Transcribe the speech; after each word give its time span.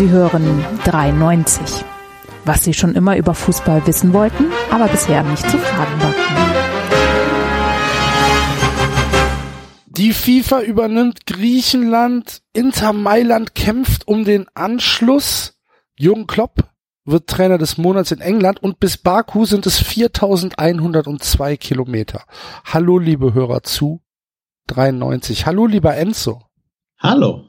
Sie 0.00 0.08
hören 0.08 0.64
93. 0.86 1.84
Was 2.46 2.64
Sie 2.64 2.72
schon 2.72 2.94
immer 2.94 3.18
über 3.18 3.34
Fußball 3.34 3.86
wissen 3.86 4.14
wollten, 4.14 4.46
aber 4.70 4.88
bisher 4.88 5.22
nicht 5.22 5.42
zu 5.42 5.58
fragen 5.58 6.00
war. 6.00 6.14
Die 9.88 10.14
FIFA 10.14 10.62
übernimmt 10.62 11.26
Griechenland. 11.26 12.40
Inter 12.54 12.94
Mailand 12.94 13.54
kämpft 13.54 14.08
um 14.08 14.24
den 14.24 14.46
Anschluss. 14.54 15.60
Jürgen 15.98 16.26
Klopp 16.26 16.70
wird 17.04 17.26
Trainer 17.26 17.58
des 17.58 17.76
Monats 17.76 18.10
in 18.10 18.22
England 18.22 18.62
und 18.62 18.80
bis 18.80 18.96
Baku 18.96 19.44
sind 19.44 19.66
es 19.66 19.78
4102 19.80 21.58
Kilometer. 21.58 22.24
Hallo, 22.64 22.98
liebe 22.98 23.34
Hörer 23.34 23.64
zu 23.64 24.00
93. 24.68 25.44
Hallo, 25.44 25.66
lieber 25.66 25.94
Enzo. 25.94 26.40
Hallo. 26.98 27.44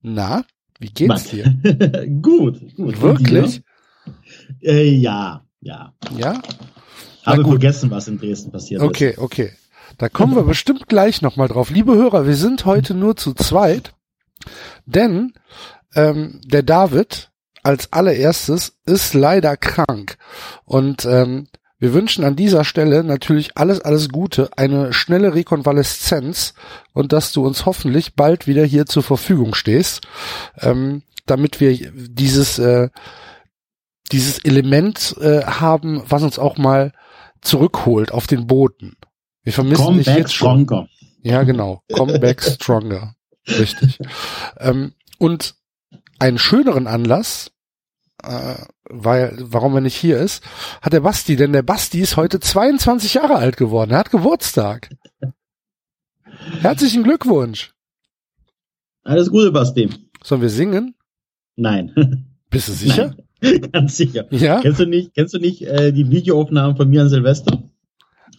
Na, 0.00 0.44
wie 0.78 0.88
geht's 0.88 1.24
dir? 1.24 1.44
gut, 2.22 2.60
gut. 2.76 3.00
Wirklich? 3.00 3.62
Äh, 4.62 4.90
ja, 4.90 5.44
ja. 5.60 5.92
Ja? 6.16 6.40
Habe 7.24 7.44
vergessen, 7.44 7.90
was 7.90 8.08
in 8.08 8.18
Dresden 8.18 8.50
passiert 8.52 8.80
okay, 8.82 9.10
ist. 9.10 9.18
Okay, 9.18 9.46
okay. 9.46 9.52
Da 9.98 10.08
kommen 10.08 10.34
wir 10.36 10.44
bestimmt 10.44 10.86
gleich 10.86 11.22
nochmal 11.22 11.48
drauf. 11.48 11.70
Liebe 11.70 11.94
Hörer, 11.94 12.26
wir 12.26 12.36
sind 12.36 12.64
heute 12.64 12.94
nur 12.94 13.16
zu 13.16 13.34
zweit, 13.34 13.94
denn 14.86 15.32
ähm, 15.94 16.40
der 16.44 16.62
David 16.62 17.30
als 17.62 17.92
allererstes 17.92 18.78
ist 18.86 19.14
leider 19.14 19.56
krank. 19.56 20.16
Und 20.64 21.04
ähm, 21.04 21.48
wir 21.78 21.92
wünschen 21.92 22.24
an 22.24 22.34
dieser 22.34 22.64
Stelle 22.64 23.04
natürlich 23.04 23.56
alles, 23.56 23.80
alles 23.80 24.08
Gute, 24.08 24.50
eine 24.56 24.92
schnelle 24.92 25.34
Rekonvaleszenz 25.34 26.54
und 26.92 27.12
dass 27.12 27.32
du 27.32 27.46
uns 27.46 27.66
hoffentlich 27.66 28.14
bald 28.14 28.46
wieder 28.46 28.64
hier 28.64 28.86
zur 28.86 29.02
Verfügung 29.04 29.54
stehst, 29.54 30.06
ähm, 30.58 31.02
damit 31.26 31.60
wir 31.60 31.76
dieses, 31.92 32.58
äh, 32.58 32.88
dieses 34.10 34.40
Element 34.40 35.16
äh, 35.20 35.44
haben, 35.44 36.02
was 36.08 36.22
uns 36.22 36.38
auch 36.38 36.56
mal 36.56 36.92
zurückholt 37.42 38.10
auf 38.10 38.26
den 38.26 38.46
Boden. 38.46 38.96
Wir 39.44 39.52
vermissen 39.52 39.84
Come 39.84 39.98
dich 39.98 40.06
back 40.06 40.18
jetzt 40.18 40.34
schon. 40.34 40.64
stronger. 40.64 40.88
Ja, 41.22 41.42
genau. 41.44 41.82
Come 41.92 42.18
back 42.18 42.42
stronger. 42.42 43.14
Richtig. 43.48 43.98
ähm, 44.58 44.94
und 45.18 45.54
einen 46.18 46.38
schöneren 46.38 46.86
Anlass, 46.86 47.52
äh, 48.22 48.54
weil, 48.84 49.36
warum 49.40 49.74
er 49.74 49.80
nicht 49.80 49.96
hier 49.96 50.18
ist, 50.18 50.42
hat 50.82 50.92
der 50.92 51.00
Basti, 51.00 51.36
denn 51.36 51.52
der 51.52 51.62
Basti 51.62 52.00
ist 52.00 52.16
heute 52.16 52.40
22 52.40 53.14
Jahre 53.14 53.36
alt 53.36 53.56
geworden. 53.56 53.90
Er 53.92 53.98
hat 53.98 54.10
Geburtstag. 54.10 54.90
Herzlichen 56.60 57.04
Glückwunsch. 57.04 57.72
Alles 59.04 59.30
Gute, 59.30 59.52
Basti. 59.52 59.90
Sollen 60.22 60.42
wir 60.42 60.50
singen? 60.50 60.94
Nein. 61.56 62.26
Bist 62.50 62.68
du 62.68 62.72
sicher? 62.72 63.14
Nein. 63.16 63.24
Ganz 63.72 63.96
sicher. 63.96 64.26
Ja? 64.30 64.60
Kennst 64.60 64.80
du 64.80 64.86
nicht, 64.86 65.14
kennst 65.14 65.34
du 65.34 65.38
nicht 65.38 65.62
äh, 65.62 65.92
die 65.92 66.10
Videoaufnahmen 66.10 66.76
von 66.76 66.88
mir 66.88 67.02
an 67.02 67.08
Silvester? 67.08 67.62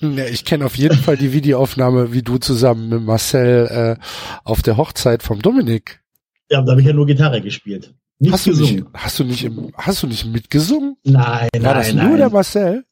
Ja, 0.02 0.25
ich 0.25 0.45
kenne 0.45 0.66
auf 0.66 0.75
jeden 0.77 0.97
Fall 0.97 1.17
die 1.17 1.33
Videoaufnahme, 1.33 2.14
wie 2.14 2.21
du 2.21 2.38
zusammen 2.38 2.89
mit 2.89 3.02
Marcel 3.03 3.97
äh, 3.99 4.03
auf 4.43 4.61
der 4.61 4.77
Hochzeit 4.77 5.23
vom 5.23 5.41
Dominik. 5.41 6.02
Ja, 6.49 6.61
da 6.61 6.71
habe 6.71 6.81
ich 6.81 6.88
ja 6.88 6.93
nur 6.93 7.05
Gitarre 7.05 7.41
gespielt. 7.41 7.93
Nicht 8.20 8.34
hast 8.34 8.45
du 8.48 8.52
nicht, 8.52 8.84
hast 8.94 9.20
du 9.20 9.23
nicht, 9.23 9.44
im, 9.45 9.72
hast 9.75 10.03
du 10.03 10.08
nicht 10.08 10.25
mitgesungen? 10.25 10.98
Nein, 11.03 11.16
War 11.23 11.50
nein, 11.62 11.75
das 11.75 11.94
nein. 11.94 12.08
nur 12.09 12.17
der 12.17 12.30
Marcel? 12.30 12.86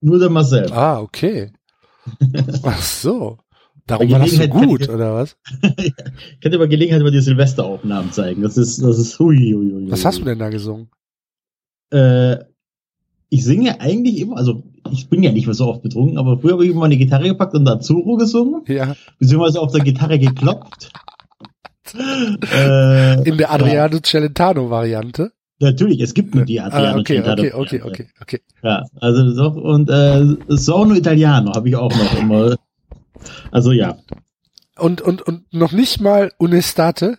nur 0.00 0.18
der 0.20 0.30
Marcel. 0.30 0.72
Ah, 0.72 1.00
okay. 1.00 1.52
Ach 2.62 2.80
so. 2.82 3.38
Darum 3.86 4.06
du 4.08 4.14
Gelegenheit 4.18 4.50
kann 4.52 4.66
gut, 4.68 4.82
ich- 4.82 4.90
oder 4.90 5.14
was? 5.14 5.36
ich 5.78 6.40
könnte 6.40 6.58
bei 6.58 6.66
Gelegenheit 6.66 7.02
mal 7.02 7.10
die 7.10 7.20
Silvesteraufnahmen 7.20 8.12
zeigen. 8.12 8.42
Das 8.42 8.56
ist, 8.56 8.80
das 8.82 8.98
ist 8.98 9.18
hui, 9.18 9.36
hui, 9.52 9.72
hui, 9.72 9.90
Was 9.90 10.04
hast 10.04 10.20
du 10.20 10.24
denn 10.24 10.38
da 10.38 10.50
gesungen? 10.50 10.90
Äh, 11.90 12.36
ich 13.30 13.44
singe 13.44 13.80
eigentlich 13.80 14.18
immer, 14.20 14.36
also 14.36 14.62
ich 14.92 15.08
bin 15.08 15.22
ja 15.22 15.32
nicht 15.32 15.46
mehr 15.46 15.54
so 15.54 15.66
oft 15.66 15.82
betrunken, 15.82 16.18
aber 16.18 16.38
früher 16.38 16.52
habe 16.52 16.64
ich 16.66 16.70
immer 16.70 16.84
eine 16.84 16.96
Gitarre 16.96 17.28
gepackt 17.28 17.54
und 17.54 17.68
Azuro 17.68 18.16
gesungen, 18.16 18.62
Ja, 18.68 18.94
beziehungsweise 19.18 19.60
auf 19.60 19.72
der 19.72 19.82
Gitarre 19.84 20.18
geklopft. 20.18 20.92
Äh, 21.94 23.28
in 23.28 23.38
der 23.38 23.50
Adriano 23.52 23.98
Celentano 24.00 24.70
Variante. 24.70 25.32
Natürlich, 25.60 26.00
es 26.00 26.14
gibt 26.14 26.34
nur 26.34 26.44
die 26.44 26.60
Ah, 26.60 26.66
Adriano 26.66 27.00
okay, 27.00 27.14
Celentano 27.22 27.42
okay, 27.42 27.52
okay, 27.52 27.80
Variante. 27.80 27.86
okay, 27.86 28.08
okay. 28.20 28.40
Ja, 28.62 28.84
also 29.00 29.34
so, 29.34 29.48
und 29.60 29.90
äh, 29.90 30.24
Sono 30.48 30.94
Italiano 30.94 31.52
habe 31.54 31.68
ich 31.68 31.76
auch 31.76 31.90
noch 31.90 32.18
immer. 32.18 32.56
Also 33.50 33.72
ja. 33.72 33.98
Und, 34.76 35.00
und, 35.00 35.22
und 35.22 35.52
noch 35.52 35.72
nicht 35.72 36.00
mal 36.00 36.30
Unestate, 36.38 37.18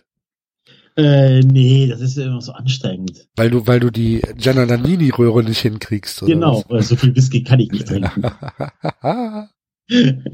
Äh, 0.96 1.40
nee, 1.40 1.86
das 1.88 2.00
ist 2.00 2.16
ja 2.16 2.24
immer 2.26 2.40
so 2.40 2.52
anstrengend. 2.52 3.28
weil 3.36 3.50
du, 3.50 3.66
weil 3.66 3.78
du 3.80 3.90
die 3.90 4.22
Gianna 4.36 4.64
Nannini 4.66 5.10
Röhre 5.10 5.42
nicht 5.44 5.60
hinkriegst, 5.60 6.22
oder 6.22 6.32
Genau, 6.32 6.64
äh, 6.70 6.82
so 6.82 6.96
viel 6.96 7.14
Whisky 7.14 7.42
kann 7.44 7.60
ich 7.60 7.70
nicht 7.70 7.86
trinken. 7.86 8.22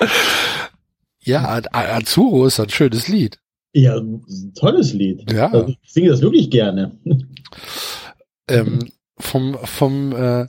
ja, 1.22 1.48
Az- 1.48 1.68
Azuro 1.72 2.46
ist 2.46 2.60
ein 2.60 2.70
schönes 2.70 3.08
Lied. 3.08 3.38
ja, 3.74 3.96
ein 3.96 4.22
tolles 4.54 4.92
Lied. 4.92 5.30
Ja. 5.32 5.50
Also, 5.52 5.74
ich 5.82 5.92
singe 5.92 6.08
das 6.10 6.22
wirklich 6.22 6.50
gerne. 6.50 6.92
Ähm, 8.48 8.88
vom, 9.16 9.56
vom, 9.62 10.12
äh, 10.12 10.46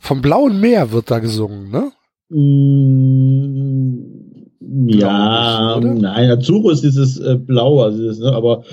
vom 0.00 0.22
Blauen 0.22 0.58
Meer 0.58 0.90
wird 0.92 1.10
da 1.10 1.18
gesungen, 1.18 1.70
ne? 1.70 1.92
Mm, 2.30 3.98
ja, 4.88 5.76
oder? 5.76 5.94
nein, 5.94 6.30
Azuro 6.30 6.70
ist 6.70 6.82
dieses 6.82 7.18
äh, 7.18 7.36
Blaue, 7.36 7.84
also 7.84 7.98
dieses, 7.98 8.18
ne, 8.20 8.32
aber 8.32 8.64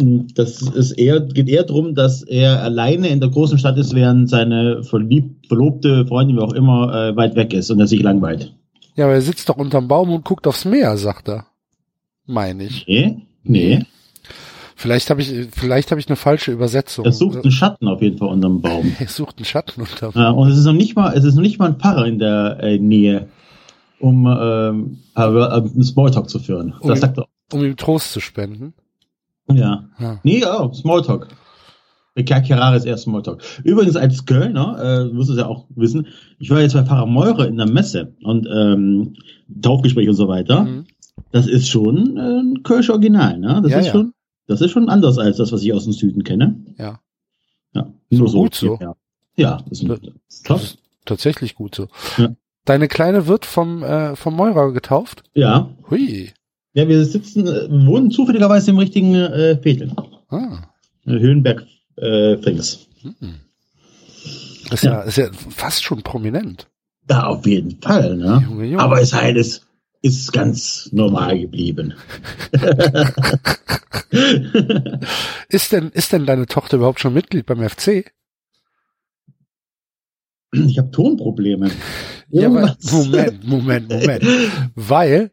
mm, 0.00 0.20
das 0.34 0.62
ist 0.62 0.92
eher, 0.92 1.20
geht 1.20 1.48
eher 1.48 1.64
darum, 1.64 1.94
dass 1.94 2.22
er 2.22 2.62
alleine 2.62 3.08
in 3.08 3.20
der 3.20 3.30
großen 3.30 3.58
Stadt 3.58 3.76
ist, 3.78 3.94
während 3.94 4.28
seine 4.30 4.82
verlieb, 4.84 5.46
verlobte 5.48 6.06
Freundin, 6.06 6.36
wie 6.36 6.40
auch 6.42 6.52
immer, 6.54 6.94
äh, 6.94 7.16
weit 7.16 7.34
weg 7.36 7.52
ist 7.54 7.70
und 7.70 7.80
er 7.80 7.86
sich 7.86 8.02
langweilt. 8.02 8.54
Ja, 8.96 9.04
aber 9.04 9.14
er 9.14 9.20
sitzt 9.22 9.48
doch 9.48 9.56
unterm 9.56 9.88
Baum 9.88 10.10
und 10.10 10.24
guckt 10.24 10.46
aufs 10.46 10.64
Meer, 10.64 10.96
sagt 10.96 11.28
er. 11.28 11.46
Meine 12.26 12.64
ich. 12.64 12.86
Nee? 12.88 13.26
Nee. 13.44 13.84
Vielleicht 14.74 15.08
habe 15.08 15.22
ich, 15.22 15.32
vielleicht 15.52 15.90
habe 15.90 16.00
ich 16.00 16.08
eine 16.08 16.16
falsche 16.16 16.52
Übersetzung. 16.52 17.04
Er 17.04 17.12
sucht 17.12 17.42
einen 17.42 17.50
Schatten 17.50 17.88
auf 17.88 18.02
jeden 18.02 18.18
Fall 18.18 18.28
unterm 18.28 18.60
Baum. 18.60 18.94
Er 18.98 19.08
sucht 19.08 19.38
einen 19.38 19.44
Schatten 19.46 19.80
unterm 19.80 20.12
Ja, 20.14 20.30
und 20.30 20.50
es 20.50 20.58
ist 20.58 20.64
noch 20.64 20.72
nicht 20.74 20.96
mal, 20.96 21.14
es 21.16 21.24
ist 21.24 21.34
noch 21.34 21.42
nicht 21.42 21.58
mal 21.58 21.68
ein 21.70 21.76
Pfarrer 21.78 22.06
in 22.06 22.18
der 22.18 22.58
äh, 22.60 22.78
Nähe, 22.78 23.28
um 24.00 24.26
ähm, 24.26 24.98
äh, 25.14 25.20
einen 25.20 25.82
Smalltalk 25.82 26.28
zu 26.28 26.38
führen. 26.38 26.74
Oh, 26.80 26.88
Das 26.88 27.00
sagt 27.00 27.16
er. 27.18 27.26
um 27.52 27.64
ihm 27.64 27.76
Trost 27.76 28.12
zu 28.12 28.20
spenden. 28.20 28.74
Ja. 29.50 29.84
Ja. 29.98 30.20
Nee, 30.24 30.40
ja, 30.40 30.70
Smalltalk. 30.74 31.28
Kerkerare 32.24 32.76
ist 32.76 32.84
eher 32.86 32.96
Smalltalk. 32.96 33.42
Übrigens 33.64 33.96
als 33.96 34.24
Kölner, 34.24 34.78
äh, 35.04 35.08
du 35.08 35.14
musst 35.14 35.30
es 35.30 35.36
ja 35.38 35.46
auch 35.46 35.66
wissen, 35.74 36.06
ich 36.38 36.50
war 36.50 36.60
jetzt 36.60 36.72
bei 36.74 36.82
Pfarrer 36.84 37.06
Meurer 37.06 37.46
in 37.46 37.56
der 37.56 37.68
Messe 37.68 38.14
und 38.22 38.46
ähm, 38.50 39.14
Taufgespräch 39.62 40.08
und 40.08 40.14
so 40.14 40.28
weiter. 40.28 40.62
Mhm. 40.64 40.86
Das 41.32 41.46
ist 41.46 41.68
schon 41.68 42.16
äh, 42.16 42.40
ein 42.40 42.62
Kölsch 42.62 42.90
Original, 42.90 43.38
ne? 43.38 43.60
Das 43.62 43.72
Ja, 43.72 43.78
ist 43.80 43.86
ja. 43.86 43.92
schon, 43.92 44.12
das 44.46 44.60
ist 44.60 44.70
schon 44.70 44.88
anders 44.88 45.18
als 45.18 45.36
das, 45.38 45.52
was 45.52 45.62
ich 45.62 45.72
aus 45.72 45.84
dem 45.84 45.92
Süden 45.92 46.24
kenne. 46.24 46.56
Ja. 46.78 47.00
Ja. 47.74 47.92
So 48.10 48.24
gut 48.26 48.54
so. 48.54 48.78
Ja, 48.80 48.94
ja 49.36 49.58
das 49.68 49.82
ist, 49.82 49.90
Das- 50.48 50.62
ist 50.62 50.78
tatsächlich 51.04 51.54
gut 51.54 51.74
so. 51.74 51.88
Ja. 52.18 52.30
Deine 52.64 52.88
Kleine 52.88 53.26
wird 53.28 53.46
vom, 53.46 53.82
äh, 53.82 54.16
vom 54.16 54.34
Meurer 54.34 54.72
getauft? 54.72 55.22
Ja. 55.34 55.70
Hui. 55.90 56.30
Ja, 56.74 56.88
wir 56.88 57.04
sitzen, 57.04 57.46
äh, 57.46 57.68
wohnen 57.86 58.10
zufälligerweise 58.10 58.70
im 58.72 58.78
richtigen 58.78 59.14
äh, 59.14 59.56
Viertel. 59.62 59.92
Ah. 60.28 60.58
Äh, 61.06 61.12
Höhenberg 61.18 61.66
äh, 61.96 62.36
Frings. 62.38 62.86
Hm. 63.02 63.40
Ist 64.70 64.84
ja. 64.84 65.02
ist 65.02 65.16
ja 65.16 65.30
fast 65.50 65.84
schon 65.84 66.02
prominent. 66.02 66.68
Da 67.06 67.24
auf 67.24 67.46
jeden 67.46 67.80
Fall, 67.80 68.16
ne? 68.16 68.44
Junge, 68.48 68.64
Junge. 68.64 68.82
Aber 68.82 69.00
es 69.00 69.12
halt 69.12 69.36
ist, 69.36 69.64
ist 70.02 70.32
ganz 70.32 70.88
normal 70.92 71.38
geblieben. 71.38 71.94
Ist 75.48 75.72
denn, 75.72 75.90
ist 75.90 76.12
denn 76.12 76.26
deine 76.26 76.46
Tochter 76.46 76.76
überhaupt 76.78 77.00
schon 77.00 77.12
Mitglied 77.12 77.44
beim 77.44 77.68
FC? 77.68 78.12
ich 80.52 80.78
habe 80.78 80.90
Tonprobleme. 80.90 81.70
Ja, 82.30 82.46
aber 82.48 82.76
Moment, 82.90 83.46
Moment, 83.46 83.88
Moment. 83.88 84.24
Weil 84.74 85.32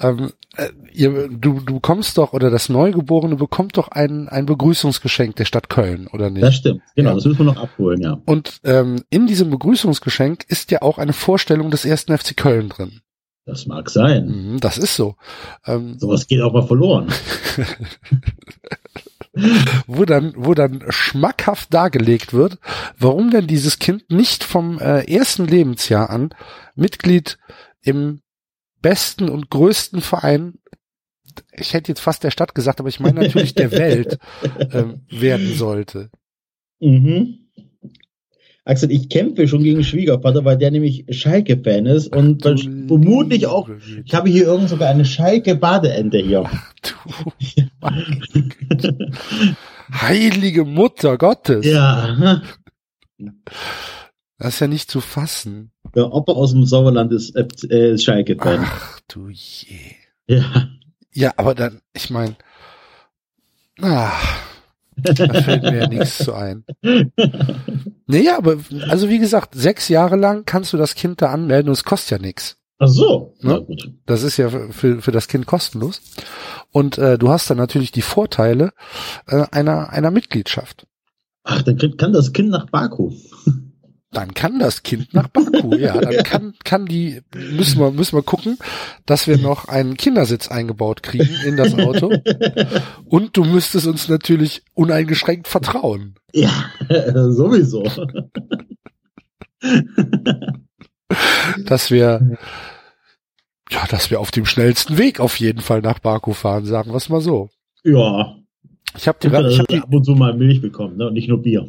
ähm, 0.00 0.32
äh, 0.56 0.68
ihr, 0.92 1.28
du, 1.28 1.60
du 1.60 1.80
kommst 1.80 2.18
doch, 2.18 2.32
oder 2.32 2.50
das 2.50 2.68
Neugeborene 2.68 3.36
bekommt 3.36 3.76
doch 3.76 3.88
ein, 3.88 4.28
ein 4.28 4.46
Begrüßungsgeschenk 4.46 5.36
der 5.36 5.44
Stadt 5.44 5.68
Köln, 5.68 6.08
oder 6.12 6.30
nicht? 6.30 6.42
Das 6.42 6.56
stimmt. 6.56 6.82
Genau, 6.96 7.10
Ja. 7.10 7.14
das 7.16 7.24
müssen 7.24 7.38
wir 7.38 7.44
noch 7.46 7.62
abholen, 7.62 8.00
ja. 8.00 8.20
Und 8.26 8.60
ähm, 8.64 9.02
in 9.10 9.26
diesem 9.26 9.50
Begrüßungsgeschenk 9.50 10.44
ist 10.48 10.70
ja 10.70 10.82
auch 10.82 10.98
eine 10.98 11.12
Vorstellung 11.12 11.70
des 11.70 11.84
ersten 11.84 12.16
FC 12.16 12.36
Köln 12.36 12.68
drin. 12.68 13.00
Das 13.46 13.66
mag 13.66 13.90
sein. 13.90 14.26
Mhm, 14.26 14.60
das 14.60 14.78
ist 14.78 14.96
so. 14.96 15.16
Ähm, 15.66 15.98
Sowas 15.98 16.26
geht 16.26 16.40
auch 16.40 16.52
mal 16.54 16.66
verloren. 16.66 17.08
wo 19.86 20.04
dann, 20.04 20.32
wo 20.36 20.54
dann 20.54 20.84
schmackhaft 20.90 21.72
dargelegt 21.74 22.32
wird, 22.32 22.58
warum 22.98 23.30
denn 23.30 23.46
dieses 23.46 23.78
Kind 23.78 24.10
nicht 24.10 24.44
vom 24.44 24.78
äh, 24.78 25.02
ersten 25.12 25.46
Lebensjahr 25.46 26.10
an 26.10 26.30
Mitglied 26.76 27.38
im 27.82 28.20
besten 28.84 29.28
und 29.28 29.50
größten 29.50 30.00
Verein 30.00 30.58
ich 31.52 31.72
hätte 31.72 31.90
jetzt 31.90 32.00
fast 32.00 32.24
der 32.24 32.30
Stadt 32.30 32.54
gesagt, 32.54 32.80
aber 32.80 32.88
ich 32.88 33.00
meine 33.00 33.22
natürlich 33.22 33.54
der 33.54 33.72
Welt 33.72 34.18
ähm, 34.72 35.02
werden 35.10 35.54
sollte. 35.54 36.10
Mhm. 36.80 37.38
Axel, 38.66 38.90
ich 38.90 39.10
kämpfe 39.10 39.46
schon 39.46 39.62
gegen 39.62 39.84
Schwiegervater, 39.84 40.44
weil 40.46 40.56
der 40.56 40.70
nämlich 40.70 41.04
Schalke-Fan 41.10 41.84
ist 41.84 42.14
und 42.16 42.44
Du 42.46 42.56
vermutlich 42.88 43.46
auch. 43.46 43.68
Ich 44.06 44.14
habe 44.14 44.30
hier 44.30 44.44
irgend 44.44 44.70
sogar 44.70 44.88
eine 44.88 45.04
Schalke-Badeente 45.04 46.18
hier. 46.18 46.48
Du 46.82 47.32
meine 47.80 48.06
Güte. 48.30 48.96
Heilige 49.92 50.64
Mutter 50.64 51.18
Gottes. 51.18 51.66
ja. 51.66 52.40
Das 54.44 54.56
ist 54.56 54.60
ja 54.60 54.66
nicht 54.66 54.90
zu 54.90 55.00
fassen. 55.00 55.70
Der 55.94 56.12
Opa 56.12 56.32
aus 56.32 56.52
dem 56.52 56.66
Sauerland 56.66 57.10
ist, 57.14 57.34
äh, 57.34 57.94
ist 57.94 58.04
Schalke-Fan. 58.04 58.60
Ach 58.62 59.00
du 59.08 59.30
je. 59.30 59.94
Ja. 60.26 60.68
Ja, 61.14 61.32
aber 61.38 61.54
dann, 61.54 61.80
ich 61.94 62.10
meine, 62.10 62.36
ah, 63.80 64.12
da 64.96 65.14
fällt 65.14 65.62
mir 65.62 65.78
ja 65.78 65.88
nichts 65.88 66.18
zu 66.18 66.34
ein. 66.34 66.64
Naja, 68.06 68.36
aber 68.36 68.58
also 68.90 69.08
wie 69.08 69.18
gesagt, 69.18 69.54
sechs 69.54 69.88
Jahre 69.88 70.16
lang 70.16 70.44
kannst 70.44 70.74
du 70.74 70.76
das 70.76 70.94
Kind 70.94 71.22
da 71.22 71.32
anmelden 71.32 71.70
und 71.70 71.72
es 71.78 71.84
kostet 71.84 72.10
ja 72.10 72.26
nichts. 72.26 72.58
Ach 72.78 72.88
so. 72.88 73.34
Ne? 73.40 73.66
Das 74.04 74.22
ist 74.22 74.36
ja 74.36 74.50
für, 74.50 75.00
für 75.00 75.10
das 75.10 75.26
Kind 75.26 75.46
kostenlos. 75.46 76.02
Und 76.70 76.98
äh, 76.98 77.16
du 77.16 77.30
hast 77.30 77.48
dann 77.48 77.56
natürlich 77.56 77.92
die 77.92 78.02
Vorteile 78.02 78.74
äh, 79.26 79.46
einer, 79.52 79.88
einer 79.88 80.10
Mitgliedschaft. 80.10 80.86
Ach, 81.44 81.62
dann 81.62 81.78
kann 81.78 81.96
kann 81.96 82.12
das 82.12 82.34
Kind 82.34 82.50
nach 82.50 82.68
Baku. 82.68 83.10
Dann 84.14 84.32
kann 84.32 84.58
das 84.58 84.82
Kind 84.82 85.12
nach 85.12 85.28
Baku, 85.28 85.74
ja. 85.74 85.98
Dann 86.00 86.22
kann, 86.24 86.54
kann 86.64 86.86
die, 86.86 87.20
müssen 87.34 87.80
wir, 87.80 87.90
müssen 87.90 88.16
wir 88.16 88.22
gucken, 88.22 88.58
dass 89.06 89.26
wir 89.26 89.38
noch 89.38 89.68
einen 89.68 89.96
Kindersitz 89.96 90.48
eingebaut 90.48 91.02
kriegen 91.02 91.34
in 91.44 91.56
das 91.56 91.74
Auto. 91.74 92.12
Und 93.04 93.36
du 93.36 93.44
müsstest 93.44 93.86
uns 93.86 94.08
natürlich 94.08 94.62
uneingeschränkt 94.74 95.48
vertrauen. 95.48 96.14
Ja, 96.32 96.70
sowieso. 96.88 97.84
dass 101.66 101.90
wir, 101.90 102.38
ja, 103.70 103.86
dass 103.88 104.10
wir 104.10 104.20
auf 104.20 104.30
dem 104.30 104.46
schnellsten 104.46 104.98
Weg 104.98 105.20
auf 105.20 105.38
jeden 105.40 105.60
Fall 105.60 105.80
nach 105.80 105.98
Baku 105.98 106.32
fahren, 106.32 106.64
sagen 106.64 106.90
wir 106.90 106.96
es 106.96 107.08
mal 107.08 107.20
so. 107.20 107.50
Ja. 107.82 108.36
Ich 108.96 109.08
habe 109.08 109.18
die, 109.20 109.28
Dass 109.28 109.52
ich 109.52 109.58
hab 109.58 109.66
die, 109.68 109.80
ab 109.80 109.92
und 109.92 110.04
zu 110.04 110.12
mal 110.12 110.34
Milch 110.34 110.60
bekommen, 110.60 110.96
ne? 110.96 111.08
Und 111.08 111.14
nicht 111.14 111.28
nur 111.28 111.42
Bier. 111.42 111.68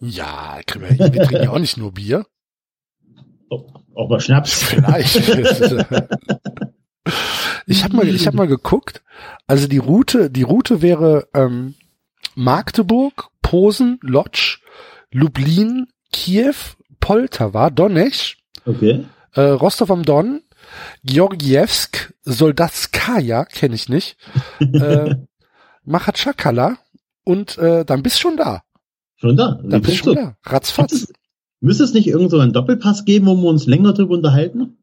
Ja, 0.00 0.58
wir, 0.74 0.90
wir 1.12 1.22
trinken 1.24 1.44
ja 1.44 1.50
auch 1.50 1.58
nicht 1.58 1.76
nur 1.76 1.92
Bier. 1.92 2.26
Auch 3.94 4.08
mal 4.08 4.20
Schnaps. 4.20 4.52
Vielleicht. 4.62 5.16
ich 7.66 7.84
habe 7.84 7.96
mal, 7.96 8.08
ich 8.08 8.26
habe 8.26 8.36
mal 8.36 8.46
geguckt. 8.46 9.02
Also 9.46 9.66
die 9.66 9.78
Route, 9.78 10.30
die 10.30 10.42
Route 10.42 10.82
wäre 10.82 11.28
ähm, 11.34 11.74
Magdeburg, 12.34 13.28
Posen, 13.42 13.98
Lodz, 14.02 14.58
Lublin, 15.10 15.88
Kiew, 16.12 16.54
Poltawa, 17.00 17.70
Donetsk, 17.70 18.36
Okay. 18.66 19.04
äh, 19.34 19.40
Rostov 19.40 19.90
am 19.90 20.04
Don, 20.04 20.42
Georgievsk, 21.04 22.12
Soldatskaja, 22.22 23.44
kenne 23.46 23.74
ich 23.74 23.88
nicht, 23.88 24.16
äh, 24.60 25.14
Machatschakala 25.84 26.76
und 27.24 27.56
äh, 27.58 27.84
dann 27.84 28.02
bist 28.02 28.20
schon 28.20 28.36
da. 28.36 28.62
Schon 29.18 29.36
da. 29.36 29.60
Dann 29.62 29.82
bist 29.82 29.98
schon 29.98 30.14
da. 30.14 30.36
Ratzfatz. 30.44 31.12
Müsste 31.60 31.84
es 31.84 31.92
nicht 31.92 32.06
irgend 32.06 32.30
so 32.30 32.38
einen 32.38 32.52
Doppelpass 32.52 33.04
geben, 33.04 33.26
wo 33.26 33.34
wir 33.34 33.48
uns 33.48 33.66
länger 33.66 33.92
drüber 33.92 34.14
unterhalten? 34.14 34.78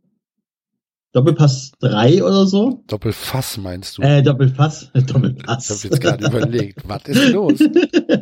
Doppelpass 1.13 1.71
3 1.79 2.21
oder 2.25 2.45
so? 2.45 2.83
Doppelfass 2.87 3.57
meinst 3.57 3.97
du? 3.97 4.01
Äh, 4.01 4.21
Doppelpass. 4.23 4.91
ich 4.93 5.13
habe 5.13 5.37
jetzt 5.37 6.01
gerade 6.01 6.25
überlegt, 6.25 6.81
was 6.85 7.03
ist 7.05 7.29
los? 7.29 7.59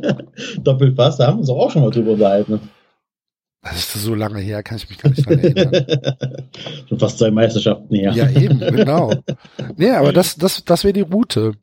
Doppelpass, 0.64 1.18
da 1.18 1.28
haben 1.28 1.38
wir 1.38 1.40
uns 1.40 1.50
auch 1.50 1.72
schon 1.72 1.82
mal 1.82 1.90
drüber 1.90 2.12
unterhalten. 2.12 2.60
Das 3.64 3.78
ist 3.78 3.94
so 3.94 4.14
lange 4.14 4.40
her, 4.40 4.62
kann 4.62 4.78
ich 4.78 4.90
mich 4.90 5.00
gar 5.00 5.10
nicht 5.10 5.28
dran 5.28 5.40
erinnern. 5.40 5.86
schon 6.90 7.00
fast 7.00 7.18
zwei 7.18 7.32
Meisterschaften 7.32 7.96
her. 7.96 8.12
Ja, 8.12 8.30
eben, 8.30 8.60
genau. 8.60 9.12
Nee, 9.78 9.92
aber 9.92 10.14
das, 10.14 10.36
das, 10.36 10.64
das 10.64 10.84
wäre 10.84 10.94
die 10.94 11.02
Route. 11.02 11.54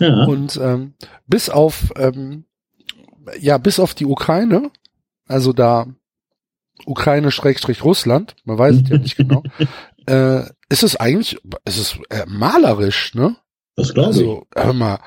Ja. 0.00 0.24
Und 0.24 0.58
ähm, 0.62 0.94
bis 1.26 1.48
auf 1.48 1.92
ähm, 1.96 2.44
ja, 3.38 3.58
bis 3.58 3.80
auf 3.80 3.94
die 3.94 4.06
Ukraine, 4.06 4.70
also 5.26 5.52
da 5.52 5.86
Ukraine 6.86 7.30
Schrägstrich 7.30 7.84
Russland, 7.84 8.36
man 8.44 8.58
weiß 8.58 8.76
es 8.76 8.88
ja 8.88 8.98
nicht 8.98 9.16
genau, 9.18 9.42
äh, 10.06 10.42
ist 10.68 10.82
es 10.82 10.96
eigentlich, 10.96 11.38
ist 11.64 11.78
es 11.78 11.98
äh, 12.10 12.24
malerisch, 12.26 13.14
ne? 13.14 13.36
das 13.76 13.94
glaube 13.94 14.10
ich. 14.10 14.16
Also, 14.18 14.46
hör 14.54 14.72
mal, 14.72 14.98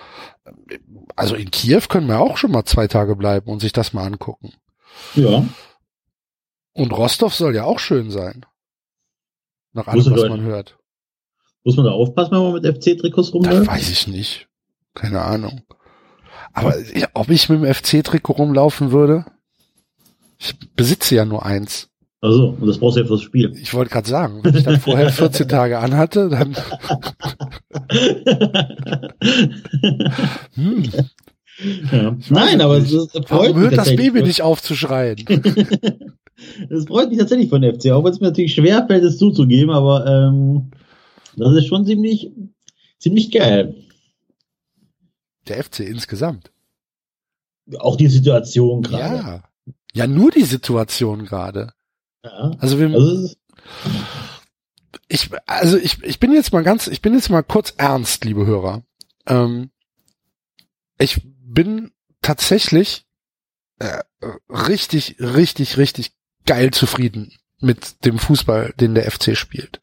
also 1.15 1.35
in 1.35 1.51
Kiew 1.51 1.81
können 1.89 2.07
wir 2.07 2.19
auch 2.19 2.37
schon 2.37 2.51
mal 2.51 2.65
zwei 2.65 2.87
Tage 2.87 3.15
bleiben 3.15 3.49
und 3.49 3.59
sich 3.59 3.73
das 3.73 3.93
mal 3.93 4.05
angucken. 4.05 4.53
Ja. 5.15 5.45
Und 6.73 6.91
Rostov 6.91 7.35
soll 7.35 7.55
ja 7.55 7.65
auch 7.65 7.79
schön 7.79 8.11
sein. 8.11 8.45
Nach 9.73 9.87
allem, 9.87 10.03
Muss 10.03 10.11
was 10.11 10.29
man 10.29 10.41
hört. 10.41 10.77
Muss 11.63 11.75
man 11.77 11.85
da 11.85 11.91
aufpassen, 11.91 12.31
wenn 12.31 12.43
man 12.43 12.53
mit 12.53 12.65
FC-Trikots 12.65 13.27
Das 13.27 13.33
rumläuft? 13.33 13.67
weiß 13.67 13.89
ich 13.89 14.07
nicht. 14.07 14.47
Keine 14.93 15.21
Ahnung. 15.21 15.61
Aber 16.53 16.75
ob 17.13 17.29
ich 17.29 17.49
mit 17.49 17.61
dem 17.63 17.73
FC-Trikot 17.73 18.33
rumlaufen 18.33 18.91
würde? 18.91 19.25
Ich 20.37 20.55
besitze 20.75 21.15
ja 21.15 21.25
nur 21.25 21.45
eins. 21.45 21.89
Also, 22.21 22.55
und 22.59 22.67
das 22.67 22.77
brauchst 22.77 22.97
du 22.97 23.01
ja 23.01 23.07
fürs 23.07 23.23
Spiel. 23.23 23.51
Ich 23.59 23.73
wollte 23.73 23.91
gerade 23.91 24.07
sagen, 24.07 24.41
wenn 24.43 24.55
ich 24.55 24.63
dann 24.63 24.79
vorher 24.79 25.09
14 25.09 25.47
Tage 25.49 25.79
anhatte, 25.79 26.29
dann 26.29 26.55
hm, 30.53 30.83
ja. 31.91 32.15
Nein, 32.29 32.61
aber 32.61 32.77
es 32.77 32.91
freut 33.25 33.55
mich 33.55 33.63
hört 33.63 33.77
das. 33.77 33.95
Baby 33.95 34.21
nicht 34.21 34.43
auf 34.43 34.61
zu 34.61 34.75
schreien? 34.75 35.25
Es 36.71 36.85
freut 36.85 37.09
mich 37.09 37.19
tatsächlich 37.19 37.49
von 37.49 37.61
der 37.61 37.75
FC, 37.75 37.91
auch 37.91 38.03
wenn 38.03 38.13
es 38.13 38.19
mir 38.19 38.29
natürlich 38.29 38.55
schwer 38.55 38.87
fällt, 38.87 39.03
es 39.03 39.19
zuzugeben, 39.19 39.69
aber 39.69 40.07
ähm, 40.07 40.71
das 41.37 41.53
ist 41.53 41.67
schon 41.67 41.85
ziemlich, 41.85 42.31
ziemlich 42.97 43.29
geil. 43.31 43.75
Der 45.47 45.63
FC 45.63 45.81
insgesamt. 45.81 46.51
Auch 47.77 47.95
die 47.95 48.07
Situation 48.07 48.81
gerade. 48.81 49.15
Ja. 49.15 49.43
Ja, 49.93 50.07
nur 50.07 50.31
die 50.31 50.43
Situation 50.43 51.25
gerade. 51.25 51.73
Ja. 52.23 52.51
Also 52.59 52.79
wir, 52.79 52.93
Also, 52.93 53.35
ich, 55.07 55.29
also 55.45 55.77
ich, 55.77 56.01
ich 56.03 56.19
bin 56.19 56.33
jetzt 56.33 56.53
mal 56.53 56.63
ganz, 56.63 56.87
ich 56.87 57.01
bin 57.01 57.13
jetzt 57.13 57.29
mal 57.29 57.43
kurz 57.43 57.73
ernst, 57.77 58.23
liebe 58.23 58.45
Hörer. 58.45 58.83
Ähm, 59.27 59.71
ich 60.97 61.21
bin 61.23 61.91
tatsächlich 62.21 63.05
äh, 63.79 63.99
richtig, 64.49 65.17
richtig, 65.19 65.77
richtig 65.77 66.13
geil 66.45 66.71
zufrieden 66.71 67.33
mit 67.59 68.05
dem 68.05 68.19
Fußball, 68.19 68.73
den 68.79 68.95
der 68.95 69.09
FC 69.11 69.35
spielt. 69.35 69.81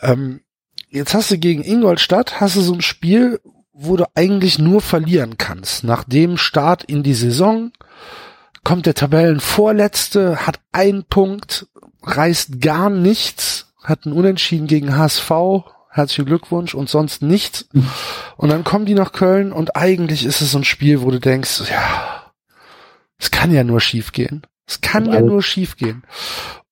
Ähm, 0.00 0.42
jetzt 0.90 1.14
hast 1.14 1.30
du 1.30 1.38
gegen 1.38 1.64
Ingolstadt, 1.64 2.40
hast 2.40 2.56
du 2.56 2.60
so 2.60 2.74
ein 2.74 2.82
Spiel, 2.82 3.40
wo 3.78 3.96
du 3.96 4.04
eigentlich 4.14 4.58
nur 4.58 4.80
verlieren 4.80 5.36
kannst. 5.36 5.84
Nach 5.84 6.04
dem 6.04 6.38
Start 6.38 6.82
in 6.84 7.02
die 7.02 7.14
Saison 7.14 7.72
kommt 8.64 8.86
der 8.86 8.94
Tabellenvorletzte, 8.94 10.46
hat 10.46 10.60
einen 10.72 11.04
Punkt, 11.04 11.66
reißt 12.02 12.60
gar 12.60 12.88
nichts, 12.88 13.74
hat 13.82 14.06
einen 14.06 14.14
Unentschieden 14.14 14.66
gegen 14.66 14.96
HSV, 14.96 15.30
herzlichen 15.90 16.24
Glückwunsch 16.24 16.74
und 16.74 16.88
sonst 16.88 17.20
nichts. 17.20 17.68
Und 18.36 18.48
dann 18.48 18.64
kommen 18.64 18.86
die 18.86 18.94
nach 18.94 19.12
Köln 19.12 19.52
und 19.52 19.76
eigentlich 19.76 20.24
ist 20.24 20.40
es 20.40 20.52
so 20.52 20.58
ein 20.58 20.64
Spiel, 20.64 21.02
wo 21.02 21.10
du 21.10 21.20
denkst, 21.20 21.62
ja, 21.70 22.32
es 23.18 23.30
kann 23.30 23.52
ja 23.52 23.62
nur 23.62 23.80
schief 23.80 24.12
gehen. 24.12 24.42
Es 24.66 24.80
kann 24.80 25.06
ja 25.12 25.20
nur 25.20 25.42
schief 25.42 25.76
gehen. 25.76 26.02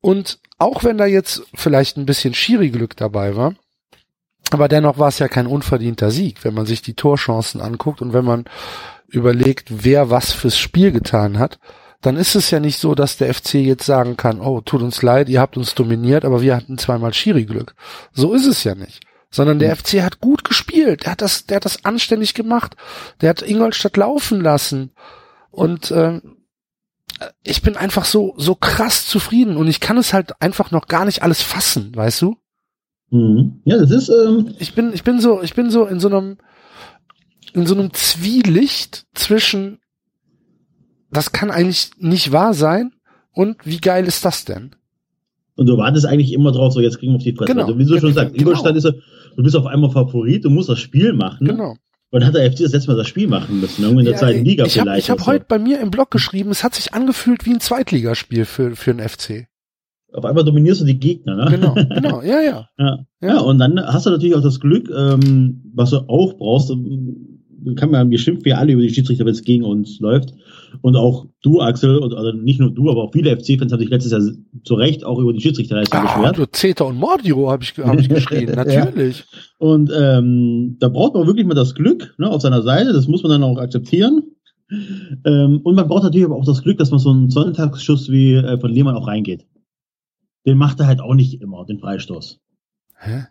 Und 0.01 0.39
auch 0.59 0.85
wenn 0.85 0.99
da 0.99 1.07
jetzt 1.07 1.43
vielleicht 1.55 1.97
ein 1.97 2.07
bisschen 2.07 2.35
Schiri-Glück 2.35 2.97
dabei 2.97 3.37
war, 3.37 3.55
aber 4.55 4.69
dennoch 4.69 4.99
war 4.99 5.09
es 5.09 5.19
ja 5.19 5.29
kein 5.29 5.47
unverdienter 5.47 6.11
Sieg, 6.11 6.45
wenn 6.45 6.55
man 6.55 6.67
sich 6.67 6.81
die 6.81 6.95
Torchancen 6.95 7.61
anguckt 7.61 8.01
und 8.01 8.13
wenn 8.13 8.25
man 8.25 8.45
überlegt, 9.09 9.85
wer 9.85 10.11
was 10.11 10.33
fürs 10.33 10.59
Spiel 10.59 10.93
getan 10.93 11.39
hat, 11.39 11.59
dann 12.01 12.17
ist 12.17 12.35
es 12.35 12.51
ja 12.51 12.61
nicht 12.61 12.79
so, 12.79 12.95
dass 12.95 13.17
der 13.17 13.33
FC 13.33 13.55
jetzt 13.55 13.87
sagen 13.87 14.17
kann, 14.17 14.41
oh, 14.41 14.61
tut 14.61 14.83
uns 14.83 15.03
leid, 15.03 15.29
ihr 15.29 15.41
habt 15.41 15.57
uns 15.57 15.75
dominiert, 15.75 16.25
aber 16.25 16.43
wir 16.43 16.55
hatten 16.55 16.77
zweimal 16.77 17.15
Schiri-Glück. 17.15 17.75
So 18.13 18.35
ist 18.35 18.47
es 18.47 18.63
ja 18.65 18.75
nicht. 18.75 19.01
Sondern 19.31 19.59
der 19.59 19.75
FC 19.75 20.03
hat 20.03 20.21
gut 20.21 20.45
gespielt, 20.45 21.05
der 21.05 21.13
hat 21.13 21.23
das, 21.23 21.47
der 21.47 21.57
hat 21.57 21.65
das 21.65 21.85
anständig 21.85 22.35
gemacht, 22.35 22.77
der 23.21 23.31
hat 23.31 23.43
Ingolstadt 23.43 23.97
laufen 23.97 24.41
lassen 24.41 24.93
und 25.51 25.91
ähm, 25.91 26.37
ich 27.43 27.63
bin 27.63 27.77
einfach 27.77 28.05
so 28.05 28.35
so 28.37 28.55
krass 28.55 29.07
zufrieden 29.07 29.57
und 29.57 29.67
ich 29.67 29.81
kann 29.81 29.99
es 29.99 30.13
halt 30.13 30.41
einfach 30.41 30.71
noch 30.71 30.87
gar 30.87 31.05
nicht 31.05 31.23
alles 31.23 31.43
fassen, 31.43 31.97
weißt 31.97 32.23
du? 32.23 32.37
Mhm. 33.15 33.61
Ja, 33.65 33.79
das 33.79 33.91
ist, 33.91 34.09
ähm, 34.09 34.55
ich 34.59 34.75
bin, 34.75 34.93
ich 34.93 35.05
bin 35.05 35.21
so, 35.21 35.41
ich 35.43 35.55
bin 35.55 35.71
so 35.71 35.85
in 35.87 36.01
so 36.01 36.09
einem, 36.09 36.39
in 37.53 37.67
so 37.67 37.75
einem 37.75 37.93
Zwielicht 37.93 39.07
zwischen, 39.15 39.79
das 41.11 41.31
kann 41.33 41.51
eigentlich 41.51 41.91
nicht 41.99 42.33
wahr 42.33 42.55
sein 42.55 42.93
und 43.33 43.57
wie 43.65 43.79
geil 43.79 44.07
ist 44.07 44.25
das 44.25 44.45
denn? 44.45 44.75
und 45.57 45.67
du 45.69 45.77
wartest 45.77 46.05
eigentlich 46.05 46.33
immer 46.33 46.51
drauf, 46.51 46.73
so 46.73 46.81
jetzt 46.81 46.99
kriegen 46.99 47.13
wir 47.13 47.19
auf 47.19 47.23
die 47.23 47.33
Fresse. 47.33 47.53
Genau. 47.53 47.67
Also, 47.67 47.79
wie 47.79 47.85
du 47.85 48.01
schon 48.01 48.13
sagst, 48.13 48.33
Genau. 48.35 48.41
Ingolstadt 48.51 48.75
ist 48.75 48.83
so, 48.83 48.91
du 49.37 49.43
bist 49.45 49.55
auf 49.55 49.67
einmal 49.67 49.89
Favorit, 49.93 50.45
du 50.45 50.51
musst 50.51 50.69
das 50.69 50.81
Spiel 50.81 51.13
machen. 51.13 51.47
Genau. 51.47 51.77
Und 52.11 52.21
dann 52.21 52.27
hat 52.27 52.35
der 52.35 52.51
FC 52.51 52.59
das 52.63 52.73
letzte 52.73 52.91
Mal 52.91 52.97
das 52.97 53.07
Spiel 53.07 53.29
machen 53.29 53.61
müssen, 53.61 53.83
irgendwie 53.85 54.01
in 54.01 54.05
der 54.07 54.15
Ja, 54.15 54.19
zweiten 54.19 54.45
Liga 54.45 54.65
ich 54.65 54.77
habe 54.81 54.91
vielleicht. 54.91 55.05
ich 55.05 55.11
hab 55.11 55.19
oder 55.19 55.25
so. 55.27 55.31
heute 55.31 55.45
bei 55.49 55.61
mir 55.61 55.79
im 55.79 55.93
Blog 55.93 56.11
geschrieben, 56.11 56.51
es 56.51 56.65
hat 56.65 56.75
sich 56.75 56.93
angefühlt 56.93 57.47
wie 57.47 57.53
ein 57.53 57.61
Zweitligaspiel 57.61 58.45
für, 58.47 58.75
für 58.75 58.93
den 58.95 59.09
FC. 59.09 59.47
Auf 60.15 60.25
einmal 60.25 60.45
dominierst 60.45 60.81
du 60.81 60.85
die 60.85 60.99
Gegner, 60.99 61.35
ne? 61.37 61.47
Genau, 61.51 61.75
genau, 61.75 62.23
ja, 62.23 62.41
ja. 62.41 62.69
Ja. 62.79 62.99
Ja. 63.21 63.29
ja, 63.29 63.41
und 63.41 63.59
dann 63.59 63.79
hast 63.81 64.07
du 64.07 64.11
natürlich 64.11 64.35
auch 64.37 64.43
das 64.43 64.61
Glück, 64.61 64.91
ähm, 64.97 65.63
was 65.75 65.91
du 65.91 65.99
auch 66.09 66.35
brauchst, 66.37 66.71
ähm, 66.71 67.41
kann 67.77 67.91
man, 67.91 68.11
wir 68.11 68.19
schimpfen 68.19 68.47
ja 68.49 68.59
alle 68.59 68.73
über 68.75 68.83
die 68.83 68.91
Schiedsrichter, 68.93 69.25
wenn 69.25 69.33
es 69.33 69.43
gegen 69.43 69.65
uns 69.65 69.99
läuft. 69.99 70.35
Und 70.83 70.97
auch 70.97 71.27
du, 71.43 71.61
Axel, 71.63 71.97
und, 71.99 72.13
also 72.13 72.33
nicht 72.33 72.61
nur 72.61 72.71
du, 72.71 72.91
aber 72.91 73.03
auch 73.05 73.13
viele 73.13 73.35
FC-Fans 73.37 73.73
haben 73.73 73.81
sich 73.81 73.89
letztes 73.89 74.13
Jahr 74.13 74.21
zu 74.65 74.75
Recht 74.75 75.05
auch 75.05 75.19
über 75.19 75.33
die 75.33 75.41
Schiedsrichterleistung 75.41 76.01
Ah, 76.01 76.03
beschwert. 76.17 76.39
du 76.39 76.45
Zeta 76.53 76.85
und 76.85 76.99
Mordio 76.99 77.51
habe 77.51 77.63
ich, 77.63 77.73
hab 77.79 77.99
ich 77.99 78.09
geschrien, 78.09 78.49
Ja. 78.49 78.57
natürlich. 78.57 79.25
Und 79.59 79.91
ähm, 79.99 80.77
da 80.79 80.89
braucht 80.91 81.15
man 81.15 81.27
wirklich 81.27 81.47
mal 81.47 81.55
das 81.55 81.75
Glück 81.75 82.15
ne, 82.19 82.29
auf 82.31 82.43
seiner 82.43 82.61
Seite, 82.63 82.93
das 82.93 83.09
muss 83.09 83.23
man 83.23 83.31
dann 83.33 83.43
auch 83.43 83.57
akzeptieren. 83.59 84.25
Ähm, 85.25 85.61
und 85.63 85.75
man 85.75 85.89
braucht 85.89 86.03
natürlich 86.05 86.27
aber 86.27 86.37
auch 86.37 86.45
das 86.45 86.63
Glück, 86.63 86.79
dass 86.79 86.91
man 86.91 86.99
so 87.01 87.11
einen 87.11 87.31
Sonntagsschuss 87.31 88.11
wie 88.11 88.35
äh, 88.35 88.59
von 88.59 88.71
Lehmann 88.71 88.95
auch 88.97 89.07
reingeht. 89.07 89.47
Den 90.47 90.59
macht 90.59 90.81
er 90.81 90.87
halt 90.87 91.01
auch 91.01 91.15
nicht 91.15 91.41
immer, 91.41 91.65
den 91.65 91.79
Freistoß. 91.79 92.41
Hä? 92.99 93.25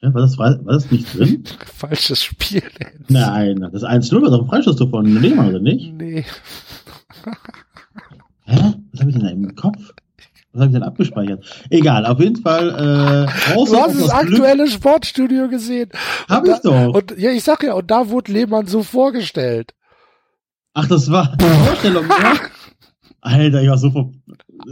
Ja, 0.00 0.12
war, 0.14 0.20
das, 0.22 0.36
war, 0.38 0.64
war 0.64 0.74
das 0.74 0.90
nicht 0.90 1.16
drin? 1.18 1.44
Falsches 1.74 2.22
Spiel. 2.22 2.62
jetzt. 2.78 3.10
Nein, 3.10 3.60
das 3.72 3.82
1-0 3.84 4.22
war 4.22 4.30
doch 4.30 4.42
ein 4.42 4.48
Freistoß 4.48 4.78
von 4.90 5.04
Lehmann, 5.20 5.48
oder 5.48 5.60
nicht? 5.60 5.92
Nee. 5.94 6.24
Hä? 8.46 8.74
Was 8.92 9.00
habe 9.00 9.10
ich 9.10 9.16
denn 9.16 9.24
da 9.24 9.30
im 9.30 9.54
Kopf? 9.56 9.78
Was 10.52 10.60
habe 10.60 10.66
ich 10.66 10.72
denn 10.74 10.82
abgespeichert? 10.82 11.66
Egal, 11.70 12.06
auf 12.06 12.20
jeden 12.20 12.36
Fall 12.36 12.68
äh, 12.70 13.52
brauchst 13.54 13.72
Du 13.72 13.76
hast 13.78 13.94
das 14.00 14.06
das 14.08 14.20
Glück. 14.20 14.32
aktuelle 14.34 14.66
Sportstudio 14.70 15.48
gesehen. 15.48 15.90
Hab 16.28 16.44
Und 16.44 16.50
ich 16.50 16.56
da- 16.60 16.86
doch. 16.86 16.94
Und 16.94 17.18
ja, 17.18 17.30
ich 17.30 17.42
sag 17.42 17.62
ja, 17.64 17.74
und 17.74 17.90
da 17.90 18.08
wurde 18.08 18.30
Lehmann 18.32 18.66
so 18.66 18.82
vorgestellt. 18.82 19.74
Ach, 20.74 20.86
das 20.86 21.10
war 21.10 21.36
Vorstellung, 21.66 22.04
ja? 22.08 22.34
Alter, 23.20 23.62
ich 23.62 23.68
war 23.68 23.78
so 23.78 23.90
ver 23.90 24.10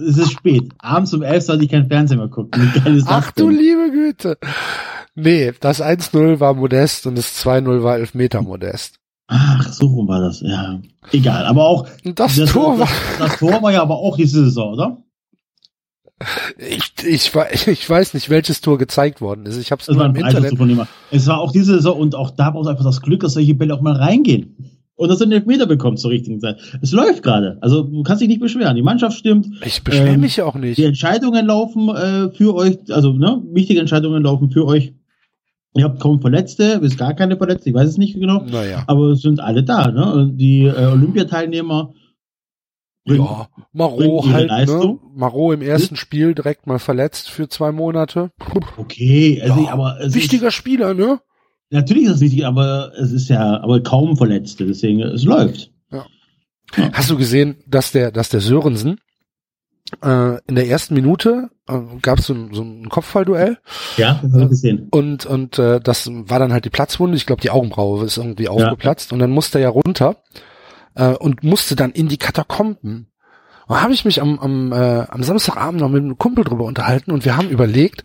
Es 0.09 0.19
ist 0.19 0.33
spät. 0.33 0.73
Abends 0.79 1.13
um 1.13 1.23
11 1.23 1.45
sollte 1.45 1.65
ich 1.65 1.71
kein 1.71 1.89
Fernsehen 1.89 2.19
mehr 2.19 2.29
gucken. 2.29 2.73
Ach 3.07 3.33
du 3.33 3.49
liebe 3.49 3.91
Güte. 3.91 4.39
Nee, 5.15 5.53
das 5.61 5.83
1-0 5.83 6.41
war 6.41 6.55
modest 6.55 7.07
und 7.07 7.17
das 7.17 7.45
2-0 7.45 7.83
war 7.83 7.97
Elfmeter 7.99 8.43
modest. 8.43 8.99
Ach, 9.27 9.71
so 9.71 9.87
rum 9.87 10.09
war 10.09 10.21
das, 10.21 10.41
ja. 10.41 10.81
Egal, 11.11 11.47
aber 11.47 11.65
auch, 11.65 11.89
das, 12.05 12.37
das, 12.37 12.53
Tor 12.53 12.79
war, 12.79 12.89
das, 13.19 13.31
das 13.31 13.39
Tor 13.39 13.63
war 13.63 13.73
ja 13.73 13.83
aber 13.83 13.97
auch 13.97 14.17
diese 14.17 14.45
Saison, 14.45 14.75
oder? 14.75 14.99
ich, 16.59 16.93
ich, 17.05 17.33
ich 17.67 17.91
weiß 17.91 18.15
nicht, 18.15 18.31
welches 18.31 18.61
Tor 18.61 18.79
gezeigt 18.79 19.21
worden 19.21 19.47
ist. 19.47 19.57
Ich 19.57 19.73
habe 19.73 19.81
es 19.81 19.89
nur 19.89 19.99
war 19.99 20.07
im 20.07 20.17
Internet. 20.17 20.89
Es 21.11 21.27
war 21.27 21.41
auch 21.41 21.53
diese 21.53 21.75
Saison 21.75 21.99
und 21.99 22.15
auch 22.15 22.31
da 22.31 22.51
brauchst 22.51 22.67
du 22.67 22.71
einfach 22.71 22.85
das 22.85 23.01
Glück, 23.01 23.21
dass 23.21 23.35
solche 23.35 23.55
Bälle 23.55 23.75
auch 23.75 23.81
mal 23.81 23.95
reingehen. 23.97 24.57
Und 25.03 25.09
dass 25.09 25.19
du 25.19 25.25
einen 25.25 25.33
Elfmeter 25.33 25.67
bekommst 25.67 26.03
zur 26.03 26.11
richtigen 26.11 26.41
Zeit. 26.41 26.59
Es 26.81 26.93
läuft 26.93 27.23
gerade. 27.23 27.59
Also 27.61 27.83
du 27.83 28.03
kannst 28.03 28.23
dich 28.23 28.29
nicht 28.29 28.41
beschweren. 28.41 28.77
Die 28.77 28.83
Mannschaft 28.83 29.19
stimmt. 29.19 29.49
Ich 29.67 29.83
beschwere 29.83 30.09
Ähm, 30.15 30.21
mich 30.21 30.37
ja 30.37 30.45
auch 30.45 30.55
nicht. 30.55 30.79
Die 30.79 30.85
Entscheidungen 30.85 31.47
laufen 31.47 31.89
äh, 31.89 32.31
für 32.31 32.55
euch, 32.55 32.79
also 32.91 33.13
ne, 33.13 33.43
wichtige 33.53 33.81
Entscheidungen 33.81 34.23
laufen 34.23 34.51
für 34.51 34.65
euch. 34.67 34.95
Ihr 35.75 35.85
habt 35.85 36.01
kaum 36.01 36.21
Verletzte, 36.21 36.81
bis 36.81 36.97
gar 36.99 37.15
keine 37.15 37.37
Verletzte, 37.37 37.71
ich 37.71 37.75
weiß 37.75 37.89
es 37.89 37.97
nicht 37.99 38.15
genau. 38.15 38.43
Naja. 38.45 38.85
Aber 38.87 39.09
es 39.13 39.23
sind 39.23 39.41
alle 39.41 39.65
da, 39.65 39.91
ne? 39.91 40.13
Und 40.13 40.37
Die 40.37 40.65
äh, 40.65 40.87
Olympiateilnehmer 40.87 41.95
bringen- 43.07 43.25
Ja, 43.25 43.49
Maro 43.73 43.97
bringen 43.97 44.19
ihre 44.19 44.33
halt, 44.33 44.51
ne? 44.51 44.57
Leistung. 44.59 45.01
Maro 45.15 45.51
im 45.53 45.63
ersten 45.63 45.97
Spiel 45.97 46.35
direkt 46.35 46.67
mal 46.67 46.79
verletzt 46.79 47.31
für 47.31 47.49
zwei 47.49 47.73
Monate. 47.73 48.31
Okay, 48.77 49.41
also, 49.43 49.63
Ja, 49.65 49.73
aber 49.73 49.99
Wichtiger 50.05 50.51
Spieler, 50.51 50.93
ne? 50.95 51.21
Natürlich 51.73 52.05
ist 52.05 52.17
es 52.17 52.21
wichtig, 52.21 52.47
aber 52.47 52.93
es 52.99 53.11
ist 53.13 53.29
ja, 53.29 53.61
aber 53.63 53.83
kaum 53.83 54.17
Verletzte, 54.17 54.67
deswegen 54.67 55.01
es 55.01 55.25
läuft. 55.25 55.71
Hast 56.93 57.11
du 57.11 57.17
gesehen, 57.19 57.57
dass 57.67 57.93
der, 57.93 58.11
dass 58.13 58.29
der 58.31 58.41
Sörensen 58.41 58.99
äh, 60.03 60.39
in 60.47 60.55
der 60.55 60.69
ersten 60.69 60.95
Minute 60.95 61.51
äh, 61.69 61.79
gab 62.01 62.19
es 62.21 62.27
so, 62.27 62.35
ein- 62.35 62.55
so 62.55 62.63
ein 62.63 62.89
Kopfballduell 62.89 63.59
Ja, 63.99 64.19
das 64.23 64.33
habe 64.33 64.45
ich 64.45 64.49
gesehen. 64.51 64.89
und 64.91 65.27
und 65.27 65.59
äh, 65.59 65.81
das 65.81 66.09
war 66.11 66.39
dann 66.39 66.53
halt 66.53 66.65
die 66.65 66.71
Platzwunde. 66.71 67.17
Ich 67.17 67.27
glaube, 67.27 67.43
die 67.43 67.51
Augenbraue 67.51 68.05
ist 68.07 68.17
irgendwie 68.17 68.49
aufgeplatzt 68.49 69.13
und 69.13 69.19
dann 69.19 69.31
musste 69.31 69.59
er 69.59 69.65
ja 69.65 69.69
runter 69.69 70.23
äh, 70.95 71.09
und 71.15 71.43
musste 71.43 71.77
dann 71.77 71.91
in 71.93 72.09
die 72.09 72.17
Katakomben. 72.17 73.09
Da 73.69 73.81
habe 73.83 73.93
ich 73.95 74.05
mich 74.05 74.21
am, 74.23 74.39
am, 74.39 74.73
äh, 74.73 75.07
am 75.09 75.23
Samstagabend 75.23 75.81
noch 75.81 75.89
mit 75.91 76.03
einem 76.03 76.19
Kumpel 76.19 76.45
drüber 76.45 76.65
unterhalten 76.65 77.11
und 77.11 77.25
wir 77.25 77.37
haben 77.37 77.49
überlegt, 77.51 78.03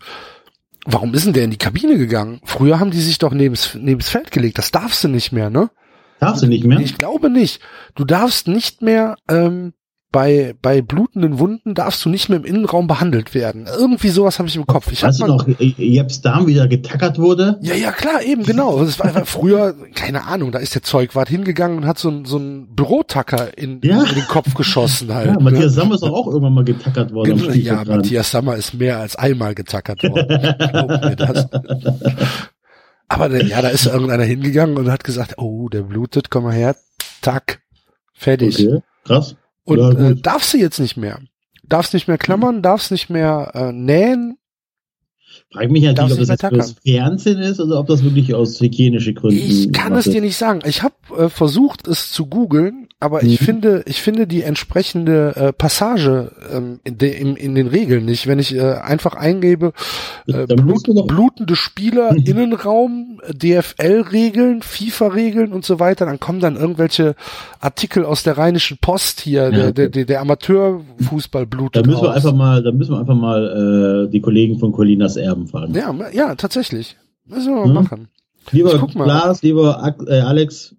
warum 0.84 1.14
ist 1.14 1.26
denn 1.26 1.32
der 1.32 1.44
in 1.44 1.50
die 1.50 1.58
Kabine 1.58 1.98
gegangen? 1.98 2.40
Früher 2.44 2.80
haben 2.80 2.90
die 2.90 3.00
sich 3.00 3.18
doch 3.18 3.32
nebens, 3.32 3.74
nebens 3.74 4.08
Feld 4.08 4.30
gelegt. 4.30 4.58
Das 4.58 4.70
darfst 4.70 5.04
du 5.04 5.08
nicht 5.08 5.32
mehr, 5.32 5.50
ne? 5.50 5.70
Darfst 6.20 6.42
du 6.42 6.46
nicht 6.46 6.64
mehr? 6.64 6.80
Ich 6.80 6.98
glaube 6.98 7.30
nicht. 7.30 7.60
Du 7.94 8.04
darfst 8.04 8.48
nicht 8.48 8.82
mehr 8.82 9.16
ähm, 9.30 9.72
bei 10.10 10.54
bei 10.62 10.80
blutenden 10.80 11.38
Wunden 11.38 11.74
darfst 11.74 12.04
du 12.04 12.08
nicht 12.08 12.30
mehr 12.30 12.38
im 12.38 12.44
Innenraum 12.44 12.86
behandelt 12.86 13.34
werden. 13.34 13.66
Irgendwie 13.78 14.08
sowas 14.08 14.38
habe 14.38 14.48
ich 14.48 14.56
im 14.56 14.66
Kopf. 14.66 14.90
Ich 14.90 15.02
weißt 15.02 15.20
du 15.20 15.26
noch, 15.26 15.46
äh, 15.46 15.74
Jeps 15.76 16.22
Darm 16.22 16.46
wieder 16.46 16.66
getackert 16.66 17.18
wurde? 17.18 17.58
ja, 17.60 17.74
ja, 17.74 17.92
klar, 17.92 18.22
eben, 18.22 18.42
genau. 18.44 18.82
Das 18.82 18.98
war 18.98 19.06
einfach 19.06 19.26
früher, 19.26 19.74
keine 19.94 20.24
Ahnung, 20.24 20.50
da 20.50 20.60
ist 20.60 20.74
der 20.74 20.82
Zeugwart 20.82 21.28
hingegangen 21.28 21.78
und 21.78 21.86
hat 21.86 21.98
so 21.98 22.08
ein, 22.08 22.24
so 22.24 22.38
ein 22.38 22.74
Bürotacker 22.74 23.56
in, 23.58 23.80
Ja. 23.82 24.02
in 24.04 24.14
den 24.14 24.26
Kopf 24.28 24.54
geschossen 24.54 25.12
halt. 25.12 25.26
Ja, 25.26 25.32
ne? 25.34 25.40
Matthias 25.42 25.74
Sommer 25.74 25.96
ist 25.96 26.02
auch 26.02 26.26
irgendwann 26.26 26.54
mal 26.54 26.64
getackert 26.64 27.12
worden. 27.12 27.40
am 27.46 27.54
ja. 27.54 27.84
Matthias 27.84 28.30
Sammer 28.30 28.56
ist 28.56 28.74
mehr 28.74 28.98
als 28.98 29.14
einmal 29.16 29.54
getackert 29.54 30.02
worden. 30.02 30.26
Glaub 30.58 30.88
mir 30.88 31.16
das. 31.16 31.48
Aber 33.08 33.42
ja, 33.42 33.62
da 33.62 33.68
ist 33.68 33.86
irgendeiner 33.86 34.24
hingegangen 34.24 34.76
und 34.76 34.90
hat 34.90 35.04
gesagt, 35.04 35.34
oh, 35.38 35.68
der 35.68 35.82
blutet, 35.82 36.30
komm 36.30 36.44
mal 36.44 36.52
her, 36.54 36.76
tack, 37.22 37.60
fertig. 38.12 38.66
Okay, 38.66 38.80
krass. 39.04 39.36
Und 39.68 39.98
äh, 39.98 40.14
darfst 40.16 40.54
du 40.54 40.58
jetzt 40.58 40.78
nicht 40.78 40.96
mehr. 40.96 41.20
Darfst 41.64 41.92
nicht 41.94 42.08
mehr 42.08 42.18
klammern, 42.18 42.62
darfst 42.62 42.90
nicht 42.90 43.10
mehr 43.10 43.50
äh, 43.54 43.72
nähen. 43.72 44.38
Frag 45.52 45.70
mich 45.70 45.82
natürlich, 45.84 46.12
ob 46.12 46.18
das 46.18 46.28
jetzt 46.28 46.46
fürs 46.48 46.74
Fernsehen 46.84 47.38
ist 47.38 47.60
oder 47.60 47.78
ob 47.78 47.86
das 47.86 48.02
wirklich 48.02 48.34
aus 48.34 48.60
hygienischen 48.60 49.14
Gründen 49.14 49.38
Ich 49.38 49.72
kann 49.72 49.94
es 49.94 50.04
dir 50.04 50.16
ist. 50.16 50.22
nicht 50.22 50.36
sagen. 50.36 50.60
Ich 50.64 50.82
habe 50.82 50.94
äh, 51.16 51.28
versucht, 51.28 51.86
es 51.86 52.12
zu 52.12 52.26
googeln, 52.26 52.87
aber 53.00 53.22
ich 53.22 53.40
Mhm. 53.40 53.44
finde, 53.44 53.82
ich 53.86 54.02
finde 54.02 54.26
die 54.26 54.42
entsprechende 54.42 55.36
äh, 55.36 55.52
Passage 55.52 56.32
ähm, 56.52 56.80
in, 56.82 56.98
de, 56.98 57.14
in, 57.16 57.36
in 57.36 57.54
den 57.54 57.68
Regeln 57.68 58.04
nicht. 58.04 58.26
Wenn 58.26 58.38
ich 58.40 58.54
äh, 58.56 58.60
einfach 58.74 59.14
eingebe, 59.14 59.72
äh, 60.26 60.46
Blut, 60.46 60.82
blutende 61.06 61.54
Spieler, 61.54 62.12
Mhm. 62.14 62.24
Innenraum, 62.24 63.20
DFL-Regeln, 63.32 64.62
FIFA-Regeln 64.62 65.52
und 65.52 65.64
so 65.64 65.78
weiter, 65.78 66.06
dann 66.06 66.18
kommen 66.20 66.40
dann 66.40 66.56
irgendwelche 66.56 67.14
Artikel 67.60 68.04
aus 68.04 68.22
der 68.22 68.36
Rheinischen 68.38 68.78
Post 68.78 69.20
hier, 69.20 69.44
Ja, 69.44 69.50
der, 69.50 69.72
der, 69.72 69.88
der, 69.90 70.04
der 70.04 70.20
Amateurfußball 70.20 71.46
blutet 71.46 71.76
Da 71.84 71.88
müssen 71.88 72.02
wir 72.02 72.08
raus. 72.08 72.16
einfach 72.16 72.34
mal, 72.34 72.62
da 72.62 72.72
müssen 72.72 72.92
wir 72.92 72.98
einfach 73.00 73.14
mal 73.14 74.06
äh, 74.08 74.10
die 74.10 74.20
Kollegen 74.20 74.58
von 74.58 74.72
Colinas 74.72 75.16
Erben 75.16 75.46
fragen. 75.46 75.74
Ja, 75.74 75.94
ja, 76.12 76.34
tatsächlich. 76.34 76.96
Müssen 77.26 77.54
wir 77.54 77.60
mal 77.60 77.68
Mhm. 77.68 77.74
machen. 77.74 78.08
Lieber. 78.50 78.88
Lars, 78.94 79.42
lieber 79.42 79.94
äh, 80.08 80.20
Alex, 80.20 80.74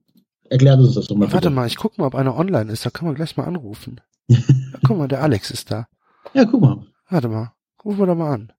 erklärt 0.50 0.80
uns 0.80 0.96
das 0.96 1.08
doch 1.08 1.16
mal. 1.16 1.32
Warte 1.32 1.48
bitte. 1.48 1.50
mal, 1.50 1.68
ich 1.68 1.78
guck 1.78 1.98
mal, 1.98 2.08
ob 2.08 2.16
einer 2.16 2.36
online 2.36 2.72
ist. 2.72 2.86
Da 2.86 2.90
können 2.90 3.12
wir 3.12 3.16
gleich 3.16 3.38
mal 3.38 3.46
anrufen. 3.46 4.02
ja, 4.28 4.38
guck 4.86 4.98
mal, 4.98 5.08
der 5.08 5.22
Alex 5.22 5.52
ist 5.52 5.72
da. 5.72 5.88
Ja, 6.34 6.46
guck 6.46 6.62
mal. 6.62 6.86
Warte 7.10 7.28
mal, 7.30 7.54
rufen 7.84 8.00
wir 8.00 8.06
da 8.06 8.16
mal 8.16 8.34
an. 8.34 8.54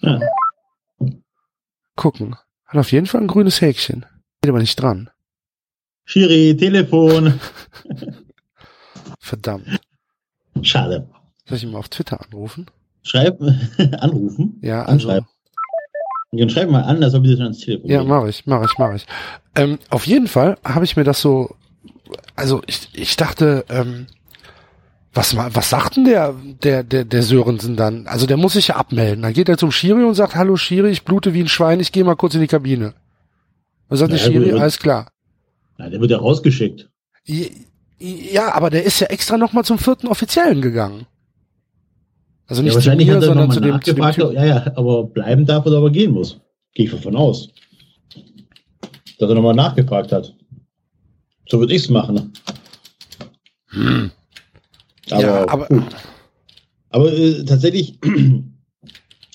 ja. 0.00 0.20
Gucken. 1.96 2.36
Hat 2.66 2.80
auf 2.80 2.92
jeden 2.92 3.06
Fall 3.06 3.22
ein 3.22 3.26
grünes 3.26 3.60
Häkchen. 3.60 4.04
Geht 4.42 4.50
aber 4.50 4.58
nicht 4.58 4.76
dran. 4.76 5.10
Schiri, 6.04 6.56
Telefon. 6.56 7.40
Verdammt. 9.18 9.80
Schade. 10.62 11.08
Soll 11.46 11.56
ich 11.56 11.64
ihn 11.64 11.70
mal 11.70 11.78
auf 11.78 11.88
Twitter 11.88 12.20
anrufen? 12.20 12.66
Schreib, 13.02 13.40
anrufen. 14.00 14.58
Ja, 14.62 14.80
also. 14.80 14.92
Anschreiben. 14.92 15.28
Dann 16.36 16.50
schreib 16.50 16.70
mal 16.70 16.82
an, 16.82 17.00
dass 17.00 17.12
wir 17.12 17.20
bitte 17.20 17.34
schon 17.34 17.42
ans 17.42 17.58
Telefon 17.58 17.90
Ja, 17.90 18.04
mache 18.04 18.28
ich, 18.28 18.46
mache 18.46 18.64
ich, 18.64 18.78
mache 18.78 18.96
ich. 18.96 19.06
Ähm, 19.54 19.78
auf 19.90 20.06
jeden 20.06 20.28
Fall 20.28 20.58
habe 20.64 20.84
ich 20.84 20.96
mir 20.96 21.04
das 21.04 21.20
so, 21.20 21.54
also 22.34 22.62
ich, 22.66 22.88
ich 22.92 23.16
dachte, 23.16 23.64
ähm, 23.68 24.06
was, 25.14 25.34
was 25.34 25.70
sagt 25.70 25.96
denn 25.96 26.04
der, 26.04 26.34
der, 26.62 26.82
der, 26.82 27.04
der 27.04 27.22
Sörensen 27.22 27.76
dann? 27.76 28.06
Also 28.06 28.26
der 28.26 28.36
muss 28.36 28.52
sich 28.52 28.68
ja 28.68 28.76
abmelden. 28.76 29.22
Dann 29.22 29.32
geht 29.32 29.48
er 29.48 29.56
zum 29.56 29.72
Schiri 29.72 30.04
und 30.04 30.14
sagt, 30.14 30.36
hallo 30.36 30.56
Schiri, 30.56 30.90
ich 30.90 31.04
blute 31.04 31.32
wie 31.32 31.40
ein 31.40 31.48
Schwein, 31.48 31.80
ich 31.80 31.90
gehe 31.90 32.04
mal 32.04 32.16
kurz 32.16 32.34
in 32.34 32.42
die 32.42 32.46
Kabine. 32.46 32.92
Dann 33.88 33.98
sagt 33.98 34.12
der 34.12 34.18
Schiri, 34.18 34.50
gut. 34.50 34.60
alles 34.60 34.78
klar. 34.78 35.08
Ja, 35.78 35.88
der 35.88 36.00
wird 36.00 36.10
ja 36.10 36.18
rausgeschickt. 36.18 36.90
Ja, 37.98 38.54
aber 38.54 38.68
der 38.68 38.84
ist 38.84 39.00
ja 39.00 39.06
extra 39.06 39.38
nochmal 39.38 39.64
zum 39.64 39.78
vierten 39.78 40.08
Offiziellen 40.08 40.60
gegangen. 40.60 41.06
Also 42.46 42.62
Ja, 42.62 42.64
nicht 42.64 42.72
zu 42.72 42.76
wahrscheinlich 42.76 43.08
mir, 43.08 43.14
hat 43.16 43.22
er 43.22 43.26
sondern 43.26 43.48
nochmal 43.48 43.54
zu 43.56 43.60
dem, 43.60 43.82
zu 43.82 43.94
dem 43.94 44.02
nachgefragt. 44.02 44.30
Typ. 44.30 44.34
Ja, 44.34 44.44
ja, 44.44 44.72
aber 44.76 45.04
bleiben 45.04 45.46
darf 45.46 45.66
oder 45.66 45.78
aber 45.78 45.90
gehen 45.90 46.12
muss. 46.12 46.40
Gehe 46.74 46.86
ich 46.86 46.92
davon 46.92 47.16
aus. 47.16 47.50
Dass 49.18 49.28
er 49.28 49.34
nochmal 49.34 49.54
nachgefragt 49.54 50.12
hat. 50.12 50.34
So 51.48 51.58
würde 51.58 51.74
ich's 51.74 51.88
machen. 51.88 52.32
Hm. 53.68 54.10
Aber, 55.10 55.22
ja, 55.22 55.48
aber 55.48 55.66
gut. 55.66 55.84
aber 56.90 57.12
äh, 57.12 57.44
tatsächlich, 57.44 57.98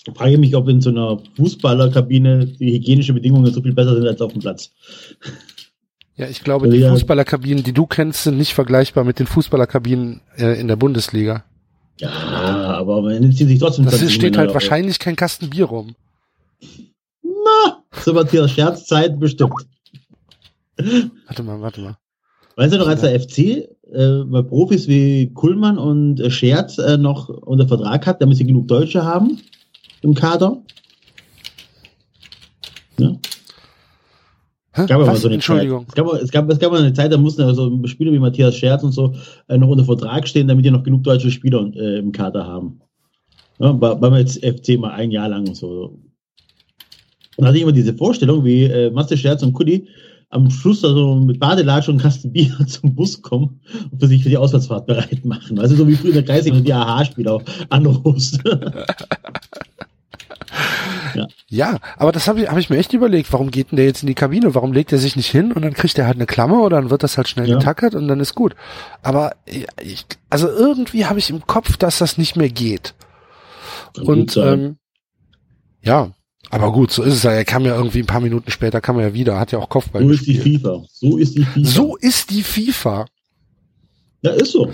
Ich 0.07 0.13
frage 0.15 0.37
mich, 0.37 0.55
ob 0.55 0.67
in 0.67 0.81
so 0.81 0.89
einer 0.89 1.19
Fußballerkabine 1.35 2.47
die 2.47 2.73
hygienischen 2.73 3.13
Bedingungen 3.13 3.53
so 3.53 3.61
viel 3.61 3.73
besser 3.73 3.95
sind 3.95 4.07
als 4.07 4.21
auf 4.21 4.31
dem 4.33 4.41
Platz. 4.41 4.71
Ja, 6.17 6.27
ich 6.27 6.43
glaube, 6.43 6.69
die 6.69 6.77
ja. 6.77 6.91
Fußballerkabinen, 6.91 7.63
die 7.63 7.71
du 7.71 7.87
kennst, 7.87 8.25
sind 8.25 8.37
nicht 8.37 8.53
vergleichbar 8.53 9.05
mit 9.05 9.17
den 9.17 9.25
Fußballerkabinen 9.25 10.21
äh, 10.37 10.59
in 10.59 10.67
der 10.67 10.75
Bundesliga. 10.75 11.45
Ja, 11.99 12.09
aber 12.09 13.01
man 13.01 13.31
zieht 13.33 13.47
sich 13.47 13.59
trotzdem. 13.59 13.85
Das 13.85 14.01
ist, 14.01 14.13
steht 14.13 14.37
halt 14.37 14.53
wahrscheinlich 14.53 14.97
kein 14.99 15.15
Kasten 15.15 15.49
Bier 15.49 15.65
rum. 15.65 15.95
Na, 17.23 17.83
so 18.03 18.13
Matthias 18.13 18.51
Scherzzeit 18.51 19.19
bestimmt. 19.19 19.53
Warte 21.27 21.43
mal, 21.43 21.61
warte 21.61 21.81
mal. 21.81 21.97
Weißt 22.55 22.73
du 22.73 22.77
noch, 22.77 22.87
als 22.87 23.01
der 23.01 23.19
FC 23.19 23.37
äh, 23.91 24.23
bei 24.25 24.41
Profis 24.41 24.87
wie 24.87 25.31
Kuhlmann 25.33 25.77
und 25.77 26.19
äh, 26.19 26.31
Scherz 26.31 26.77
äh, 26.77 26.97
noch 26.97 27.29
unter 27.29 27.67
Vertrag 27.67 28.05
hat, 28.07 28.21
damit 28.21 28.37
sie 28.37 28.45
genug 28.45 28.67
Deutsche 28.67 29.03
haben 29.03 29.39
im 30.01 30.13
Kader? 30.13 30.61
Ja. 32.97 33.15
Hä? 34.73 34.85
Gab 34.87 35.01
Was? 35.01 35.21
So 35.21 35.29
Entschuldigung. 35.29 35.85
Es 35.87 35.95
gab, 35.95 36.13
es, 36.13 36.31
gab, 36.31 36.49
es 36.49 36.59
gab 36.59 36.71
eine 36.71 36.93
Zeit, 36.93 37.11
da 37.11 37.17
mussten 37.17 37.41
also 37.41 37.79
Spieler 37.85 38.13
wie 38.13 38.19
Matthias 38.19 38.55
Scherz 38.55 38.83
und 38.83 38.93
so 38.93 39.13
äh, 39.49 39.57
noch 39.57 39.67
unter 39.67 39.83
Vertrag 39.83 40.27
stehen, 40.27 40.47
damit 40.47 40.65
die 40.65 40.71
noch 40.71 40.83
genug 40.83 41.03
deutsche 41.03 41.29
Spieler 41.29 41.69
äh, 41.75 41.99
im 41.99 42.11
Kader 42.11 42.47
haben. 42.47 42.79
Ja, 43.59 43.73
bei, 43.73 43.95
beim 43.95 44.15
jetzt 44.15 44.43
FC 44.43 44.79
mal 44.79 44.91
ein 44.91 45.11
Jahr 45.11 45.29
lang 45.29 45.47
und 45.47 45.55
so. 45.55 45.99
Und 47.37 47.43
da 47.43 47.47
hatte 47.47 47.57
ich 47.57 47.63
immer 47.63 47.71
diese 47.71 47.93
Vorstellung, 47.93 48.45
wie 48.45 48.63
äh, 48.63 48.91
Master 48.91 49.17
Scherz 49.17 49.43
und 49.43 49.53
Kudi 49.53 49.87
am 50.31 50.49
Schluss 50.49 50.83
also 50.83 51.15
mit 51.15 51.39
Badelatsch 51.39 51.89
und 51.89 52.01
Kasten 52.01 52.31
Bier 52.31 52.55
zum 52.67 52.95
Bus 52.95 53.21
kommen 53.21 53.59
und 53.91 53.99
für 53.99 54.07
sich 54.07 54.23
für 54.23 54.29
die 54.29 54.37
Auswärtsfahrt 54.37 54.87
bereit 54.87 55.25
machen. 55.25 55.59
Also 55.59 55.75
so 55.75 55.87
wie 55.87 55.95
früher 55.95 56.09
in 56.09 56.15
der 56.15 56.25
Kreisliga 56.25 56.57
und 56.57 56.67
die 56.67 56.73
AHA-Spieler 56.73 57.41
anrufst. 57.69 58.39
Ja. 61.15 61.27
ja, 61.47 61.79
aber 61.97 62.11
das 62.11 62.27
habe 62.27 62.41
ich, 62.41 62.49
hab 62.49 62.57
ich 62.57 62.69
mir 62.69 62.77
echt 62.77 62.93
überlegt. 62.93 63.31
Warum 63.33 63.51
geht 63.51 63.71
denn 63.71 63.77
der 63.77 63.85
jetzt 63.85 64.03
in 64.03 64.07
die 64.07 64.15
Kabine? 64.15 64.55
Warum 64.55 64.73
legt 64.73 64.91
er 64.91 64.97
sich 64.97 65.15
nicht 65.15 65.29
hin 65.29 65.51
und 65.51 65.61
dann 65.61 65.73
kriegt 65.73 65.97
er 65.97 66.05
halt 66.05 66.17
eine 66.17 66.25
Klammer 66.25 66.63
oder 66.63 66.77
dann 66.77 66.89
wird 66.89 67.03
das 67.03 67.17
halt 67.17 67.27
schnell 67.27 67.47
ja. 67.47 67.57
getackert 67.57 67.95
und 67.95 68.07
dann 68.07 68.19
ist 68.19 68.35
gut. 68.35 68.55
Aber 69.01 69.35
ich, 69.45 70.05
also 70.29 70.47
irgendwie 70.47 71.05
habe 71.05 71.19
ich 71.19 71.29
im 71.29 71.45
Kopf, 71.45 71.77
dass 71.77 71.97
das 71.97 72.17
nicht 72.17 72.35
mehr 72.35 72.49
geht. 72.49 72.93
Kann 73.95 74.05
und 74.05 74.37
ähm, 74.37 74.77
ja, 75.81 76.11
aber 76.49 76.71
gut, 76.71 76.91
so 76.91 77.03
ist 77.03 77.13
es 77.13 77.23
ja. 77.23 77.31
Er 77.31 77.45
kam 77.45 77.65
ja 77.65 77.75
irgendwie 77.75 77.99
ein 77.99 78.07
paar 78.07 78.19
Minuten 78.19 78.51
später, 78.51 78.81
kam 78.81 78.99
er 78.99 79.07
ja 79.07 79.13
wieder, 79.13 79.39
hat 79.39 79.51
ja 79.51 79.59
auch 79.59 79.69
Kopfball 79.69 80.01
So 80.01 80.07
gespielt. 80.07 80.37
ist 80.37 80.45
die 80.45 80.57
FIFA. 80.57 80.85
So 80.91 81.17
ist 81.17 81.37
die 81.37 81.43
FIFA. 81.45 81.69
So 81.69 81.95
ist 81.97 82.29
die 82.29 82.43
FIFA. 82.43 83.05
Ja, 84.21 84.31
ist 84.31 84.51
so. 84.51 84.71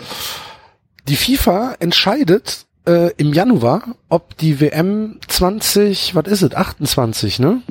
Die 1.07 1.15
FIFA 1.15 1.75
entscheidet 1.79 2.66
äh, 2.87 3.11
im 3.17 3.33
Januar, 3.33 3.95
ob 4.09 4.37
die 4.37 4.59
WM 4.59 5.19
20, 5.27 6.15
was 6.15 6.27
ist 6.27 6.41
es, 6.41 6.55
28, 6.55 7.39
ne? 7.39 7.61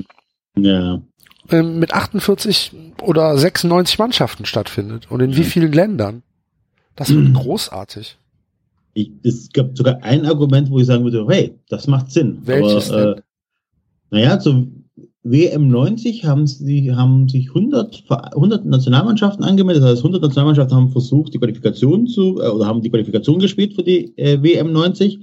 Ja. 0.57 1.01
Ähm, 1.49 1.79
mit 1.79 1.93
48 1.93 2.71
oder 3.01 3.37
96 3.37 3.99
Mannschaften 3.99 4.45
stattfindet 4.45 5.09
und 5.09 5.21
in 5.21 5.35
wie 5.35 5.43
vielen 5.43 5.71
Ländern. 5.71 6.23
Das 6.95 7.09
wird 7.09 7.29
mhm. 7.29 7.33
großartig. 7.33 8.17
Ich, 8.93 9.11
es 9.23 9.49
gab 9.53 9.77
sogar 9.77 10.01
ein 10.03 10.25
Argument, 10.25 10.69
wo 10.69 10.79
ich 10.79 10.87
sagen 10.87 11.03
würde, 11.03 11.25
hey, 11.29 11.57
das 11.69 11.87
macht 11.87 12.11
Sinn. 12.11 12.39
Welches 12.43 12.91
Aber, 12.91 13.17
äh. 13.17 13.21
Naja, 14.09 14.39
so 14.39 14.67
WM90 15.29 16.25
haben, 16.25 16.47
sie, 16.47 16.93
haben 16.93 17.27
sich 17.27 17.49
100, 17.49 18.03
100 18.09 18.65
Nationalmannschaften 18.65 19.43
angemeldet. 19.43 19.83
Das 19.83 19.91
heißt, 19.91 19.99
100 19.99 20.21
Nationalmannschaften 20.21 20.75
haben 20.75 20.89
versucht, 20.89 21.33
die 21.33 21.39
Qualifikation 21.39 22.07
zu, 22.07 22.39
äh, 22.41 22.47
oder 22.47 22.65
haben 22.65 22.81
die 22.81 22.89
Qualifikation 22.89 23.39
gespielt 23.39 23.73
für 23.73 23.83
die 23.83 24.17
äh, 24.17 24.37
WM90. 24.37 25.19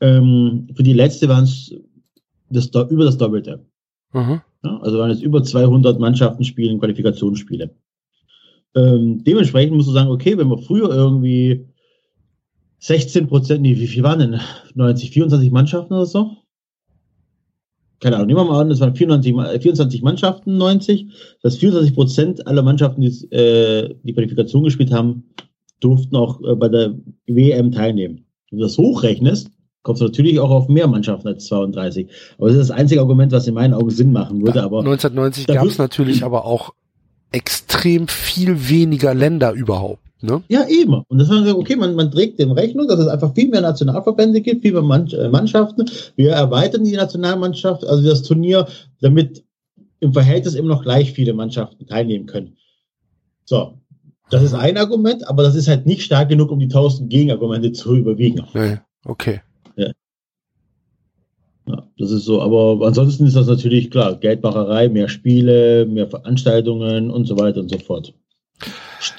Ähm, 0.00 0.68
für 0.74 0.82
die 0.82 0.92
letzte 0.92 1.28
waren 1.28 1.44
es 1.44 1.74
über 2.50 3.04
das 3.04 3.18
Doppelte. 3.18 3.64
Mhm. 4.12 4.40
Ja, 4.64 4.78
also 4.80 4.98
waren 4.98 5.10
es 5.10 5.20
über 5.20 5.42
200 5.42 5.98
Mannschaften 5.98 6.44
spielen 6.44 6.78
Qualifikationsspiele. 6.78 7.74
Ähm, 8.74 9.22
dementsprechend 9.24 9.76
musst 9.76 9.88
du 9.88 9.92
sagen, 9.92 10.10
okay, 10.10 10.36
wenn 10.36 10.48
wir 10.48 10.58
früher 10.58 10.90
irgendwie 10.90 11.66
16 12.78 13.28
Prozent, 13.28 13.62
nee, 13.62 13.76
wie 13.76 13.86
viel 13.86 14.02
waren 14.02 14.18
denn? 14.18 14.40
90, 14.74 15.10
24 15.10 15.50
Mannschaften 15.50 15.94
oder 15.94 16.06
so? 16.06 16.36
Keine 18.04 18.16
Ahnung, 18.16 18.26
nehmen 18.26 18.40
wir 18.40 18.44
mal 18.44 18.60
an, 18.60 18.70
es 18.70 18.80
waren 18.80 18.94
24, 18.94 19.62
24 19.62 20.02
Mannschaften, 20.02 20.58
90. 20.58 21.06
Das 21.42 21.54
heißt, 21.54 21.60
24 21.60 21.94
Prozent 21.94 22.46
aller 22.46 22.62
Mannschaften, 22.62 23.00
die 23.00 23.08
äh, 23.34 23.94
die 24.02 24.12
Qualifikation 24.12 24.62
gespielt 24.62 24.92
haben, 24.92 25.24
durften 25.80 26.14
auch 26.14 26.38
äh, 26.42 26.54
bei 26.54 26.68
der 26.68 26.94
WM 27.26 27.72
teilnehmen. 27.72 28.26
Wenn 28.50 28.58
du 28.58 28.66
das 28.66 28.76
hochrechnest, 28.76 29.48
kommst 29.84 30.02
du 30.02 30.04
natürlich 30.04 30.38
auch 30.38 30.50
auf 30.50 30.68
mehr 30.68 30.86
Mannschaften 30.86 31.28
als 31.28 31.46
32. 31.46 32.06
Aber 32.36 32.48
das 32.48 32.58
ist 32.58 32.68
das 32.68 32.76
einzige 32.76 33.00
Argument, 33.00 33.32
was 33.32 33.46
in 33.46 33.54
meinen 33.54 33.72
Augen 33.72 33.88
Sinn 33.88 34.12
machen 34.12 34.44
würde. 34.44 34.62
Aber 34.62 34.80
1990 34.80 35.46
gab 35.46 35.64
es 35.64 35.78
natürlich 35.78 36.22
aber 36.24 36.44
auch 36.44 36.74
extrem 37.32 38.06
viel 38.06 38.68
weniger 38.68 39.14
Länder 39.14 39.52
überhaupt. 39.52 40.02
Ne? 40.24 40.42
Ja, 40.48 40.66
eben. 40.68 40.94
Und 41.08 41.18
das 41.18 41.28
haben 41.28 41.36
wir 41.36 41.42
gesagt, 41.42 41.58
okay, 41.58 41.76
man, 41.76 41.94
man 41.94 42.10
trägt 42.10 42.38
dem 42.38 42.52
Rechnung, 42.52 42.88
dass 42.88 42.98
es 42.98 43.08
einfach 43.08 43.34
viel 43.34 43.48
mehr 43.48 43.60
Nationalverbände 43.60 44.40
gibt, 44.40 44.62
viel 44.62 44.72
mehr 44.72 45.06
äh, 45.12 45.28
Mannschaften. 45.28 45.84
Wir 46.16 46.30
erweitern 46.30 46.84
die 46.84 46.96
Nationalmannschaft, 46.96 47.84
also 47.84 48.08
das 48.08 48.22
Turnier, 48.22 48.66
damit 49.02 49.44
im 50.00 50.14
Verhältnis 50.14 50.54
immer 50.54 50.68
noch 50.68 50.82
gleich 50.82 51.12
viele 51.12 51.34
Mannschaften 51.34 51.86
teilnehmen 51.86 52.24
können. 52.24 52.56
So. 53.44 53.74
Das 54.30 54.42
ist 54.42 54.54
ein 54.54 54.78
Argument, 54.78 55.28
aber 55.28 55.42
das 55.42 55.54
ist 55.54 55.68
halt 55.68 55.84
nicht 55.84 56.02
stark 56.02 56.30
genug, 56.30 56.50
um 56.50 56.58
die 56.58 56.68
tausend 56.68 57.10
Gegenargumente 57.10 57.72
zu 57.72 57.94
überwiegen. 57.94 58.42
Nee, 58.54 58.78
okay. 59.04 59.42
Ja. 59.76 59.90
ja. 61.66 61.86
das 61.98 62.10
ist 62.10 62.24
so. 62.24 62.40
Aber 62.40 62.86
ansonsten 62.86 63.26
ist 63.26 63.36
das 63.36 63.46
natürlich 63.46 63.90
klar. 63.90 64.16
Geldmacherei, 64.16 64.88
mehr 64.88 65.10
Spiele, 65.10 65.84
mehr 65.84 66.08
Veranstaltungen 66.08 67.10
und 67.10 67.26
so 67.26 67.38
weiter 67.38 67.60
und 67.60 67.70
so 67.70 67.78
fort 67.78 68.14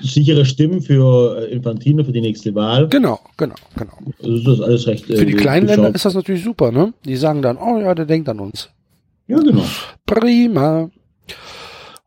sichere 0.02 0.46
Stimmen 0.46 0.82
für 0.82 1.40
äh, 1.40 1.54
Infantino 1.54 2.04
für 2.04 2.12
die 2.12 2.22
nächste 2.22 2.54
Wahl. 2.56 2.88
Genau, 2.90 3.20
genau, 3.38 3.56
genau. 3.78 3.94
Also 4.22 4.44
das 4.44 4.60
ist 4.60 4.62
alles 4.62 4.88
recht. 4.88 5.06
Für 5.06 5.26
die 5.26 5.34
äh, 5.34 5.38
kleinen 5.38 5.68
Länder 5.68 5.94
ist 5.94 6.06
das 6.06 6.14
natürlich 6.14 6.44
super, 6.44 6.72
ne? 6.72 6.94
Die 7.06 7.16
sagen 7.16 7.42
dann, 7.42 7.58
oh 7.58 7.80
ja, 7.80 7.94
der 7.96 8.06
denkt 8.06 8.30
an 8.30 8.40
uns. 8.40 8.70
Ja, 9.28 9.40
genau. 9.40 9.66
Prima. 10.06 10.90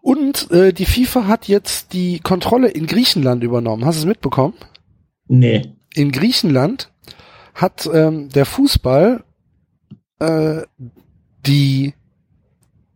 Und 0.01 0.51
äh, 0.51 0.73
die 0.73 0.87
FIFA 0.87 1.27
hat 1.27 1.49
jetzt 1.49 1.93
die 1.93 2.21
Kontrolle 2.21 2.69
in 2.69 2.87
Griechenland 2.87 3.43
übernommen. 3.43 3.85
Hast 3.85 3.97
du 3.97 4.01
es 4.01 4.07
mitbekommen? 4.07 4.55
Nee. 5.27 5.75
In 5.95 6.13
Griechenland 6.13 6.91
hat 7.55 7.89
ähm, 7.93 8.29
der 8.29 8.47
Fußball 8.47 9.25
äh, 10.21 10.63
die 11.47 11.95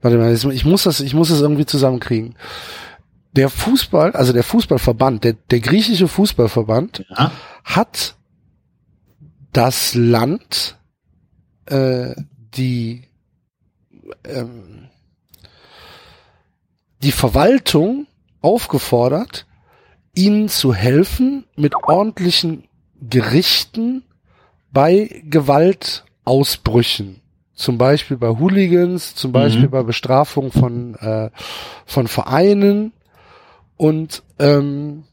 Warte 0.02 0.18
mal, 0.18 0.34
ich 0.34 0.64
muss 0.64 0.82
das, 0.82 1.00
ich 1.00 1.14
muss 1.14 1.28
das 1.28 1.40
irgendwie 1.40 1.64
zusammenkriegen 1.64 2.34
der 3.32 3.48
Fußball, 3.48 4.12
also 4.12 4.32
der 4.32 4.44
Fußballverband, 4.44 5.24
der, 5.24 5.32
der 5.50 5.60
griechische 5.60 6.08
Fußballverband 6.08 7.04
ja. 7.08 7.32
hat 7.64 8.16
das 9.52 9.94
Land 9.94 10.76
äh, 11.66 12.14
die 12.54 13.04
ähm, 14.24 14.88
die 17.02 17.12
Verwaltung 17.12 18.06
aufgefordert, 18.40 19.46
ihnen 20.14 20.48
zu 20.48 20.74
helfen 20.74 21.44
mit 21.56 21.74
ordentlichen 21.74 22.68
Gerichten 23.00 24.04
bei 24.70 25.22
Gewaltausbrüchen. 25.24 27.20
Zum 27.54 27.78
Beispiel 27.78 28.16
bei 28.16 28.28
Hooligans, 28.28 29.14
zum 29.14 29.32
Beispiel 29.32 29.66
mhm. 29.66 29.70
bei 29.70 29.82
Bestrafung 29.82 30.52
von, 30.52 30.94
äh, 30.96 31.30
von 31.86 32.06
Vereinen 32.08 32.92
und 33.76 34.22
ähm, 34.38 35.04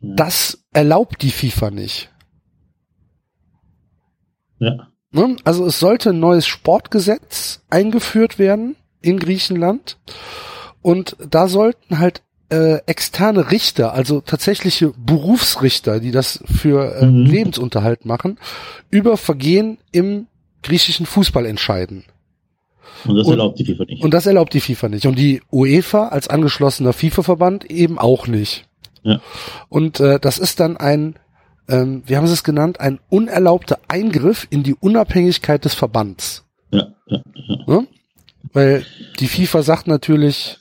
das 0.00 0.64
erlaubt 0.72 1.22
die 1.22 1.30
FIFA 1.30 1.70
nicht. 1.70 2.10
Ja. 4.58 4.88
Ne? 5.10 5.36
Also 5.44 5.66
es 5.66 5.78
sollte 5.78 6.10
ein 6.10 6.20
neues 6.20 6.46
Sportgesetz 6.46 7.64
eingeführt 7.70 8.38
werden 8.38 8.76
in 9.00 9.18
Griechenland 9.18 9.98
und 10.82 11.16
da 11.28 11.48
sollten 11.48 11.98
halt 11.98 12.22
äh, 12.50 12.78
externe 12.86 13.50
Richter, 13.50 13.92
also 13.92 14.20
tatsächliche 14.20 14.92
Berufsrichter, 14.96 16.00
die 16.00 16.10
das 16.10 16.42
für 16.46 16.96
äh, 16.96 17.06
mhm. 17.06 17.26
Lebensunterhalt 17.26 18.04
machen, 18.04 18.38
über 18.90 19.16
Vergehen 19.16 19.78
im 19.92 20.28
griechischen 20.62 21.06
Fußball 21.06 21.46
entscheiden. 21.46 22.04
Und 23.04 23.16
das 23.16 23.26
und, 23.26 23.32
erlaubt 23.32 23.58
die 23.58 23.64
FIFA 23.64 23.84
nicht. 23.84 24.02
Und 24.02 24.14
das 24.14 24.26
erlaubt 24.26 24.54
die 24.54 24.60
FIFA 24.60 24.88
nicht. 24.88 25.06
Und 25.06 25.18
die 25.18 25.42
UEFA 25.52 26.08
als 26.08 26.28
angeschlossener 26.28 26.92
FIFA-Verband 26.92 27.70
eben 27.70 27.98
auch 27.98 28.26
nicht. 28.26 28.66
Ja. 29.02 29.20
Und 29.68 30.00
äh, 30.00 30.18
das 30.18 30.38
ist 30.38 30.60
dann 30.60 30.76
ein, 30.76 31.16
ähm, 31.68 32.02
wie 32.06 32.16
haben 32.16 32.26
sie 32.26 32.32
es 32.32 32.44
genannt, 32.44 32.80
ein 32.80 32.98
unerlaubter 33.08 33.78
Eingriff 33.88 34.46
in 34.50 34.62
die 34.62 34.74
Unabhängigkeit 34.74 35.64
des 35.64 35.74
Verbands. 35.74 36.44
Ja, 36.70 36.88
ja, 37.06 37.22
ja. 37.34 37.56
Ne? 37.66 37.86
Weil 38.52 38.84
die 39.20 39.28
FIFA 39.28 39.62
sagt 39.62 39.86
natürlich, 39.86 40.58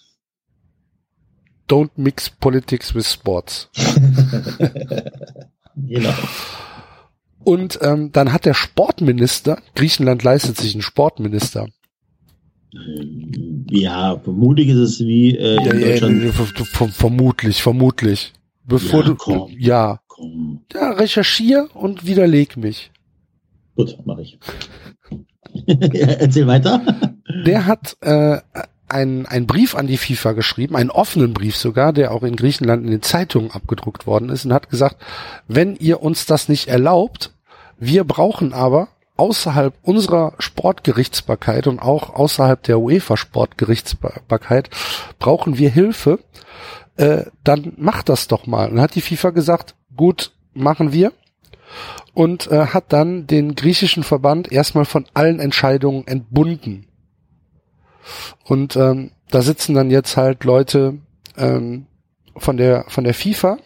don't 1.69 1.91
mix 1.95 2.29
politics 2.29 2.95
with 2.95 3.11
sports. 3.11 3.69
genau. 5.75 6.13
Und 7.43 7.79
ähm, 7.81 8.11
dann 8.11 8.33
hat 8.33 8.45
der 8.45 8.53
Sportminister, 8.53 9.61
Griechenland 9.75 10.23
leistet 10.23 10.57
sich 10.57 10.73
einen 10.73 10.81
Sportminister. 10.81 11.67
Ja, 13.69 14.19
vermutlich 14.23 14.67
ist 14.69 14.77
es 14.77 14.99
wie 14.99 15.35
äh, 15.37 15.55
Ja, 15.55 15.71
in 15.71 15.79
ja, 15.79 15.87
Deutschland. 15.87 16.23
ja, 16.23 16.31
ver- 16.31 16.65
ver- 16.65 16.87
vermutlich, 16.89 17.61
vermutlich. 17.63 18.33
Bevor 18.65 19.03
du, 19.03 19.15
komm. 19.15 19.49
ja, 19.57 19.99
Komm, 20.07 20.61
ja, 20.73 20.91
recherchier 20.91 21.69
und 21.73 22.05
widerleg 22.05 22.57
mich. 22.57 22.91
gut, 23.75 23.97
mache 24.05 24.23
ich. 24.23 24.37
Erzähl 25.67 26.47
weiter. 26.47 26.81
Der 27.45 27.65
hat 27.65 27.95
äh, 28.01 28.39
einen, 28.89 29.25
einen 29.25 29.47
Brief 29.47 29.75
an 29.75 29.87
die 29.87 29.97
FIFA 29.97 30.33
geschrieben, 30.33 30.75
einen 30.75 30.89
offenen 30.89 31.33
Brief 31.33 31.55
sogar, 31.55 31.93
der 31.93 32.11
auch 32.11 32.23
in 32.23 32.35
Griechenland 32.35 32.83
in 32.85 32.91
den 32.91 33.01
Zeitungen 33.01 33.51
abgedruckt 33.51 34.05
worden 34.07 34.29
ist 34.29 34.45
und 34.45 34.53
hat 34.53 34.69
gesagt, 34.69 34.97
wenn 35.47 35.75
ihr 35.77 36.01
uns 36.01 36.25
das 36.25 36.49
nicht 36.49 36.67
erlaubt, 36.67 37.33
wir 37.79 38.03
brauchen 38.03 38.53
aber 38.53 38.89
außerhalb 39.17 39.73
unserer 39.81 40.33
Sportgerichtsbarkeit 40.39 41.67
und 41.67 41.79
auch 41.79 42.13
außerhalb 42.13 42.61
der 42.63 42.79
UEFA 42.79 43.17
Sportgerichtsbarkeit 43.17 44.69
brauchen 45.19 45.57
wir 45.57 45.69
Hilfe, 45.69 46.19
äh, 46.97 47.25
dann 47.43 47.73
macht 47.77 48.09
das 48.09 48.27
doch 48.27 48.47
mal. 48.47 48.69
Und 48.69 48.81
hat 48.81 48.95
die 48.95 49.01
FIFA 49.01 49.31
gesagt, 49.31 49.75
gut, 49.95 50.31
machen 50.53 50.91
wir. 50.91 51.13
Und 52.13 52.49
äh, 52.51 52.67
hat 52.67 52.93
dann 52.93 53.27
den 53.27 53.55
griechischen 53.55 54.03
Verband 54.03 54.51
erstmal 54.51 54.85
von 54.85 55.05
allen 55.13 55.39
Entscheidungen 55.39 56.07
entbunden. 56.07 56.87
Und 58.43 58.75
ähm, 58.75 59.11
da 59.29 59.41
sitzen 59.41 59.75
dann 59.75 59.91
jetzt 59.91 60.17
halt 60.17 60.43
Leute 60.43 60.97
ähm, 61.35 61.85
von 62.35 62.57
der 62.57 62.85
von 62.87 63.03
der 63.03 63.13
FIFA. 63.13 63.57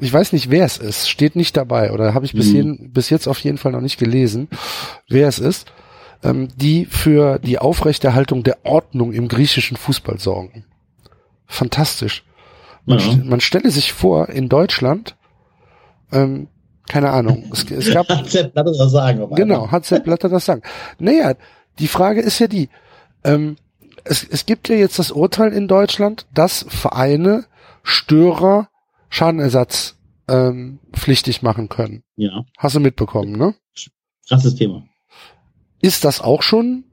Ich 0.00 0.12
weiß 0.12 0.32
nicht, 0.32 0.50
wer 0.50 0.64
es 0.64 0.78
ist, 0.78 1.08
steht 1.08 1.36
nicht 1.36 1.56
dabei 1.56 1.92
oder 1.92 2.14
habe 2.14 2.24
ich 2.24 2.32
bis, 2.32 2.48
Mhm. 2.48 2.54
jeden, 2.54 2.92
bis 2.92 3.10
jetzt 3.10 3.26
auf 3.28 3.38
jeden 3.40 3.58
Fall 3.58 3.72
noch 3.72 3.80
nicht 3.80 3.98
gelesen, 3.98 4.48
wer 5.08 5.28
es 5.28 5.38
ist, 5.38 5.70
ähm, 6.22 6.48
die 6.56 6.86
für 6.86 7.38
die 7.38 7.58
Aufrechterhaltung 7.58 8.42
der 8.42 8.64
Ordnung 8.64 9.12
im 9.12 9.28
griechischen 9.28 9.76
Fußball 9.76 10.18
sorgen. 10.18 10.64
Fantastisch. 11.46 12.24
Man, 12.86 12.98
Ja. 12.98 13.04
st- 13.06 13.24
man 13.24 13.40
stelle 13.40 13.70
sich 13.70 13.92
vor, 13.92 14.28
in 14.30 14.48
Deutschland, 14.48 15.16
ähm, 16.12 16.48
keine 16.88 17.10
Ahnung, 17.10 17.50
es, 17.52 17.70
es 17.70 17.92
gab 17.92 18.08
Hat 18.08 18.28
Sepp 18.28 18.52
Blatter 18.52 18.72
das 18.72 18.90
sagen? 18.92 19.22
einmal. 19.22 19.36
Genau, 19.36 19.70
hat 19.70 19.84
Sepp 19.84 20.04
Blatter 20.04 20.28
das 20.28 20.44
sagen. 20.44 20.62
Naja, 20.98 21.34
die 21.78 21.88
Frage 21.88 22.20
ist 22.20 22.38
ja 22.38 22.46
die, 22.48 22.68
ähm, 23.24 23.56
es, 24.04 24.24
es 24.28 24.46
gibt 24.46 24.68
ja 24.68 24.76
jetzt 24.76 24.98
das 24.98 25.10
Urteil 25.10 25.52
in 25.52 25.68
Deutschland, 25.68 26.26
dass 26.34 26.64
Vereine 26.68 27.44
Störer 27.82 28.68
Schadenersatz 29.10 29.98
ähm, 30.28 30.78
pflichtig 30.92 31.42
machen 31.42 31.68
können. 31.68 32.02
Ja, 32.16 32.44
Hast 32.56 32.76
du 32.76 32.80
mitbekommen, 32.80 33.32
ne? 33.36 33.54
krasses 34.28 34.54
Thema. 34.54 34.84
Ist 35.82 36.04
das 36.04 36.20
auch 36.20 36.42
schon, 36.42 36.84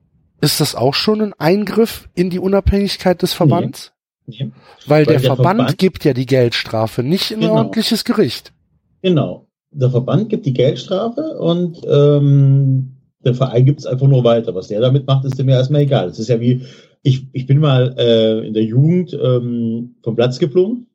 ist 0.42 0.60
das 0.60 0.74
auch 0.76 0.94
schon 0.96 1.22
ein 1.22 1.34
Eingriff 1.38 2.10
in 2.16 2.30
die 2.32 2.40
Unabhängigkeit 2.40 3.22
des 3.22 3.34
Verbands? 3.34 3.94
Nee. 4.26 4.50
Weil, 4.88 5.06
der, 5.06 5.20
der 5.20 5.36
Verband, 5.36 5.60
Verband- 5.60 5.78
gibt 5.78 6.04
ja 6.04 6.14
die 6.14 6.26
Geldstrafe, 6.26 7.04
nicht 7.04 7.32
ein 7.32 7.42
Genau. 7.42 7.56
ordentliches 7.58 8.04
Gericht. 8.04 8.54
Genau. 9.02 9.48
Der 9.72 9.92
Verband 9.92 10.30
gibt 10.30 10.46
die 10.48 10.54
Geldstrafe 10.54 11.38
und 11.38 11.78
ähm, 11.88 12.94
der 13.24 13.36
Verein 13.36 13.66
gibt 13.66 13.80
es 13.82 13.86
einfach 13.86 14.08
nur 14.08 14.24
weiter. 14.24 14.56
Was 14.56 14.70
der 14.70 14.82
damit 14.82 15.06
macht, 15.06 15.26
ist 15.26 15.38
dem 15.38 15.48
ja 15.50 15.58
erstmal 15.58 15.82
egal. 15.82 16.08
Es 16.08 16.18
ist 16.20 16.30
ja 16.30 16.40
wie, 16.40 16.64
ich, 17.04 17.28
ich 17.34 17.46
bin 17.46 17.60
mal 17.60 17.94
äh, 17.98 18.48
in 18.48 18.54
der 18.54 18.64
Jugend 18.64 19.14
ähm, 19.14 19.96
vom 20.02 20.16
Platz 20.16 20.40
geflogen, 20.40 20.87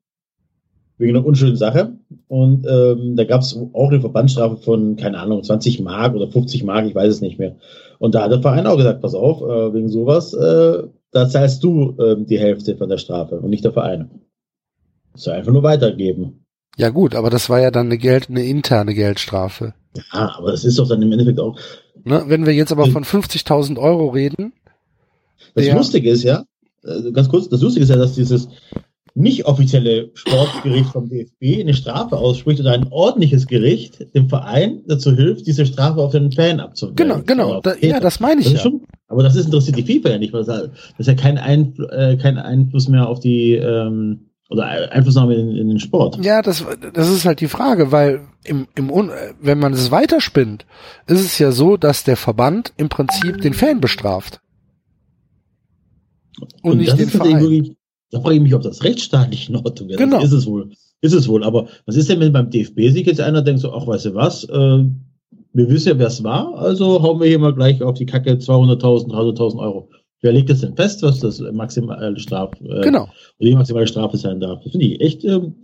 wegen 1.02 1.16
einer 1.16 1.26
unschönen 1.26 1.56
Sache. 1.56 1.92
Und 2.28 2.66
ähm, 2.66 3.16
da 3.16 3.24
gab 3.24 3.42
es 3.42 3.58
auch 3.72 3.90
eine 3.90 4.00
Verbandsstrafe 4.00 4.56
von, 4.56 4.96
keine 4.96 5.18
Ahnung, 5.18 5.42
20 5.42 5.80
Mark 5.80 6.14
oder 6.14 6.28
50 6.28 6.64
Mark, 6.64 6.86
ich 6.86 6.94
weiß 6.94 7.12
es 7.12 7.20
nicht 7.20 7.38
mehr. 7.38 7.56
Und 7.98 8.14
da 8.14 8.22
hat 8.22 8.32
der 8.32 8.40
Verein 8.40 8.66
auch 8.66 8.76
gesagt, 8.76 9.02
pass 9.02 9.14
auf, 9.14 9.42
äh, 9.42 9.74
wegen 9.74 9.88
sowas, 9.88 10.32
äh, 10.32 10.82
da 11.10 11.28
zahlst 11.28 11.62
du 11.62 11.96
ähm, 12.00 12.26
die 12.26 12.38
Hälfte 12.38 12.76
von 12.76 12.88
der 12.88 12.98
Strafe 12.98 13.38
und 13.38 13.50
nicht 13.50 13.64
der 13.64 13.72
Verein. 13.72 14.10
Das 15.12 15.24
soll 15.24 15.34
einfach 15.34 15.52
nur 15.52 15.62
weitergeben. 15.62 16.46
Ja 16.78 16.88
gut, 16.88 17.14
aber 17.14 17.28
das 17.28 17.50
war 17.50 17.60
ja 17.60 17.70
dann 17.70 17.86
eine 17.86 17.98
Geld, 17.98 18.30
eine 18.30 18.44
interne 18.44 18.94
Geldstrafe. 18.94 19.74
Ja, 20.14 20.36
aber 20.38 20.52
das 20.52 20.64
ist 20.64 20.78
doch 20.78 20.88
dann 20.88 21.02
im 21.02 21.12
Endeffekt 21.12 21.38
auch, 21.38 21.58
Ne? 22.04 22.24
Wenn 22.26 22.46
wir 22.46 22.52
jetzt 22.52 22.72
aber 22.72 22.86
Hm. 22.86 22.92
von 22.92 23.04
50.000 23.04 23.78
Euro 23.78 24.08
reden, 24.08 24.52
Das. 25.54 25.68
Lustige 25.68 26.10
ist 26.10 26.22
ja, 26.22 26.44
äh, 26.84 27.12
ganz 27.12 27.28
kurz, 27.28 27.48
das 27.48 27.60
Lustige 27.60 27.84
ist 27.84 27.90
ja, 27.90 27.96
dass 27.96 28.14
dieses 28.14 28.48
nicht 29.14 29.44
offizielle 29.46 30.10
Sportgericht 30.14 30.90
vom 30.90 31.08
DFB 31.08 31.60
eine 31.60 31.74
Strafe 31.74 32.16
ausspricht 32.16 32.60
oder 32.60 32.72
ein 32.72 32.88
ordentliches 32.90 33.46
Gericht 33.46 34.14
dem 34.14 34.28
Verein 34.28 34.82
dazu 34.86 35.14
hilft, 35.14 35.46
diese 35.46 35.66
Strafe 35.66 36.00
auf 36.00 36.12
den 36.12 36.32
Fan 36.32 36.60
abzuwenden. 36.60 36.96
genau, 36.96 37.22
genau, 37.24 37.60
da, 37.60 37.74
ja, 37.80 38.00
das 38.00 38.20
meine 38.20 38.40
ich 38.40 38.46
das 38.46 38.54
ja. 38.54 38.60
schon, 38.60 38.82
aber 39.08 39.22
das 39.22 39.36
ist 39.36 39.46
interessiert 39.46 39.76
die 39.76 39.82
FIFA 39.82 40.10
ja 40.10 40.18
nicht, 40.18 40.32
weil 40.32 40.44
das, 40.44 40.70
das 40.96 40.98
ist 40.98 41.06
ja 41.08 41.14
kein, 41.14 41.38
Einfl 41.38 41.88
äh, 41.90 42.16
kein 42.16 42.38
Einfluss 42.38 42.88
mehr 42.88 43.08
auf 43.08 43.20
die 43.20 43.54
ähm, 43.54 44.28
oder 44.52 44.92
Einflussnahme 44.92 45.34
in, 45.34 45.56
in 45.56 45.68
den 45.68 45.78
Sport. 45.78 46.22
Ja, 46.22 46.42
das, 46.42 46.64
das 46.92 47.08
ist 47.08 47.24
halt 47.24 47.40
die 47.40 47.48
Frage, 47.48 47.90
weil 47.90 48.20
im, 48.44 48.68
im 48.74 48.90
wenn 49.40 49.58
man 49.58 49.72
es 49.72 49.90
weiterspinnt, 49.90 50.66
ist 51.06 51.20
es 51.20 51.38
ja 51.38 51.52
so, 51.52 51.78
dass 51.78 52.04
der 52.04 52.16
Verband 52.16 52.72
im 52.76 52.90
Prinzip 52.90 53.40
den 53.40 53.54
Fan 53.54 53.80
bestraft. 53.80 54.40
Und, 56.62 56.78
nicht 56.78 56.92
das 56.92 56.98
den 56.98 57.08
Verein. 57.08 57.76
Da 58.12 58.20
frage 58.20 58.36
ich 58.36 58.40
mich, 58.42 58.54
ob 58.54 58.62
das 58.62 58.84
rechtsstaatlich 58.84 59.48
in 59.48 59.56
Ordnung 59.56 59.88
wäre. 59.88 59.98
Genau. 59.98 60.22
Ist 60.22 60.32
es 60.32 60.46
wohl. 60.46 60.70
Ist 61.00 61.14
es 61.14 61.26
wohl. 61.28 61.42
Aber 61.42 61.66
was 61.86 61.96
ist 61.96 62.08
denn, 62.08 62.20
wenn 62.20 62.32
beim 62.32 62.50
DFB 62.50 62.90
sich 62.90 63.06
jetzt 63.06 63.20
einer 63.20 63.42
denkt 63.42 63.60
so, 63.62 63.72
ach, 63.72 63.86
weißt 63.86 64.04
du 64.06 64.14
was, 64.14 64.44
äh, 64.44 64.84
wir 65.54 65.68
wissen 65.68 65.88
ja, 65.88 65.98
wer 65.98 66.06
es 66.06 66.22
war, 66.22 66.54
also 66.58 67.02
hauen 67.02 67.20
wir 67.20 67.26
hier 67.26 67.38
mal 67.38 67.54
gleich 67.54 67.82
auf 67.82 67.98
die 67.98 68.06
Kacke 68.06 68.32
200.000, 68.34 69.08
300.000 69.10 69.58
Euro. 69.58 69.90
Wer 70.20 70.32
legt 70.32 70.48
das 70.50 70.60
denn 70.60 70.76
fest, 70.76 71.02
was 71.02 71.18
das 71.18 71.40
maximale 71.40 72.16
Straf, 72.18 72.52
äh, 72.62 72.80
Genau. 72.82 73.02
oder 73.04 73.10
die 73.40 73.54
maximale 73.56 73.86
Strafe 73.88 74.16
sein 74.16 74.38
darf? 74.40 74.62
Das 74.62 74.70
finde 74.72 74.86
ich 74.86 75.00
echt 75.00 75.24
ähm, 75.24 75.54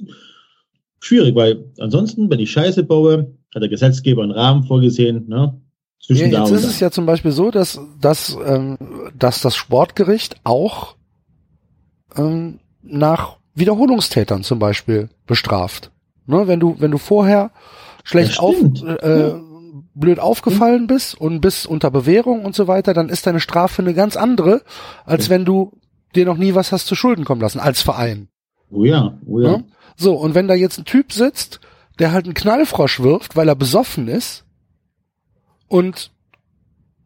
schwierig, 1.01 1.35
weil 1.37 1.65
ansonsten, 1.79 2.29
wenn 2.31 2.41
ich 2.41 2.51
Scheiße 2.51 2.83
baue, 2.83 3.33
hat 3.55 3.63
der 3.63 3.69
Gesetzgeber 3.69 4.23
einen 4.23 4.33
Rahmen 4.33 4.65
vorgesehen, 4.65 5.29
ne? 5.29 5.37
Ja, 5.37 6.07
Zwischen 6.17 6.31
da 6.31 6.39
jetzt 6.41 6.51
und 6.51 6.57
ist 6.57 6.65
da. 6.65 6.69
es 6.71 6.81
ja 6.81 6.91
zum 6.91 7.07
Beispiel 7.07 7.31
so, 7.33 7.51
dass, 7.51 7.81
dass, 8.01 8.37
ähm, 8.47 8.79
dass 9.19 9.41
das 9.43 9.57
Sportgericht 9.57 10.37
auch 10.45 10.95
ähm, 12.19 12.61
nach 12.83 13.37
Wiederholungstätern 13.55 14.43
zum 14.45 14.59
Beispiel 14.59 15.09
bestraft. 15.27 15.91
Ne, 16.27 16.47
wenn 16.47 16.61
du, 16.61 16.77
wenn 16.79 16.91
du 16.91 16.99
vorher 16.99 17.51
schlecht 18.05 18.39
auf, 18.39 18.55
äh, 18.85 19.21
Ja. 19.31 19.41
blöd 19.95 20.19
aufgefallen 20.21 20.87
bist 20.87 21.15
und 21.19 21.41
bist 21.41 21.67
unter 21.67 21.91
Bewährung 21.91 22.45
und 22.45 22.55
so 22.55 22.69
weiter, 22.69 22.93
dann 22.95 23.09
ist 23.09 23.27
deine 23.27 23.41
Strafe 23.41 23.83
eine 23.83 23.95
ganz 23.95 24.17
andere, 24.17 24.63
als 25.05 25.27
Ja. 25.27 25.31
wenn 25.31 25.45
du 25.45 25.73
dir 26.15 26.25
noch 26.27 26.37
nie 26.37 26.55
was 26.55 26.71
hast 26.73 26.87
zu 26.87 26.95
Schulden 26.95 27.25
kommen 27.25 27.41
lassen, 27.41 27.61
als 27.61 27.83
Verein. 27.83 28.29
Oh 28.71 28.85
ja, 28.85 29.19
oh 29.27 29.41
ja. 29.41 29.49
Ne? 29.59 29.65
So, 29.97 30.15
und 30.15 30.35
wenn 30.35 30.49
da 30.49 30.55
jetzt 30.55 30.79
ein 30.79 30.85
Typ 30.85 31.13
sitzt, 31.13 31.61
der 31.99 32.13
halt 32.13 32.27
einen 32.27 32.35
Knallfrosch 32.35 33.01
wirft, 33.01 33.35
weil 33.37 33.49
er 33.49 33.57
besoffen 33.57 34.07
ist, 34.09 34.45
und 35.67 36.11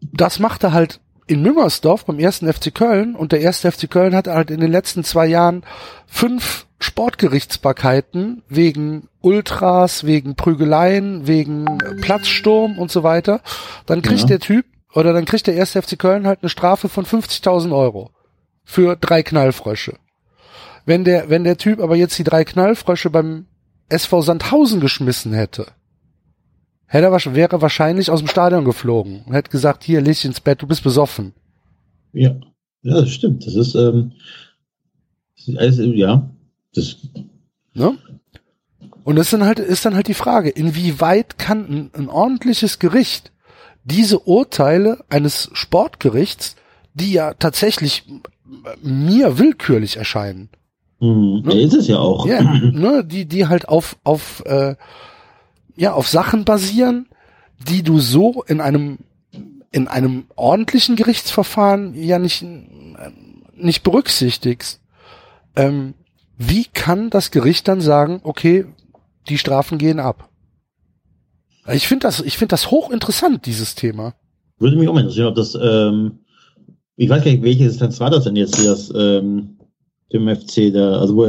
das 0.00 0.38
macht 0.38 0.62
er 0.64 0.72
halt 0.72 1.00
in 1.32 1.42
Müngersdorf 1.42 2.04
beim 2.04 2.18
ersten 2.18 2.52
FC 2.52 2.74
Köln, 2.74 3.14
und 3.14 3.32
der 3.32 3.40
erste 3.40 3.70
FC 3.72 3.90
Köln 3.90 4.14
hat 4.14 4.28
halt 4.28 4.50
in 4.50 4.60
den 4.60 4.70
letzten 4.70 5.02
zwei 5.04 5.26
Jahren 5.26 5.62
fünf 6.06 6.66
Sportgerichtsbarkeiten 6.78 8.42
wegen 8.48 9.08
Ultras, 9.20 10.04
wegen 10.04 10.34
Prügeleien, 10.34 11.26
wegen 11.26 11.78
Platzsturm 12.00 12.78
und 12.78 12.90
so 12.90 13.02
weiter, 13.02 13.40
dann 13.86 14.02
kriegt 14.02 14.20
Ja. 14.22 14.26
der 14.26 14.40
Typ, 14.40 14.66
oder 14.94 15.12
dann 15.12 15.24
kriegt 15.24 15.46
der 15.46 15.54
erste 15.54 15.80
FC 15.80 15.98
Köln 15.98 16.26
halt 16.26 16.40
eine 16.42 16.50
Strafe 16.50 16.88
von 16.88 17.06
50.000 17.06 17.72
Euro 17.74 18.10
für 18.64 18.96
drei 18.96 19.22
Knallfrösche. 19.22 19.94
Wenn 20.84 21.04
der, 21.04 21.30
wenn 21.30 21.44
der 21.44 21.56
Typ 21.56 21.80
aber 21.80 21.96
jetzt 21.96 22.18
die 22.18 22.24
drei 22.24 22.44
Knallfrösche 22.44 23.10
beim 23.10 23.46
SV 23.88 24.20
Sandhausen 24.22 24.80
geschmissen 24.80 25.32
hätte, 25.32 25.66
hätte 26.92 27.06
er, 27.06 27.34
wäre 27.34 27.62
wahrscheinlich 27.62 28.10
aus 28.10 28.20
dem 28.20 28.28
Stadion 28.28 28.64
geflogen 28.64 29.22
und 29.26 29.32
hätte 29.32 29.50
gesagt, 29.50 29.82
hier, 29.82 30.00
leg 30.00 30.24
ins 30.24 30.40
Bett, 30.40 30.60
du 30.60 30.66
bist 30.66 30.82
besoffen. 30.82 31.32
Ja, 32.12 32.36
ja, 32.82 33.00
das 33.00 33.10
stimmt. 33.10 33.46
Das 33.46 33.54
ist, 33.54 33.74
ähm, 33.74 34.12
das 35.36 35.48
ist 35.48 35.58
alles, 35.58 35.78
ja, 35.78 36.30
das, 36.74 36.96
Ne? 37.74 37.96
Und 39.04 39.16
das 39.16 39.26
ist 39.26 39.32
dann 39.32 39.44
halt, 39.44 39.58
ist 39.58 39.84
dann 39.84 39.94
halt 39.94 40.06
die 40.06 40.14
Frage, 40.14 40.50
inwieweit 40.50 41.38
kann 41.38 41.64
ein, 41.64 41.90
ein 41.94 42.08
ordentliches 42.08 42.78
Gericht 42.78 43.32
diese 43.84 44.20
Urteile 44.20 44.98
eines 45.08 45.50
Sportgerichts, 45.54 46.56
die 46.94 47.12
ja 47.12 47.34
tatsächlich 47.34 48.04
mir 48.82 49.38
willkürlich 49.38 49.96
erscheinen, 49.96 50.50
mh, 51.00 51.50
ja, 51.50 51.58
ist 51.58 51.74
es 51.74 51.88
ja 51.88 51.98
auch. 51.98 52.26
Ja, 52.26 52.42
ne, 52.42 53.02
die, 53.04 53.24
die 53.24 53.46
halt 53.46 53.68
auf, 53.68 53.96
auf, 54.04 54.44
äh, 54.44 54.76
ja, 55.76 55.92
auf 55.92 56.08
Sachen 56.08 56.44
basieren, 56.44 57.08
die 57.68 57.82
du 57.82 57.98
so 57.98 58.42
in 58.46 58.60
einem, 58.60 58.98
in 59.70 59.88
einem 59.88 60.24
ordentlichen 60.36 60.96
Gerichtsverfahren 60.96 61.94
ja 61.94 62.18
nicht, 62.18 62.44
nicht 63.54 63.82
berücksichtigst. 63.82 64.80
Ähm, 65.56 65.94
wie 66.38 66.64
kann 66.64 67.10
das 67.10 67.30
Gericht 67.30 67.68
dann 67.68 67.80
sagen, 67.80 68.20
okay, 68.24 68.66
die 69.28 69.38
Strafen 69.38 69.78
gehen 69.78 70.00
ab? 70.00 70.28
Ich 71.72 71.86
finde 71.86 72.06
das, 72.06 72.20
ich 72.20 72.38
finde 72.38 72.52
das 72.52 72.70
hochinteressant, 72.70 73.46
dieses 73.46 73.74
Thema. 73.74 74.14
Würde 74.58 74.76
mich 74.76 74.88
auch 74.88 74.96
interessieren, 74.96 75.28
ob 75.28 75.36
das, 75.36 75.56
ähm, 75.60 76.18
ich 76.96 77.08
weiß 77.08 77.22
gar 77.22 77.30
nicht, 77.30 77.42
welche 77.42 77.64
Distanz 77.64 78.00
war 78.00 78.10
das 78.10 78.24
denn 78.24 78.36
jetzt, 78.36 78.56
hier 78.56 78.70
das, 78.70 78.92
ähm, 78.94 79.58
dem 80.12 80.28
FC, 80.28 80.72
der, 80.72 80.98
also 80.98 81.16
wo, 81.16 81.26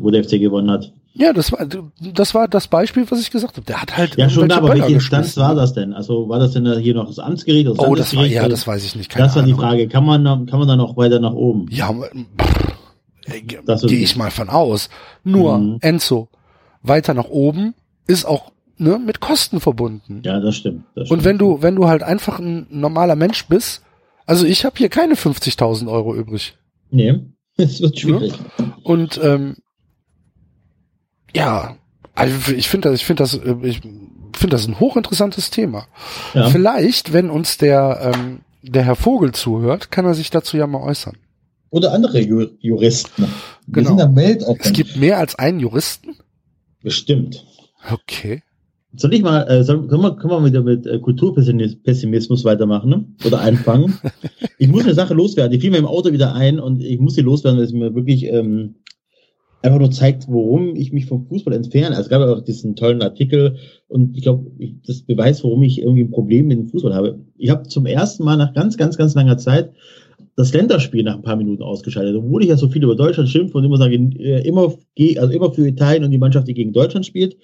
wo 0.00 0.10
der 0.10 0.24
FC 0.24 0.40
gewonnen 0.40 0.70
hat? 0.70 0.92
Ja, 1.18 1.32
das 1.32 1.50
war, 1.52 1.66
das 2.00 2.34
war 2.34 2.46
das 2.48 2.68
Beispiel, 2.68 3.04
was 3.10 3.20
ich 3.20 3.30
gesagt 3.30 3.56
habe. 3.56 3.66
Der 3.66 3.82
hat 3.82 3.96
halt. 3.96 4.16
Ja, 4.16 4.30
schon, 4.30 4.44
irgendwelche 4.44 4.58
aber 4.60 4.68
welche 4.68 4.82
Böller 4.84 4.94
Instanz 4.94 5.26
geschmissen. 5.26 5.42
war 5.42 5.54
das 5.56 5.72
denn? 5.74 5.92
Also 5.92 6.28
war 6.28 6.38
das 6.38 6.52
denn 6.52 6.78
hier 6.80 6.94
noch 6.94 7.06
das 7.08 7.18
Amtsgericht? 7.18 7.66
Das 7.68 7.78
Oh, 7.80 7.94
das 7.96 8.14
war, 8.14 8.24
ja, 8.24 8.48
das 8.48 8.66
weiß 8.66 8.84
ich 8.84 8.94
nicht. 8.94 9.10
Keine 9.10 9.26
das 9.26 9.34
war 9.36 9.42
die. 9.42 9.52
Frage. 9.54 9.88
Kann 9.88 10.04
man, 10.06 10.24
kann 10.46 10.58
man 10.60 10.68
da 10.68 10.76
noch 10.76 10.96
weiter 10.96 11.18
nach 11.20 11.32
oben? 11.32 11.66
Ja, 11.70 11.92
Das 13.66 13.82
gehe 13.82 13.98
ich 13.98 14.16
mal 14.16 14.30
von 14.30 14.48
aus. 14.48 14.88
Nur, 15.24 15.58
Mhm. 15.58 15.78
Enzo, 15.80 16.28
weiter 16.82 17.14
nach 17.14 17.28
oben 17.28 17.74
ist 18.06 18.24
auch 18.24 18.52
ne, 18.78 18.98
mit 18.98 19.20
Kosten 19.20 19.60
verbunden. 19.60 20.22
Ja, 20.24 20.40
das 20.40 20.56
stimmt. 20.56 20.84
Das 20.94 21.02
Und 21.10 21.18
stimmt. 21.20 21.24
wenn 21.24 21.38
du, 21.38 21.62
wenn 21.62 21.74
du 21.74 21.88
halt 21.88 22.02
einfach 22.02 22.38
ein 22.38 22.66
normaler 22.70 23.16
Mensch 23.16 23.46
bist, 23.48 23.82
also 24.24 24.46
ich 24.46 24.64
habe 24.64 24.76
hier 24.78 24.88
keine 24.88 25.14
50.000 25.14 25.90
Euro 25.90 26.14
übrig. 26.14 26.56
Nee, 26.90 27.20
es 27.56 27.80
wird 27.80 27.98
schwierig. 27.98 28.32
Und 28.82 29.20
ähm, 29.22 29.56
ja, 31.34 31.76
also 32.14 32.52
ich 32.52 32.68
finde 32.68 32.90
das, 32.90 33.00
ich 33.00 33.06
finde 33.06 33.22
das, 33.22 33.34
äh, 33.34 33.54
ich 33.62 33.80
finde 33.80 34.56
das 34.56 34.66
ein 34.66 34.80
hochinteressantes 34.80 35.50
Thema. 35.50 35.86
Ja. 36.34 36.48
Vielleicht, 36.50 37.12
wenn 37.12 37.30
uns 37.30 37.58
der 37.58 38.12
ähm, 38.14 38.40
der 38.62 38.84
Herr 38.84 38.96
Vogel 38.96 39.32
zuhört, 39.32 39.90
kann 39.90 40.04
er 40.04 40.14
sich 40.14 40.30
dazu 40.30 40.56
ja 40.56 40.66
mal 40.66 40.82
äußern. 40.82 41.16
Oder 41.70 41.92
andere 41.92 42.20
Ju 42.20 42.46
Juristen. 42.60 43.26
Wir 43.66 43.82
Genau. 43.84 43.96
sind 43.96 44.00
am. 44.00 44.56
Es 44.58 44.72
gibt 44.72 44.96
mehr 44.96 45.18
als 45.18 45.34
einen 45.34 45.60
Juristen. 45.60 46.16
Bestimmt. 46.82 47.44
Okay. 47.92 48.42
Soll 48.94 49.12
ich 49.12 49.22
mal, 49.22 49.42
äh, 49.42 49.62
soll, 49.64 49.86
können, 49.86 50.02
wir, 50.02 50.16
können 50.16 50.30
wir 50.32 50.44
wieder 50.46 50.62
mit 50.62 50.86
äh, 50.86 50.98
Kulturpessimismus 50.98 52.44
weitermachen, 52.44 52.88
ne? 52.88 53.04
Oder 53.24 53.40
anfangen? 53.42 53.98
ich 54.58 54.68
muss 54.68 54.84
eine 54.84 54.94
Sache 54.94 55.12
loswerden. 55.12 55.52
Die 55.52 55.60
fiel 55.60 55.70
mir 55.70 55.76
im 55.76 55.86
Auto 55.86 56.10
wieder 56.10 56.34
ein 56.34 56.58
und 56.58 56.80
ich 56.82 56.98
muss 56.98 57.14
sie 57.14 57.20
loswerden, 57.20 57.58
weil 57.58 57.66
es 57.66 57.72
mir 57.72 57.94
wirklich 57.94 58.24
ähm, 58.24 58.76
einfach 59.62 59.78
nur 59.78 59.90
zeigt, 59.90 60.28
worum 60.28 60.76
ich 60.76 60.92
mich 60.92 61.06
vom 61.06 61.26
Fußball 61.26 61.54
entferne. 61.54 61.96
Also 61.96 62.02
es 62.02 62.08
gab 62.08 62.22
auch 62.22 62.42
diesen 62.42 62.76
tollen 62.76 63.02
Artikel 63.02 63.56
und 63.88 64.16
ich 64.16 64.22
glaube, 64.22 64.50
das 64.86 65.02
beweist, 65.02 65.42
warum 65.44 65.62
ich 65.62 65.80
irgendwie 65.80 66.02
ein 66.02 66.10
Problem 66.10 66.46
mit 66.46 66.58
dem 66.58 66.66
Fußball 66.66 66.94
habe. 66.94 67.18
Ich 67.36 67.50
habe 67.50 67.68
zum 67.68 67.86
ersten 67.86 68.24
Mal 68.24 68.36
nach 68.36 68.54
ganz, 68.54 68.76
ganz, 68.76 68.96
ganz 68.96 69.14
langer 69.14 69.38
Zeit 69.38 69.72
das 70.36 70.52
Länderspiel 70.52 71.02
nach 71.02 71.16
ein 71.16 71.22
paar 71.22 71.34
Minuten 71.34 71.64
ausgeschaltet, 71.64 72.14
obwohl 72.14 72.42
ich 72.42 72.48
ja 72.48 72.56
so 72.56 72.68
viel 72.68 72.84
über 72.84 72.94
Deutschland 72.94 73.28
schimpfe 73.28 73.58
und 73.58 73.64
immer 73.64 73.76
sage, 73.76 73.96
äh, 73.96 74.46
immer, 74.46 74.72
also 75.16 75.32
immer 75.32 75.50
für 75.50 75.66
Italien 75.66 76.04
und 76.04 76.12
die 76.12 76.18
Mannschaft, 76.18 76.46
die 76.46 76.54
gegen 76.54 76.72
Deutschland 76.72 77.04
spielt, 77.04 77.36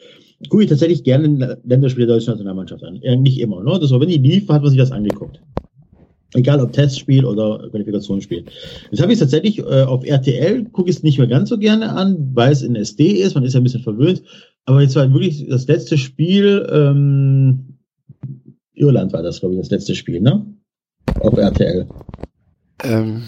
gucke 0.49 0.63
ich 0.63 0.69
tatsächlich 0.69 1.03
gerne 1.03 1.25
ein 1.25 1.57
Länderspiel 1.65 2.07
der 2.07 2.17
deutschen 2.17 2.31
Nationalmannschaft 2.31 2.85
an. 2.85 3.01
Nicht 3.23 3.41
immer, 3.41 3.63
ne? 3.65 3.79
Das 3.81 3.91
war, 3.91 4.01
wenn 4.01 4.09
die 4.09 4.19
lief, 4.19 4.49
hat 4.49 4.63
man 4.63 4.71
sich 4.71 4.79
das 4.79 4.93
angeguckt. 4.93 5.41
Egal 6.35 6.61
ob 6.61 6.73
Testspiel 6.73 7.25
oder 7.25 7.69
Qualifikationsspiel. 7.71 8.45
Jetzt 8.91 9.01
habe 9.01 9.13
ich 9.13 9.17
es 9.17 9.21
tatsächlich 9.21 9.61
äh, 9.61 9.83
auf 9.83 10.05
RTL, 10.05 10.65
gucke 10.65 10.91
ich 10.91 10.97
es 10.97 11.03
nicht 11.05 11.19
mehr 11.19 11.29
ganz 11.29 11.49
so 11.49 11.59
gerne 11.59 11.93
an, 11.93 12.31
weil 12.35 12.53
es 12.53 12.63
in 12.63 12.75
SD 12.75 13.23
ist, 13.23 13.35
man 13.35 13.45
ist 13.45 13.55
ja 13.55 13.61
ein 13.61 13.65
bisschen 13.65 13.83
verwöhnt. 13.83 14.23
Aber 14.65 14.83
jetzt 14.83 14.97
war 14.97 15.13
wirklich 15.13 15.47
das 15.49 15.69
letzte 15.69 15.97
Spiel, 15.97 16.67
ähm, 16.73 17.79
Irland 18.75 19.13
war 19.13 19.23
das, 19.23 19.41
glaube 19.41 19.55
ich, 19.55 19.61
das 19.61 19.71
letzte 19.71 19.95
Spiel, 19.95 20.21
ne? 20.21 20.45
Auf 21.21 21.37
RTL. 21.37 21.87
Ähm, 22.83 23.23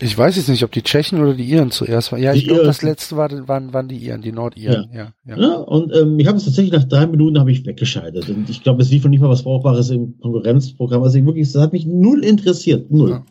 ich 0.00 0.16
weiß 0.16 0.36
jetzt 0.36 0.48
nicht, 0.48 0.62
ob 0.64 0.72
die 0.72 0.82
Tschechen 0.82 1.20
oder 1.20 1.34
die 1.34 1.44
Iren 1.44 1.70
zuerst 1.70 2.12
waren. 2.12 2.22
Ja, 2.22 2.32
ich 2.32 2.40
Die 2.40 2.46
glaube, 2.46 2.60
Iren. 2.60 2.68
das 2.68 2.82
letzte 2.82 3.16
war, 3.16 3.30
waren, 3.48 3.72
waren 3.72 3.88
die 3.88 3.96
Iren, 3.96 4.22
die 4.22 4.32
Nordiren. 4.32 4.88
Ja, 4.92 5.12
ja. 5.26 5.36
Ja, 5.36 5.54
und 5.56 5.94
ähm, 5.96 6.18
ich 6.18 6.26
habe 6.26 6.38
es 6.38 6.44
tatsächlich 6.44 6.72
nach 6.72 6.84
drei 6.84 7.06
Minuten 7.06 7.38
habe 7.38 7.50
ich 7.50 7.66
weggeschaltet. 7.66 8.28
Und 8.28 8.48
ich 8.48 8.62
glaube, 8.62 8.82
es 8.82 8.90
lief 8.90 9.04
noch 9.04 9.10
nicht 9.10 9.20
mal 9.20 9.28
was 9.28 9.42
Brauchbares 9.42 9.90
im 9.90 10.18
Konkurrenzprogramm. 10.20 11.02
Also 11.02 11.18
ich 11.18 11.26
wirklich, 11.26 11.50
das 11.50 11.62
hat 11.62 11.72
mich 11.72 11.86
null 11.86 12.24
interessiert. 12.24 12.90
Null. 12.90 13.10
Ja. 13.10 13.26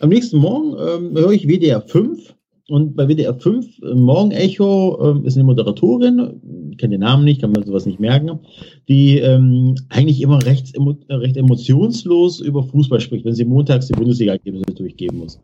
Am 0.00 0.08
nächsten 0.08 0.38
Morgen 0.38 0.76
ähm, 0.78 1.16
höre 1.16 1.30
ich 1.30 1.46
WDR 1.46 1.80
5 1.80 2.34
und 2.68 2.96
bei 2.96 3.06
WDR 3.06 3.34
5 3.34 3.82
äh, 3.82 3.94
Morgenecho 3.94 4.98
ähm, 5.04 5.24
ist 5.24 5.36
eine 5.36 5.44
Moderatorin, 5.44 6.40
ich 6.70 6.78
kenne 6.78 6.92
den 6.92 7.00
Namen 7.00 7.24
nicht, 7.24 7.40
kann 7.40 7.52
man 7.52 7.64
sowas 7.64 7.86
nicht 7.86 8.00
merken, 8.00 8.40
die 8.88 9.18
ähm, 9.18 9.74
eigentlich 9.90 10.22
immer 10.22 10.44
recht, 10.44 10.74
emo 10.74 10.96
recht 11.08 11.36
emotionslos 11.36 12.40
über 12.40 12.62
Fußball 12.64 13.00
spricht, 13.00 13.24
wenn 13.24 13.34
sie 13.34 13.44
montags 13.44 13.88
die 13.88 13.92
Bundesliga-Ergebnisse 13.92 14.74
durchgeben 14.74 15.18
muss. 15.18 15.38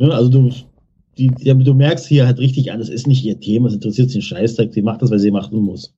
Ne, 0.00 0.14
also 0.14 0.30
du, 0.30 0.50
die, 1.18 1.28
die, 1.28 1.52
du 1.52 1.74
merkst 1.74 2.06
hier 2.06 2.26
halt 2.26 2.38
richtig 2.38 2.72
an, 2.72 2.78
das 2.78 2.88
ist 2.88 3.06
nicht 3.06 3.22
ihr 3.22 3.38
Thema, 3.38 3.68
es 3.68 3.74
interessiert 3.74 4.08
sie 4.08 4.16
einen 4.16 4.22
Scheißdreck, 4.22 4.72
sie 4.72 4.80
macht 4.80 5.02
das, 5.02 5.10
weil 5.10 5.18
sie 5.18 5.30
machen 5.30 5.60
muss. 5.60 5.92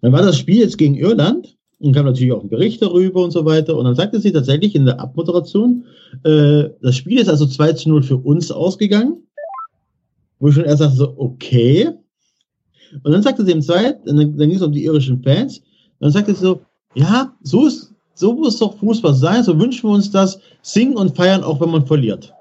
Dann 0.00 0.12
war 0.12 0.22
das 0.22 0.38
Spiel 0.38 0.58
jetzt 0.58 0.78
gegen 0.78 0.94
Irland 0.94 1.56
und 1.80 1.92
kam 1.92 2.06
natürlich 2.06 2.32
auch 2.32 2.44
ein 2.44 2.48
Bericht 2.48 2.80
darüber 2.80 3.24
und 3.24 3.32
so 3.32 3.44
weiter. 3.44 3.76
Und 3.76 3.86
dann 3.86 3.96
sagte 3.96 4.20
sie 4.20 4.30
tatsächlich 4.30 4.76
in 4.76 4.84
der 4.84 5.00
Abmoderation, 5.00 5.84
äh, 6.22 6.68
das 6.80 6.94
Spiel 6.94 7.18
ist 7.18 7.28
also 7.28 7.44
2 7.44 7.72
zu 7.72 7.88
0 7.88 8.04
für 8.04 8.18
uns 8.18 8.52
ausgegangen. 8.52 9.16
Wo 10.38 10.48
ich 10.48 10.54
schon 10.54 10.64
erst 10.64 10.82
dachte, 10.82 10.96
so, 10.96 11.14
okay. 11.16 11.88
Und 13.02 13.10
dann 13.10 13.22
sagte 13.22 13.44
sie 13.44 13.50
im 13.50 13.62
Zweit, 13.62 14.06
dann, 14.06 14.16
dann 14.16 14.48
ging 14.48 14.54
es 14.54 14.62
um 14.62 14.72
die 14.72 14.84
irischen 14.84 15.20
Fans. 15.24 15.60
Dann 15.98 16.12
sagte 16.12 16.34
sie 16.34 16.40
so, 16.40 16.60
ja, 16.94 17.34
so 17.42 17.66
ist, 17.66 17.92
so 18.14 18.32
muss 18.34 18.60
doch 18.60 18.78
Fußball 18.78 19.14
sein, 19.14 19.42
so 19.42 19.58
wünschen 19.58 19.88
wir 19.88 19.94
uns 19.94 20.12
das, 20.12 20.38
singen 20.62 20.96
und 20.96 21.16
feiern, 21.16 21.42
auch 21.42 21.60
wenn 21.60 21.70
man 21.70 21.84
verliert. 21.84 22.32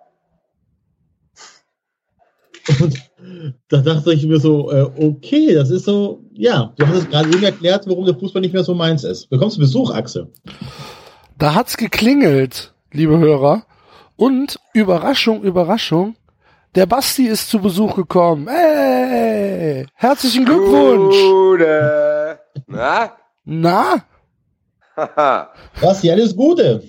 Und 2.80 3.12
da 3.70 3.78
dachte 3.78 4.14
ich 4.14 4.26
mir 4.26 4.40
so, 4.40 4.72
äh, 4.72 4.84
okay, 4.98 5.54
das 5.54 5.70
ist 5.70 5.86
so, 5.86 6.24
ja, 6.32 6.74
du 6.78 6.88
hast 6.88 6.98
es 6.98 7.10
gerade 7.10 7.30
eben 7.30 7.44
erklärt, 7.44 7.88
warum 7.88 8.06
der 8.06 8.16
Fußball 8.16 8.42
nicht 8.42 8.54
mehr 8.54 8.64
so 8.64 8.74
meins 8.74 9.04
ist. 9.04 9.30
Bekommst 9.30 9.58
du 9.58 9.62
Besuch, 9.62 9.92
Axel? 9.92 10.32
Da 11.38 11.56
hat's 11.56 11.76
geklingelt, 11.78 12.74
liebe 12.92 13.18
Hörer. 13.18 13.66
Und 14.16 14.60
Überraschung, 14.74 15.44
Überraschung, 15.44 16.16
der 16.76 16.86
Basti 16.86 17.28
ist 17.28 17.50
zu 17.50 17.60
Besuch 17.60 17.96
gekommen. 17.96 18.48
Hey, 18.48 19.86
herzlichen 19.96 20.46
Glückwunsch. 20.46 21.16
Gute. 21.16 22.40
Na? 22.68 23.12
Na? 23.44 24.06
Haha. 24.96 25.50
Basti, 25.82 26.12
alles 26.12 26.36
Gute. 26.36 26.84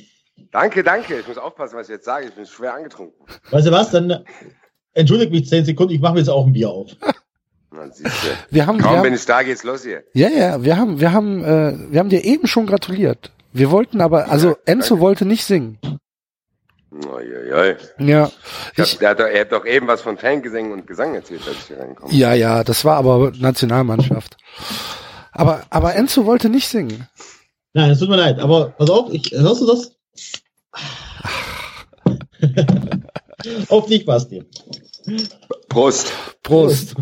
danke, 0.53 0.83
danke. 0.85 1.19
Ich 1.19 1.27
muss 1.27 1.39
aufpassen, 1.39 1.77
was 1.77 1.89
ich 1.89 1.95
jetzt 1.95 2.05
sage. 2.05 2.29
Ich 2.29 2.35
bin 2.35 2.47
schwer 2.47 2.75
angetrunken. 2.75 3.27
Weißt 3.51 3.67
du 3.67 3.73
was, 3.73 3.91
dann 3.91 4.11
äh, 4.11 4.21
entschuldigt 4.95 5.31
mich 5.33 5.49
zehn 5.49 5.65
Sekunden, 5.65 5.93
ich 5.95 6.01
mache 6.01 6.15
mir 6.15 6.21
jetzt 6.21 6.29
auch 6.31 6.47
ein 6.47 6.53
Bier 6.53 6.71
auf. 6.71 6.91
Man 7.71 7.93
sieht 7.93 8.07
ja. 8.07 8.13
Wir 8.51 8.67
haben, 8.67 8.79
wir 8.79 8.85
Kaum 8.85 9.03
bin 9.03 9.11
haben 9.13 9.15
ich 9.15 9.27
da, 9.27 9.43
geht's 9.43 9.65
los 9.65 9.83
hier. 9.85 10.05
ja, 10.15 10.29
ja, 10.29 10.63
wir 10.63 10.77
haben, 10.77 11.01
wir 11.01 11.13
haben, 11.13 11.45
äh, 11.45 11.75
wir 11.91 11.99
haben 12.01 12.09
dir 12.09 12.25
eben 12.25 12.47
schon 12.47 12.67
gratuliert. 12.67 13.33
Wir 13.53 13.71
wollten 13.71 14.01
aber, 14.01 14.31
also 14.31 14.51
Ja, 14.51 14.57
Enzo 14.67 14.91
danke. 14.95 15.01
wollte 15.03 15.25
nicht 15.27 15.45
singen. 15.45 15.79
Uiuiui. 16.93 17.77
Ja, 17.99 18.31
Ich, 18.77 18.79
ich, 18.85 18.99
der 18.99 19.11
hat 19.11 19.19
doch, 19.21 19.27
er 19.27 19.41
hat 19.41 19.51
doch 19.53 19.67
eben 19.67 19.89
was 19.89 20.01
von 20.03 20.17
Fangesängen 20.17 20.71
und 20.73 20.87
Gesang 20.87 21.15
erzählt, 21.17 21.43
als 21.47 21.57
ich 21.57 21.65
hier 21.67 21.81
reinkomme. 21.81 22.13
ja, 22.15 22.35
ja, 22.35 22.63
das 22.63 22.85
war 22.85 22.97
aber 22.97 23.33
Nationalmannschaft. 23.37 24.37
Aber, 25.33 25.65
aber 25.71 25.97
Enzo 25.97 26.25
wollte 26.27 26.49
nicht 26.49 26.69
singen. 26.69 27.09
Nein, 27.73 27.91
es 27.91 27.99
tut 27.99 28.09
mir 28.09 28.17
leid, 28.17 28.39
aber 28.39 28.71
pass 28.71 28.89
auf, 28.91 29.13
ich, 29.13 29.33
hörst 29.33 29.61
du 29.63 29.67
das? 29.67 29.97
auf 33.69 33.87
dich, 33.89 34.05
Basti. 34.05 34.45
Prost. 35.69 36.13
Prost. 36.43 36.95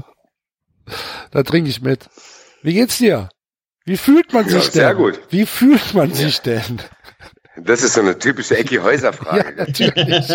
Da 1.30 1.42
trinke 1.42 1.70
ich 1.70 1.80
mit. 1.82 2.08
Wie 2.62 2.74
geht's 2.74 2.98
dir? 2.98 3.28
Wie 3.84 3.96
fühlt 3.96 4.32
man 4.32 4.44
Ja, 4.46 4.52
sich 4.52 4.64
denn? 4.64 4.72
sehr 4.72 4.94
gut. 4.94 5.20
Wie 5.30 5.46
fühlt 5.46 5.94
man 5.94 6.12
sich 6.12 6.40
denn? 6.40 6.80
Das 7.56 7.82
ist 7.82 7.94
so 7.94 8.00
eine 8.00 8.18
typische 8.18 8.56
Ecki 8.56 8.76
Ja, 8.76 8.82
Häuser-Frage. 8.82 9.54
natürlich. 9.56 10.28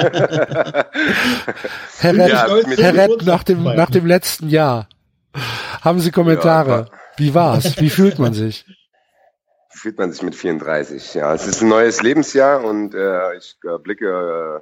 Herr 1.99 2.13
Rett, 2.15 2.29
Ja, 2.29 2.47
Herr 2.77 2.93
Rett 2.95 3.25
nach 3.25 3.43
dem, 3.43 3.63
nach 3.63 3.89
dem 3.89 4.05
letzten 4.05 4.49
Jahr. 4.49 4.87
Haben 5.81 5.99
Sie 5.99 6.11
Kommentare? 6.11 6.87
Ja, 6.91 6.97
Wie 7.17 7.33
war's? 7.33 7.79
Wie 7.79 7.89
fühlt 7.89 8.19
man 8.19 8.33
sich? 8.33 8.65
Fühlt 9.71 9.97
man 9.97 10.11
sich 10.11 10.21
mit 10.23 10.35
34. 10.35 11.13
Ja, 11.15 11.33
es 11.33 11.45
ist 11.47 11.61
ein 11.61 11.69
neues 11.69 12.01
Lebensjahr 12.01 12.63
und 12.63 12.93
äh, 12.95 13.35
ich 13.37 13.57
äh, 13.63 13.77
blicke 13.79 14.61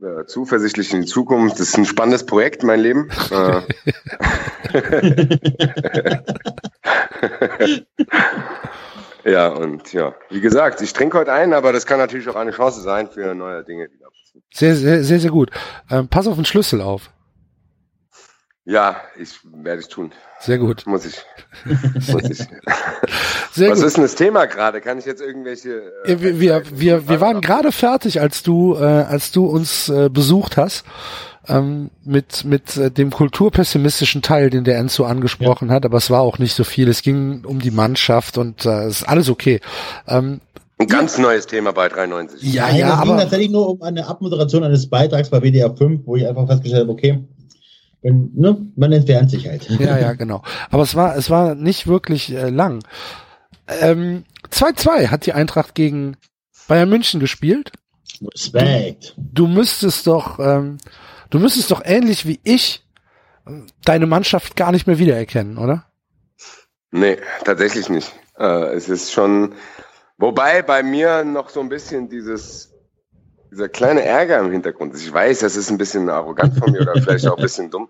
äh, 0.00 0.26
zuversichtlich 0.26 0.92
in 0.92 1.00
die 1.02 1.06
Zukunft. 1.06 1.58
Das 1.58 1.68
ist 1.68 1.78
ein 1.78 1.86
spannendes 1.86 2.26
Projekt, 2.26 2.62
mein 2.62 2.80
Leben. 2.80 3.08
Äh, 3.30 3.62
ja, 9.30 9.48
und 9.48 9.92
ja, 9.92 10.14
wie 10.30 10.40
gesagt, 10.40 10.82
ich 10.82 10.92
trinke 10.92 11.18
heute 11.18 11.32
ein, 11.32 11.54
aber 11.54 11.72
das 11.72 11.86
kann 11.86 11.98
natürlich 11.98 12.28
auch 12.28 12.36
eine 12.36 12.50
Chance 12.50 12.82
sein 12.82 13.08
für 13.08 13.34
neue 13.34 13.64
Dinge. 13.64 13.88
Sehr, 14.52 14.76
sehr, 14.76 15.02
sehr, 15.02 15.18
sehr 15.18 15.30
gut. 15.30 15.50
Ähm, 15.90 16.08
pass 16.08 16.26
auf 16.26 16.34
den 16.36 16.44
Schlüssel 16.44 16.82
auf. 16.82 17.10
Ja, 18.68 18.96
ich 19.16 19.38
werde 19.44 19.80
es 19.80 19.88
tun. 19.88 20.10
Sehr 20.40 20.58
gut. 20.58 20.84
Muss 20.86 21.06
ich. 21.06 21.22
Muss 22.12 22.28
ich. 22.28 22.38
Sehr 23.52 23.70
Was 23.70 23.78
gut. 23.78 23.86
ist 23.86 23.96
denn 23.96 24.02
das 24.02 24.16
Thema 24.16 24.46
gerade? 24.46 24.80
Kann 24.80 24.98
ich 24.98 25.04
jetzt 25.06 25.22
irgendwelche. 25.22 25.92
äh, 26.04 26.20
wir, 26.20 26.40
wir, 26.40 26.62
wir, 26.72 27.08
wir 27.08 27.20
waren 27.20 27.40
gerade 27.40 27.70
fertig, 27.70 28.20
als 28.20 28.42
du, 28.42 28.74
äh, 28.74 28.82
als 28.82 29.30
du 29.30 29.46
uns 29.46 29.88
äh, 29.88 30.10
besucht 30.10 30.56
hast. 30.56 30.84
ähm, 31.48 31.90
mit 32.04 32.44
mit 32.44 32.76
äh, 32.76 32.90
dem 32.90 33.10
kulturpessimistischen 33.10 34.20
Teil, 34.20 34.50
den 34.50 34.64
der 34.64 34.78
Enzo 34.78 35.04
angesprochen 35.04 35.68
ja. 35.68 35.74
hat, 35.74 35.84
aber 35.84 35.98
es 35.98 36.10
war 36.10 36.20
auch 36.20 36.38
nicht 36.38 36.54
so 36.54 36.64
viel. 36.64 36.88
Es 36.88 37.02
ging 37.02 37.44
um 37.44 37.60
die 37.60 37.70
Mannschaft 37.70 38.36
und 38.36 38.66
äh, 38.66 38.84
es 38.86 39.02
ist 39.02 39.08
alles 39.08 39.28
okay. 39.30 39.60
Ähm, 40.08 40.40
ein 40.78 40.88
ganz 40.88 41.16
neues 41.18 41.46
Thema 41.46 41.72
bei 41.72 41.88
93. 41.88 42.42
Ja, 42.52 42.66
Nein, 42.66 42.76
ja, 42.76 42.88
es 42.88 43.02
ging 43.02 43.10
aber 43.10 43.20
tatsächlich 43.22 43.50
nur 43.50 43.70
um 43.70 43.82
eine 43.82 44.06
Abmoderation 44.06 44.62
eines 44.62 44.90
Beitrags 44.90 45.30
bei 45.30 45.40
WDR 45.40 45.74
5, 45.74 46.02
wo 46.04 46.16
ich 46.16 46.26
einfach 46.28 46.46
festgestellt 46.46 46.82
habe, 46.82 46.92
okay, 46.92 47.24
wenn, 48.06 48.30
ne, 48.34 48.56
man 48.76 48.92
entfernt 48.92 49.30
sich 49.30 49.48
halt. 49.48 49.68
Ja, 49.68 49.98
ja, 49.98 50.12
genau. 50.12 50.42
Aber 50.70 50.84
es 50.84 50.94
war, 50.94 51.16
es 51.16 51.28
war 51.28 51.54
nicht 51.54 51.86
wirklich 51.86 52.32
äh, 52.32 52.50
lang. 52.50 52.84
2-2 53.68 54.98
ähm, 55.00 55.10
hat 55.10 55.26
die 55.26 55.32
Eintracht 55.32 55.74
gegen 55.74 56.16
Bayern 56.68 56.88
München 56.88 57.18
gespielt. 57.18 57.72
Respekt. 58.22 59.14
Du, 59.16 59.46
du 59.46 59.48
müsstest 59.48 60.06
doch, 60.06 60.38
ähm, 60.38 60.78
du 61.30 61.40
müsstest 61.40 61.70
doch 61.72 61.82
ähnlich 61.84 62.26
wie 62.26 62.38
ich 62.44 62.86
deine 63.84 64.06
Mannschaft 64.06 64.56
gar 64.56 64.72
nicht 64.72 64.86
mehr 64.86 64.98
wiedererkennen, 64.98 65.58
oder? 65.58 65.86
Nee, 66.90 67.18
tatsächlich 67.44 67.88
nicht. 67.88 68.12
Äh, 68.38 68.74
es 68.74 68.88
ist 68.88 69.12
schon, 69.12 69.54
wobei 70.16 70.62
bei 70.62 70.82
mir 70.82 71.24
noch 71.24 71.48
so 71.48 71.60
ein 71.60 71.68
bisschen 71.68 72.08
dieses, 72.08 72.72
dieser 73.50 73.68
kleine 73.68 74.02
Ärger 74.02 74.38
im 74.38 74.50
Hintergrund 74.50 74.94
ist. 74.94 75.02
Ich 75.02 75.12
weiß, 75.12 75.40
das 75.40 75.56
ist 75.56 75.70
ein 75.70 75.78
bisschen 75.78 76.08
arrogant 76.08 76.56
von 76.56 76.72
mir 76.72 76.82
oder 76.82 76.94
vielleicht 76.94 77.26
auch 77.26 77.36
ein 77.36 77.42
bisschen 77.42 77.70
dumm. 77.70 77.88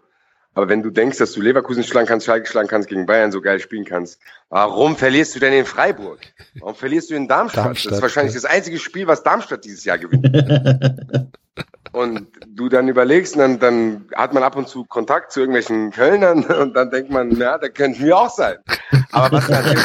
Aber 0.57 0.71
wenn 0.71 0.83
du 0.83 0.88
denkst, 0.88 1.19
dass 1.19 1.33
du 1.33 1.42
Leverkusen 1.42 1.85
schlagen 1.85 2.09
kannst, 2.09 2.25
Schalke 2.25 2.49
schlagen 2.49 2.66
kannst, 2.66 2.88
gegen 2.88 3.05
Bayern 3.05 3.31
so 3.31 3.42
geil 3.42 3.61
spielen 3.61 3.85
kannst, 3.85 4.19
warum 4.49 4.97
verlierst 4.97 5.35
du 5.35 5.38
denn 5.38 5.53
in 5.53 5.66
Freiburg? 5.66 6.21
Warum 6.61 6.75
verlierst 6.75 7.11
du 7.11 7.14
in 7.14 7.29
Darmstadt? 7.29 7.66
Darmstadt 7.66 7.92
das 7.92 7.99
ist 7.99 8.03
wahrscheinlich 8.03 8.35
ja. 8.35 8.40
das 8.40 8.51
einzige 8.51 8.79
Spiel, 8.79 9.07
was 9.07 9.23
Darmstadt 9.23 9.66
dieses 9.66 9.85
Jahr 9.85 9.99
gewinnt. 9.99 10.25
und 11.92 12.29
du 12.49 12.71
dann 12.71 12.88
überlegst, 12.88 13.37
und 13.37 13.40
dann, 13.42 13.59
dann 13.59 14.07
hat 14.14 14.33
man 14.33 14.42
ab 14.42 14.57
und 14.57 14.66
zu 14.66 14.85
Kontakt 14.85 15.31
zu 15.31 15.40
irgendwelchen 15.40 15.90
Kölnern 15.90 16.45
und 16.62 16.73
dann 16.73 16.90
denkt 16.90 17.11
man, 17.11 17.33
ja, 17.33 17.59
da 17.59 17.69
könnten 17.69 18.03
wir 18.03 18.16
auch 18.16 18.31
sein. 18.31 18.57
Aber 19.12 19.37
was 19.37 19.49
natürlich, 19.51 19.85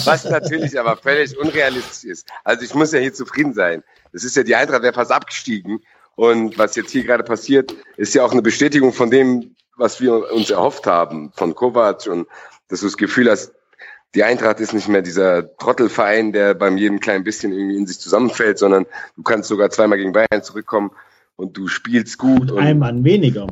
was 0.06 0.24
natürlich 0.24 0.80
aber 0.80 0.96
völlig 0.96 1.38
unrealistisch 1.38 2.10
ist. 2.10 2.28
Also 2.42 2.64
ich 2.64 2.74
muss 2.74 2.90
ja 2.92 3.00
hier 3.00 3.12
zufrieden 3.12 3.52
sein. 3.52 3.82
Das 4.14 4.24
ist 4.24 4.34
ja 4.34 4.42
die 4.42 4.54
Eintracht, 4.54 4.82
wäre 4.82 4.94
fast 4.94 5.12
abgestiegen 5.12 5.82
und 6.16 6.58
was 6.58 6.76
jetzt 6.76 6.90
hier 6.90 7.04
gerade 7.04 7.24
passiert, 7.24 7.74
ist 7.96 8.14
ja 8.14 8.24
auch 8.24 8.32
eine 8.32 8.42
Bestätigung 8.42 8.92
von 8.92 9.10
dem, 9.10 9.54
was 9.76 10.00
wir 10.00 10.32
uns 10.32 10.50
erhofft 10.50 10.86
haben 10.86 11.32
von 11.34 11.54
Kovac 11.54 12.06
und 12.06 12.26
dass 12.68 12.80
du 12.80 12.86
das 12.86 12.96
Gefühl 12.96 13.30
hast, 13.30 13.52
die 14.14 14.24
Eintracht 14.24 14.60
ist 14.60 14.74
nicht 14.74 14.88
mehr 14.88 15.02
dieser 15.02 15.56
Trottelverein, 15.56 16.32
der 16.32 16.54
beim 16.54 16.76
jedem 16.76 17.00
kleinen 17.00 17.24
bisschen 17.24 17.52
irgendwie 17.52 17.76
in 17.76 17.86
sich 17.86 17.98
zusammenfällt, 17.98 18.58
sondern 18.58 18.86
du 19.16 19.22
kannst 19.22 19.48
sogar 19.48 19.70
zweimal 19.70 19.98
gegen 19.98 20.12
Bayern 20.12 20.42
zurückkommen 20.42 20.90
und 21.36 21.56
du 21.56 21.66
spielst 21.68 22.18
gut. 22.18 22.50
Mit 22.50 22.58
einem 22.58 22.78
Mann 22.78 23.04
weniger. 23.04 23.46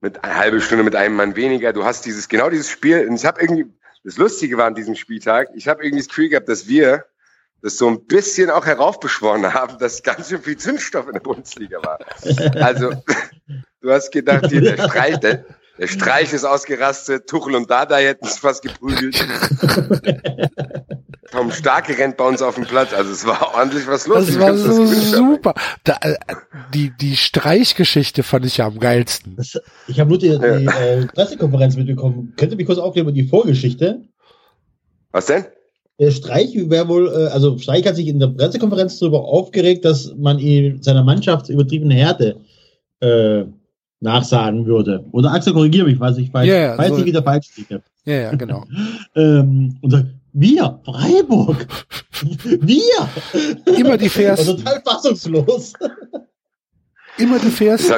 Mit 0.00 0.22
einer 0.22 0.36
halben 0.36 0.60
Stunde 0.60 0.84
mit 0.84 0.94
einem 0.94 1.16
Mann 1.16 1.34
weniger. 1.34 1.72
Du 1.72 1.84
hast 1.84 2.06
dieses, 2.06 2.28
genau 2.28 2.48
dieses 2.48 2.70
Spiel. 2.70 3.08
Und 3.08 3.16
ich 3.16 3.26
habe 3.26 3.40
irgendwie, 3.40 3.66
das 4.04 4.16
Lustige 4.18 4.56
war 4.56 4.66
an 4.66 4.76
diesem 4.76 4.94
Spieltag, 4.94 5.48
ich 5.54 5.66
habe 5.66 5.82
irgendwie 5.82 6.02
das 6.02 6.08
Gefühl 6.08 6.28
gehabt, 6.28 6.48
dass 6.48 6.68
wir 6.68 7.04
das 7.62 7.76
so 7.76 7.88
ein 7.88 8.04
bisschen 8.04 8.50
auch 8.50 8.66
heraufbeschworen 8.66 9.52
haben, 9.52 9.78
dass 9.78 10.02
ganz 10.02 10.28
schön 10.28 10.42
viel 10.42 10.56
Zündstoff 10.56 11.06
in 11.06 11.14
der 11.14 11.20
Bundesliga 11.20 11.78
war. 11.82 11.98
Also, 12.62 12.92
du 13.80 13.90
hast 13.90 14.12
gedacht, 14.12 14.46
hier, 14.48 14.60
der 14.60 14.88
Streich, 14.88 15.18
der, 15.18 15.44
der 15.78 15.86
Streich 15.88 16.32
ist 16.32 16.44
ausgerastet, 16.44 17.28
Tuchel 17.28 17.56
und 17.56 17.70
Dada 17.70 17.96
hätten 17.96 18.26
es 18.26 18.38
fast 18.38 18.62
geprügelt. 18.62 19.26
Tom 21.30 21.52
Starke 21.52 21.98
rennt 21.98 22.16
bei 22.16 22.26
uns 22.26 22.40
auf 22.40 22.54
dem 22.54 22.64
Platz, 22.64 22.94
also 22.94 23.12
es 23.12 23.26
war 23.26 23.54
ordentlich 23.54 23.86
was 23.86 24.06
los. 24.06 24.26
Das 24.26 24.38
war 24.38 24.56
so 24.56 24.84
das 24.86 25.10
super. 25.10 25.54
Da, 25.84 25.98
äh, 26.00 26.14
die, 26.72 26.90
die 26.96 27.16
Streichgeschichte 27.16 28.22
fand 28.22 28.46
ich 28.46 28.56
ja 28.56 28.66
am 28.66 28.78
geilsten. 28.78 29.36
Das, 29.36 29.60
ich 29.88 30.00
habe 30.00 30.08
nur 30.08 30.18
die, 30.18 30.30
die 30.30 30.64
ja. 30.64 30.80
äh, 30.80 31.06
Pressekonferenz 31.06 31.76
mitbekommen. 31.76 32.32
Könnt 32.38 32.52
ihr 32.52 32.56
mich 32.56 32.66
kurz 32.66 32.78
aufklären 32.78 33.06
über 33.06 33.14
die 33.14 33.28
Vorgeschichte? 33.28 34.08
Was 35.10 35.26
denn? 35.26 35.46
Der 35.98 36.12
Streich 36.12 36.54
wäre 36.54 36.88
wohl, 36.88 37.08
äh, 37.08 37.26
also 37.32 37.58
Streich 37.58 37.86
hat 37.86 37.96
sich 37.96 38.06
in 38.06 38.20
der 38.20 38.28
Pressekonferenz 38.28 38.98
darüber 38.98 39.24
aufgeregt, 39.24 39.84
dass 39.84 40.14
man 40.16 40.38
ihm 40.38 40.80
seiner 40.82 41.02
Mannschaft 41.02 41.48
übertriebene 41.48 41.94
Härte 41.94 42.36
äh, 43.00 43.44
nachsagen 44.00 44.66
würde. 44.66 45.04
Oder 45.10 45.32
Axel, 45.32 45.52
korrigiere 45.52 45.86
mich, 45.86 45.98
weiß 45.98 46.18
ich, 46.18 46.32
weiß, 46.32 46.46
yeah, 46.46 46.78
weiß 46.78 46.90
so, 46.90 46.98
ich 46.98 47.06
wieder 47.06 47.22
falsch 47.22 47.48
liege. 47.56 47.82
Ja, 48.04 48.14
ja, 48.14 48.34
genau. 48.34 48.64
ähm, 49.16 49.76
und 49.80 49.90
sagt, 49.90 50.06
wir, 50.32 50.80
Freiburg, 50.84 51.66
wir. 52.60 53.08
Immer 53.76 53.96
die 53.96 54.08
Vers. 54.08 54.44
total 54.44 54.80
fassungslos. 54.84 55.72
Immer 57.18 57.40
die 57.40 57.50
Vers. 57.50 57.90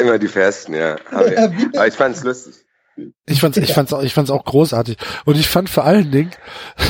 Immer 0.00 0.18
die 0.18 0.28
Fersten, 0.28 0.74
ja. 0.74 0.96
Aber, 1.12 1.30
aber 1.74 1.86
ich 1.86 1.94
fand's 1.94 2.24
lustig. 2.24 2.54
Ich 3.26 3.40
fand's, 3.40 3.56
ich 3.56 3.72
fand's, 3.72 3.92
auch, 3.92 4.02
ich 4.02 4.14
fand's 4.14 4.30
auch 4.30 4.44
großartig. 4.44 4.96
Und 5.24 5.36
ich 5.36 5.48
fand 5.48 5.68
vor 5.68 5.84
allen 5.84 6.10
Dingen 6.10 6.30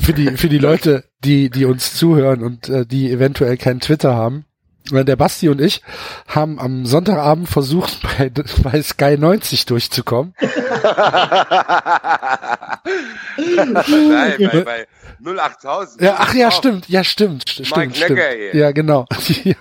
für 0.00 0.12
die 0.12 0.36
für 0.36 0.48
die 0.48 0.58
Leute, 0.58 1.04
die 1.24 1.50
die 1.50 1.64
uns 1.64 1.94
zuhören 1.94 2.42
und 2.42 2.68
äh, 2.68 2.86
die 2.86 3.10
eventuell 3.10 3.56
kein 3.56 3.80
Twitter 3.80 4.14
haben. 4.14 4.44
Der 4.92 5.16
Basti 5.16 5.48
und 5.48 5.60
ich 5.60 5.82
haben 6.28 6.60
am 6.60 6.86
Sonntagabend 6.86 7.48
versucht, 7.48 7.98
bei, 8.02 8.30
bei 8.62 8.82
Sky 8.82 9.16
90 9.18 9.66
durchzukommen. 9.66 10.34
Nein, 13.36 14.36
bei, 14.38 14.64
bei 14.64 14.86
08000. 15.24 16.02
Ja, 16.02 16.16
ach 16.18 16.34
ja, 16.34 16.50
stimmt, 16.50 16.88
ja, 16.88 17.04
stimmt, 17.04 17.48
stimmt, 17.48 17.76
Mike 17.76 17.94
stimmt. 17.94 18.10
Nöcker 18.10 18.30
hier. 18.30 18.54
Ja, 18.56 18.72
genau. 18.72 19.06
ja. 19.44 19.54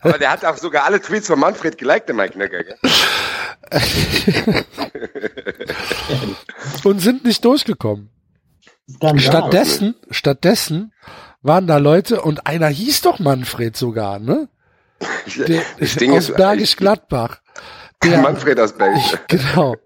Aber 0.00 0.18
der 0.18 0.30
hat 0.30 0.44
auch 0.44 0.56
sogar 0.56 0.84
alle 0.84 1.00
Tweets 1.00 1.26
von 1.26 1.38
Manfred 1.38 1.76
geliked, 1.76 2.08
der 2.08 2.14
Mike 2.14 2.38
Nöcker, 2.38 2.62
gell? 2.64 2.78
und 6.84 7.00
sind 7.00 7.24
nicht 7.24 7.44
durchgekommen. 7.44 8.10
Stattdessen, 9.16 9.96
stattdessen 10.10 10.92
waren 11.42 11.66
da 11.66 11.78
Leute 11.78 12.22
und 12.22 12.46
einer 12.46 12.68
hieß 12.68 13.02
doch 13.02 13.18
Manfred 13.18 13.76
sogar, 13.76 14.18
ne? 14.18 14.48
Der, 15.46 15.62
aus 16.12 16.32
Bergisch 16.32 16.76
Gladbach. 16.76 17.40
Der, 18.04 18.18
Manfred 18.18 18.60
aus 18.60 18.72
Bergisch. 18.72 19.16
Genau. 19.28 19.76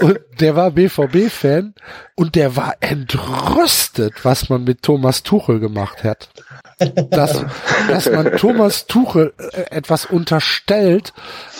Und 0.00 0.20
der 0.38 0.54
war 0.54 0.70
BVB-Fan 0.70 1.74
und 2.14 2.34
der 2.36 2.54
war 2.54 2.76
entrüstet, 2.80 4.24
was 4.24 4.48
man 4.48 4.64
mit 4.64 4.82
Thomas 4.82 5.22
Tuchel 5.22 5.58
gemacht 5.58 6.04
hat. 6.04 6.28
Dass, 7.10 7.44
dass 7.88 8.10
man 8.10 8.36
Thomas 8.36 8.86
Tuchel 8.86 9.34
äh, 9.38 9.62
etwas 9.70 10.06
unterstellt, 10.06 11.12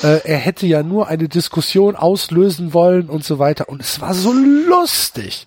äh, 0.02 0.20
er 0.24 0.38
hätte 0.38 0.66
ja 0.66 0.82
nur 0.82 1.08
eine 1.08 1.28
Diskussion 1.28 1.94
auslösen 1.94 2.72
wollen 2.72 3.10
und 3.10 3.24
so 3.24 3.38
weiter. 3.38 3.68
Und 3.68 3.82
es 3.82 4.00
war 4.00 4.14
so 4.14 4.32
lustig. 4.32 5.46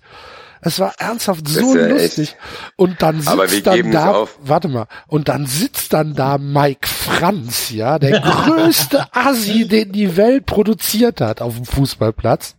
Es 0.66 0.80
war 0.80 0.94
ernsthaft 0.98 1.46
so 1.46 1.76
ja 1.76 1.88
lustig. 1.88 2.30
Echt. 2.30 2.38
Und 2.76 3.02
dann 3.02 3.20
sitzt 3.20 3.66
dann 3.66 3.92
da, 3.92 4.26
warte 4.40 4.68
mal, 4.68 4.86
und 5.06 5.28
dann 5.28 5.44
sitzt 5.46 5.92
dann 5.92 6.14
da 6.14 6.38
Mike 6.38 6.88
Franz, 6.88 7.68
ja, 7.70 7.98
der 7.98 8.20
größte 8.20 9.04
Assi, 9.12 9.68
den 9.68 9.92
die 9.92 10.16
Welt 10.16 10.46
produziert 10.46 11.20
hat 11.20 11.42
auf 11.42 11.56
dem 11.56 11.66
Fußballplatz, 11.66 12.56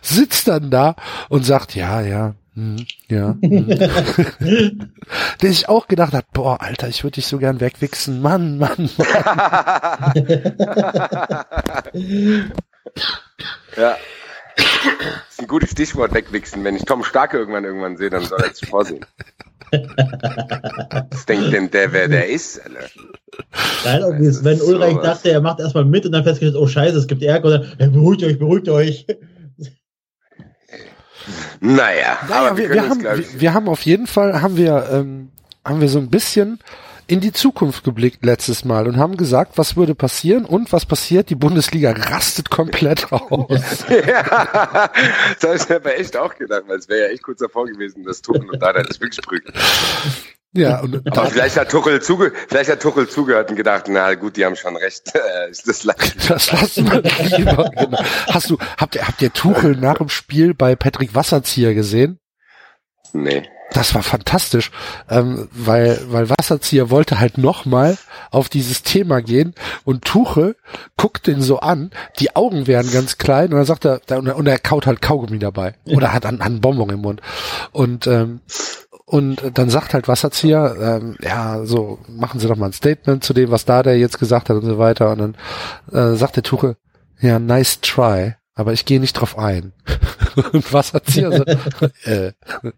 sitzt 0.00 0.48
dann 0.48 0.70
da 0.70 0.96
und 1.28 1.44
sagt, 1.44 1.74
ja, 1.74 2.00
ja, 2.00 2.34
hm, 2.54 2.86
ja. 3.08 3.36
Hm. 3.42 3.68
der 5.42 5.50
sich 5.50 5.68
auch 5.68 5.88
gedacht 5.88 6.14
hat, 6.14 6.32
boah, 6.32 6.62
Alter, 6.62 6.88
ich 6.88 7.04
würde 7.04 7.16
dich 7.16 7.26
so 7.26 7.36
gern 7.36 7.60
wegwichsen. 7.60 8.22
Mann, 8.22 8.56
Mann, 8.56 8.88
Mann. 8.96 10.14
ja. 13.76 13.96
Das 14.56 14.64
ist 15.30 15.40
ein 15.40 15.46
gutes 15.46 15.70
Stichwort, 15.70 16.14
wegwichsen. 16.14 16.64
Wenn 16.64 16.76
ich 16.76 16.84
Tom 16.84 17.04
Starke 17.04 17.38
irgendwann 17.38 17.64
irgendwann 17.64 17.96
sehe, 17.96 18.10
dann 18.10 18.24
soll 18.24 18.40
er 18.40 18.54
sich 18.54 18.68
vorsehen. 18.68 19.04
Was 21.10 21.26
denkt 21.26 21.52
denn 21.52 21.70
der, 21.70 21.92
wer 21.92 22.08
der 22.08 22.28
ist? 22.28 22.60
Alter? 22.60 22.86
Nein, 23.84 24.04
okay, 24.04 24.38
wenn 24.42 24.60
Ulreich 24.62 24.94
so 24.94 25.02
dachte, 25.02 25.30
er 25.30 25.40
macht 25.40 25.60
erstmal 25.60 25.84
mit 25.84 26.06
und 26.06 26.12
dann 26.12 26.24
festgestellt, 26.24 26.56
oh 26.56 26.66
scheiße, 26.66 26.96
es 26.96 27.06
gibt 27.06 27.22
Ärger, 27.22 27.48
oder 27.48 27.66
hey, 27.78 27.88
beruhigt 27.88 28.22
euch, 28.22 28.38
beruhigt 28.38 28.68
euch. 28.68 29.06
Naja, 31.60 32.18
naja 32.28 32.46
aber 32.48 32.56
wir, 32.56 32.68
wir, 32.68 32.74
wir 32.74 32.88
haben, 32.88 33.02
wir, 33.02 33.40
wir, 33.40 33.54
haben 33.54 33.68
auf 33.68 33.82
jeden 33.82 34.06
Fall, 34.06 34.40
haben 34.42 34.56
wir, 34.56 34.88
ähm, 34.90 35.32
haben 35.64 35.80
wir 35.80 35.88
so 35.88 35.98
ein 35.98 36.10
bisschen 36.10 36.60
in 37.06 37.20
die 37.20 37.32
Zukunft 37.32 37.84
geblickt 37.84 38.24
letztes 38.24 38.64
Mal 38.64 38.86
und 38.88 38.96
haben 38.96 39.16
gesagt, 39.16 39.58
was 39.58 39.76
würde 39.76 39.94
passieren 39.94 40.44
und 40.44 40.72
was 40.72 40.86
passiert? 40.86 41.30
Die 41.30 41.34
Bundesliga 41.34 41.92
rastet 41.92 42.50
komplett 42.50 43.12
aus. 43.12 43.84
ja, 43.88 44.90
das 45.40 45.44
habe 45.44 45.56
ich 45.56 45.68
mir 45.68 45.76
aber 45.76 45.98
echt 45.98 46.16
auch 46.16 46.34
gedacht, 46.34 46.64
weil 46.66 46.78
es 46.78 46.88
wäre 46.88 47.06
ja 47.06 47.12
echt 47.12 47.22
kurz 47.22 47.38
davor 47.38 47.66
gewesen, 47.66 48.04
dass 48.04 48.22
Tuchel 48.22 48.50
und 48.50 48.60
Dada 48.60 48.82
das 48.82 48.98
prügeln. 48.98 49.54
Ja, 50.52 50.80
und 50.80 51.06
aber 51.06 51.30
vielleicht 51.30 51.56
hat 51.56 51.70
Tuchel 51.70 52.00
zuge 52.00 52.32
vielleicht 52.48 52.70
hat 52.70 52.80
Tuchel 52.80 53.08
zugehört 53.08 53.50
und 53.50 53.56
gedacht, 53.56 53.84
na 53.88 54.14
gut, 54.14 54.36
die 54.36 54.44
haben 54.44 54.56
schon 54.56 54.76
recht. 54.76 55.12
das, 55.14 55.62
das 55.62 55.84
lassen 55.84 56.90
wir 56.90 57.02
lieber. 57.36 57.70
Genau. 57.76 58.02
Hast 58.28 58.50
du, 58.50 58.58
habt 58.78 58.94
ihr, 58.94 59.06
habt 59.06 59.20
ihr 59.20 59.32
Tuchel 59.32 59.76
nach 59.76 59.98
dem 59.98 60.08
Spiel 60.08 60.54
bei 60.54 60.74
Patrick 60.74 61.14
Wasserzieher 61.14 61.74
gesehen? 61.74 62.18
Nee. 63.22 63.42
Das 63.72 63.94
war 63.94 64.02
fantastisch, 64.02 64.70
ähm, 65.10 65.48
weil, 65.50 66.00
weil 66.08 66.30
Wasserzieher 66.30 66.88
wollte 66.88 67.18
halt 67.18 67.36
nochmal 67.36 67.98
auf 68.30 68.48
dieses 68.48 68.82
Thema 68.82 69.20
gehen 69.20 69.54
und 69.84 70.04
Tuche 70.04 70.54
guckt 70.96 71.26
den 71.26 71.42
so 71.42 71.58
an, 71.58 71.90
die 72.20 72.36
Augen 72.36 72.68
werden 72.68 72.92
ganz 72.92 73.18
klein 73.18 73.46
und 73.46 73.56
dann 73.56 73.64
sagt 73.64 73.84
er, 73.84 74.00
und 74.36 74.46
er 74.46 74.58
kaut 74.58 74.86
halt 74.86 75.02
Kaugummi 75.02 75.38
dabei 75.38 75.74
oder 75.84 76.12
hat 76.12 76.26
einen, 76.26 76.40
einen 76.40 76.60
Bonbon 76.60 76.90
im 76.90 77.00
Mund 77.00 77.20
und 77.72 78.06
ähm, 78.06 78.40
und 79.04 79.40
dann 79.54 79.70
sagt 79.70 79.94
halt 79.94 80.08
Wasserzieher, 80.08 80.76
ähm, 80.80 81.16
ja, 81.22 81.64
so 81.64 81.98
machen 82.08 82.40
Sie 82.40 82.48
doch 82.48 82.56
mal 82.56 82.66
ein 82.66 82.72
Statement 82.72 83.22
zu 83.22 83.34
dem, 83.34 83.50
was 83.50 83.64
da 83.64 83.82
der 83.82 83.98
jetzt 83.98 84.18
gesagt 84.18 84.48
hat 84.48 84.56
und 84.56 84.64
so 84.64 84.78
weiter 84.78 85.10
und 85.10 85.18
dann 85.18 85.36
äh, 85.92 86.16
sagt 86.16 86.36
der 86.36 86.42
Tuche, 86.42 86.76
ja, 87.20 87.38
nice 87.38 87.80
try 87.80 88.34
aber 88.56 88.72
ich 88.72 88.86
gehe 88.86 88.98
nicht 88.98 89.12
drauf 89.12 89.38
ein. 89.38 89.72
Und 90.36 90.72
was 90.72 90.92
hat 90.92 91.06
sie 91.06 91.24
also? 91.24 91.44
äh, 92.04 92.32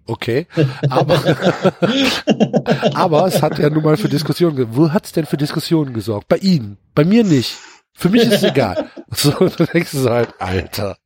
okay. 0.06 0.46
Aber, 0.88 1.20
aber 2.94 3.26
es 3.26 3.42
hat 3.42 3.59
ja 3.59 3.68
nun 3.68 3.82
mal 3.82 3.96
für 3.96 4.09
Diskussionen, 4.09 4.68
wo 4.70 4.92
hat's 4.92 5.12
denn 5.12 5.26
für 5.26 5.36
Diskussionen 5.36 5.92
gesorgt? 5.92 6.28
Bei 6.28 6.36
Ihnen. 6.36 6.78
Bei 6.94 7.04
mir 7.04 7.24
nicht. 7.24 7.56
Für 7.92 8.09
mich 8.11 8.22
ist 8.22 8.34
es 8.34 8.42
egal. 8.44 8.90
So, 9.11 9.30
dann 9.30 9.68
denkst 9.72 9.92
du 9.92 9.98
so 10.00 10.11
halt, 10.11 10.34
Alter. 10.38 10.98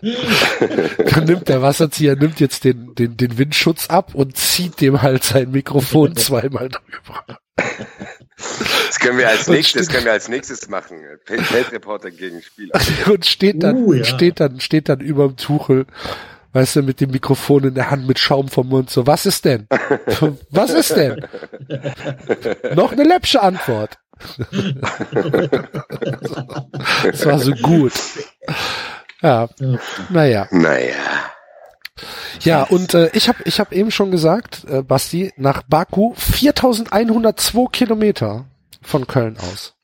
Dann 0.00 1.24
nimmt 1.24 1.48
der 1.48 1.60
Wasserzieher, 1.60 2.16
nimmt 2.16 2.40
jetzt 2.40 2.64
den, 2.64 2.94
den, 2.94 3.18
den 3.18 3.36
Windschutz 3.36 3.88
ab 3.88 4.14
und 4.14 4.36
zieht 4.38 4.80
dem 4.80 5.02
halt 5.02 5.24
sein 5.24 5.50
Mikrofon 5.50 6.16
zweimal 6.16 6.70
drüber. 6.70 7.38
Das 8.86 8.98
können 8.98 9.18
wir 9.18 9.28
als 9.28 9.48
nächstes, 9.48 9.88
können 9.88 10.04
wir 10.04 10.12
als 10.12 10.28
nächstes 10.28 10.68
machen. 10.68 10.98
Feldreporter 11.24 12.10
gegen 12.10 12.42
Spieler. 12.42 12.78
Und 13.10 13.26
steht 13.26 13.62
dann, 13.62 13.76
uh, 13.76 13.92
ja. 13.94 14.04
steht 14.04 14.40
dann, 14.40 14.60
steht 14.60 14.88
dann 14.88 15.00
überm 15.00 15.36
Tuchel, 15.36 15.86
weißt 16.52 16.76
du, 16.76 16.82
mit 16.82 17.00
dem 17.00 17.10
Mikrofon 17.10 17.64
in 17.64 17.74
der 17.74 17.90
Hand 17.90 18.06
mit 18.06 18.18
Schaum 18.18 18.48
vom 18.48 18.68
Mund. 18.68 18.90
So, 18.90 19.06
was 19.06 19.26
ist 19.26 19.44
denn? 19.44 19.66
Was 20.50 20.70
ist 20.70 20.96
denn? 20.96 21.26
Noch 22.74 22.92
eine 22.92 23.04
läppsche 23.04 23.42
Antwort. 23.42 23.98
das 27.02 27.26
war 27.26 27.38
so 27.40 27.52
gut. 27.52 27.92
Ja, 29.20 29.48
naja. 30.10 30.46
Naja. 30.50 30.94
Ja, 32.40 32.64
und 32.64 32.94
äh, 32.94 33.10
ich 33.12 33.28
habe 33.28 33.38
ich 33.44 33.60
hab 33.60 33.72
eben 33.72 33.90
schon 33.90 34.10
gesagt, 34.10 34.64
äh, 34.68 34.82
Basti, 34.82 35.32
nach 35.36 35.62
Baku 35.62 36.14
4102 36.16 37.70
Kilometer 37.70 38.46
von 38.82 39.06
Köln 39.06 39.38
aus. 39.38 39.74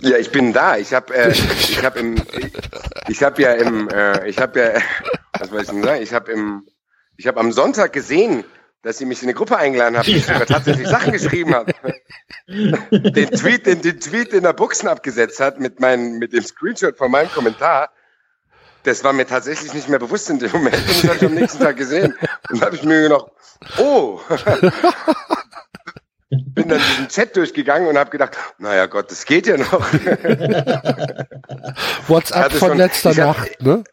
Ja, 0.00 0.18
ich 0.18 0.30
bin 0.30 0.52
da. 0.52 0.76
Ich 0.76 0.92
habe 0.92 1.14
äh, 1.14 1.30
ich 1.58 1.84
habe 1.84 1.98
im 1.98 2.16
ich, 2.16 2.52
ich 3.08 3.22
habe 3.22 3.42
ja 3.42 3.52
im 3.52 3.88
äh, 3.88 4.28
ich 4.28 4.38
habe 4.38 4.60
ja 4.60 4.82
was 5.38 5.48
soll 5.48 5.62
ich 5.62 5.68
denn 5.68 5.82
sagen? 5.82 6.02
Ich 6.02 6.12
habe 6.12 6.30
im 6.32 6.66
ich 7.16 7.26
habe 7.26 7.40
am 7.40 7.52
Sonntag 7.52 7.92
gesehen, 7.92 8.44
dass 8.82 8.98
sie 8.98 9.06
mich 9.06 9.22
in 9.22 9.28
eine 9.28 9.34
Gruppe 9.34 9.56
eingeladen 9.56 9.96
haben, 9.96 10.08
ich 10.08 10.26
sogar 10.26 10.46
tatsächlich 10.46 10.88
Sachen 10.88 11.12
geschrieben 11.12 11.54
habe. 11.54 11.72
den 12.46 13.30
Tweet, 13.30 13.66
den, 13.66 13.80
den 13.80 13.98
Tweet 13.98 14.34
in 14.34 14.42
der 14.42 14.52
Buchsen 14.52 14.88
abgesetzt 14.88 15.40
hat 15.40 15.58
mit 15.58 15.80
meinem 15.80 16.18
mit 16.18 16.32
dem 16.34 16.44
Screenshot 16.44 16.98
von 16.98 17.10
meinem 17.10 17.30
Kommentar 17.30 17.90
das 18.84 19.02
war 19.02 19.12
mir 19.12 19.26
tatsächlich 19.26 19.74
nicht 19.74 19.88
mehr 19.88 19.98
bewusst 19.98 20.30
in 20.30 20.38
dem 20.38 20.52
Moment 20.52 20.76
und 20.76 20.88
das 20.88 21.04
habe 21.04 21.16
ich 21.16 21.24
am 21.24 21.34
nächsten 21.34 21.58
Tag 21.58 21.76
gesehen. 21.76 22.14
Und 22.50 22.62
habe 22.62 22.76
ich 22.76 22.84
mir 22.84 23.02
gedacht, 23.02 23.26
oh, 23.78 24.20
bin 26.54 26.68
dann 26.68 26.80
diesen 26.90 27.08
Chat 27.08 27.36
durchgegangen 27.36 27.88
und 27.88 27.98
habe 27.98 28.10
gedacht, 28.10 28.36
naja 28.58 28.86
Gott, 28.86 29.10
das 29.10 29.24
geht 29.24 29.46
ja 29.46 29.56
noch. 29.56 29.72
WhatsApp 32.08 32.52
von 32.52 32.68
schon, 32.68 32.78
letzter 32.78 33.10
ich 33.12 33.16
Nacht, 33.16 33.38
hatte, 33.38 33.64
ne? 33.64 33.84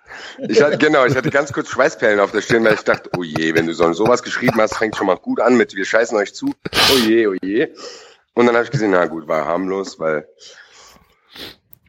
Ich 0.47 0.61
hatte, 0.61 0.77
genau, 0.77 1.05
ich 1.05 1.15
hatte 1.15 1.29
ganz 1.29 1.53
kurz 1.53 1.69
Schweißperlen 1.69 2.19
auf 2.19 2.31
der 2.31 2.41
Stirn, 2.41 2.65
weil 2.65 2.73
ich 2.73 2.83
dachte, 2.83 3.09
oh 3.17 3.23
je, 3.23 3.55
wenn 3.55 3.67
du 3.67 3.73
so 3.73 3.91
sowas 3.93 4.23
geschrieben 4.23 4.59
hast, 4.59 4.77
fängt 4.77 4.97
schon 4.97 5.07
mal 5.07 5.17
gut 5.17 5.39
an 5.39 5.55
mit, 5.55 5.73
wir 5.75 5.85
scheißen 5.85 6.17
euch 6.17 6.33
zu. 6.33 6.53
Oh 6.93 6.97
je, 6.97 7.27
oh 7.27 7.35
je. 7.41 7.69
Und 8.33 8.45
dann 8.45 8.55
habe 8.55 8.65
ich 8.65 8.71
gesehen, 8.71 8.91
na 8.91 9.05
gut, 9.05 9.27
war 9.27 9.45
harmlos, 9.45 9.99
weil 9.99 10.27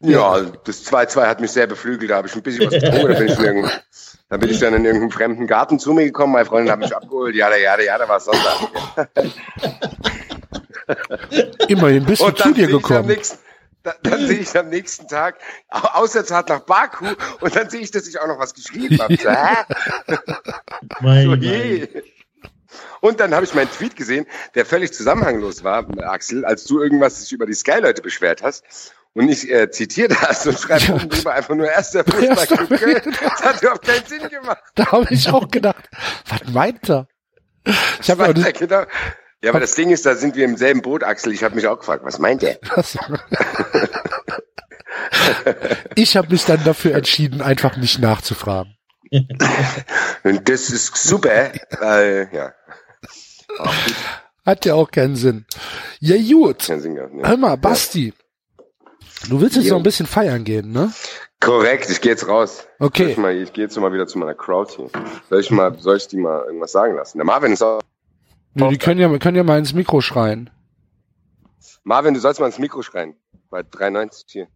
ja, 0.03 0.41
das 0.65 0.85
2-2 0.87 1.27
hat 1.27 1.41
mich 1.41 1.51
sehr 1.51 1.67
beflügelt. 1.67 2.11
Da 2.11 2.17
habe 2.17 2.29
ich 2.29 2.35
ein 2.35 2.43
bisschen 2.43 2.67
was 2.67 2.75
getrunken. 2.75 3.13
Da 3.13 3.19
bin, 3.19 3.29
ich 3.29 3.39
in 3.39 3.71
da 4.29 4.37
bin 4.37 4.51
ich 4.51 4.59
dann 4.59 4.75
in 4.75 4.85
irgendeinem 4.85 5.11
fremden 5.11 5.47
Garten 5.47 5.79
zu 5.79 5.93
mir 5.93 6.05
gekommen. 6.05 6.33
Meine 6.33 6.45
Freundin 6.45 6.73
hat 6.73 6.79
mich 6.81 6.95
abgeholt. 6.95 7.35
Ja, 7.35 7.55
ja, 7.55 7.79
ja, 7.81 7.99
da 7.99 8.09
war 8.09 8.21
Sonntag. 8.21 8.69
Immerhin 11.69 12.05
bist 12.05 12.23
du 12.23 12.31
zu 12.31 12.53
dir 12.53 12.67
gekommen. 12.67 13.17
Da, 13.83 13.95
dann 14.05 14.27
sehe 14.29 14.39
ich 14.39 14.57
am 14.57 14.69
nächsten 14.69 15.09
Tag 15.09 15.39
Auswärtsfahrt 15.69 16.49
nach 16.49 16.61
Baku 16.61 17.07
und 17.41 17.57
dann 17.57 17.69
sehe 17.69 17.81
ich, 17.81 17.91
dass 17.91 18.07
ich 18.07 18.19
auch 18.21 18.29
noch 18.29 18.39
was 18.39 18.55
geschrieben 18.55 18.99
habe. 19.01 19.17
So, 19.23 19.29
hä? 19.29 19.57
Mein, 21.01 21.25
so, 21.27 21.35
je. 21.35 21.89
Und 23.03 23.19
dann 23.19 23.35
habe 23.35 23.45
ich 23.45 23.53
meinen 23.53 23.71
Tweet 23.71 23.97
gesehen, 23.97 24.27
der 24.55 24.65
völlig 24.65 24.95
zusammenhanglos 24.95 25.65
war, 25.65 25.85
Axel, 26.09 26.45
als 26.45 26.65
du 26.65 26.81
irgendwas 26.81 27.33
über 27.33 27.47
die 27.47 27.53
Sky-Leute 27.53 28.01
beschwert 28.01 28.45
hast. 28.45 28.95
Und 29.13 29.29
ich 29.29 29.51
äh, 29.51 29.73
zitiere 29.73 30.09
das 30.09 30.47
und 30.47 30.57
schreibe 30.57 30.85
ja. 30.85 30.99
drüber 30.99 31.35
einfach 31.35 31.57
nur 31.57 31.69
erster 31.69 32.05
Fußballclub 32.05 32.79
Köln. 32.79 33.17
Das 33.21 33.43
hat 33.43 33.61
überhaupt 33.61 33.85
keinen 33.85 34.07
Sinn 34.07 34.29
gemacht. 34.29 34.63
Da 34.77 34.93
habe 34.93 35.09
ich 35.11 35.29
auch 35.29 35.49
gedacht, 35.49 35.91
was 36.29 36.45
meint 36.53 36.89
er? 36.89 37.09
Ich 38.01 38.09
habe 38.09 38.29
auch 38.29 38.35
nicht, 38.35 38.61
genau. 38.61 38.85
Ja, 39.43 39.51
aber 39.51 39.59
das 39.59 39.75
Ding 39.75 39.91
ist, 39.91 40.07
da 40.07 40.15
sind 40.15 40.37
wir 40.37 40.45
im 40.45 40.57
selben 40.57 40.83
Boot, 40.83 41.03
Axel. 41.03 41.33
Ich 41.33 41.43
habe 41.43 41.57
mich 41.57 41.67
auch 41.67 41.81
gefragt, 41.81 42.05
was 42.05 42.21
meint 42.21 42.45
er? 42.45 42.61
ich 45.97 46.17
habe 46.17 46.29
mich 46.31 46.45
dann 46.45 46.63
dafür 46.63 46.95
entschieden, 46.95 47.43
einfach 47.43 47.77
nicht 47.77 47.99
nachzufragen. 47.99 48.77
Und 50.23 50.49
das 50.49 50.71
ist 50.71 50.97
super, 50.97 51.51
weil, 51.81 52.31
ja. 52.33 52.53
Hat 54.45 54.65
ja 54.65 54.75
auch 54.75 54.91
keinen 54.91 55.17
Sinn. 55.17 55.47
Ja, 56.01 56.17
gut. 56.17 56.63
Sinn 56.63 56.95
gehabt, 56.95 57.15
ja. 57.15 57.29
Hör 57.29 57.37
mal, 57.37 57.57
Basti. 57.57 58.13
Du 59.29 59.41
willst 59.41 59.57
jetzt 59.57 59.67
jo. 59.67 59.75
noch 59.75 59.81
ein 59.81 59.85
bisschen 59.85 60.07
feiern 60.07 60.43
gehen, 60.45 60.73
ne? 60.73 60.93
Korrekt, 61.41 61.91
ich 61.91 62.01
gehe 62.01 62.13
jetzt 62.13 62.29
raus. 62.29 62.67
Okay. 62.79 63.11
Ich, 63.13 63.17
mal, 63.17 63.35
ich 63.37 63.53
gehe 63.53 63.65
jetzt 63.65 63.77
mal 63.77 63.93
wieder 63.93 64.07
zu 64.07 64.19
meiner 64.19 64.35
Crowd 64.35 64.73
hier. 64.77 64.91
Soll 65.29 65.41
ich 65.41 65.51
mal, 65.51 65.77
soll 65.79 65.97
ich 65.97 66.09
die 66.09 66.17
mal 66.17 66.45
irgendwas 66.47 66.73
sagen 66.73 66.95
lassen? 66.97 67.19
Der 67.19 67.25
Marvin 67.25 67.53
ist 67.53 67.63
auch. 67.63 67.81
Nee, 68.55 68.69
die 68.69 68.79
können 68.79 69.01
ja, 69.01 69.19
können 69.19 69.37
ja 69.37 69.45
mal 69.45 69.59
ins 69.59 69.73
Mikro 69.73 70.01
schreien. 70.01 70.51
Marvin, 71.85 72.15
du 72.15 72.21
sollst 72.21 72.39
mal 72.39 72.47
ins 72.47 72.59
Mikro 72.59 72.83
schreien. 72.83 73.17
Bei 73.51 73.63
93 73.63 74.25
hier. 74.29 74.49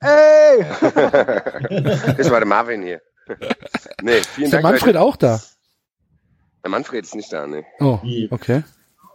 Ey! 0.00 0.60
ich 2.18 2.30
war 2.30 2.40
der 2.40 2.46
Marvin 2.46 2.82
hier. 2.82 3.00
nee, 4.02 4.20
vielen 4.20 4.44
ist 4.46 4.52
Dank. 4.52 4.62
der 4.62 4.62
Manfred 4.62 4.94
Leute. 4.94 5.00
auch 5.00 5.16
da? 5.16 5.40
Der 6.62 6.70
Manfred 6.70 7.04
ist 7.04 7.14
nicht 7.14 7.32
da, 7.32 7.46
nee. 7.46 7.64
Oh, 7.80 7.98
okay. 8.30 8.62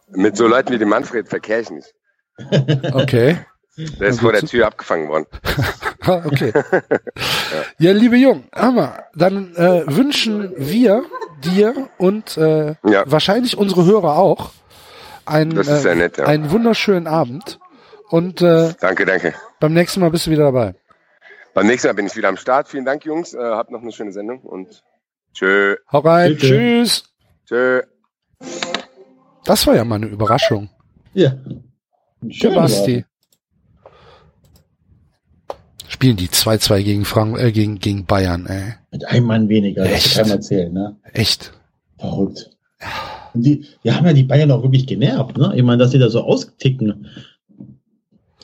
Mit 0.09 0.37
so 0.37 0.47
Leuten 0.47 0.71
wie 0.71 0.77
dem 0.77 0.89
Manfred 0.89 1.27
verkehre 1.27 1.61
ich 1.61 1.69
nicht. 1.69 1.93
Okay. 2.93 3.37
Der 3.75 4.09
ist 4.09 4.21
vor 4.21 4.31
der 4.31 4.43
Tür 4.43 4.67
abgefangen 4.67 5.09
worden. 5.09 5.25
okay. 6.05 6.53
ja. 6.71 6.81
ja, 7.79 7.91
liebe 7.91 8.17
Jung, 8.17 8.43
Hammer. 8.53 9.05
Dann 9.15 9.55
äh, 9.55 9.83
wünschen 9.87 10.53
wir 10.57 11.05
dir 11.43 11.89
und 11.97 12.37
äh, 12.37 12.75
ja. 12.85 13.03
wahrscheinlich 13.05 13.57
unsere 13.57 13.85
Hörer 13.85 14.17
auch 14.17 14.51
einen, 15.25 15.57
äh, 15.57 15.95
nett, 15.95 16.17
ja. 16.17 16.25
einen 16.25 16.51
wunderschönen 16.51 17.07
Abend. 17.07 17.59
Und 18.09 18.43
äh, 18.43 18.73
danke, 18.79 19.05
danke. 19.05 19.33
Beim 19.59 19.73
nächsten 19.73 20.01
Mal 20.01 20.11
bist 20.11 20.27
du 20.27 20.31
wieder 20.31 20.43
dabei. 20.43 20.75
Beim 21.55 21.65
nächsten 21.65 21.87
Mal 21.87 21.93
bin 21.93 22.05
ich 22.05 22.15
wieder 22.15 22.29
am 22.29 22.37
Start. 22.37 22.67
Vielen 22.67 22.85
Dank, 22.85 23.05
Jungs. 23.05 23.33
Äh, 23.33 23.39
habt 23.39 23.71
noch 23.71 23.81
eine 23.81 23.91
schöne 23.91 24.11
Sendung 24.11 24.41
und 24.41 24.83
tschö. 25.33 25.77
Hau 25.91 25.99
rein. 25.99 26.35
Bitte. 26.35 26.47
Tschüss. 26.47 27.12
Tschö. 27.45 27.81
Das 29.45 29.67
war 29.67 29.75
ja 29.75 29.83
mal 29.83 29.95
eine 29.95 30.07
Überraschung. 30.07 30.69
Ja. 31.13 31.35
Schön, 32.29 32.55
Basti 32.55 33.05
spielen 36.03 36.17
die 36.17 36.27
2-2 36.27 36.83
gegen 36.83 37.05
Frank 37.05 37.39
äh, 37.39 37.53
gegen, 37.53 37.79
gegen 37.79 38.05
Bayern, 38.05 38.45
ey. 38.47 38.73
Mit 38.91 39.05
einem 39.05 39.25
Mann 39.25 39.47
weniger, 39.47 39.85
Echt? 39.85 40.07
das 40.07 40.15
kann 40.15 40.27
man 40.27 40.37
erzählen, 40.37 40.73
ne? 40.73 40.97
Echt. 41.13 41.53
Verrückt. 41.97 42.49
Und 43.33 43.43
die, 43.43 43.65
die 43.85 43.91
haben 43.93 44.05
ja 44.05 44.11
die 44.11 44.23
Bayern 44.23 44.51
auch 44.51 44.63
wirklich 44.63 44.85
genervt, 44.85 45.37
ne? 45.37 45.53
Ich 45.55 45.63
meine, 45.63 45.77
dass 45.77 45.91
sie 45.91 45.99
da 45.99 46.09
so 46.09 46.21
austicken. 46.21 47.07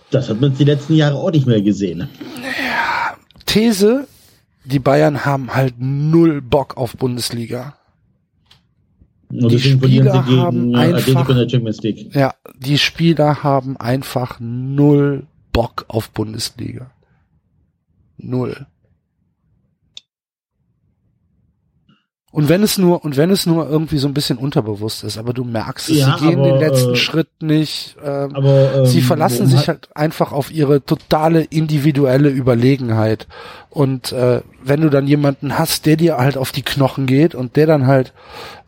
Das 0.09 0.29
hat 0.29 0.39
man 0.39 0.55
die 0.55 0.63
letzten 0.63 0.93
Jahre 0.95 1.15
auch 1.15 1.31
nicht 1.31 1.47
mehr 1.47 1.61
gesehen. 1.61 2.07
Ja, 2.37 3.17
These, 3.45 4.07
die 4.63 4.79
Bayern 4.79 5.25
haben 5.25 5.53
halt 5.53 5.73
null 5.79 6.41
Bock 6.41 6.77
auf 6.77 6.95
Bundesliga. 6.95 7.75
Und 9.31 9.51
die 9.51 9.59
Spieler 9.59 10.23
gegen, 10.23 10.39
haben 10.39 10.75
einfach, 10.75 11.29
ja, 12.13 12.33
die 12.57 12.77
Spieler 12.79 13.43
haben 13.43 13.77
einfach 13.77 14.39
null 14.39 15.27
Bock 15.53 15.85
auf 15.87 16.09
Bundesliga. 16.11 16.91
Null. 18.17 18.65
Und 22.31 22.47
wenn 22.47 22.61
es 22.61 22.77
nur, 22.77 23.03
und 23.03 23.17
wenn 23.17 23.31
es 23.31 23.47
nur 23.47 23.67
irgendwie 23.67 23.97
so 23.97 24.07
ein 24.07 24.13
bisschen 24.13 24.37
unterbewusst 24.37 25.03
ist, 25.03 25.17
aber 25.17 25.33
du 25.33 25.43
merkst 25.43 25.89
es, 25.89 25.97
Ja, 25.97 26.17
sie 26.17 26.25
gehen 26.27 26.39
aber, 26.39 26.49
den 26.49 26.59
letzten 26.59 26.93
äh, 26.93 26.95
Schritt 26.95 27.41
nicht, 27.41 27.95
ähm, 28.03 28.35
Aber 28.35 28.75
ähm, 28.75 28.85
sie 28.85 29.01
verlassen 29.01 29.47
sich 29.47 29.67
halt 29.67 29.89
einfach 29.95 30.31
auf 30.31 30.51
ihre 30.51 30.83
totale 30.85 31.41
individuelle 31.41 32.29
Überlegenheit. 32.29 33.27
Und 33.71 34.11
äh, 34.11 34.41
wenn 34.63 34.81
du 34.81 34.89
dann 34.89 35.07
jemanden 35.07 35.57
hast, 35.57 35.87
der 35.87 35.97
dir 35.97 36.17
halt 36.17 36.37
auf 36.37 36.51
die 36.51 36.61
Knochen 36.61 37.07
geht 37.07 37.33
und 37.33 37.55
der 37.55 37.65
dann 37.65 37.87
halt 37.87 38.13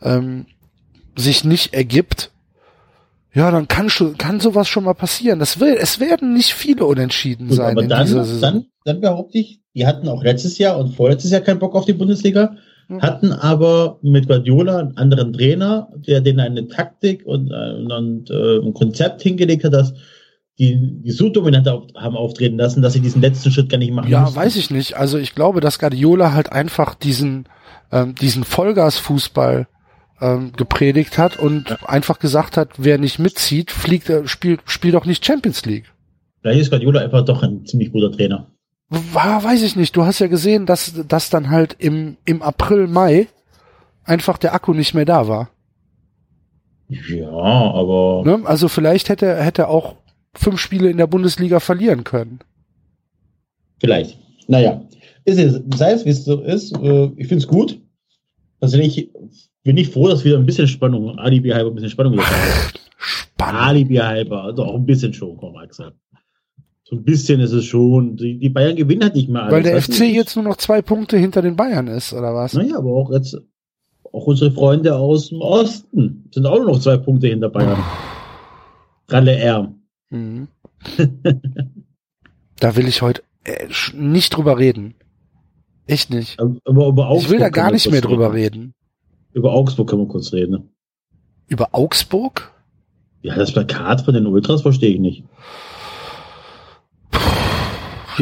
ähm, 0.02 0.46
sich 1.14 1.44
nicht 1.44 1.72
ergibt, 1.72 2.32
ja, 3.34 3.50
dann 3.50 3.68
kann 3.68 3.88
schon, 3.88 4.18
kann 4.18 4.40
sowas 4.40 4.68
schon 4.68 4.84
mal 4.84 4.94
passieren. 4.94 5.38
Das 5.38 5.60
will, 5.60 5.76
es 5.80 6.00
werden 6.00 6.34
nicht 6.34 6.52
viele 6.52 6.84
Unentschieden 6.84 7.48
Gut, 7.48 7.56
sein 7.56 7.72
aber 7.72 7.82
in 7.82 7.88
dann, 7.88 8.06
dieser 8.06 8.24
Saison. 8.24 8.40
dann, 8.40 8.66
dann 8.84 9.00
behaupte 9.00 9.38
ich, 9.38 9.60
die 9.74 9.86
hatten 9.86 10.08
auch 10.08 10.22
letztes 10.22 10.58
Jahr 10.58 10.78
und 10.78 10.94
vorletztes 10.96 11.30
Jahr 11.30 11.40
keinen 11.40 11.60
Bock 11.60 11.74
auf 11.74 11.86
die 11.86 11.94
Bundesliga. 11.94 12.56
Hatten 13.00 13.32
aber 13.32 13.98
mit 14.02 14.26
Guardiola 14.28 14.78
einen 14.78 14.96
anderen 14.96 15.32
Trainer, 15.32 15.88
der 16.06 16.20
denen 16.20 16.40
eine 16.40 16.68
Taktik 16.68 17.24
und, 17.24 17.50
äh, 17.50 17.94
und 17.94 18.30
äh, 18.30 18.58
ein 18.58 18.74
Konzept 18.74 19.22
hingelegt 19.22 19.64
hat, 19.64 19.72
dass 19.72 19.94
die, 20.58 21.00
die 21.02 21.10
so 21.10 21.28
dominant 21.28 21.68
auf, 21.68 21.84
haben 21.96 22.16
auftreten 22.16 22.58
lassen, 22.58 22.82
dass 22.82 22.92
sie 22.92 23.00
diesen 23.00 23.22
letzten 23.22 23.50
Schritt 23.50 23.68
gar 23.70 23.78
nicht 23.78 23.92
machen 23.92 24.10
Ja, 24.10 24.22
mussten. 24.22 24.36
weiß 24.36 24.56
ich 24.56 24.70
nicht. 24.70 24.96
Also 24.96 25.18
ich 25.18 25.34
glaube, 25.34 25.60
dass 25.60 25.78
Guardiola 25.78 26.32
halt 26.32 26.52
einfach 26.52 26.94
diesen, 26.94 27.46
ähm, 27.90 28.14
diesen 28.14 28.44
Vollgasfußball 28.44 29.66
ähm, 30.20 30.52
gepredigt 30.56 31.18
hat 31.18 31.38
und 31.38 31.88
einfach 31.88 32.18
gesagt 32.18 32.56
hat, 32.56 32.70
wer 32.78 32.98
nicht 32.98 33.18
mitzieht, 33.18 33.72
fliegt, 33.72 34.10
äh, 34.10 34.28
spielt, 34.28 34.60
spielt 34.66 34.94
doch 34.94 35.06
nicht 35.06 35.24
Champions 35.24 35.64
League. 35.64 35.92
Vielleicht 36.42 36.60
ist 36.60 36.70
Guardiola 36.70 37.00
einfach 37.00 37.24
doch 37.24 37.42
ein 37.42 37.64
ziemlich 37.64 37.90
guter 37.90 38.12
Trainer. 38.12 38.51
War, 39.12 39.42
weiß 39.42 39.62
ich 39.62 39.74
nicht. 39.74 39.96
Du 39.96 40.04
hast 40.04 40.18
ja 40.18 40.26
gesehen, 40.26 40.66
dass, 40.66 40.92
dass 41.08 41.30
dann 41.30 41.48
halt 41.48 41.76
im, 41.78 42.18
im 42.26 42.42
April, 42.42 42.86
Mai 42.88 43.26
einfach 44.04 44.36
der 44.36 44.52
Akku 44.54 44.74
nicht 44.74 44.92
mehr 44.92 45.06
da 45.06 45.28
war. 45.28 45.48
Ja, 46.88 47.26
aber 47.30 48.22
Ne? 48.26 48.42
Also 48.44 48.68
vielleicht 48.68 49.08
hätte, 49.08 49.24
er- 49.26 49.42
hätte 49.42 49.68
auch 49.68 49.96
fünf 50.34 50.60
Spiele 50.60 50.90
in 50.90 50.98
der 50.98 51.06
Bundesliga 51.06 51.58
verlieren 51.60 52.04
können. 52.04 52.40
vielleicht. 53.80 54.18
Naja, 54.48 54.82
ist 55.24 55.38
es, 55.38 55.60
sei 55.76 55.92
es 55.92 56.04
wie 56.04 56.10
es 56.10 56.24
so 56.24 56.40
ist, 56.40 56.76
äh, 56.76 57.04
ich 57.16 57.28
finde 57.28 57.36
es 57.44 57.46
gut. 57.46 57.80
Also 58.60 58.76
ich 58.76 59.10
bin 59.62 59.76
ich 59.76 59.88
froh, 59.88 60.08
dass 60.08 60.24
wieder 60.24 60.36
ein 60.36 60.44
bisschen 60.46 60.66
Spannung, 60.68 61.16
Alibi 61.18 61.50
halber 61.50 61.70
ein 61.70 61.74
bisschen 61.76 61.90
Spannung 61.90 62.12
wieder 62.14 62.24
da 62.24 62.44
ist. 62.44 62.80
Spannend. 62.98 63.60
Alibi 63.62 63.96
halber, 63.96 64.42
also 64.42 64.64
auch 64.64 64.74
ein 64.74 64.84
bisschen 64.84 65.14
schon, 65.14 65.36
komm, 65.36 65.56
Axel. 65.56 65.92
So 66.92 66.98
ein 66.98 67.04
bisschen 67.04 67.40
ist 67.40 67.52
es 67.52 67.64
schon. 67.64 68.18
Die, 68.18 68.38
die 68.38 68.50
Bayern 68.50 68.76
gewinnen 68.76 69.02
halt 69.02 69.14
nicht 69.14 69.30
mehr 69.30 69.44
alles. 69.44 69.54
Weil 69.54 69.62
der? 69.62 69.80
FC 69.80 70.00
jetzt 70.00 70.36
nur 70.36 70.44
noch 70.44 70.58
zwei 70.58 70.82
Punkte 70.82 71.16
hinter 71.16 71.40
den 71.40 71.56
Bayern 71.56 71.86
ist, 71.88 72.12
oder 72.12 72.34
was? 72.34 72.52
Naja, 72.52 72.76
aber 72.76 72.90
auch 72.90 73.10
jetzt, 73.10 73.34
auch 74.12 74.26
unsere 74.26 74.50
Freunde 74.50 74.94
aus 74.94 75.30
dem 75.30 75.40
Osten 75.40 76.28
sind 76.34 76.44
auch 76.44 76.58
nur 76.58 76.66
noch 76.66 76.80
zwei 76.80 76.98
Punkte 76.98 77.28
hinter 77.28 77.48
Bayern. 77.48 77.82
Ralle 79.08 79.36
R. 79.36 79.74
Mhm. 80.10 80.48
da 82.60 82.76
will 82.76 82.86
ich 82.86 83.00
heute 83.00 83.22
äh, 83.44 83.68
nicht 83.94 84.36
drüber 84.36 84.58
reden. 84.58 84.92
Echt 85.86 86.10
nicht. 86.10 86.38
Aber 86.38 86.88
über 86.88 87.08
Augsburg 87.08 87.24
Ich 87.24 87.30
will 87.30 87.38
da 87.38 87.48
gar 87.48 87.72
nicht 87.72 87.90
mehr 87.90 88.02
drüber 88.02 88.34
reden. 88.34 88.60
reden. 88.60 88.74
Über 89.32 89.54
Augsburg 89.54 89.88
können 89.88 90.02
wir 90.02 90.08
kurz 90.08 90.34
reden. 90.34 90.50
ne? 90.50 90.68
Über 91.46 91.70
Augsburg? 91.72 92.52
Ja, 93.22 93.34
das 93.34 93.50
Plakat 93.50 94.02
von 94.02 94.12
den 94.12 94.26
Ultras 94.26 94.60
verstehe 94.60 94.90
ich 94.90 95.00
nicht. 95.00 95.24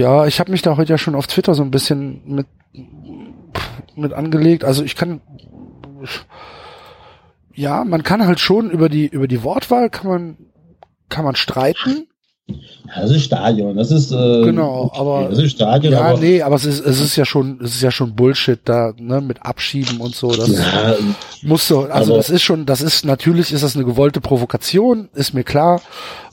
Ja, 0.01 0.27
ich 0.27 0.41
habe 0.41 0.51
mich 0.51 0.63
da 0.63 0.79
heute 0.79 0.95
ja 0.95 0.97
schon 0.97 1.15
auf 1.15 1.27
Twitter 1.27 1.55
so 1.55 1.63
ein 1.63 1.71
bisschen 1.71 2.23
mit 2.25 2.47
mit 3.95 4.15
angelegt. 4.15 4.65
Also 4.65 4.83
ich 4.83 4.97
kann 4.97 5.21
ja, 7.55 7.85
man 7.85 8.03
kann 8.03 8.27
halt 8.27 8.41
schon 8.41 8.71
über 8.71 8.89
die 8.89 9.07
über 9.09 9.29
die 9.29 9.43
Wortwahl 9.43 9.91
kann 9.91 10.07
man 10.07 10.37
kann 11.11 11.27
man 11.27 11.37
streiten. 11.37 12.07
Ja, 12.87 13.03
das 13.03 13.11
ist 13.13 13.25
Stadion, 13.25 13.77
das 13.77 13.91
ist 13.91 14.11
äh, 14.13 14.43
Genau, 14.45 14.91
aber- 14.95 15.29
das 15.29 15.39
ist 15.39 15.53
Stadion, 15.53 15.93
Ja, 15.93 16.01
aber 16.03 16.19
nee, 16.19 16.43
aber 16.43 16.57
es 16.57 16.65
ist 16.65 16.85
es 16.85 17.01
ist 17.01 17.17
ja 17.17 17.25
schon 17.25 17.61
es 17.63 17.75
ist 17.75 17.83
ja 17.83 17.91
schon 17.91 18.15
Bullshit 18.17 18.59
da, 18.65 18.93
ne, 18.99 19.21
mit 19.21 19.43
Abschieben 19.45 20.01
und 20.01 20.15
so. 20.15 20.31
Das 20.35 20.49
ja, 20.49 20.95
muss 21.43 21.67
so, 21.69 21.83
also 21.83 22.17
das 22.17 22.31
ist 22.31 22.43
schon, 22.43 22.67
das 22.67 22.81
ist 22.81 23.05
natürlich 23.05 23.53
ist 23.53 23.63
das 23.63 23.77
eine 23.77 23.85
gewollte 23.85 24.21
Provokation, 24.21 25.09
ist 25.15 25.35
mir 25.35 25.45
klar 25.45 25.81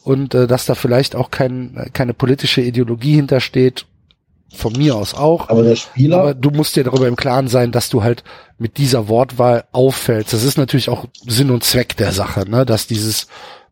und 0.03 0.33
äh, 0.33 0.47
dass 0.47 0.65
da 0.65 0.75
vielleicht 0.75 1.15
auch 1.15 1.31
kein, 1.31 1.89
keine 1.93 2.13
politische 2.13 2.61
Ideologie 2.61 3.15
hintersteht, 3.15 3.85
von 4.55 4.71
mir 4.73 4.95
aus 4.95 5.13
auch. 5.13 5.49
aber 5.49 5.61
der 5.63 5.75
Spieler, 5.75 6.19
Aber 6.19 6.33
du 6.33 6.49
musst 6.51 6.77
dir 6.77 6.85
darüber 6.85 7.07
im 7.07 7.17
Klaren 7.17 7.49
sein, 7.49 7.73
dass 7.73 7.89
du 7.89 8.01
halt 8.01 8.23
mit 8.57 8.77
dieser 8.77 9.09
Wortwahl 9.09 9.65
auffällst. 9.73 10.31
Das 10.31 10.43
ist 10.43 10.57
natürlich 10.57 10.87
auch 10.89 11.05
Sinn 11.27 11.51
und 11.51 11.65
Zweck 11.65 11.97
der 11.97 12.13
Sache, 12.13 12.49
ne, 12.49 12.65
dass 12.65 12.87
dieses 12.87 13.27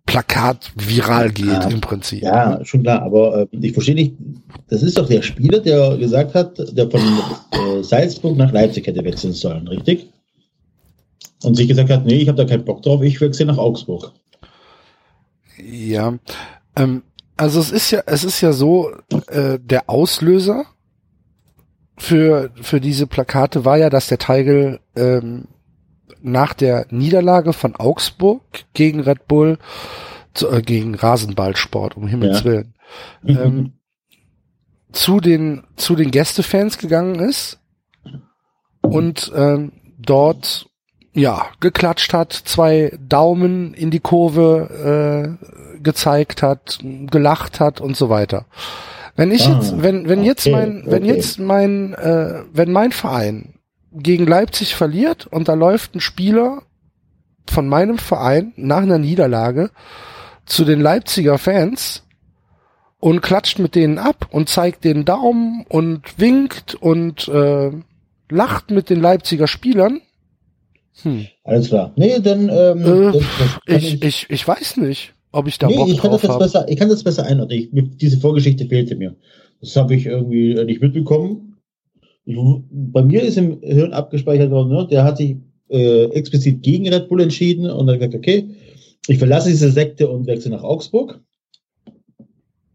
Plakat 0.06 0.72
viral 0.76 1.32
geht 1.32 1.48
Ja. 1.48 1.68
im 1.68 1.82
Prinzip. 1.82 2.22
ja, 2.24 2.64
schon 2.64 2.84
klar, 2.84 3.02
aber 3.02 3.48
äh, 3.52 3.58
ich 3.60 3.74
verstehe 3.74 3.96
nicht, 3.96 4.16
das 4.70 4.84
ist 4.84 4.98
doch 4.98 5.08
der 5.08 5.22
Spieler, 5.24 5.60
der 5.60 5.98
gesagt 5.98 6.36
hat, 6.36 6.58
der 6.78 6.90
von 6.90 7.02
äh, 7.52 7.84
Salzburg 7.84 8.38
nach 8.38 8.52
Leipzig 8.52 8.86
hätte 8.88 9.04
wechseln 9.04 9.34
sollen, 9.34 9.68
richtig? 9.68 10.08
Und 11.44 11.56
sich 11.56 11.68
gesagt 11.68 11.90
hat, 11.90 12.06
nee, 12.06 12.16
ich 12.18 12.28
habe 12.28 12.38
da 12.38 12.46
keinen 12.46 12.66
Bock 12.66 12.82
drauf, 12.84 13.02
ich 13.02 13.20
wechsle 13.20 13.46
nach 13.48 13.58
Augsburg. 13.58 14.12
Ja, 15.64 16.14
ähm, 16.76 17.04
also 17.38 17.60
es 17.60 17.72
ist 17.72 17.92
ja, 17.92 18.02
es 18.06 18.24
ist 18.24 18.42
ja 18.42 18.54
so, 18.54 18.92
äh, 19.28 19.60
der 19.60 19.90
Auslöser 19.90 20.66
für 21.98 22.52
für 22.62 22.80
diese 22.82 23.08
Plakate 23.08 23.66
war 23.66 23.78
ja, 23.78 23.90
dass 23.90 24.08
der 24.08 24.18
Teigl 24.18 24.80
ähm, 24.96 25.46
nach 26.22 26.54
der 26.54 26.86
Niederlage 26.90 27.54
von 27.54 27.76
Augsburg 27.76 28.42
gegen 28.74 29.00
Red 29.02 29.28
Bull, 29.28 29.58
zu, 30.34 30.50
äh, 30.50 30.62
gegen 30.62 30.96
Rasenballsport 30.96 31.98
um 31.98 32.08
Himmels 32.08 32.40
Ja. 32.40 32.46
willen, 32.46 32.74
ähm, 33.26 33.74
zu 34.92 35.20
den 35.20 35.64
zu 35.76 35.96
den 35.96 36.12
Gästefans 36.12 36.78
gegangen 36.78 37.20
ist 37.20 37.60
und 38.82 39.32
ähm, 39.36 39.72
dort 39.98 40.68
ja 41.14 41.48
geklatscht 41.60 42.14
hat, 42.14 42.34
zwei 42.34 42.98
Daumen 43.00 43.74
in 43.74 43.92
die 43.92 44.00
Kurve 44.00 45.38
äh, 45.40 45.82
gezeigt 45.82 46.42
hat, 46.44 46.80
gelacht 47.12 47.60
hat 47.60 47.82
und 47.82 47.96
so 47.98 48.10
weiter. 48.10 48.46
Wenn 49.16 49.32
ich 49.32 49.48
Ah, 49.48 49.54
jetzt, 49.56 49.82
wenn 49.82 50.10
wenn 50.10 50.24
jetzt 50.24 50.46
okay, 50.46 50.56
mein, 50.56 50.84
wenn 50.88 51.04
okay. 51.04 51.14
jetzt 51.14 51.40
mein, 51.40 51.94
äh, 51.94 52.44
wenn 52.52 52.72
mein 52.72 52.92
Verein 52.92 53.54
gegen 53.96 54.28
Leipzig 54.28 54.76
verliert 54.76 55.28
und 55.28 55.48
da 55.48 55.54
läuft 55.54 55.96
ein 55.96 56.02
Spieler 56.02 56.64
von 57.48 57.68
meinem 57.68 57.98
Verein 57.98 58.54
nach 58.56 58.82
einer 58.82 58.98
Niederlage 58.98 59.72
zu 60.46 60.66
den 60.66 60.82
Leipziger 60.82 61.38
Fans 61.38 62.04
und 63.00 63.22
klatscht 63.22 63.60
mit 63.60 63.76
denen 63.76 64.00
ab 64.00 64.28
und 64.32 64.50
zeigt 64.50 64.84
den 64.84 65.06
Daumen 65.06 65.66
und 65.70 66.20
winkt 66.20 66.76
und 66.76 67.28
äh, 67.28 67.72
lacht 68.30 68.72
mit 68.72 68.90
den 68.90 69.00
Leipziger 69.00 69.48
Spielern. 69.48 70.02
Hm. 71.04 71.28
Alles 71.44 71.68
klar. 71.68 71.94
Nee, 71.96 72.20
dann, 72.20 72.50
ähm, 72.50 72.84
Äh, 72.84 73.12
das, 73.12 73.24
das 73.68 73.84
Ich, 73.84 74.04
ich, 74.04 74.26
ich 74.30 74.48
weiß 74.48 74.78
nicht, 74.78 75.14
ob 75.32 75.48
ich 75.48 75.58
da 75.60 75.68
nee, 75.68 75.76
Bock 75.76 75.90
ich 75.90 75.98
kann, 76.00 76.12
das 76.12 76.22
drauf 76.22 76.24
jetzt 76.24 76.32
habe. 76.32 76.44
besser, 76.46 76.70
ich 76.70 76.80
kann 76.80 76.90
das 76.90 77.04
besser 77.04 77.26
einordnen. 77.26 77.60
Ich, 77.60 77.98
diese 77.98 78.20
Vorgeschichte 78.20 78.66
fehlte 78.66 78.96
mir. 78.96 79.16
Das 79.62 79.76
habe 79.76 79.96
ich 79.96 80.06
irgendwie 80.06 80.54
nicht 80.64 80.82
mitbekommen. 80.82 81.55
Bei 82.26 83.04
mir 83.04 83.22
ist 83.24 83.38
im 83.38 83.62
Hirn 83.62 83.94
abgespeichert 83.94 84.50
worden, 84.52 84.70
ne? 84.70 84.88
der 84.90 85.04
hat 85.04 85.18
sich 85.18 85.36
äh, 85.70 86.06
explizit 86.06 86.64
gegen 86.64 86.88
Red 86.90 87.08
Bull 87.08 87.22
entschieden 87.22 87.70
und 87.70 87.90
hat 87.90 88.00
gesagt, 88.00 88.16
okay, 88.16 88.50
ich 89.08 89.18
verlasse 89.20 89.50
diese 89.50 89.72
Sekte 89.72 90.10
und 90.10 90.26
wechsle 90.26 90.52
nach 90.52 90.64
Augsburg. 90.64 91.20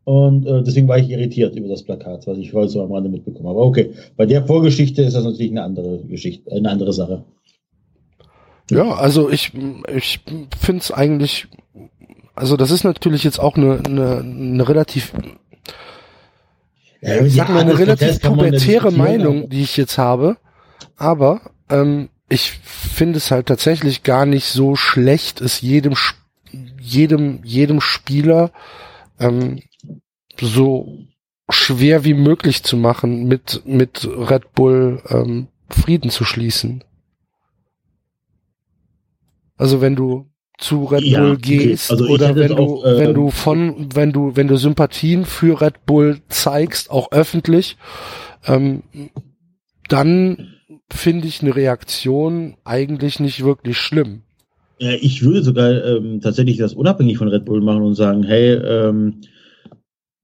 Und 0.05 0.47
äh, 0.47 0.63
deswegen 0.63 0.89
war 0.89 0.99
ich 0.99 1.09
irritiert 1.11 1.55
über 1.57 1.69
das 1.69 1.83
Plakat, 1.83 2.27
was 2.27 2.39
ich 2.39 2.53
heute 2.53 2.71
so 2.71 2.83
am 2.83 2.93
Rande 2.93 3.11
mitbekommen 3.11 3.49
habe. 3.49 3.59
Aber 3.59 3.69
okay, 3.69 3.93
bei 4.17 4.27
der 4.27 4.45
Vorgeschichte 4.47 5.03
ist 5.03 5.15
das 5.15 5.25
natürlich 5.25 5.51
eine 5.51 5.63
andere 5.63 5.99
Geschichte, 5.99 6.51
eine 6.51 6.71
andere 6.71 6.93
Sache. 6.93 7.25
Ja, 8.71 8.95
also 8.95 9.31
ich, 9.31 9.53
ich 9.93 10.21
finde 10.59 10.81
es 10.81 10.93
eigentlich, 10.93 11.49
also 12.35 12.57
das 12.57 12.71
ist 12.71 12.85
natürlich 12.85 13.25
jetzt 13.25 13.41
auch 13.41 13.57
eine, 13.57 13.81
eine, 13.85 14.19
eine 14.19 14.69
relativ, 14.69 15.13
Ja, 17.01 17.25
ich 17.25 17.35
sag 17.35 17.47
die 17.47 17.53
mal, 17.53 17.61
eine 17.61 17.79
relativ 17.79 18.21
pubertäre 18.21 18.93
Meinung, 18.93 19.49
die 19.49 19.63
ich 19.63 19.77
jetzt 19.77 19.97
habe, 19.99 20.37
aber 20.97 21.53
ähm, 21.69 22.11
ich 22.29 22.53
finde 22.53 23.17
es 23.17 23.31
halt 23.31 23.47
tatsächlich 23.47 24.03
gar 24.03 24.27
nicht 24.27 24.47
so 24.47 24.77
schlecht, 24.77 25.41
es 25.41 25.61
jedem, 25.61 25.95
jedem, 26.79 27.43
jedem 27.43 27.81
Spieler 27.81 28.53
ähm, 29.19 29.63
so 30.41 31.07
schwer 31.49 32.05
wie 32.05 32.15
möglich 32.15 32.63
zu 32.63 32.77
machen, 32.77 33.27
mit, 33.27 33.63
mit 33.67 34.07
Red 34.07 34.53
Bull 34.53 35.03
ähm, 35.09 35.49
Frieden 35.69 36.11
zu 36.11 36.25
schließen. 36.25 36.85
Also 39.57 39.81
wenn 39.81 39.97
du 39.97 40.30
zu 40.61 40.85
Red 40.85 41.03
Ja, 41.03 41.21
Bull 41.21 41.33
okay. 41.33 41.57
gehst 41.57 41.91
Also 41.91 42.05
ich 42.05 42.11
oder 42.11 42.37
wenn 42.37 42.57
du, 42.57 42.63
auch, 42.63 42.85
äh, 42.85 42.99
wenn 42.99 43.15
du 43.15 43.31
von, 43.31 43.89
wenn 43.95 44.13
du, 44.13 44.37
wenn 44.37 44.49
du 44.49 44.57
Sympathien 44.57 45.25
für 45.25 45.61
Red 45.61 45.87
Bull 45.87 46.19
zeigst, 46.29 46.91
auch 46.91 47.11
öffentlich, 47.13 47.77
ähm, 48.47 48.83
dann 49.89 50.55
finde 50.91 51.27
ich 51.27 51.43
eine 51.43 51.55
Reaktion 51.55 52.57
eigentlich 52.65 53.21
nicht 53.21 53.45
wirklich 53.45 53.77
schlimm. 53.77 54.23
Ja, 54.79 54.93
ich 54.93 55.23
würde 55.23 55.43
sogar 55.43 55.85
ähm, 55.85 56.21
tatsächlich 56.21 56.57
das 56.57 56.73
unabhängig 56.73 57.19
von 57.19 57.29
Red 57.29 57.45
Bull 57.45 57.61
machen 57.61 57.83
und 57.83 57.95
sagen, 57.95 58.23
hey, 58.23 58.53
ähm, 58.55 59.21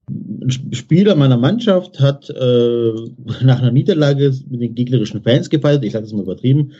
ein 0.09 0.73
Spieler 0.73 1.15
meiner 1.15 1.37
Mannschaft 1.37 1.99
hat 1.99 2.29
äh, 2.29 2.91
nach 3.43 3.61
einer 3.61 3.71
Niederlage 3.71 4.33
mit 4.49 4.61
den 4.61 4.75
gegnerischen 4.75 5.21
Fans 5.21 5.49
gefeiert, 5.49 5.83
ich 5.83 5.93
sage 5.93 6.05
das 6.05 6.13
mal 6.13 6.23
übertrieben, 6.23 6.71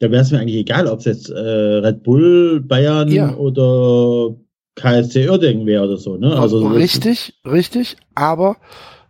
da 0.00 0.10
wäre 0.10 0.22
es 0.22 0.30
mir 0.30 0.40
eigentlich 0.40 0.56
egal, 0.56 0.86
ob 0.86 0.98
es 1.00 1.04
jetzt 1.04 1.30
äh, 1.30 1.38
Red 1.38 2.02
Bull, 2.02 2.60
Bayern 2.60 3.08
Ja. 3.08 3.34
oder 3.36 4.34
KSC 4.76 5.28
Uerdingen 5.28 5.66
wäre 5.66 5.84
oder 5.84 5.96
so. 5.96 6.16
Ne? 6.16 6.34
Also 6.36 6.66
richtig, 6.66 7.34
richtig, 7.46 7.96
aber 8.14 8.56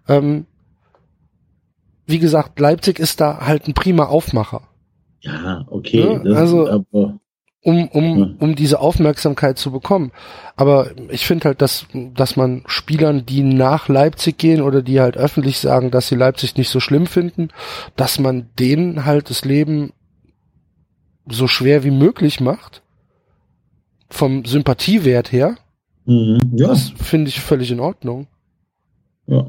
ähm, 0.09 0.47
wie 2.07 2.19
gesagt, 2.19 2.61
Leipzig 2.61 2.99
ist 2.99 3.21
da 3.21 3.41
halt 3.47 3.67
ein 3.67 3.75
prima 3.75 4.05
Aufmacher, 4.07 4.63
Ja, 5.23 5.65
okay. 5.71 6.21
Ja, 6.23 6.33
also- 6.35 6.69
aber, 6.69 7.19
um, 7.63 7.89
um, 7.89 8.19
Ja. 8.19 8.29
um 8.41 8.55
diese 8.55 8.79
Aufmerksamkeit 8.79 9.57
zu 9.57 9.73
bekommen. 9.73 10.13
Aber 10.55 10.91
ich 11.09 11.27
finde 11.27 11.47
halt, 11.47 11.63
dass, 11.63 11.87
dass 12.15 12.37
man 12.37 12.63
Spielern, 12.67 13.25
die 13.25 13.43
nach 13.43 13.89
Leipzig 13.89 14.37
gehen 14.37 14.61
oder 14.61 14.83
die 14.83 15.01
halt 15.01 15.17
öffentlich 15.17 15.59
sagen, 15.59 15.91
dass 15.91 16.09
sie 16.09 16.15
Leipzig 16.15 16.59
nicht 16.59 16.69
so 16.69 16.79
schlimm 16.79 17.07
finden, 17.07 17.49
dass 17.97 18.19
man 18.19 18.51
denen 18.59 19.07
halt 19.07 19.31
das 19.31 19.47
Leben 19.47 19.95
so 21.29 21.47
schwer 21.47 21.85
wie 21.85 21.91
möglich 21.91 22.41
macht. 22.41 22.83
Vom 24.11 24.45
Sympathiewert 24.45 25.33
her. 25.33 25.57
mhm, 26.05 26.39
ja, 26.55 26.69
Das 26.69 26.91
finde 26.91 27.29
ich 27.29 27.41
völlig 27.41 27.71
in 27.71 27.81
Ordnung. 27.81 28.27
ja. 29.27 29.47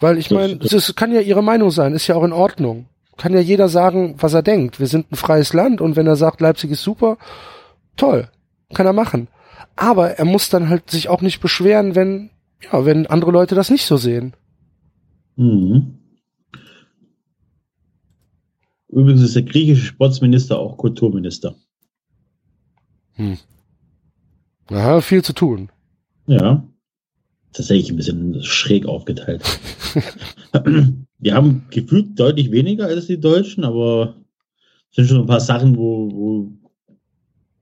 Weil 0.00 0.18
ich 0.18 0.32
meine, 0.32 0.56
das 0.56 0.96
kann 0.96 1.12
ja 1.12 1.20
ihre 1.20 1.44
Meinung 1.44 1.70
sein, 1.70 1.94
ist 1.94 2.08
ja 2.08 2.16
auch 2.16 2.24
in 2.24 2.32
Ordnung. 2.32 2.86
Kann 3.18 3.34
ja 3.34 3.38
jeder 3.38 3.68
sagen, 3.68 4.16
was 4.18 4.34
er 4.34 4.42
denkt. 4.42 4.80
Wir 4.80 4.88
sind 4.88 5.12
ein 5.12 5.16
freies 5.16 5.52
Land 5.52 5.80
und 5.80 5.94
wenn 5.94 6.08
er 6.08 6.16
sagt, 6.16 6.40
Leipzig 6.40 6.72
ist 6.72 6.82
super, 6.82 7.18
toll, 7.96 8.28
kann 8.74 8.84
er 8.84 8.92
machen. 8.94 9.28
Aber 9.76 10.18
er 10.18 10.24
muss 10.24 10.48
dann 10.48 10.68
halt 10.68 10.90
sich 10.90 11.08
auch 11.08 11.20
nicht 11.22 11.40
beschweren, 11.40 11.94
wenn, 11.94 12.30
ja, 12.72 12.84
wenn 12.84 13.06
andere 13.06 13.30
Leute 13.30 13.54
das 13.54 13.70
nicht 13.70 13.86
so 13.86 13.96
sehen. 13.96 14.34
Mhm. 15.36 15.98
Übrigens 18.92 19.22
ist 19.22 19.34
der 19.34 19.42
griechische 19.42 19.86
Sportsminister 19.86 20.58
auch 20.58 20.76
Kulturminister. 20.76 21.54
Ja, 24.70 25.00
viel 25.00 25.22
zu 25.22 25.32
tun. 25.32 25.70
Ja. 26.26 26.66
Tatsächlich 27.52 27.90
ein 27.90 27.96
bisschen 27.96 28.42
schräg 28.42 28.86
aufgeteilt. 28.86 29.42
Wir 31.18 31.34
haben 31.34 31.66
gefühlt 31.70 32.18
deutlich 32.18 32.50
weniger 32.50 32.86
als 32.86 33.06
die 33.06 33.20
Deutschen, 33.20 33.64
aber 33.64 34.16
es 34.90 34.96
sind 34.96 35.08
schon 35.08 35.20
ein 35.20 35.26
paar 35.26 35.40
Sachen, 35.40 35.76
wo, 35.76 36.10
wo 36.10 36.52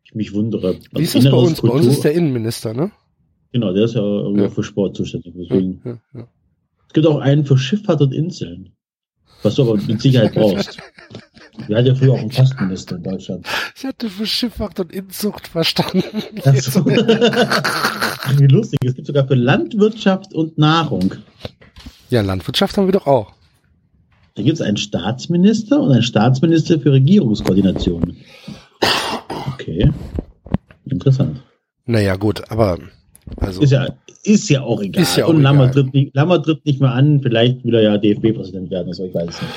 ich 0.05 0.15
mich 0.15 0.33
wundere. 0.33 0.77
Wie 0.93 1.03
ist 1.03 1.17
Also 1.17 1.29
das 1.29 1.33
bei 1.33 1.37
uns? 1.43 1.61
Bei 1.61 1.69
uns 1.69 1.73
Kultur- 1.83 1.91
ist 1.93 2.05
der 2.05 2.13
Innenminister, 2.13 2.73
ne? 2.75 2.93
Genau, 3.53 3.73
der 3.73 3.85
ist 3.85 3.95
ja 3.95 4.01
irgendwie 4.03 4.43
Ja. 4.43 4.49
für 4.51 4.63
Sport 4.63 4.97
zuständig. 4.97 5.35
Deswegen. 5.37 5.81
ja, 5.85 5.99
ja. 6.15 6.29
Es 6.87 6.93
gibt 6.93 7.07
auch 7.07 7.19
einen 7.19 7.45
für 7.45 7.59
Schifffahrt 7.59 8.01
und 8.01 8.13
Inseln. 8.13 8.71
Was 9.43 9.57
du 9.57 9.63
aber 9.63 9.77
mit 9.77 10.01
Sicherheit 10.01 10.35
brauchst. 10.35 10.79
Wir 11.67 11.77
hatten 11.77 11.87
ja 11.87 11.95
früher 11.95 12.13
auch 12.13 12.19
einen 12.19 12.31
Postminister 12.31 12.97
in 12.97 13.03
Deutschland. 13.03 13.47
Ich 13.77 13.85
hatte 13.85 14.09
für 14.09 14.27
Schifffahrt 14.27 14.81
und 14.81 14.93
Inzucht 14.93 15.49
verstanden. 15.49 16.03
So. 16.57 16.85
Wie 18.39 18.47
lustig. 18.47 18.79
Es 18.85 18.95
gibt 18.95 19.07
sogar 19.07 19.27
für 19.27 19.35
Landwirtschaft 19.35 20.35
und 20.35 20.59
Nahrung. 20.59 21.15
Ja, 22.11 22.21
Landwirtschaft 22.23 22.77
haben 22.77 22.87
wir 22.87 22.93
doch 22.93 23.07
auch. 23.07 23.33
Da 24.35 24.43
gibt 24.43 24.55
es 24.55 24.61
einen 24.61 24.77
Staatsminister 24.77 25.81
und 25.81 25.93
einen 25.93 26.03
Staatsminister 26.03 26.81
für 26.81 26.93
Regierungskoordination. 26.93 28.17
Okay. 29.55 29.91
Interessant. 30.87 31.43
Naja, 31.87 32.17
gut, 32.17 32.51
aber 32.51 32.79
also 33.37 33.63
Ist 33.63 33.73
ja, 33.73 33.89
ist 34.25 34.49
ja 34.49 34.63
auch 34.63 34.81
egal. 34.83 35.03
Ist 35.03 35.17
ja 35.17 35.27
auch 35.27 35.31
und 35.31 35.43
Lammer 35.43 35.71
tritt, 35.71 35.93
nicht, 35.95 36.15
Lammer 36.15 36.43
tritt 36.43 36.65
nicht 36.67 36.81
mehr 36.81 36.93
an. 36.93 37.21
Vielleicht 37.21 37.65
will 37.65 37.75
er 37.75 37.83
ja 37.83 37.99
DFB-Präsident 37.99 38.71
werden. 38.71 38.89
Also 38.89 39.05
ich 39.05 39.15
weiß 39.15 39.29
es 39.29 39.43
nicht. 39.43 39.53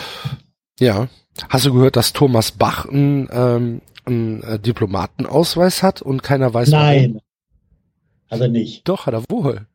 Ja. 0.79 1.07
Hast 1.49 1.65
du 1.65 1.73
gehört, 1.73 1.95
dass 1.95 2.13
Thomas 2.13 2.51
Bach 2.51 2.85
einen, 2.85 3.27
ähm, 3.31 3.81
einen 4.05 4.43
äh, 4.43 4.59
Diplomatenausweis 4.59 5.83
hat 5.83 6.01
und 6.01 6.23
keiner 6.23 6.53
weiß 6.53 6.71
warum? 6.71 6.85
Nein. 6.85 7.21
Hat 8.29 8.41
er 8.41 8.47
nicht. 8.47 8.87
Doch, 8.87 9.05
hat 9.05 9.13
er 9.13 9.23
wohl. 9.29 9.67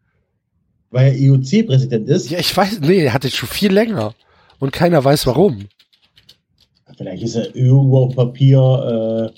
Weil 0.90 1.12
er 1.12 1.18
IOC-Präsident 1.18 2.09
ist. 2.09 2.30
Ja, 2.30 2.38
ich 2.38 2.57
weiß, 2.57 2.80
nee, 2.80 3.05
er 3.05 3.12
hat 3.12 3.24
den 3.24 3.30
schon 3.30 3.49
viel 3.49 3.72
länger. 3.72 4.14
Und 4.59 4.72
keiner 4.72 5.05
weiß 5.05 5.26
warum. 5.26 5.66
Vielleicht 6.96 7.22
ist 7.22 7.36
er 7.36 7.55
irgendwo 7.55 7.99
auf 7.99 8.16
Papier, 8.16 9.32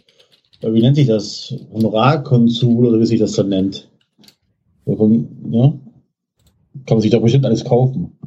äh, 0.62 0.72
wie 0.72 0.80
nennt 0.80 0.96
sich 0.96 1.08
das? 1.08 1.54
Honorarkonsul 1.72 2.86
oder 2.86 3.00
wie 3.00 3.06
sich 3.06 3.20
das 3.20 3.32
dann 3.32 3.48
nennt. 3.48 3.90
Ja? 4.86 4.94
Kann 6.86 6.96
man 6.96 7.00
sich 7.00 7.10
doch 7.10 7.20
bestimmt 7.20 7.44
alles 7.44 7.64
kaufen. 7.64 8.18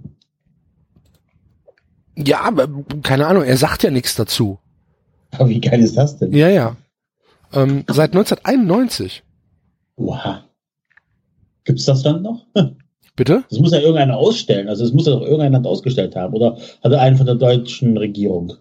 Ja, 2.16 2.41
aber 2.41 2.68
keine 3.01 3.28
Ahnung, 3.28 3.43
er 3.43 3.57
sagt 3.57 3.84
ja 3.84 3.91
nichts 3.91 4.16
dazu. 4.16 4.59
Aber 5.32 5.49
wie 5.49 5.59
geil 5.59 5.80
ist 5.80 5.97
das 5.97 6.18
denn? 6.18 6.32
Ja, 6.32 6.49
ja. 6.49 6.76
Ähm, 7.53 7.84
seit 7.88 8.14
1991. 8.14 9.24
Oha. 9.95 10.43
Gibt's 11.64 11.86
das 11.86 12.03
dann 12.03 12.22
noch? 12.22 12.45
Bitte? 13.16 13.43
Das 13.49 13.59
muss 13.59 13.72
ja 13.72 13.80
irgendeiner 13.80 14.18
ausstellen. 14.18 14.68
Also 14.68 14.84
das 14.84 14.93
muss 14.93 15.05
ja 15.05 15.14
doch 15.14 15.22
irgendein 15.22 15.51
Land 15.53 15.68
ausgestellt 15.68 16.16
haben. 16.16 16.34
Oder 16.34 16.57
hat 16.84 16.91
er 16.91 17.01
einen 17.01 17.18
von 17.18 17.28
der 17.28 17.36
deutschen 17.36 17.95
Regierung? 17.97 18.53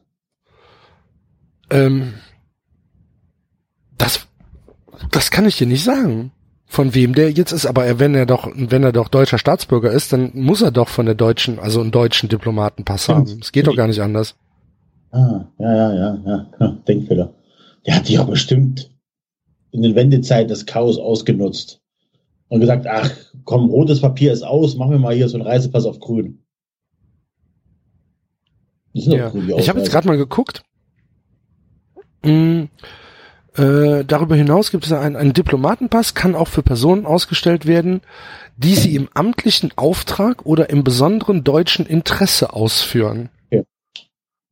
Ähm, 1.71 2.15
das, 3.97 4.27
das 5.11 5.31
kann 5.31 5.47
ich 5.47 5.57
dir 5.57 5.67
nicht 5.67 5.85
sagen. 5.85 6.33
Von 6.73 6.95
wem 6.95 7.14
der 7.14 7.31
jetzt 7.31 7.53
ist, 7.53 7.66
aber 7.66 7.85
er, 7.85 7.99
wenn 7.99 8.14
er 8.14 8.25
doch, 8.25 8.51
wenn 8.55 8.83
er 8.83 8.93
doch 8.93 9.09
deutscher 9.09 9.37
Staatsbürger 9.37 9.93
ist, 9.93 10.11
dann 10.14 10.31
muss 10.33 10.62
er 10.62 10.70
doch 10.70 10.89
von 10.89 11.05
der 11.05 11.14
deutschen, 11.14 11.59
also 11.59 11.83
einen 11.83 11.91
deutschen 11.91 12.31
Diplomatenpass 12.31 13.11
haben. 13.11 13.41
Es 13.43 13.53
geht 13.53 13.66
doch 13.66 13.77
gar 13.77 13.89
nicht 13.89 14.01
anders. 14.01 14.37
Ah, 15.11 15.45
ja, 15.59 15.77
ja, 15.77 15.93
ja, 15.93 16.23
ja. 16.25 16.47
ja 16.59 16.68
Denkfehler. 16.89 17.35
Der 17.85 17.97
hat 17.97 18.07
sich 18.07 18.18
auch 18.18 18.27
bestimmt 18.27 18.91
in 19.70 19.83
den 19.83 19.95
Wendezeit 19.95 20.51
das 20.51 20.64
Chaos 20.64 20.97
ausgenutzt. 20.97 21.83
Und 22.49 22.61
gesagt, 22.61 22.87
ach, 22.89 23.11
komm, 23.45 23.68
rotes 23.68 24.01
Papier 24.01 24.33
ist 24.33 24.43
aus, 24.43 24.75
machen 24.77 24.93
wir 24.93 24.99
mal 24.99 25.14
hier 25.14 25.29
so 25.29 25.37
einen 25.37 25.47
Reisepass 25.47 25.85
auf 25.85 26.01
grün. 26.01 26.39
Ja. 28.95 29.29
grün, 29.29 29.53
Ich 29.59 29.68
habe 29.68 29.81
jetzt 29.81 29.91
gerade 29.91 30.09
mal 30.09 30.16
geguckt. 30.16 30.62
Mm, 32.25 32.62
äh, 33.57 34.05
darüber 34.05 34.35
hinaus 34.37 34.71
gibt 34.71 34.87
es 34.87 34.93
einen, 34.93 35.17
einen 35.17 35.33
Diplomatenpass, 35.33 36.15
kann 36.15 36.35
auch 36.35 36.49
für 36.49 36.63
Personen 36.63 37.07
ausgestellt 37.07 37.67
werden, 37.67 38.01
die 38.57 38.75
sie 38.75 38.95
im 38.95 39.09
amtlichen 39.15 39.73
Auftrag 39.77 40.47
oder 40.47 40.71
im 40.71 40.85
besonderen 40.85 41.45
deutschen 41.45 41.87
Interesse 41.87 42.53
ausführen. 42.53 43.29
Ja. 43.51 43.63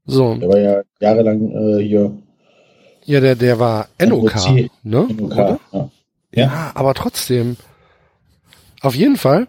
So, 0.05 0.35
Der 0.35 0.49
war 0.49 0.59
ja 0.59 0.83
jahrelang 1.01 1.51
äh, 1.51 1.83
hier 1.83 2.13
ja, 3.05 3.21
der, 3.21 3.35
der 3.35 3.59
war 3.59 3.89
NOK, 3.99 4.35
NOC. 4.35 4.71
ne? 4.85 5.01
UK. 5.01 5.21
Oder? 5.21 5.59
Ja. 5.73 5.91
Ja, 6.33 6.71
aber 6.75 6.95
trotzdem. 6.95 7.57
Auf 8.83 8.95
jeden 8.95 9.17
Fall, 9.17 9.49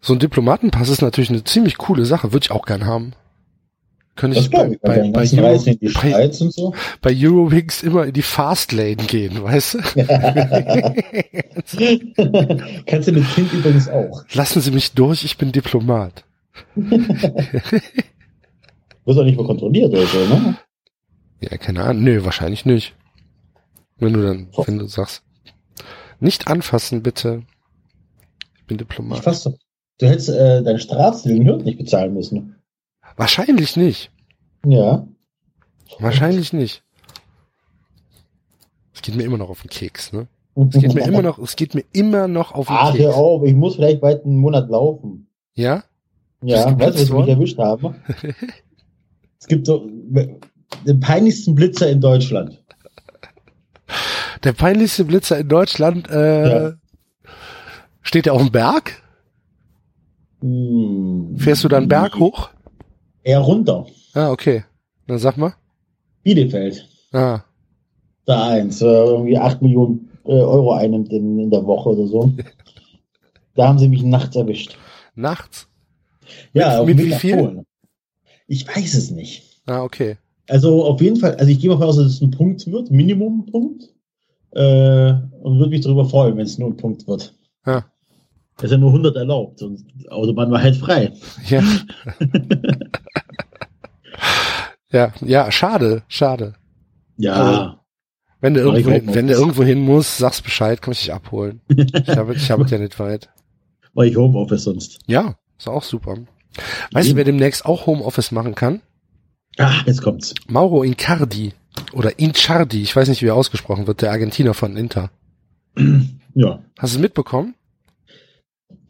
so 0.00 0.12
ein 0.12 0.18
Diplomatenpass 0.18 0.88
ist 0.88 1.02
natürlich 1.02 1.30
eine 1.30 1.44
ziemlich 1.44 1.78
coole 1.78 2.04
Sache, 2.04 2.32
würde 2.32 2.44
ich 2.44 2.50
auch 2.50 2.66
gern 2.66 2.84
haben. 2.86 3.12
Könnte 4.16 4.36
Das 4.36 4.46
ich 4.46 4.50
bei, 4.50 4.70
ich, 4.72 4.80
bei, 4.80 5.08
bei, 5.10 5.20
Euro, 5.22 5.46
Reisen 5.46 5.72
in 5.74 5.78
die 5.78 5.88
bei, 5.88 6.28
so. 6.30 6.74
bei 7.00 7.14
Eurowings 7.16 7.82
immer 7.82 8.04
in 8.06 8.12
die 8.12 8.22
Fastlane 8.22 8.96
gehen, 8.96 9.42
weißt 9.42 9.74
du? 9.74 9.78
Kannst 12.86 13.08
du 13.08 13.12
mit 13.12 13.24
Kind 13.34 13.52
übrigens 13.52 13.88
auch. 13.88 14.24
Lassen 14.34 14.60
Sie 14.60 14.70
mich 14.72 14.92
durch, 14.92 15.24
ich 15.24 15.38
bin 15.38 15.52
Diplomat. 15.52 16.24
Wird 16.76 17.00
auch 19.06 19.24
nicht 19.24 19.36
mehr 19.38 19.46
kontrolliert 19.46 19.92
oder 19.92 20.06
so, 20.06 20.18
ne? 20.26 20.56
Ja, 21.40 21.56
keine 21.56 21.84
Ahnung. 21.84 22.04
Nö, 22.04 22.22
wahrscheinlich 22.24 22.66
nicht. 22.66 22.94
Wenn 23.98 24.12
du 24.12 24.22
dann, 24.22 24.48
wenn 24.66 24.78
du 24.78 24.86
sagst, 24.86 25.22
nicht 26.18 26.48
anfassen, 26.48 27.02
bitte. 27.02 27.42
Ich 28.58 28.64
bin 28.66 28.76
Ich 28.76 28.82
Diplomat. 28.86 29.22
fass 29.24 29.44
doch. 29.44 29.54
Du 29.98 30.06
hättest 30.06 30.28
äh, 30.30 30.62
deine 30.62 30.78
Strafzinsen 30.78 31.64
nicht 31.64 31.78
bezahlen 31.78 32.12
müssen. 32.14 32.56
Wahrscheinlich 33.20 33.76
nicht. 33.76 34.10
Ja. 34.64 35.06
Wahrscheinlich 35.98 36.54
nicht. 36.54 36.82
Es 38.94 39.02
geht 39.02 39.14
mir 39.14 39.24
immer 39.24 39.36
noch 39.36 39.50
auf 39.50 39.60
den 39.60 39.68
Keks, 39.68 40.12
ne? 40.14 40.26
Es 40.56 40.80
geht 40.80 40.94
mir 40.94 41.04
immer 41.04 41.20
noch, 41.20 41.38
es 41.38 41.54
geht 41.54 41.74
mir 41.74 41.84
immer 41.92 42.28
noch 42.28 42.52
auf 42.52 42.68
den 42.68 42.76
Ach, 42.78 42.94
hör 42.94 43.08
Keks. 43.08 43.14
auf, 43.14 43.44
ich 43.44 43.54
muss 43.54 43.74
vielleicht 43.76 44.00
bald 44.00 44.24
einen 44.24 44.38
Monat 44.38 44.70
laufen. 44.70 45.28
Ja? 45.54 45.84
Ja, 46.42 46.78
weißt 46.78 46.96
du, 46.96 47.00
was 47.00 47.06
sie 47.08 47.12
mich 47.14 47.28
erwischt 47.28 47.58
haben? 47.58 47.94
es 49.38 49.46
gibt 49.46 49.66
so 49.66 49.86
den 50.86 51.00
peinlichsten 51.00 51.54
Blitzer 51.54 51.90
in 51.90 52.00
Deutschland. 52.00 52.62
Der 54.44 54.52
peinlichste 54.54 55.04
Blitzer 55.04 55.38
in 55.38 55.48
Deutschland, 55.48 56.08
äh, 56.08 56.68
Ja. 56.68 56.72
steht 58.00 58.26
er 58.26 58.32
auf 58.32 58.40
dem 58.42 58.50
Berg? 58.50 59.02
Hm, 60.40 61.36
Fährst 61.36 61.64
du 61.64 61.68
dann 61.68 61.86
Berg 61.88 62.14
hoch? 62.18 62.48
Eher 63.30 63.38
runter. 63.40 63.86
Ah, 64.14 64.30
okay. 64.32 64.64
Dann 65.06 65.18
sag 65.18 65.36
mal. 65.36 65.54
Bielefeld. 66.24 66.86
Ah, 67.12 67.40
Da 68.26 68.48
eins, 68.48 68.82
äh, 68.82 68.86
irgendwie 68.86 69.38
8 69.38 69.62
Millionen 69.62 70.10
äh, 70.24 70.32
Euro 70.32 70.72
einnimmt 70.72 71.12
in, 71.12 71.38
in 71.38 71.50
der 71.50 71.64
Woche 71.64 71.90
oder 71.90 72.06
so. 72.08 72.32
Da 73.54 73.66
haben 73.68 73.78
sie 73.78 73.88
mich 73.88 74.02
nachts 74.04 74.36
erwischt. 74.36 74.76
nachts? 75.14 75.66
Ja, 76.54 76.82
Mit- 76.84 76.96
mit 76.96 77.06
wie 77.06 77.12
viel? 77.14 77.36
Polen. 77.36 77.66
Ich 78.46 78.66
weiß 78.66 78.94
es 78.94 79.10
nicht. 79.10 79.60
Ah, 79.66 79.82
okay. 79.82 80.16
Also 80.48 80.84
auf 80.86 81.00
jeden 81.00 81.16
Fall, 81.16 81.34
also 81.34 81.50
ich 81.50 81.58
gehe 81.60 81.68
mal 81.68 81.74
davon 81.74 81.88
aus, 81.88 81.96
dass 81.96 82.06
es 82.06 82.20
ein 82.20 82.30
Punkt 82.30 82.66
wird, 82.70 82.90
Minimum-Punkt. 82.90 83.92
Äh, 84.52 85.12
und 85.42 85.58
würde 85.58 85.70
mich 85.70 85.80
darüber 85.82 86.04
freuen, 86.08 86.36
wenn 86.36 86.46
es 86.46 86.58
nur 86.58 86.68
ein 86.70 86.76
Punkt 86.76 87.06
wird. 87.08 87.34
Ja. 87.66 87.84
Es 88.60 88.64
ist 88.64 88.70
ja 88.72 88.78
nur 88.78 88.90
100 88.90 89.16
erlaubt 89.16 89.62
und 89.62 89.84
die 89.94 90.10
Autobahn 90.10 90.50
war 90.50 90.62
halt 90.62 90.76
frei. 90.76 91.12
Ja. 91.48 91.62
ja, 94.90 95.12
ja, 95.20 95.50
schade, 95.52 96.02
schade. 96.08 96.54
Ja, 97.16 97.80
Wenn 98.40 98.54
du 98.54 98.60
irgendwo, 98.60 98.90
wenn 99.14 99.26
du 99.26 99.34
irgendwo 99.34 99.62
hin 99.62 99.80
musst, 99.80 100.18
sag's 100.18 100.40
Bescheid, 100.40 100.80
komm 100.82 100.92
ich 100.92 101.00
dich 101.00 101.12
abholen. 101.12 101.60
Ich 101.68 102.16
habe 102.16 102.34
ich 102.34 102.50
habe 102.50 102.64
es 102.64 102.70
ja 102.70 102.78
nicht 102.78 102.98
weit. 102.98 103.28
weil 103.94 104.08
ich 104.08 104.16
Homeoffice 104.16 104.64
sonst. 104.64 104.98
Ja, 105.06 105.34
ist 105.58 105.68
auch 105.68 105.82
super. 105.82 106.16
Weißt 106.92 107.12
du, 107.12 107.16
wer 107.16 107.24
demnächst 107.24 107.64
auch 107.66 107.86
Homeoffice 107.86 108.32
machen 108.32 108.54
kann? 108.54 108.80
Ah, 109.58 109.82
jetzt 109.86 110.02
kommt's. 110.02 110.34
Mauro 110.48 110.82
Incardi 110.82 111.52
oder 111.92 112.18
Inchardi, 112.18 112.82
ich 112.82 112.96
weiß 112.96 113.08
nicht, 113.08 113.22
wie 113.22 113.26
er 113.26 113.34
ausgesprochen 113.34 113.86
wird, 113.86 114.02
der 114.02 114.10
Argentiner 114.12 114.54
von 114.54 114.76
Inter. 114.76 115.10
Ja. 116.32 116.60
Hast 116.78 116.94
du 116.94 116.98
es 116.98 117.02
mitbekommen? 117.02 117.56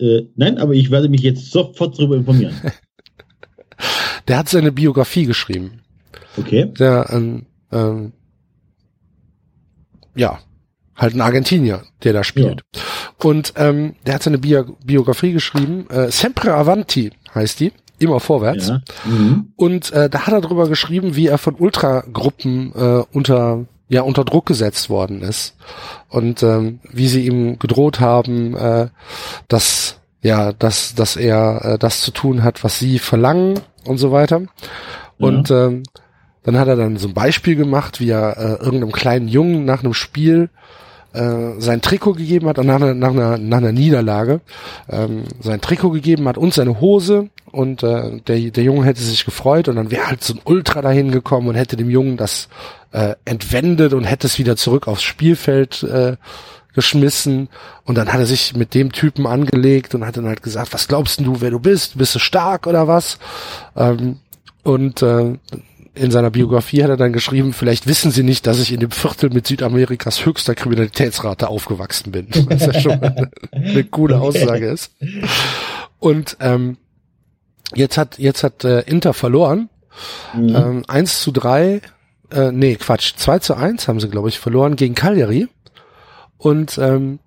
Äh, 0.00 0.26
nein, 0.36 0.58
aber 0.58 0.72
ich 0.72 0.90
werde 0.90 1.08
mich 1.08 1.20
jetzt 1.20 1.50
sofort 1.50 1.98
darüber 1.98 2.16
informieren. 2.16 2.54
Der 4.28 4.38
hat 4.38 4.48
seine 4.48 4.72
Biografie 4.72 5.24
geschrieben. 5.24 5.80
Okay. 6.36 6.70
Der, 6.78 7.08
ähm, 7.10 7.46
ähm, 7.72 8.12
ja, 10.14 10.38
halt 10.96 11.14
ein 11.14 11.20
Argentinier, 11.20 11.82
der 12.04 12.12
da 12.12 12.24
spielt. 12.24 12.62
Und 13.22 13.54
ähm, 13.56 13.94
der 14.06 14.14
hat 14.14 14.22
seine 14.22 14.38
Bio 14.38 14.76
Biografie 14.84 15.32
geschrieben, 15.32 15.88
äh, 15.90 16.10
Sempre 16.10 16.54
Avanti 16.54 17.10
heißt 17.34 17.60
die, 17.60 17.72
immer 17.98 18.20
vorwärts. 18.20 18.68
Ja. 18.68 18.82
Mhm. 19.04 19.52
Und 19.56 19.92
äh, 19.92 20.08
da 20.08 20.26
hat 20.26 20.34
er 20.34 20.40
drüber 20.40 20.68
geschrieben, 20.68 21.16
wie 21.16 21.26
er 21.26 21.38
von 21.38 21.54
Ultragruppen 21.54 22.72
äh, 22.74 23.02
unter 23.12 23.66
ja 23.90 24.02
unter 24.02 24.24
Druck 24.24 24.46
gesetzt 24.46 24.88
worden 24.88 25.20
ist 25.20 25.56
und 26.08 26.42
ähm, 26.42 26.78
wie 26.90 27.08
sie 27.08 27.26
ihm 27.26 27.58
gedroht 27.58 28.00
haben, 28.00 28.56
äh, 28.56 28.88
dass 29.48 29.98
ja 30.22 30.52
dass 30.52 30.94
dass 30.94 31.16
er 31.16 31.64
äh, 31.64 31.78
das 31.78 32.00
zu 32.00 32.12
tun 32.12 32.42
hat, 32.42 32.64
was 32.64 32.78
sie 32.78 32.98
verlangen 32.98 33.60
und 33.84 33.98
so 33.98 34.12
weiter. 34.12 34.42
Und 35.18 35.50
ähm, 35.50 35.82
dann 36.44 36.58
hat 36.58 36.68
er 36.68 36.76
dann 36.76 36.96
so 36.96 37.08
ein 37.08 37.14
Beispiel 37.14 37.56
gemacht, 37.56 38.00
wie 38.00 38.08
er 38.08 38.38
äh, 38.38 38.64
irgendeinem 38.64 38.92
kleinen 38.92 39.28
Jungen 39.28 39.66
nach 39.66 39.80
einem 39.80 39.92
Spiel 39.92 40.48
äh, 41.12 41.60
sein 41.60 41.82
Trikot 41.82 42.14
gegeben 42.14 42.48
hat, 42.48 42.58
nach 42.58 42.76
einer, 42.76 42.94
nach 42.94 43.10
einer, 43.10 43.38
nach 43.38 43.58
einer 43.58 43.72
Niederlage, 43.72 44.40
ähm, 44.88 45.24
sein 45.40 45.60
Trikot 45.60 45.90
gegeben 45.90 46.28
hat 46.28 46.38
und 46.38 46.54
seine 46.54 46.80
Hose 46.80 47.30
und 47.50 47.82
äh, 47.82 48.20
der, 48.20 48.38
der 48.50 48.64
Junge 48.64 48.84
hätte 48.84 49.02
sich 49.02 49.24
gefreut 49.24 49.68
und 49.68 49.76
dann 49.76 49.90
wäre 49.90 50.06
halt 50.06 50.22
so 50.22 50.34
ein 50.34 50.40
Ultra 50.44 50.82
dahin 50.82 51.10
gekommen 51.10 51.48
und 51.48 51.54
hätte 51.56 51.76
dem 51.76 51.90
Jungen 51.90 52.16
das 52.16 52.48
äh, 52.92 53.14
entwendet 53.24 53.92
und 53.92 54.04
hätte 54.04 54.26
es 54.26 54.38
wieder 54.38 54.56
zurück 54.56 54.86
aufs 54.86 55.02
Spielfeld 55.02 55.82
äh, 55.82 56.16
geschmissen 56.74 57.48
und 57.84 57.98
dann 57.98 58.12
hat 58.12 58.20
er 58.20 58.26
sich 58.26 58.54
mit 58.54 58.74
dem 58.74 58.92
Typen 58.92 59.26
angelegt 59.26 59.94
und 59.94 60.06
hat 60.06 60.16
dann 60.16 60.26
halt 60.26 60.42
gesagt, 60.42 60.72
was 60.72 60.86
glaubst 60.86 61.20
du, 61.20 61.40
wer 61.40 61.50
du 61.50 61.58
bist? 61.58 61.98
Bist 61.98 62.14
du 62.14 62.20
stark 62.20 62.66
oder 62.66 62.86
was? 62.86 63.18
Ähm, 63.76 64.18
und 64.62 65.02
äh, 65.02 65.34
in 66.00 66.10
seiner 66.10 66.30
Biografie 66.30 66.82
hat 66.82 66.88
er 66.88 66.96
dann 66.96 67.12
geschrieben, 67.12 67.52
vielleicht 67.52 67.86
wissen 67.86 68.10
Sie 68.10 68.22
nicht, 68.22 68.46
dass 68.46 68.58
ich 68.58 68.72
in 68.72 68.80
dem 68.80 68.90
Viertel 68.90 69.28
mit 69.28 69.46
Südamerikas 69.46 70.24
höchster 70.24 70.54
Kriminalitätsrate 70.54 71.48
aufgewachsen 71.48 72.10
bin. 72.10 72.28
Was 72.48 72.64
ja 72.64 72.80
schon 72.80 72.92
eine, 73.02 73.30
eine 73.52 73.84
coole 73.84 74.18
Aussage 74.18 74.66
ist. 74.66 74.94
Und 75.98 76.38
ähm, 76.40 76.78
jetzt 77.74 77.98
hat 77.98 78.18
jetzt 78.18 78.42
hat 78.42 78.64
äh, 78.64 78.80
Inter 78.80 79.12
verloren. 79.12 79.68
Mhm. 80.34 80.56
Ähm, 80.56 80.84
1 80.88 81.20
zu 81.20 81.32
3, 81.32 81.82
äh, 82.30 82.50
nee, 82.50 82.76
Quatsch, 82.76 83.12
2 83.16 83.40
zu 83.40 83.54
1 83.54 83.86
haben 83.86 84.00
sie, 84.00 84.08
glaube 84.08 84.30
ich, 84.30 84.38
verloren 84.38 84.76
gegen 84.76 84.94
Cagliari. 84.94 85.48
Und, 86.38 86.78
ähm, 86.78 87.18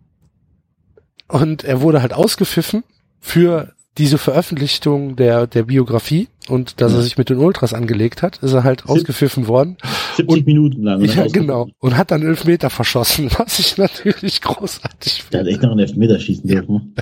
und 1.27 1.63
er 1.63 1.81
wurde 1.81 2.01
halt 2.01 2.13
ausgepfiffen 2.13 2.83
für 3.19 3.73
diese 3.97 4.17
Veröffentlichung 4.17 5.15
der, 5.15 5.45
der 5.47 5.63
Biografie 5.63 6.27
und 6.49 6.81
dass 6.81 6.93
er 6.93 7.01
sich 7.03 7.17
mit 7.17 7.29
den 7.29 7.37
Ultras 7.37 7.73
angelegt 7.73 8.21
hat, 8.23 8.37
ist 8.37 8.53
er 8.53 8.63
halt 8.63 8.87
ausgepfiffen 8.87 9.47
worden. 9.47 9.77
70 10.17 10.27
und- 10.27 10.45
Minuten 10.47 10.83
lang. 10.83 11.03
Ja, 11.05 11.27
genau. 11.27 11.69
Und 11.79 11.95
hat 11.95 12.09
dann 12.11 12.23
elf 12.23 12.45
Meter 12.45 12.69
verschossen, 12.71 13.29
was 13.37 13.59
ich 13.59 13.77
natürlich 13.77 14.41
großartig 14.41 15.25
Der 15.31 15.41
hat 15.41 15.45
finde. 15.45 15.51
echt 15.51 15.61
noch 15.61 15.71
einen 15.71 15.79
Elfmeter 15.81 16.19
schießen 16.19 16.47
dürfen. 16.47 16.95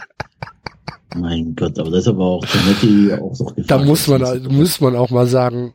Mein 1.16 1.56
Gott, 1.56 1.78
aber 1.80 1.89
das 1.92 2.02
ist 2.02 2.08
aber 2.08 2.26
auch 2.26 2.46
Zanetti 2.46 3.12
auch 3.14 3.36
so 3.36 3.46
gefragt. 3.46 3.70
Da 3.72 3.78
muss 3.80 4.08
man, 4.08 4.44
muss 4.50 4.80
man 4.82 4.96
auch 4.96 5.10
mal 5.10 5.28
sagen, 5.28 5.74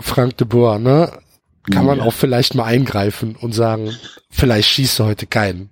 Frank 0.00 0.36
de 0.38 0.46
Boer, 0.46 0.78
ne? 0.78 1.10
Kann 1.70 1.86
man 1.86 1.98
Ja. 1.98 2.04
auch 2.04 2.12
vielleicht 2.12 2.54
mal 2.54 2.64
eingreifen 2.64 3.36
und 3.40 3.54
sagen, 3.54 3.90
vielleicht 4.30 4.68
schießt 4.68 4.98
du 4.98 5.04
heute 5.04 5.26
keinen. 5.26 5.70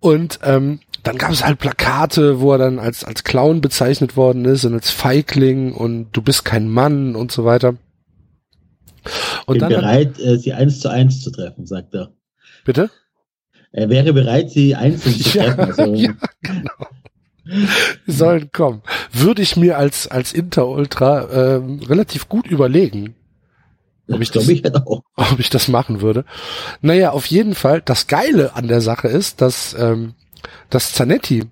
Und 0.00 0.38
ähm, 0.42 0.80
dann 1.08 1.18
gab 1.18 1.30
es 1.32 1.44
halt 1.44 1.58
Plakate, 1.58 2.40
wo 2.40 2.52
er 2.52 2.58
dann 2.58 2.78
als 2.78 3.04
als 3.04 3.24
Clown 3.24 3.60
bezeichnet 3.60 4.16
worden 4.16 4.44
ist 4.44 4.64
und 4.64 4.74
als 4.74 4.90
Feigling 4.90 5.72
und 5.72 6.08
du 6.12 6.22
bist 6.22 6.44
kein 6.44 6.68
Mann 6.68 7.14
und 7.16 7.32
so 7.32 7.44
weiter. 7.44 7.74
Und 9.46 9.54
bin 9.54 9.60
dann 9.60 9.68
bereit, 9.70 10.18
äh, 10.18 10.36
sie 10.38 10.52
eins 10.52 10.80
zu 10.80 10.88
eins 10.90 11.22
zu 11.22 11.30
treffen, 11.30 11.66
sagt 11.66 11.94
er. 11.94 12.12
bitte? 12.64 12.90
Er 13.72 13.88
wäre 13.90 14.12
bereit, 14.12 14.50
sie 14.50 14.74
einzeln 14.74 15.14
zu 15.14 15.30
treffen. 15.38 15.60
Also, 15.60 15.84
ja, 15.94 16.12
genau. 16.42 16.86
Die 18.06 18.12
sollen 18.12 18.50
kommen. 18.52 18.82
Würde 19.12 19.40
ich 19.42 19.56
mir 19.56 19.78
als 19.78 20.06
als 20.08 20.32
Inter-Ultra 20.32 21.56
ähm, 21.56 21.80
relativ 21.80 22.28
gut 22.28 22.46
überlegen, 22.46 23.14
ob 24.10 24.20
ich 24.20 24.30
das- 24.30 24.48
ich 24.48 24.62
halt 24.64 24.76
auch. 24.76 25.02
ob 25.16 25.38
ich 25.38 25.48
das 25.48 25.68
machen 25.68 26.00
würde. 26.02 26.24
Naja, 26.82 27.10
auf 27.12 27.26
jeden 27.26 27.54
Fall, 27.54 27.80
das 27.82 28.06
Geile 28.06 28.54
an 28.54 28.68
der 28.68 28.80
Sache 28.82 29.08
ist, 29.08 29.40
dass, 29.40 29.74
ähm, 29.78 30.14
dass 30.70 30.92
Zanetti, 30.92 31.44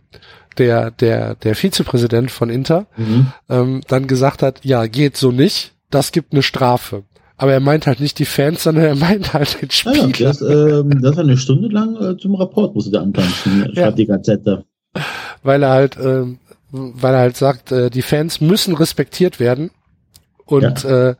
der, 0.58 0.90
der, 0.90 1.34
der 1.34 1.54
Vizepräsident 1.54 2.30
von 2.30 2.48
Inter, 2.50 2.86
Mhm. 2.96 3.32
ähm, 3.48 3.80
dann 3.88 4.06
gesagt 4.06 4.42
hat, 4.42 4.64
ja, 4.64 4.86
geht 4.86 5.16
so 5.16 5.30
nicht, 5.30 5.72
das 5.90 6.12
gibt 6.12 6.32
eine 6.32 6.42
Strafe. 6.42 7.04
Aber 7.38 7.52
er 7.52 7.60
meint 7.60 7.86
halt 7.86 8.00
nicht 8.00 8.18
die 8.18 8.24
Fans, 8.24 8.62
sondern 8.62 8.84
er 8.84 8.94
meint 8.96 9.34
halt 9.34 9.60
den 9.60 9.68
Ah, 9.84 9.92
ja, 9.92 10.08
Spieler. 10.08 10.28
das, 10.30 10.40
ähm, 10.40 11.02
das 11.02 11.16
war 11.16 11.24
eine 11.24 11.36
Stunde 11.36 11.68
lang 11.68 11.94
äh, 11.96 12.16
zum 12.16 12.34
Rapport, 12.34 12.74
musste 12.74 12.90
der 12.92 13.02
antanzen, 13.02 13.62
schreibt 13.64 13.76
Ja. 13.76 13.90
die 13.92 14.06
Gazette. 14.06 14.64
weil 15.42 15.62
er 15.62 15.70
halt, 15.70 15.96
ähm, 15.98 16.38
weil 16.70 17.12
er 17.14 17.20
halt 17.20 17.36
sagt, 17.36 17.70
äh, 17.72 17.90
die 17.90 18.00
Fans 18.02 18.40
müssen 18.40 18.74
respektiert 18.74 19.38
werden 19.38 19.70
und 20.46 20.84
äh, 20.86 21.14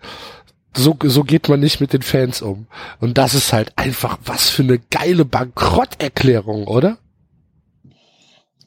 so, 0.74 0.96
so 1.04 1.22
geht 1.24 1.48
man 1.50 1.60
nicht 1.60 1.80
mit 1.80 1.92
den 1.92 2.02
Fans 2.02 2.40
um. 2.42 2.66
Und 3.00 3.16
das 3.18 3.34
ist 3.34 3.52
halt 3.52 3.72
einfach 3.76 4.18
was 4.24 4.48
für 4.48 4.62
eine 4.62 4.78
geile 4.90 5.24
Bankrotterklärung, 5.26 6.66
oder? 6.66 6.98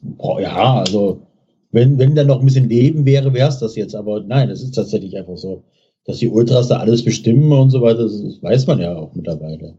Boah, 0.02 0.40
ja, 0.40 0.74
also 0.80 1.20
wenn, 1.72 1.98
wenn 1.98 2.14
da 2.14 2.24
noch 2.24 2.40
ein 2.40 2.46
bisschen 2.46 2.68
Leben 2.68 3.04
wäre, 3.04 3.32
wäre 3.32 3.48
es 3.48 3.58
das 3.58 3.76
jetzt. 3.76 3.94
Aber 3.94 4.20
nein, 4.20 4.50
es 4.50 4.62
ist 4.62 4.74
tatsächlich 4.74 5.16
einfach 5.16 5.36
so, 5.36 5.62
dass 6.04 6.18
die 6.18 6.28
Ultras 6.28 6.68
da 6.68 6.78
alles 6.78 7.04
bestimmen 7.04 7.52
und 7.52 7.70
so 7.70 7.80
weiter. 7.82 8.04
Das, 8.04 8.22
das 8.22 8.42
weiß 8.42 8.66
man 8.66 8.80
ja 8.80 8.94
auch 8.94 9.14
mittlerweile. 9.14 9.74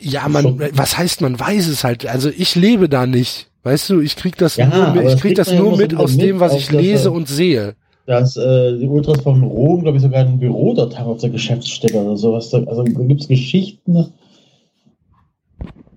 Ja, 0.00 0.28
man, 0.28 0.42
Schon. 0.42 0.60
was 0.72 0.98
heißt, 0.98 1.20
man 1.20 1.38
weiß 1.38 1.68
es 1.68 1.84
halt. 1.84 2.06
Also 2.06 2.28
ich 2.30 2.56
lebe 2.56 2.88
da 2.88 3.06
nicht. 3.06 3.48
Weißt 3.62 3.90
du, 3.90 4.00
ich 4.00 4.16
krieg 4.16 4.36
das 4.36 4.56
Ja, 4.56 4.66
nur, 4.66 4.92
mit, 4.94 5.04
das 5.04 5.14
ich 5.14 5.20
krieg 5.20 5.34
das 5.36 5.48
man 5.48 5.58
nur 5.58 5.76
mit 5.76 5.94
aus 5.94 6.16
mit, 6.16 6.22
dem, 6.22 6.40
was 6.40 6.56
ich 6.56 6.72
lese 6.72 7.10
er- 7.10 7.12
und 7.12 7.28
sehe. 7.28 7.76
Dass 8.06 8.36
äh, 8.36 8.76
die 8.78 8.88
Ultras 8.88 9.20
von 9.20 9.44
Rom, 9.44 9.82
glaube 9.82 9.98
ich, 9.98 10.02
sogar 10.02 10.24
ein 10.24 10.40
Büro 10.40 10.74
dort 10.74 10.98
haben 10.98 11.08
auf 11.08 11.20
der 11.20 11.30
Geschäftsstelle 11.30 12.02
oder 12.02 12.16
sowas. 12.16 12.52
Also 12.52 12.82
da 12.82 13.02
gibt's 13.04 13.28
Geschichten. 13.28 14.12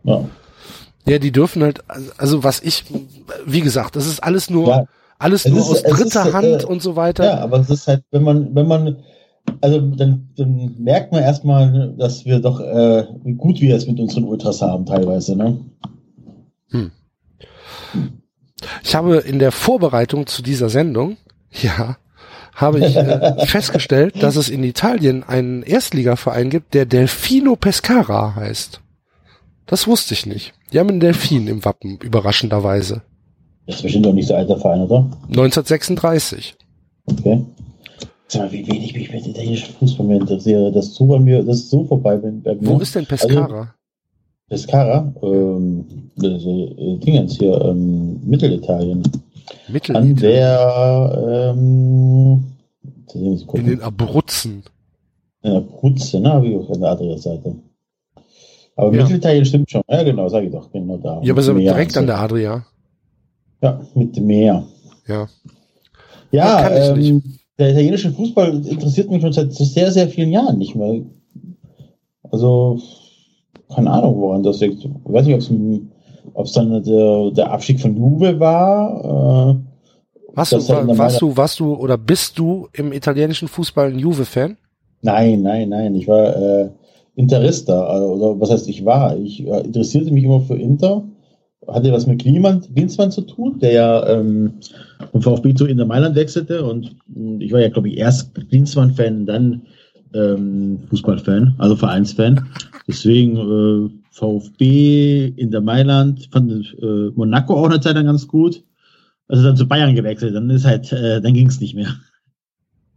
Ja, 0.03 0.23
Ja, 1.08 1.20
die 1.20 1.32
dürfen 1.32 1.62
halt, 1.64 1.84
also 2.18 2.43
was 2.43 2.62
ich, 2.62 2.84
wie 3.45 3.62
gesagt, 3.62 3.95
das 3.95 4.08
ist 4.08 4.22
alles 4.24 4.49
nur, 4.49 4.68
ja, 4.70 4.86
alles 5.20 5.45
Es 5.45 5.51
nur 5.51 5.62
ist- 5.62 5.70
aus 5.70 5.84
dritter 5.84 6.28
ist, 6.28 6.34
Hand 6.34 6.64
äh, 6.64 6.66
und 6.66 6.82
so 6.82 6.95
weiter. 6.95 7.24
ja, 7.26 7.39
aber 7.39 7.60
es 7.60 7.70
ist 7.70 7.88
halt, 7.88 8.03
wenn 8.12 8.24
man, 8.24 8.56
wenn 8.56 8.68
man, 8.68 8.97
also 9.62 9.80
dann, 9.80 10.30
dann 10.36 10.76
merkt 10.80 11.12
man 11.12 11.22
erstmal, 11.22 11.93
dass 11.97 12.26
wir 12.26 12.39
doch, 12.39 12.60
äh, 12.60 13.06
wie 13.24 13.34
gut 13.34 13.62
wir 13.62 13.76
es 13.76 13.86
mit 13.88 13.99
unseren 13.99 14.24
Ultras 14.26 14.62
haben 14.62 14.86
teilweise, 14.86 15.36
ne? 15.36 15.60
Ich 18.84 18.95
habe 18.95 19.18
in 19.18 19.39
der 19.39 19.51
Vorbereitung 19.51 20.28
zu 20.28 20.41
dieser 20.41 20.70
Sendung, 20.70 21.18
ja, 21.51 21.97
habe 22.53 22.80
ich 22.86 22.95
äh, 22.95 23.45
festgestellt, 23.45 24.22
dass 24.24 24.36
es 24.38 24.49
in 24.49 24.64
Italien 24.64 25.24
einen 25.24 25.62
Erstligaverein 25.64 26.49
gibt, 26.49 26.74
der 26.74 26.86
Delfino 26.86 27.56
Pescara 27.56 28.36
heißt. 28.36 28.82
Das 29.66 29.88
wusste 29.88 30.13
ich 30.13 30.26
nicht. 30.26 30.53
Die 30.72 30.80
haben 30.80 30.89
einen 30.89 30.99
Delfin 30.99 31.47
im 31.47 31.66
Wappen, 31.66 31.97
überraschenderweise. 31.97 33.01
Das 33.66 33.78
ist 33.78 33.82
bestimmt 33.82 34.05
doch 34.05 34.13
nicht 34.13 34.28
so 34.28 34.36
alter 34.36 34.57
Verein, 34.57 34.82
oder? 34.82 35.09
1936. 35.28 36.55
Okay. 37.07 37.43
Sag 38.28 38.41
mal, 38.41 38.51
wie 38.51 38.68
wenig 38.68 38.93
mich 38.95 39.11
mit 39.11 39.28
italienischem 39.28 39.76
Fußball 39.76 40.05
mehr 40.05 40.20
interessiere. 40.20 40.72
Das 40.72 40.88
ist 40.88 40.95
so 40.95 41.05
bei 41.05 41.20
mir, 41.20 41.43
das 41.43 41.57
ist 41.57 41.70
so 41.70 41.84
vorbei 41.86 42.18
bei, 42.18 42.32
bei 42.32 42.55
mir. 42.55 42.68
Wo 42.68 42.80
ist 42.80 42.95
denn 42.95 43.05
Pescara? 43.05 43.59
Also, 43.59 43.68
Pescara, 44.47 45.13
ähm, 45.24 46.11
also, 46.22 46.76
äh, 46.78 46.97
Dingens 46.99 47.38
hier, 47.38 47.59
ähm, 47.61 48.20
Mittelitalien. 48.24 49.03
An 49.03 49.74
Mittelitalien. 49.74 50.16
der, 50.16 51.53
ähm, 51.55 52.43
In 53.53 53.66
den 53.66 53.82
Abruzzen. 53.82 54.63
In 55.41 55.51
der 55.51 56.32
habe 56.34 56.47
ich 56.47 56.55
auch 56.55 56.70
an 56.72 56.82
der 56.82 56.89
anderen 56.91 57.18
Seite. 57.20 57.55
Aber 58.76 58.93
Ja. 58.93 59.03
Mittelitalien 59.03 59.45
stimmt 59.45 59.71
schon. 59.71 59.82
Ja, 59.89 60.03
genau, 60.03 60.28
sage 60.28 60.47
ich 60.47 60.51
doch, 60.51 60.71
genau 60.71 60.97
da. 60.97 61.21
Ja, 61.23 61.34
aber 61.34 61.41
so 61.41 61.53
direkt 61.53 61.95
an 61.97 62.07
der 62.07 62.19
Adria. 62.19 62.65
Ja, 63.61 63.80
mit 63.93 64.15
dem 64.15 64.26
Meer. 64.28 64.63
Ja. 65.07 65.28
Ja, 66.32 66.69
ähm, 66.69 67.23
der 67.57 67.71
italienische 67.71 68.11
Fußball 68.11 68.65
interessiert 68.65 69.09
mich 69.09 69.21
schon 69.21 69.32
seit 69.32 69.53
sehr, 69.53 69.91
sehr 69.91 70.09
vielen 70.09 70.32
Jahren 70.32 70.57
nicht 70.57 70.76
mehr. 70.76 71.01
Also, 72.32 72.80
keine 73.73 73.91
Ahnung, 73.91 74.19
woran 74.19 74.43
das 74.43 74.59
liegt. 74.59 74.84
Ich 74.84 74.89
weiß 75.05 75.26
nicht, 75.26 75.82
ob 76.34 76.45
es 76.45 76.51
dann 76.51 76.84
der, 76.84 77.32
der 77.32 77.51
Abstieg 77.51 77.80
von 77.80 77.95
Juve 77.95 78.39
war. 78.39 79.51
Äh, 79.51 79.55
Warst 80.34 80.51
du, 80.51 80.67
war, 80.67 80.97
warst 80.97 81.21
du, 81.21 81.38
warst 81.38 81.59
du 81.61 81.76
oder 81.76 81.97
bist 81.97 82.38
du 82.38 82.67
im 82.73 82.91
italienischen 82.91 83.47
Fußball 83.47 83.88
ein 83.93 83.99
Juve-Fan? 83.99 84.57
nein, 85.01 85.41
nein, 85.41 85.69
nein. 85.69 85.95
Ich 85.95 86.09
war 86.09 86.36
äh, 86.36 86.69
Interista. 87.16 87.97
äh, 87.97 88.01
Oder 88.01 88.39
was 88.39 88.51
heißt, 88.51 88.68
ich 88.68 88.86
war? 88.86 89.18
Ich 89.18 89.45
äh, 89.45 89.61
interessierte 89.61 90.11
mich 90.11 90.24
immer 90.24 90.41
für 90.41 90.55
Inter. 90.55 91.03
Hatte 91.68 91.91
was 91.91 92.05
mit 92.05 92.22
Kliman, 92.22 92.61
Klinsmann 92.61 93.11
zu 93.11 93.22
tun, 93.22 93.57
der 93.59 93.72
ja 93.72 94.07
ähm, 94.09 94.53
vom 95.11 95.22
VfB 95.22 95.55
zu 95.55 95.66
Inter 95.66 95.86
Mailand 95.86 96.16
wechselte. 96.16 96.63
Und 96.63 96.95
ich 97.39 97.51
war 97.51 97.59
ja, 97.59 97.70
glaube 97.70 97.89
ich, 97.89 97.97
erst 97.97 98.36
Klinsmann-Fan, 98.36 99.26
dann 99.26 99.63
ähm, 100.13 100.80
Fußballfan, 100.89 101.55
also 101.57 101.76
Vereinsfan. 101.76 102.47
Deswegen 102.88 103.38
äh, 103.38 103.89
VfB, 104.11 105.34
Inter 105.36 105.61
Mailand, 105.61 106.30
fand 106.32 106.51
äh, 106.80 107.09
Monaco 107.16 107.55
auch 107.55 107.66
eine 107.66 107.82
Zeit 107.82 107.95
lang 107.95 108.05
ganz 108.05 108.28
gut. 108.28 108.63
Also 109.28 109.43
dann 109.43 109.57
zu 109.57 109.68
Bayern 109.68 109.95
gewechselt, 109.95 110.36
dann 110.36 110.49
ist 110.51 110.66
halt, 110.66 110.91
äh, 110.91 111.20
dann 111.20 111.34
ging 111.34 111.47
es 111.47 111.59
nicht 111.59 111.74
mehr. 111.74 111.95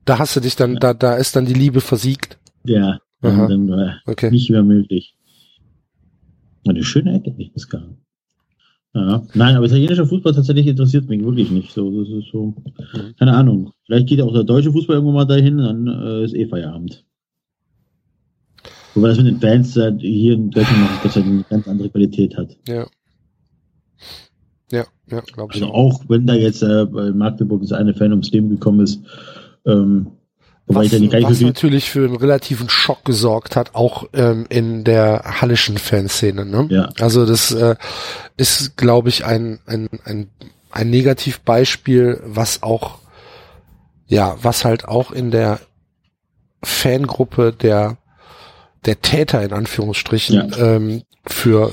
Da 0.04 0.18
hast 0.18 0.36
du 0.36 0.40
dich 0.40 0.56
dann, 0.56 0.76
da, 0.76 0.92
da 0.92 1.14
ist 1.14 1.36
dann 1.36 1.46
die 1.46 1.54
Liebe 1.54 1.80
versiegt. 1.80 2.38
Ja, 2.64 2.98
Aha. 3.22 3.46
dann, 3.48 3.66
dann 3.66 3.78
war 3.78 4.00
Okay. 4.06 4.30
nicht 4.30 4.50
mehr 4.50 4.62
möglich. 4.62 5.14
Eine 6.66 6.84
schöne 6.84 7.14
Ecke, 7.14 7.32
nicht 7.32 7.54
bis 7.54 7.68
gar. 7.68 7.82
Ja. 8.94 9.22
Nein, 9.34 9.56
aber 9.56 9.66
italienischer 9.66 10.06
Fußball 10.06 10.32
tatsächlich 10.34 10.66
interessiert 10.66 11.08
mich 11.08 11.22
wirklich 11.22 11.50
nicht. 11.50 11.72
So, 11.72 11.90
das 12.02 12.08
ist 12.10 12.30
so, 12.32 12.46
Mhm. 12.46 13.14
keine 13.18 13.34
Ahnung. 13.34 13.72
Vielleicht 13.84 14.08
geht 14.08 14.20
auch 14.20 14.32
der 14.32 14.44
deutsche 14.44 14.72
Fußball 14.72 14.96
irgendwann 14.96 15.14
mal 15.14 15.24
dahin, 15.24 15.58
dann 15.58 15.86
äh, 15.86 16.24
ist 16.24 16.34
eh 16.34 16.46
Feierabend. 16.46 17.04
Wobei 18.94 19.08
das 19.08 19.18
mit 19.18 19.26
den 19.26 19.40
Fans 19.40 19.76
äh, 19.76 19.92
hier 19.98 20.34
in 20.34 20.50
Dank 20.50 20.66
eine 21.14 21.44
ganz 21.48 21.68
andere 21.68 21.90
Qualität 21.90 22.36
hat. 22.36 22.56
Ja. 22.66 22.86
Ja, 24.72 24.84
ja, 25.10 25.20
glaube 25.20 25.54
ich. 25.54 25.62
Also 25.62 25.72
auch. 25.72 26.04
wenn 26.08 26.26
da 26.26 26.34
jetzt 26.34 26.62
äh, 26.62 26.84
bei 26.86 27.10
Magdeburg 27.12 27.62
das 27.62 27.72
eine 27.72 27.94
Fan 27.94 28.10
ums 28.10 28.30
Leben 28.32 28.50
gekommen 28.50 28.80
ist, 28.80 29.02
ähm, 29.64 30.08
wobei 30.68 30.84
Was, 30.84 30.92
ich 30.92 31.12
was 31.12 31.40
natürlich 31.40 31.90
für 31.90 32.06
einen 32.06 32.16
relativen 32.16 32.68
Schock 32.68 33.04
gesorgt 33.04 33.56
hat, 33.56 33.74
auch 33.74 34.08
ähm, 34.12 34.46
in 34.48 34.84
der 34.84 35.40
hallischen 35.40 35.78
Fanszene. 35.78 36.44
Ne? 36.44 36.66
Ja. 36.70 36.90
Also 37.00 37.26
das 37.26 37.50
äh, 37.52 37.76
ist, 38.36 38.76
glaube 38.76 39.08
ich, 39.08 39.24
ein, 39.24 39.58
ein, 39.66 39.88
ein, 40.04 40.28
ein 40.70 40.90
Negativbeispiel, 40.90 42.20
was 42.24 42.62
auch, 42.62 42.98
ja, 44.06 44.36
was 44.40 44.64
halt 44.64 44.86
auch 44.86 45.10
in 45.10 45.30
der 45.30 45.60
Fangruppe 46.62 47.52
der 47.52 47.98
der 48.84 49.00
Täter 49.00 49.42
in 49.42 49.52
Anführungsstrichen 49.52 50.54
ähm, 50.58 51.02
für 51.26 51.72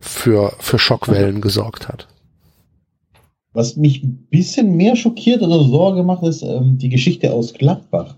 für 0.00 0.54
für 0.58 0.78
Schockwellen 0.78 1.40
gesorgt 1.40 1.88
hat. 1.88 2.08
Was 3.52 3.76
mich 3.76 4.02
ein 4.02 4.26
bisschen 4.30 4.76
mehr 4.76 4.96
schockiert 4.96 5.42
oder 5.42 5.62
Sorge 5.64 6.02
macht, 6.02 6.22
ist 6.22 6.42
ähm, 6.42 6.78
die 6.78 6.88
Geschichte 6.88 7.32
aus 7.32 7.52
Gladbach. 7.52 8.16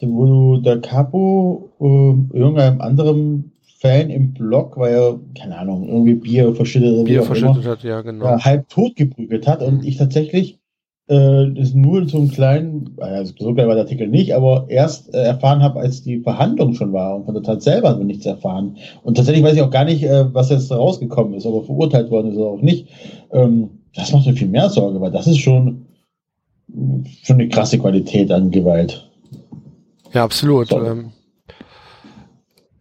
Wo 0.00 0.58
der 0.58 0.80
Capo 0.80 1.70
äh, 1.80 2.36
irgendeinem 2.36 2.82
anderen 2.82 3.52
Fan 3.78 4.10
im 4.10 4.34
Blog, 4.34 4.76
weil 4.76 4.94
er, 4.94 5.20
keine 5.38 5.56
Ahnung, 5.58 5.88
irgendwie 5.88 6.14
Bier 6.14 6.54
verschüttet 6.54 6.92
oder 6.94 7.04
Bier 7.04 7.22
verschüttet 7.22 7.62
immer, 7.62 7.72
hat, 7.72 7.82
ja 7.82 8.02
genau. 8.02 8.24
ja, 8.24 8.44
halb 8.44 8.68
tot 8.68 8.96
geprügelt 8.96 9.46
hat 9.46 9.62
und 9.62 9.84
ich 9.84 9.96
tatsächlich 9.96 10.58
äh, 11.08 11.50
das 11.54 11.72
nur 11.74 12.00
in 12.00 12.08
so 12.08 12.18
einem 12.18 12.30
kleinen, 12.30 12.96
also 12.98 13.32
so 13.38 13.54
klein 13.54 13.68
war 13.68 13.74
der 13.74 13.84
Artikel 13.84 14.08
nicht, 14.08 14.34
aber 14.34 14.66
erst 14.68 15.14
äh, 15.14 15.18
erfahren 15.18 15.62
habe, 15.62 15.80
als 15.80 16.02
die 16.02 16.20
Verhandlung 16.20 16.74
schon 16.74 16.92
war 16.92 17.14
und 17.16 17.26
von 17.26 17.34
der 17.34 17.42
Tat 17.42 17.62
selber 17.62 17.90
haben 17.90 18.00
wir 18.00 18.06
nichts 18.06 18.26
erfahren. 18.26 18.76
Und 19.02 19.16
tatsächlich 19.16 19.44
weiß 19.44 19.54
ich 19.54 19.62
auch 19.62 19.70
gar 19.70 19.84
nicht, 19.84 20.02
äh, 20.02 20.34
was 20.34 20.50
jetzt 20.50 20.72
rausgekommen 20.72 21.34
ist, 21.34 21.46
ob 21.46 21.62
er 21.62 21.66
verurteilt 21.66 22.10
worden 22.10 22.32
ist 22.32 22.38
oder 22.38 22.50
auch 22.50 22.62
nicht. 22.62 22.88
Ähm, 23.32 23.70
das 23.96 24.12
macht 24.12 24.26
mir 24.26 24.34
viel 24.34 24.48
mehr 24.48 24.68
Sorge, 24.70 25.00
weil 25.00 25.10
das 25.10 25.26
ist 25.26 25.38
schon, 25.38 25.86
schon 27.22 27.36
eine 27.40 27.48
krasse 27.48 27.78
Qualität 27.78 28.30
an 28.30 28.50
Gewalt. 28.50 29.08
Ja, 30.12 30.24
absolut. 30.24 30.68
So. 30.68 30.82
Ähm, 30.84 31.12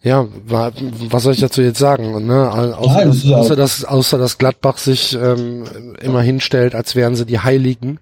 ja, 0.01 0.27
wa- 0.45 0.71
was 1.09 1.23
soll 1.23 1.33
ich 1.33 1.39
dazu 1.39 1.61
jetzt 1.61 1.79
sagen? 1.79 2.25
Ne? 2.27 2.51
Au- 2.51 2.73
Außer, 2.73 2.93
Nein, 2.99 3.07
das 3.07 3.31
außer, 3.31 3.55
dass, 3.55 3.83
außer 3.85 4.17
dass 4.17 4.37
Gladbach 4.37 4.77
sich 4.77 5.17
ähm, 5.19 5.63
immer 6.01 6.21
hinstellt, 6.21 6.75
als 6.75 6.95
wären 6.95 7.15
sie 7.15 7.25
die 7.25 7.39
Heiligen 7.39 7.99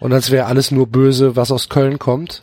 und 0.00 0.12
als 0.14 0.30
wäre 0.30 0.46
alles 0.46 0.70
nur 0.70 0.86
böse, 0.86 1.36
was 1.36 1.52
aus 1.52 1.68
Köln 1.68 1.98
kommt. 1.98 2.42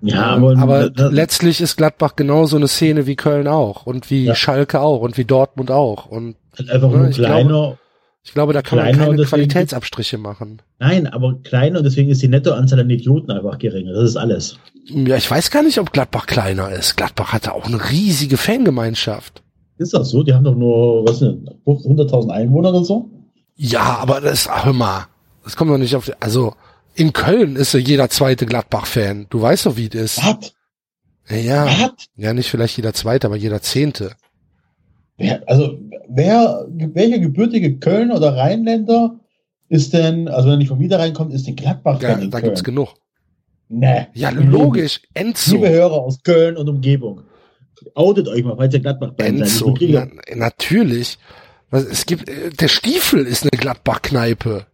Ja, 0.00 0.36
Ähm, 0.36 0.44
aber, 0.44 0.58
aber 0.62 0.90
das, 0.90 1.12
letztlich 1.12 1.60
ist 1.60 1.76
Gladbach 1.76 2.16
genauso 2.16 2.56
eine 2.56 2.68
Szene 2.68 3.06
wie 3.06 3.16
Köln 3.16 3.46
auch 3.46 3.84
und 3.84 4.10
wie 4.10 4.24
Ja. 4.24 4.34
Schalke 4.34 4.80
auch 4.80 5.00
und 5.02 5.18
wie 5.18 5.26
Dortmund 5.26 5.70
auch. 5.70 6.06
Und 6.06 6.36
einfach 6.58 6.90
Ja, 6.90 6.96
nur 6.96 7.08
ich 7.08 7.16
kleiner. 7.16 7.78
Ich 8.22 8.32
glaube, 8.32 8.52
da 8.52 8.62
kann 8.62 8.78
man 8.78 8.88
Kleiner 8.88 9.08
und 9.08 9.16
keine 9.16 9.26
Qualitätsabstriche 9.26 10.18
machen. 10.18 10.60
Nein, 10.78 11.06
aber 11.06 11.38
kleiner 11.42 11.78
und 11.78 11.84
deswegen 11.84 12.10
ist 12.10 12.22
die 12.22 12.28
Nettoanzahl 12.28 12.80
an 12.80 12.90
Idioten 12.90 13.30
einfach 13.30 13.58
geringer. 13.58 13.92
Das 13.94 14.10
ist 14.10 14.16
alles. 14.16 14.58
Ja, 14.84 15.16
ich 15.16 15.30
weiß 15.30 15.50
gar 15.50 15.62
nicht, 15.62 15.78
ob 15.78 15.92
Gladbach 15.92 16.26
kleiner 16.26 16.70
ist. 16.70 16.96
Gladbach 16.96 17.32
hatte 17.32 17.54
auch 17.54 17.66
eine 17.66 17.90
riesige 17.90 18.36
Fangemeinschaft. 18.36 19.42
Ist 19.78 19.94
das 19.94 20.10
so? 20.10 20.22
Die 20.22 20.34
haben 20.34 20.44
doch 20.44 20.54
nur, 20.54 21.06
was 21.08 21.20
sind 21.20 21.46
das, 21.46 21.54
100.000 21.64 22.30
Einwohner 22.30 22.70
oder 22.70 22.84
so? 22.84 23.08
Ja, 23.56 23.98
aber 23.98 24.20
das, 24.20 24.48
hör 24.64 24.74
mal, 24.74 25.06
das 25.44 25.56
kommt 25.56 25.70
doch 25.70 25.78
nicht 25.78 25.96
auf, 25.96 26.04
die, 26.04 26.12
also, 26.20 26.54
in 26.94 27.12
Köln 27.12 27.56
ist 27.56 27.72
ja 27.72 27.80
jeder 27.80 28.10
zweite 28.10 28.44
Gladbach-Fan. 28.44 29.26
Du 29.30 29.40
weißt 29.40 29.66
doch, 29.66 29.76
wie 29.76 29.88
es 29.88 30.18
ist. 30.18 30.18
Was? 30.18 30.52
Ja, 31.30 31.36
ja, 31.66 31.90
ja, 32.16 32.34
nicht 32.34 32.50
vielleicht 32.50 32.76
jeder 32.76 32.92
zweite, 32.92 33.26
aber 33.26 33.36
jeder 33.36 33.62
zehnte. 33.62 34.12
Wer, 35.20 35.46
also, 35.46 35.78
wer, 36.08 36.66
welcher 36.70 37.18
gebürtige 37.18 37.78
Köln 37.78 38.10
oder 38.10 38.36
Rheinländer 38.36 39.20
ist 39.68 39.92
denn, 39.92 40.28
also 40.28 40.46
wenn 40.46 40.54
er 40.54 40.56
nicht 40.58 40.68
vom 40.68 40.78
Niederrhein 40.78 41.12
kommt, 41.12 41.34
ist 41.34 41.46
denn 41.46 41.56
Gladbach 41.56 42.00
Ja, 42.00 42.14
in 42.14 42.30
da 42.30 42.38
Köln? 42.40 42.50
gibt's 42.50 42.64
genug. 42.64 42.94
Nee. 43.68 44.06
Ja, 44.14 44.30
logisch. 44.30 45.02
Enzo. 45.12 45.56
Liebe 45.56 45.68
Hörer 45.68 45.92
aus 45.92 46.22
Köln 46.22 46.56
und 46.56 46.70
Umgebung, 46.70 47.20
outet 47.94 48.28
euch 48.28 48.42
mal, 48.42 48.56
falls 48.56 48.72
ihr 48.72 48.80
Gladbach-Fan 48.80 49.38
seid. 49.38 49.46
Enzo. 49.46 49.74
Na, 49.88 50.06
natürlich. 50.34 51.18
Was, 51.68 51.84
es 51.84 52.06
gibt, 52.06 52.30
äh, 52.30 52.48
der 52.58 52.68
Stiefel 52.68 53.26
ist 53.26 53.42
eine 53.42 53.50
Gladbach-Kneipe. 53.60 54.66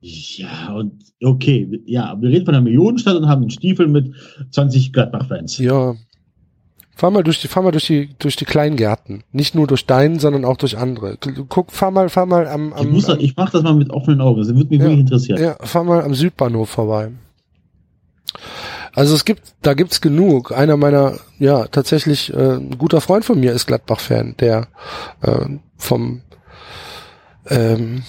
Ja, 0.00 0.72
und 0.74 0.94
okay, 1.22 1.82
ja, 1.84 2.16
wir 2.20 2.30
reden 2.30 2.46
von 2.46 2.54
einer 2.54 2.64
Millionenstadt 2.64 3.16
und 3.16 3.28
haben 3.28 3.42
einen 3.42 3.50
Stiefel 3.50 3.86
mit 3.86 4.14
20 4.50 4.94
Gladbach-Fans. 4.94 5.58
Ja. 5.58 5.94
Fahr 6.96 7.10
mal 7.10 7.22
durch 7.24 7.40
die, 7.40 7.48
fahr 7.48 7.62
mal 7.62 7.72
durch 7.72 7.86
die, 7.86 8.14
durch 8.18 8.36
die 8.36 8.44
Kleingärten. 8.44 9.24
Nicht 9.32 9.54
nur 9.54 9.66
durch 9.66 9.84
deinen, 9.86 10.18
sondern 10.20 10.44
auch 10.44 10.56
durch 10.56 10.78
andere. 10.78 11.16
Guck, 11.48 11.72
fahr 11.72 11.90
mal, 11.90 12.08
fahr 12.08 12.26
mal 12.26 12.46
am, 12.46 12.68
Ich, 12.68 12.74
am, 12.76 12.88
muss, 12.90 13.08
am 13.10 13.18
ich 13.18 13.36
mach 13.36 13.50
das 13.50 13.62
mal 13.62 13.74
mit 13.74 13.90
offenen 13.90 14.20
Augen, 14.20 14.38
das 14.40 14.48
würde 14.48 14.68
mich 14.70 14.78
Ja. 14.78 14.84
wirklich 14.84 15.00
interessieren. 15.00 15.42
Ja, 15.42 15.56
fahr 15.60 15.82
mal 15.84 16.02
am 16.02 16.14
Südbahnhof 16.14 16.70
vorbei. 16.70 17.10
Also 18.94 19.14
es 19.14 19.24
gibt, 19.24 19.54
da 19.62 19.74
gibt's 19.74 20.00
genug. 20.00 20.52
Einer 20.52 20.76
meiner, 20.76 21.18
ja, 21.38 21.66
tatsächlich, 21.66 22.32
äh, 22.32 22.56
ein 22.56 22.78
guter 22.78 23.00
Freund 23.00 23.24
von 23.24 23.40
mir 23.40 23.52
ist 23.52 23.66
Gladbach-Fan, 23.66 24.36
der 24.38 24.68
äh, 25.22 25.46
vom, 25.76 26.22
ähm, 27.48 28.02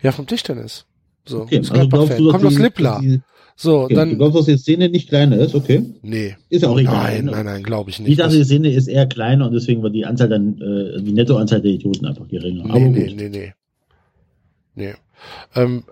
ja, 0.00 0.12
vom 0.12 0.26
Tischtennis. 0.26 0.84
So, 1.26 1.42
Okay, 1.42 1.58
ist 1.58 1.70
also 1.72 1.88
Gladbach-Fan. 1.88 2.28
Kommt 2.30 2.44
aus 2.44 2.58
Lippla. 2.58 2.98
die- 3.00 3.20
So, 3.60 3.80
Okay, 3.82 3.94
du 3.94 3.98
dann, 4.00 4.16
glaubst, 4.18 4.38
dass 4.38 4.44
die 4.46 4.56
Szene 4.56 4.88
nicht 4.88 5.08
kleiner 5.08 5.36
ist, 5.38 5.52
okay? 5.52 5.82
nee. 6.02 6.36
Ist 6.48 6.62
ja 6.62 6.68
auch 6.68 6.78
egal. 6.78 6.94
Nein, 7.16 7.24
ne? 7.24 7.30
nein, 7.32 7.44
nein, 7.44 7.62
glaube 7.64 7.90
ich 7.90 7.98
Ich 7.98 8.06
nicht. 8.06 8.20
dachte, 8.20 8.38
Das- 8.38 8.46
die 8.46 8.54
Szene 8.54 8.70
ist 8.72 8.86
eher 8.86 9.06
kleiner 9.06 9.46
und 9.46 9.52
deswegen 9.52 9.82
war 9.82 9.90
die 9.90 10.06
Anzahl 10.06 10.28
dann, 10.28 10.60
äh, 10.60 11.02
die 11.02 11.12
Nettoanzahl 11.12 11.60
der 11.60 11.72
Idioten 11.72 12.06
einfach 12.06 12.28
geringer. 12.28 12.64
Aber 12.66 12.78
Nee, 12.78 12.84
gut. 12.86 12.94
nee, 12.94 13.12
nee, 13.14 13.28
nee. 13.28 13.54
Nee. 14.76 14.94
Ähm, 15.56 15.82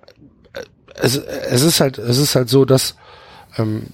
äh, 0.53 0.61
es, 1.03 1.17
es 1.17 1.63
ist 1.63 1.81
halt, 1.81 1.99
es 1.99 2.19
ist 2.19 2.37
halt 2.37 2.49
so, 2.49 2.65
dass, 2.65 2.95
ähm, 3.59 3.89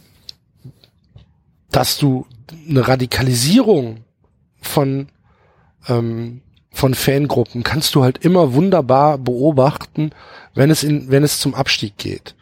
dass 1.70 1.97
du 1.97 2.27
eine 2.68 2.87
Radikalisierung 2.87 3.99
von, 4.61 5.09
ähm, 5.89 6.43
von 6.70 6.93
Fangruppen 6.95 7.62
kannst 7.62 7.95
du 7.95 8.03
halt 8.03 8.23
immer 8.25 8.53
wunderbar 8.53 9.16
beobachten, 9.16 10.11
wenn 10.55 10.70
es 10.70 10.83
in, 10.85 11.11
wenn 11.11 11.23
es 11.23 11.41
zum 11.41 11.55
Abstieg 11.55 11.97
geht. 11.97 12.35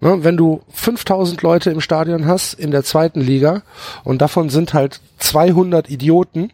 Ne, 0.00 0.24
wenn 0.24 0.36
du 0.36 0.62
5000 0.72 1.40
Leute 1.42 1.70
im 1.70 1.80
Stadion 1.80 2.26
hast 2.26 2.52
in 2.54 2.70
der 2.70 2.84
zweiten 2.84 3.20
Liga 3.20 3.62
und 4.04 4.20
davon 4.20 4.50
sind 4.50 4.74
halt 4.74 5.00
200 5.18 5.88
Idioten, 5.88 6.52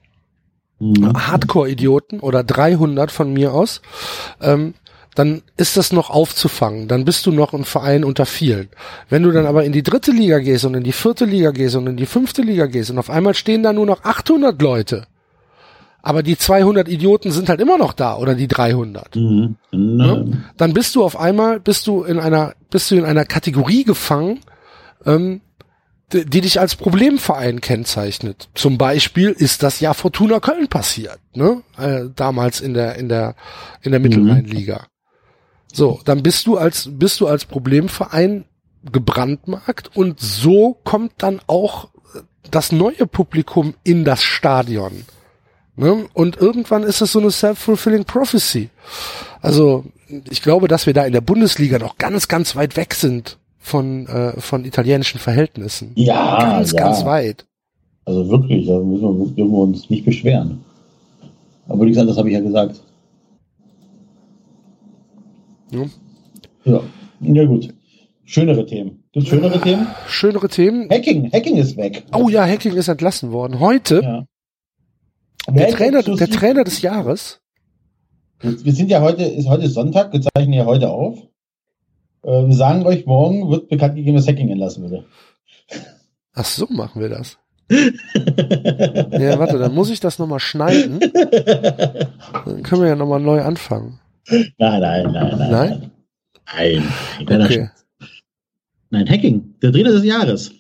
Mhm. 0.82 1.12
Hardcore-Idioten 1.14 2.18
oder 2.18 2.42
300 2.42 3.12
von 3.12 3.32
mir 3.32 3.54
aus, 3.54 3.82
ähm, 4.40 4.74
dann 5.14 5.42
ist 5.56 5.76
das 5.76 5.92
noch 5.92 6.10
aufzufangen. 6.10 6.88
Dann 6.88 7.04
bist 7.04 7.24
du 7.26 7.30
noch 7.30 7.52
ein 7.52 7.64
Verein 7.64 8.02
unter 8.02 8.26
vielen. 8.26 8.68
Wenn 9.08 9.22
du 9.22 9.30
dann 9.30 9.46
aber 9.46 9.64
in 9.64 9.72
die 9.72 9.84
dritte 9.84 10.10
Liga 10.10 10.38
gehst 10.40 10.64
und 10.64 10.74
in 10.74 10.82
die 10.82 10.92
vierte 10.92 11.24
Liga 11.24 11.52
gehst 11.52 11.76
und 11.76 11.86
in 11.86 11.96
die 11.96 12.06
fünfte 12.06 12.42
Liga 12.42 12.66
gehst 12.66 12.90
und 12.90 12.98
auf 12.98 13.10
einmal 13.10 13.34
stehen 13.34 13.62
da 13.62 13.72
nur 13.72 13.86
noch 13.86 14.02
800 14.02 14.60
Leute, 14.60 15.06
aber 16.02 16.24
die 16.24 16.36
200 16.36 16.88
Idioten 16.88 17.30
sind 17.30 17.48
halt 17.48 17.60
immer 17.60 17.78
noch 17.78 17.92
da 17.92 18.16
oder 18.16 18.34
die 18.34 18.48
300. 18.48 19.14
Mhm. 19.14 19.56
Äh, 19.72 20.36
Dann 20.56 20.74
bist 20.74 20.96
du 20.96 21.04
auf 21.04 21.18
einmal, 21.18 21.60
bist 21.60 21.86
du 21.86 22.02
in 22.02 22.18
einer, 22.18 22.54
bist 22.70 22.90
du 22.90 22.96
in 22.96 23.04
einer 23.04 23.24
Kategorie 23.24 23.84
gefangen, 23.84 24.40
ähm, 25.06 25.40
die, 26.12 26.26
die 26.26 26.40
dich 26.40 26.60
als 26.60 26.74
Problemverein 26.74 27.60
kennzeichnet. 27.60 28.48
Zum 28.54 28.78
Beispiel 28.78 29.30
ist 29.30 29.62
das 29.62 29.80
ja 29.80 29.94
Fortuna 29.94 30.40
Köln 30.40 30.68
passiert, 30.68 31.20
ne? 31.34 31.62
Äh, 31.78 32.06
damals 32.14 32.60
in 32.60 32.74
der 32.74 32.96
in 32.96 33.08
der 33.08 33.36
in 33.80 33.92
der 33.92 34.00
Mittelrheinliga. 34.00 34.86
So, 35.72 36.00
dann 36.04 36.22
bist 36.22 36.46
du 36.46 36.58
als 36.58 36.88
bist 36.92 37.20
du 37.20 37.28
als 37.28 37.44
Problemverein 37.44 38.44
gebrandmarkt 38.90 39.96
und 39.96 40.18
so 40.18 40.74
kommt 40.82 41.12
dann 41.18 41.40
auch 41.46 41.88
das 42.50 42.72
neue 42.72 43.06
Publikum 43.06 43.74
in 43.84 44.04
das 44.04 44.22
Stadion. 44.22 45.04
Ne? 45.76 46.06
Und 46.12 46.36
irgendwann 46.36 46.82
ist 46.82 47.00
es 47.00 47.12
so 47.12 47.18
eine 47.20 47.30
self-fulfilling 47.30 48.04
prophecy. 48.04 48.68
Also 49.40 49.84
ich 50.30 50.42
glaube, 50.42 50.68
dass 50.68 50.86
wir 50.86 50.92
da 50.92 51.04
in 51.04 51.12
der 51.12 51.20
Bundesliga 51.22 51.78
noch 51.78 51.96
ganz, 51.96 52.28
ganz 52.28 52.54
weit 52.56 52.76
weg 52.76 52.94
sind 52.94 53.38
von, 53.58 54.06
äh, 54.06 54.38
von 54.40 54.64
italienischen 54.64 55.18
Verhältnissen. 55.18 55.92
ja, 55.94 56.38
ganz, 56.38 56.72
ja. 56.72 56.82
ganz 56.82 57.04
weit. 57.04 57.46
Also 58.04 58.28
wirklich, 58.28 58.66
da 58.66 58.78
müssen 58.80 59.02
wir, 59.02 59.26
dürfen 59.26 59.52
wir 59.52 59.58
uns 59.58 59.88
nicht 59.88 60.04
beschweren. 60.04 60.64
Aber 61.68 61.84
wie 61.84 61.90
gesagt, 61.90 62.10
das 62.10 62.18
habe 62.18 62.28
ich 62.28 62.34
ja 62.34 62.40
gesagt. 62.40 62.82
Ja. 65.70 65.84
Ja, 66.64 66.80
ja 67.20 67.44
gut. 67.44 67.72
Schönere 68.24 68.66
Themen. 68.66 69.04
Gibt 69.12 69.28
schönere 69.28 69.60
Themen? 69.60 69.86
Schönere 70.08 70.48
Themen. 70.48 70.88
Hacking, 70.90 71.30
Hacking 71.32 71.56
ist 71.56 71.76
weg. 71.76 72.04
Oh 72.14 72.28
ja, 72.28 72.46
Hacking 72.46 72.74
ist 72.74 72.88
entlassen 72.88 73.30
worden. 73.32 73.60
Heute, 73.60 74.00
Ja. 74.02 74.24
Der, 75.48 75.70
Trainer, 75.70 76.02
der 76.02 76.30
Trainer 76.30 76.64
des 76.64 76.82
Jahres. 76.82 77.40
Wir 78.40 78.72
sind 78.72 78.90
ja 78.90 79.00
heute, 79.00 79.22
ist 79.24 79.48
heute 79.48 79.68
Sonntag, 79.68 80.12
wir 80.12 80.20
zeichnen 80.20 80.52
ja 80.54 80.64
heute 80.64 80.90
auf. 80.90 81.18
Äh, 82.24 82.46
Wir 82.48 82.54
sagen 82.54 82.84
euch, 82.86 83.06
morgen 83.06 83.50
wird 83.50 83.68
bekannt 83.68 83.94
gegeben, 83.94 84.16
dass 84.16 84.26
Hacking 84.26 84.48
entlassen 84.48 84.82
würde. 84.82 85.04
Ach 86.34 86.44
so, 86.44 86.66
machen 86.68 87.00
wir 87.00 87.08
das. 87.08 87.38
Ja, 87.70 89.38
warte, 89.38 89.58
dann 89.58 89.74
muss 89.74 89.90
ich 89.90 90.00
das 90.00 90.18
nochmal 90.18 90.40
schneiden. 90.40 91.00
Dann 91.00 92.62
können 92.62 92.82
wir 92.82 92.88
ja 92.88 92.96
nochmal 92.96 93.20
neu 93.20 93.40
anfangen. 93.42 94.00
Nein, 94.28 94.50
nein, 94.58 94.80
nein, 94.80 95.12
nein. 95.12 95.50
Nein? 95.50 95.90
Nein, 96.54 96.82
nein. 97.28 97.42
Okay. 97.42 97.70
Nein, 98.90 99.08
Hacking, 99.08 99.54
der 99.62 99.72
Trainer 99.72 99.92
des 99.92 100.04
Jahres. 100.04 100.52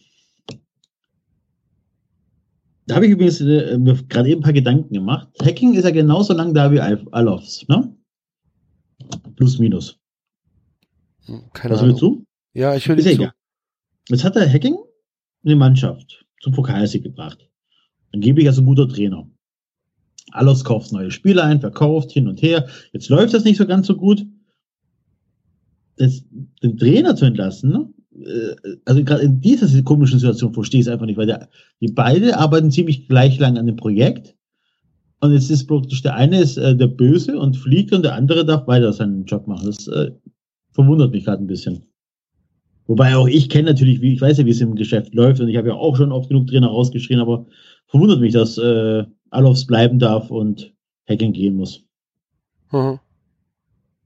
Da 2.92 2.96
habe 2.96 3.06
ich 3.06 3.12
übrigens 3.12 3.40
äh, 3.40 3.78
gerade 4.08 4.28
eben 4.28 4.40
ein 4.40 4.44
paar 4.44 4.52
Gedanken 4.52 4.92
gemacht. 4.92 5.28
Hacking 5.42 5.72
ist 5.74 5.84
ja 5.84 5.90
genauso 5.90 6.34
lang 6.34 6.52
da 6.52 6.70
wie 6.70 6.78
Al- 6.80 7.06
Alofs, 7.12 7.66
ne? 7.68 7.96
Plus, 9.36 9.58
minus. 9.58 9.98
Hm, 11.24 11.42
Keine 11.54 11.74
Was 11.74 11.82
willst 11.82 12.02
Ahnung. 12.02 12.26
du? 12.52 12.60
Ja, 12.60 12.74
ich 12.76 12.86
höre 12.86 12.96
dir 12.96 13.02
zu. 13.02 13.08
egal. 13.10 13.32
Jetzt 14.08 14.24
hat 14.24 14.36
der 14.36 14.46
Hacking 14.52 14.76
eine 15.44 15.56
Mannschaft 15.56 16.26
zum 16.42 16.52
Pokalsieg 16.52 17.02
gebracht. 17.02 17.48
Angeblich 18.12 18.46
als 18.46 18.58
ein 18.58 18.66
guter 18.66 18.86
Trainer. 18.88 19.26
Alles 20.32 20.62
kauft 20.62 20.92
neue 20.92 21.10
Spieler 21.10 21.44
ein, 21.44 21.60
verkauft 21.60 22.12
hin 22.12 22.28
und 22.28 22.42
her. 22.42 22.68
Jetzt 22.92 23.08
läuft 23.08 23.32
das 23.32 23.44
nicht 23.44 23.56
so 23.56 23.66
ganz 23.66 23.86
so 23.86 23.96
gut. 23.96 24.26
Das, 25.96 26.22
den 26.62 26.76
Trainer 26.76 27.16
zu 27.16 27.24
entlassen, 27.24 27.70
ne? 27.70 27.91
Äh, 28.24 28.76
also 28.84 29.04
gerade 29.04 29.22
in 29.22 29.40
dieser 29.40 29.82
komischen 29.82 30.18
Situation 30.18 30.54
verstehe 30.54 30.80
ich 30.80 30.86
es 30.86 30.92
einfach 30.92 31.06
nicht, 31.06 31.18
weil 31.18 31.26
der, 31.26 31.48
die 31.80 31.92
beide 31.92 32.38
arbeiten 32.38 32.70
ziemlich 32.70 33.08
gleich 33.08 33.38
lang 33.38 33.58
an 33.58 33.66
dem 33.66 33.76
Projekt. 33.76 34.36
Und 35.20 35.32
jetzt 35.32 35.50
ist 35.50 35.66
praktisch 35.66 36.02
der 36.02 36.14
eine 36.14 36.40
ist 36.40 36.56
äh, 36.56 36.76
der 36.76 36.88
Böse 36.88 37.38
und 37.38 37.56
fliegt 37.56 37.92
und 37.92 38.02
der 38.02 38.14
andere 38.14 38.44
darf 38.44 38.66
weiter 38.66 38.92
seinen 38.92 39.24
Job 39.24 39.46
machen. 39.46 39.66
Das 39.66 39.86
äh, 39.86 40.10
verwundert 40.72 41.12
mich 41.12 41.24
gerade 41.24 41.42
ein 41.42 41.46
bisschen. 41.46 41.84
Wobei 42.86 43.16
auch 43.16 43.28
ich 43.28 43.48
kenne 43.48 43.70
natürlich, 43.70 44.00
wie 44.00 44.14
ich 44.14 44.20
weiß 44.20 44.38
ja, 44.38 44.46
wie 44.46 44.50
es 44.50 44.60
im 44.60 44.74
Geschäft 44.74 45.14
läuft 45.14 45.40
und 45.40 45.48
ich 45.48 45.56
habe 45.56 45.68
ja 45.68 45.74
auch 45.74 45.96
schon 45.96 46.10
oft 46.10 46.28
genug 46.28 46.48
Trainer 46.48 46.66
rausgeschrien, 46.66 47.20
aber 47.20 47.46
verwundert 47.86 48.20
mich, 48.20 48.32
dass 48.32 48.58
äh, 48.58 49.04
Alofs 49.30 49.66
bleiben 49.66 49.98
darf 49.98 50.30
und 50.30 50.74
Hacking 51.08 51.32
gehen 51.32 51.54
muss. 51.54 51.84
Mhm. 52.72 52.98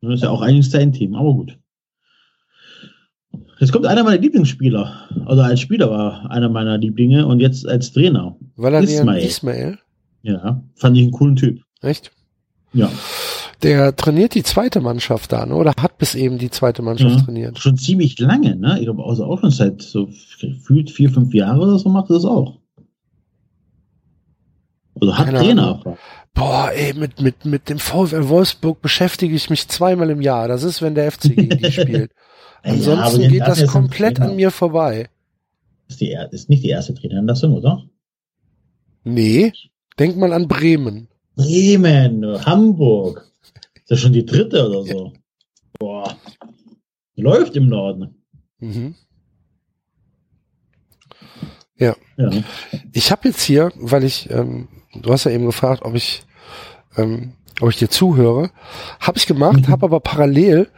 Das 0.03 0.15
ist 0.15 0.23
ja 0.23 0.31
auch 0.31 0.43
eigentlich 0.43 0.71
sein 0.71 0.93
Team, 0.93 1.15
aber 1.15 1.33
gut. 1.33 1.59
Jetzt 3.59 3.73
kommt 3.73 3.87
einer 3.87 4.05
meiner 4.05 4.21
Lieblingsspieler. 4.21 5.09
Also 5.25 5.43
als 5.43 5.61
Spieler 5.61 5.91
war 5.91 6.31
einer 6.31 6.49
meiner 6.49 6.77
Lieblinge 6.79 7.27
und 7.27 7.41
jetzt 7.41 7.67
als 7.67 7.93
Trainer. 7.93 8.37
Valerian 8.57 8.99
Ismail. 9.09 9.25
Ismail. 9.25 9.79
Ja, 10.23 10.63
fand 10.75 10.97
ich 10.97 11.05
einen 11.05 11.13
coolen 11.13 11.37
Typ. 11.37 11.61
Echt? 11.81 12.11
Ja, 12.73 12.91
Der 13.63 13.97
trainiert 13.97 14.35
die 14.35 14.43
zweite 14.43 14.83
Mannschaft 14.83 15.33
da, 15.33 15.47
ne? 15.47 15.55
oder 15.55 15.73
hat 15.81 15.97
bis 15.97 16.15
eben 16.15 16.37
die 16.37 16.51
zweite 16.51 16.83
Mannschaft 16.83 17.17
Ja. 17.17 17.23
trainiert. 17.25 17.59
schon 17.59 17.79
ziemlich 17.79 18.19
lange, 18.19 18.55
ne? 18.57 18.77
Ich 18.79 18.85
glaube 18.85 19.03
also 19.05 19.25
auch 19.25 19.41
schon 19.41 19.51
seit 19.51 19.81
so 19.81 20.11
gefühlt 20.41 20.91
vier, 20.91 21.09
fünf 21.11 21.33
Jahren 21.33 21.59
oder 21.61 21.79
so 21.79 21.89
macht 21.89 22.11
er 22.11 22.15
das 22.17 22.25
auch. 22.27 22.59
Also 25.01 25.17
hat 25.17 25.27
Keine 25.27 25.39
Trainer. 25.39 25.81
Ahnung. 25.85 25.99
Boah, 26.35 26.71
ey, 26.75 26.93
mit, 26.95 27.21
mit, 27.21 27.45
mit 27.47 27.69
dem 27.69 27.79
VfL 27.79 28.29
Wolfsburg 28.29 28.83
beschäftige 28.83 29.35
ich 29.35 29.49
mich 29.49 29.69
zweimal 29.69 30.11
im 30.11 30.21
Jahr. 30.21 30.49
Das 30.49 30.63
ist, 30.63 30.83
wenn 30.83 30.95
der 30.95 31.11
FC 31.11 31.35
gegen 31.35 31.57
die 31.57 31.73
spielt. 31.73 32.13
Ja, 32.67 32.73
Ansonsten 32.73 33.21
den 33.23 33.31
geht 33.31 33.43
das 33.43 33.65
komplett 33.67 34.21
an 34.21 34.37
mir 34.37 34.51
vorbei. 34.51 35.09
Ist, 35.89 36.01
die, 36.01 36.17
ist 36.33 36.49
nicht 36.49 36.65
die 36.65 36.69
erste 36.71 36.95
Trainerentlassung, 36.95 37.55
oder? 37.55 37.85
Nee, 39.05 39.53
denk 39.99 40.17
mal 40.17 40.33
an 40.33 40.49
Bremen. 40.49 41.07
Bremen, 41.37 42.45
Hamburg. 42.45 43.31
Ist 43.77 43.91
ja 43.91 43.97
schon 43.97 44.13
die 44.13 44.27
dritte 44.27 44.69
oder 44.69 44.83
so. 44.83 45.13
Boah. 45.79 46.17
Läuft 47.15 47.55
im 47.57 47.69
Norden. 47.69 48.17
Mhm. 48.59 48.95
Ja. 51.79 51.95
Ich 52.93 53.11
habe 53.13 53.29
jetzt 53.29 53.43
hier, 53.43 53.71
weil 53.77 54.03
ich, 54.05 54.29
ähm, 54.31 54.69
du 54.95 55.13
hast 55.13 55.25
ja 55.25 55.31
eben 55.31 55.45
gefragt, 55.47 55.83
ob 55.85 55.95
ich, 55.95 56.25
ähm, 56.97 57.35
ob 57.61 57.69
ich 57.71 57.77
dir 57.77 57.91
zuhöre, 57.91 58.51
habe 58.99 59.19
ich 59.19 59.27
gemacht, 59.27 59.69
Mhm. 59.69 59.69
habe 59.69 59.85
aber 59.87 60.01
parallel 60.01 60.69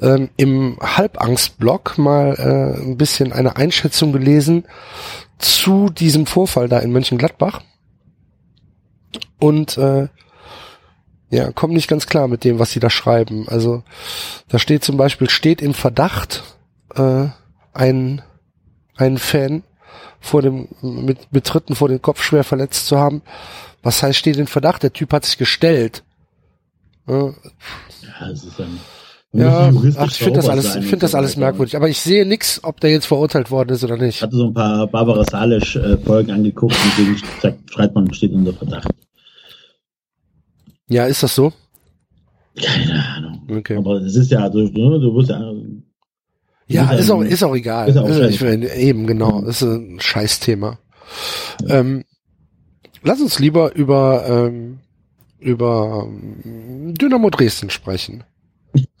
ähm, 0.00 0.30
im 0.36 0.78
Halbangst-Blog 0.80 1.98
mal 1.98 2.34
äh, 2.38 2.80
ein 2.80 2.96
bisschen 2.96 3.32
eine 3.32 3.56
Einschätzung 3.56 4.12
gelesen 4.12 4.64
zu 5.38 5.90
diesem 5.90 6.26
Vorfall 6.26 6.68
da 6.68 6.78
in 6.78 6.92
Mönchengladbach 6.92 7.62
und 9.38 9.76
äh, 9.78 10.08
ja, 11.30 11.50
komme 11.52 11.74
nicht 11.74 11.88
ganz 11.88 12.06
klar 12.06 12.28
mit 12.28 12.44
dem, 12.44 12.58
was 12.58 12.70
sie 12.70 12.80
da 12.80 12.90
schreiben. 12.90 13.48
Also 13.48 13.82
da 14.48 14.58
steht 14.58 14.84
zum 14.84 14.96
Beispiel, 14.96 15.28
steht 15.30 15.62
im 15.62 15.74
Verdacht 15.74 16.44
äh, 16.94 17.26
ein, 17.72 18.22
ein 18.96 19.18
Fan 19.18 19.64
vor 20.20 20.42
dem, 20.42 20.68
mit, 20.80 21.32
mit 21.32 21.44
Tritten 21.44 21.74
vor 21.74 21.88
den 21.88 22.00
Kopf 22.00 22.22
schwer 22.22 22.44
verletzt 22.44 22.86
zu 22.86 22.98
haben. 22.98 23.22
Was 23.82 24.02
heißt, 24.02 24.18
steht 24.18 24.36
in 24.36 24.46
Verdacht? 24.46 24.82
Der 24.82 24.92
Typ 24.92 25.12
hat 25.12 25.24
sich 25.24 25.36
gestellt. 25.36 26.04
Ja, 27.06 27.34
Ja, 28.02 28.30
es 28.30 28.44
ist 28.44 28.58
dann. 28.58 28.80
Ja 29.34 29.72
ach, 29.96 30.10
ich 30.10 30.18
finde 30.18 30.40
das 30.40 30.48
alles, 30.48 30.76
ich 30.76 30.84
finde 30.84 30.98
das 30.98 31.14
alles 31.14 31.36
merkwürdig. 31.36 31.76
Aber 31.76 31.88
ich 31.88 32.00
sehe 32.00 32.24
nix, 32.24 32.62
ob 32.62 32.80
der 32.80 32.90
jetzt 32.90 33.06
verurteilt 33.06 33.50
worden 33.50 33.70
ist 33.70 33.84
oder 33.84 33.96
nicht. 33.96 34.16
Ich 34.16 34.22
hatte 34.22 34.36
so 34.36 34.46
ein 34.46 34.54
paar 34.54 34.86
Barbara 34.86 35.24
Salisch-Folgen 35.24 36.30
angeguckt 36.30 36.74
und 36.74 37.08
deswegen 37.08 37.60
schreibt 37.70 37.94
man, 37.94 38.12
steht 38.14 38.32
unter 38.32 38.52
Verdacht. 38.52 38.88
Ja, 40.88 41.06
ist 41.06 41.22
das 41.22 41.34
so? 41.34 41.52
Keine 42.60 43.04
Ahnung. 43.16 43.42
Okay. 43.50 43.76
Aber 43.76 43.96
es 43.96 44.14
ist 44.16 44.30
ja, 44.30 44.48
du, 44.48 44.68
du 44.68 45.14
wirst 45.14 45.30
ja. 45.30 45.52
Ja, 46.66 46.92
ist 46.92 47.10
auch, 47.10 47.22
ist 47.22 47.42
auch 47.42 47.54
egal. 47.54 47.88
ist 47.88 47.98
auch 47.98 48.04
Also, 48.04 48.22
ich 48.24 48.40
meine, 48.40 48.74
eben, 48.74 49.06
genau. 49.06 49.42
Das 49.42 49.60
ist 49.60 49.68
ein 49.68 50.00
Scheißthema. 50.00 50.78
Ähm, 51.68 52.04
lass 53.02 53.20
uns 53.20 53.38
lieber 53.38 53.74
über, 53.74 54.24
ähm, 54.26 54.78
über 55.40 56.08
ähm, 56.08 56.94
Dynamo 56.94 57.28
Dresden 57.30 57.70
sprechen. 57.70 58.24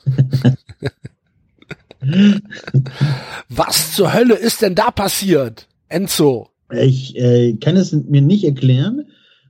Was 3.48 3.94
zur 3.94 4.12
Hölle 4.12 4.34
ist 4.34 4.62
denn 4.62 4.74
da 4.74 4.90
passiert? 4.90 5.68
Enzo. 5.88 6.48
Ich 6.72 7.16
äh, 7.16 7.54
kann 7.54 7.76
es 7.76 7.92
mir 7.92 8.20
nicht 8.20 8.44
erklären. 8.44 9.06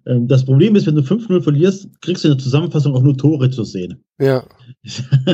Ähm, 0.06 0.28
das 0.28 0.44
Problem 0.44 0.76
ist, 0.76 0.86
wenn 0.86 0.94
du 0.94 1.02
5-0 1.02 1.42
verlierst, 1.42 1.88
kriegst 2.00 2.24
du 2.24 2.28
in 2.28 2.34
der 2.34 2.42
Zusammenfassung 2.42 2.94
auch 2.94 3.02
nur 3.02 3.16
Tore 3.16 3.50
zu 3.50 3.64
sehen. 3.64 4.04
Ja. 4.18 4.44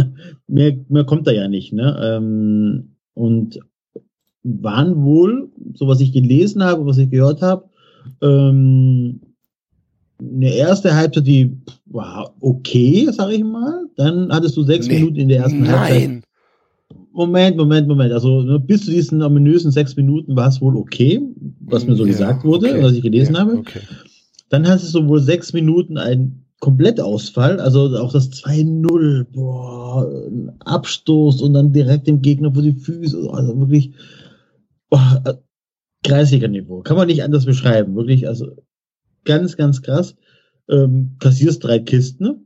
mehr, 0.47 0.77
mehr 0.89 1.05
kommt 1.05 1.27
da 1.27 1.33
ja 1.33 1.49
nicht. 1.49 1.73
Ne? 1.73 1.99
Ähm, 2.03 2.97
und 3.15 3.59
waren 4.43 5.03
wohl, 5.03 5.51
so 5.75 5.87
was 5.87 6.01
ich 6.01 6.13
gelesen 6.13 6.63
habe, 6.63 6.87
was 6.87 6.99
ich 6.99 7.11
gehört 7.11 7.43
habe, 7.43 7.69
ähm, 8.23 9.21
eine 10.21 10.55
erste 10.55 10.95
Halbzeit, 10.95 11.27
die 11.27 11.57
war 11.87 12.35
okay, 12.41 13.09
sag 13.13 13.31
ich 13.33 13.43
mal. 13.45 13.87
Dann 13.97 14.33
hattest 14.33 14.57
du 14.57 14.63
sechs 14.63 14.87
Nee. 14.87 14.95
Minuten 15.01 15.17
in 15.17 15.29
der 15.29 15.41
ersten 15.41 15.67
Halbzeit. 15.69 16.09
Nein. 16.09 16.23
Moment, 17.13 17.57
Moment, 17.57 17.89
Moment. 17.89 18.13
Also 18.13 18.43
ne, 18.43 18.61
bis 18.61 18.85
zu 18.85 18.91
diesen 18.91 19.23
ominösen 19.23 19.71
sechs 19.73 19.97
Minuten 19.97 20.37
war 20.37 20.49
es 20.49 20.61
wohl 20.61 20.77
okay, 20.77 21.21
was 21.61 21.87
mir 21.87 21.97
so 21.97 22.05
Ja, 22.05 22.11
gesagt 22.13 22.45
wurde, 22.45 22.71
okay. 22.71 22.83
was 22.83 22.93
ich 22.93 23.03
gelesen 23.03 23.35
Ja, 23.35 23.41
habe. 23.41 23.59
Okay. 23.59 23.81
Dann 24.49 24.67
hast 24.67 24.95
du 24.95 25.09
wohl 25.09 25.21
sechs 25.21 25.53
Minuten 25.53 25.97
einen 25.99 26.45
Komplettausfall, 26.61 27.59
also 27.59 27.97
auch 27.97 28.13
das 28.13 28.31
2-0, 28.33 29.25
boah, 29.33 30.07
ein 30.29 30.53
Abstoß 30.61 31.41
und 31.43 31.55
dann 31.55 31.73
direkt 31.73 32.07
dem 32.07 32.21
Gegner 32.21 32.53
vor 32.53 32.63
die 32.63 32.75
Füße, 32.75 33.29
also 33.33 33.59
wirklich 33.59 33.93
boah, 34.91 35.23
äh, 35.25 35.35
Kreisliga-Niveau. 36.05 36.83
Kann 36.83 36.97
man 36.97 37.07
nicht 37.09 37.23
anders 37.23 37.47
beschreiben, 37.47 37.95
wirklich, 37.97 38.29
also 38.29 38.49
ganz, 39.25 39.57
ganz 39.57 39.83
krass. 39.83 40.15
Ähm, 40.69 41.17
kassierst 41.19 41.65
drei 41.65 41.81
Kisten, 41.81 42.25
ne? 42.25 42.37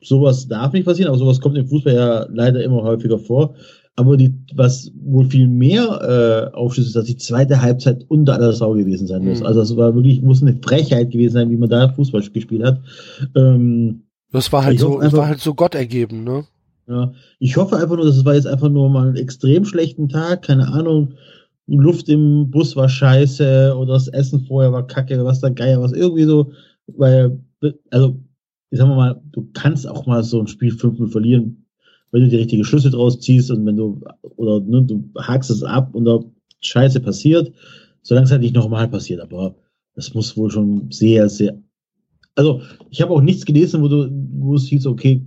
sowas 0.00 0.46
darf 0.48 0.72
nicht 0.72 0.84
passieren, 0.84 1.08
aber 1.08 1.18
sowas 1.18 1.40
kommt 1.40 1.56
im 1.56 1.66
Fußball 1.66 1.94
ja 1.94 2.26
leider 2.30 2.62
immer 2.62 2.82
häufiger 2.82 3.18
vor. 3.18 3.54
Aber 3.96 4.16
die, 4.16 4.34
was 4.54 4.90
wohl 5.00 5.24
viel 5.26 5.46
mehr 5.46 6.50
äh, 6.52 6.54
aufschließt, 6.56 6.88
ist, 6.88 6.96
dass 6.96 7.04
die 7.06 7.16
zweite 7.16 7.62
Halbzeit 7.62 8.04
unter 8.08 8.34
aller 8.34 8.52
Sau 8.52 8.72
gewesen 8.74 9.06
sein 9.06 9.24
muss. 9.24 9.40
Mhm. 9.40 9.46
Also 9.46 9.60
es 9.62 9.76
war 9.76 9.94
wirklich, 9.94 10.20
muss 10.20 10.42
eine 10.42 10.58
Frechheit 10.62 11.10
gewesen 11.12 11.34
sein, 11.34 11.50
wie 11.50 11.56
man 11.56 11.70
da 11.70 11.88
Fußball 11.88 12.22
gespielt 12.32 12.64
hat. 12.64 12.80
Ähm, 13.36 14.02
Das 14.32 14.52
war 14.52 14.64
halt 14.64 14.80
so, 14.80 14.94
hoffe 14.94 15.04
das 15.04 15.12
war 15.12 15.20
einfach- 15.20 15.28
halt 15.30 15.40
so 15.40 15.54
Gott 15.54 15.74
ergeben, 15.76 16.24
ne? 16.24 16.44
ja, 16.88 17.12
ich 17.38 17.56
hoffe 17.56 17.76
einfach 17.76 17.96
nur, 17.96 18.04
das 18.04 18.24
war 18.24 18.34
jetzt 18.34 18.46
einfach 18.48 18.68
nur 18.68 18.90
mal 18.90 19.08
ein 19.08 19.16
extrem 19.16 19.64
schlechten 19.64 20.08
Tag, 20.08 20.42
keine 20.42 20.68
Ahnung. 20.68 21.14
Luft 21.66 22.08
im 22.08 22.50
Bus 22.50 22.76
war 22.76 22.88
scheiße 22.88 23.74
oder 23.76 23.94
das 23.94 24.08
Essen 24.08 24.40
vorher 24.40 24.72
war 24.72 24.86
kacke, 24.86 25.24
was 25.24 25.40
da 25.40 25.48
Geier, 25.48 25.80
was 25.80 25.92
irgendwie 25.92 26.24
so, 26.24 26.52
weil, 26.86 27.38
also, 27.90 28.20
ich 28.70 28.78
sag 28.78 28.88
mal, 28.88 29.20
du 29.32 29.48
kannst 29.54 29.88
auch 29.88 30.06
mal 30.06 30.22
so 30.22 30.40
ein 30.40 30.46
Spiel 30.46 30.72
5-0 30.72 31.08
verlieren, 31.08 31.66
wenn 32.10 32.22
du 32.22 32.28
die 32.28 32.36
richtige 32.36 32.64
Schlüsse 32.64 32.90
draus 32.90 33.20
ziehst 33.20 33.50
und 33.50 33.64
wenn 33.64 33.76
du, 33.76 34.00
oder 34.36 34.60
ne, 34.60 34.82
du 34.82 35.10
hakst 35.18 35.50
es 35.50 35.62
ab 35.62 35.94
und 35.94 36.04
da 36.04 36.20
Scheiße 36.60 37.00
passiert, 37.00 37.52
solange 38.02 38.26
es 38.26 38.30
halt 38.30 38.42
nicht 38.42 38.54
nochmal 38.54 38.88
passiert, 38.88 39.20
aber 39.20 39.54
das 39.94 40.12
muss 40.12 40.36
wohl 40.36 40.50
schon 40.50 40.90
sehr, 40.90 41.28
sehr, 41.28 41.58
also 42.34 42.60
ich 42.90 43.00
habe 43.00 43.12
auch 43.12 43.20
nichts 43.22 43.44
gelesen, 43.46 43.80
wo 43.80 43.88
du, 43.88 44.10
wo 44.32 44.54
es 44.54 44.66
hieß, 44.66 44.86
okay, 44.86 45.24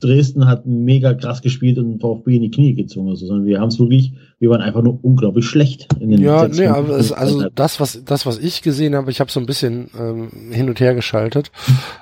Dresden 0.00 0.46
hat 0.46 0.66
mega 0.66 1.14
krass 1.14 1.42
gespielt 1.42 1.78
und 1.78 2.00
VfB 2.00 2.36
in 2.36 2.42
die 2.42 2.50
Knie 2.50 2.74
gezwungen, 2.74 3.08
oder 3.08 3.16
so, 3.16 3.26
sondern 3.26 3.46
wir 3.46 3.60
haben 3.60 3.68
es 3.68 3.78
wirklich, 3.78 4.12
wir 4.38 4.50
waren 4.50 4.60
einfach 4.60 4.82
nur 4.82 4.98
unglaublich 5.02 5.46
schlecht 5.46 5.88
in 6.00 6.10
den 6.10 6.20
Ja, 6.22 6.46
nee, 6.48 6.66
aber 6.66 6.96
es, 6.96 7.12
also 7.12 7.48
das, 7.54 7.80
was 7.80 8.04
das, 8.04 8.26
was 8.26 8.38
ich 8.38 8.62
gesehen 8.62 8.94
habe, 8.94 9.10
ich 9.10 9.20
habe 9.20 9.30
so 9.30 9.40
ein 9.40 9.46
bisschen 9.46 9.90
ähm, 9.98 10.52
hin 10.52 10.68
und 10.68 10.80
her 10.80 10.94
geschaltet. 10.94 11.50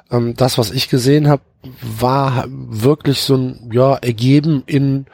Ähm, 0.09 0.35
das, 0.37 0.57
was 0.57 0.71
ich 0.71 0.89
gesehen 0.89 1.27
habe, 1.27 1.43
war 1.99 2.45
wirklich 2.49 3.23
so 3.23 3.37
ein 3.37 3.71
ja 3.73 3.97
ergeben 3.97 4.63
in 4.67 5.07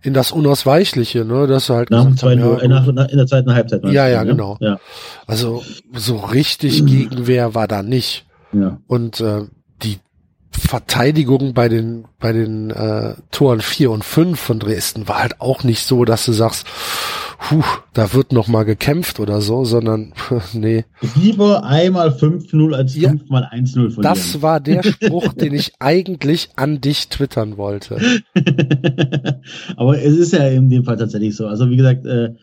in 0.00 0.14
das 0.14 0.32
Unausweichliche, 0.32 1.24
ne, 1.24 1.46
dass 1.46 1.66
du 1.66 1.74
halt 1.74 1.90
nach 1.90 2.04
dem 2.04 2.16
haben, 2.16 2.40
2-0, 2.40 2.62
ja, 2.62 2.68
nach, 2.68 2.92
nach, 2.92 3.08
in 3.08 3.18
der 3.18 3.26
zweiten 3.26 3.54
Halbzeit. 3.54 3.84
Ja, 3.84 4.08
ja, 4.08 4.24
ne? 4.24 4.30
genau. 4.30 4.56
Ja, 4.60 4.80
also 5.26 5.62
so 5.94 6.16
richtig 6.16 6.86
Gegenwehr 6.86 7.54
war 7.54 7.68
da 7.68 7.82
nicht. 7.82 8.24
ja. 8.52 8.78
Und 8.86 9.20
äh, 9.20 9.42
die 9.82 9.98
Verteidigung 10.52 11.54
bei 11.54 11.68
den 11.68 12.04
bei 12.20 12.32
den 12.32 12.70
äh, 12.70 13.14
Toren 13.30 13.60
4 13.60 13.90
und 13.90 14.04
5 14.04 14.38
von 14.38 14.58
Dresden 14.58 15.08
war 15.08 15.20
halt 15.22 15.40
auch 15.40 15.64
nicht 15.64 15.84
so, 15.86 16.04
dass 16.04 16.24
du 16.26 16.32
sagst, 16.32 16.66
puh, 17.38 17.64
da 17.94 18.12
wird 18.12 18.32
noch 18.32 18.48
mal 18.48 18.64
gekämpft 18.64 19.18
oder 19.18 19.40
so, 19.40 19.64
sondern 19.64 20.12
nee, 20.52 20.84
Lieber 21.16 21.64
einmal 21.64 22.10
5-0 22.10 22.74
als 22.74 22.94
Ja. 22.96 23.10
5 23.10 23.22
1-0 23.24 23.72
verlieren. 23.72 24.02
das 24.02 24.42
war 24.42 24.60
der 24.60 24.82
Spruch, 24.82 25.32
den 25.34 25.54
ich 25.54 25.72
eigentlich 25.78 26.50
an 26.56 26.80
dich 26.80 27.08
twittern 27.08 27.56
wollte. 27.56 27.98
Aber 29.76 29.98
es 30.00 30.16
ist 30.16 30.32
ja 30.32 30.46
in 30.48 30.70
dem 30.70 30.84
Fall 30.84 30.96
tatsächlich 30.96 31.34
so. 31.36 31.46
Also 31.46 31.68
wie 31.70 31.76
gesagt, 31.76 32.06
äh, 32.06 32.34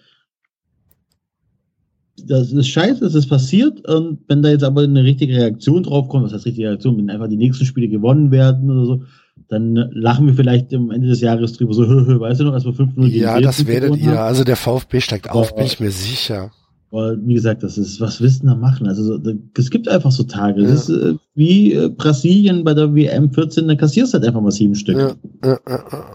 das 2.26 2.52
ist 2.52 2.68
scheiße, 2.68 3.06
es 3.06 3.16
ist 3.16 3.28
passiert. 3.28 3.88
Und 3.88 4.20
wenn 4.28 4.42
da 4.42 4.50
jetzt 4.50 4.64
aber 4.64 4.82
eine 4.82 5.04
richtige 5.04 5.36
Reaktion 5.36 5.84
drauf 5.84 6.08
kommt, 6.10 6.26
was 6.26 6.34
heißt 6.34 6.46
richtige 6.46 6.70
Reaktion, 6.70 6.98
wenn 6.98 7.10
einfach 7.10 7.28
die 7.28 7.38
nächsten 7.38 7.66
Spiele 7.66 7.88
gewonnen 7.88 8.32
werden 8.32 8.70
oder 8.70 8.86
so, 8.86 9.04
dann 9.48 9.76
lachen 9.94 10.28
wir 10.28 10.34
vielleicht 10.36 10.74
am 10.74 10.92
Ende 10.92 11.08
des 11.08 11.22
Jahres 11.22 11.54
drüber 11.54 11.74
so, 11.74 11.84
weißt 12.20 12.40
du 12.42 12.46
noch, 12.46 12.54
als 12.54 12.66
wir 12.66 12.74
5-0 12.74 12.96
gegen 13.10 13.20
Ja, 13.24 13.40
das 13.40 13.66
werdet 13.66 13.98
ihr. 13.98 14.12
haben? 14.12 14.18
Also 14.18 14.44
der 14.44 14.56
VfB 14.56 15.02
steigt 15.02 15.30
auf, 15.32 15.50
Aber- 15.50 15.58
bin 15.58 15.66
ich 15.66 15.80
mir 15.80 15.92
sicher. 15.92 16.52
Aber 16.92 17.16
wie 17.24 17.36
gesagt, 17.36 17.62
das 17.62 17.78
ist, 17.78 18.02
was 18.02 18.20
willst 18.20 18.42
du 18.42 18.48
da 18.48 18.56
machen? 18.56 18.88
Also 18.88 19.20
es 19.56 19.70
gibt 19.70 19.88
einfach 19.88 20.12
so 20.12 20.24
Tage. 20.24 20.64
Ja. 20.64 20.70
Das 20.70 20.90
ist 20.90 20.98
äh, 20.98 21.14
wie 21.36 21.74
äh, 21.74 21.88
Brasilien 21.90 22.64
bei 22.64 22.74
der 22.74 22.96
WM 22.96 23.32
14, 23.32 23.68
da 23.68 23.76
kassierst 23.76 24.14
du 24.14 24.18
halt 24.18 24.28
einfach 24.28 24.42
mal 24.42 24.50
sieben 24.50 24.74
Stück. 24.74 24.98
Ja, 24.98 25.14
ja, 25.46 25.60
ja, 25.68 25.84
ja. 25.92 26.06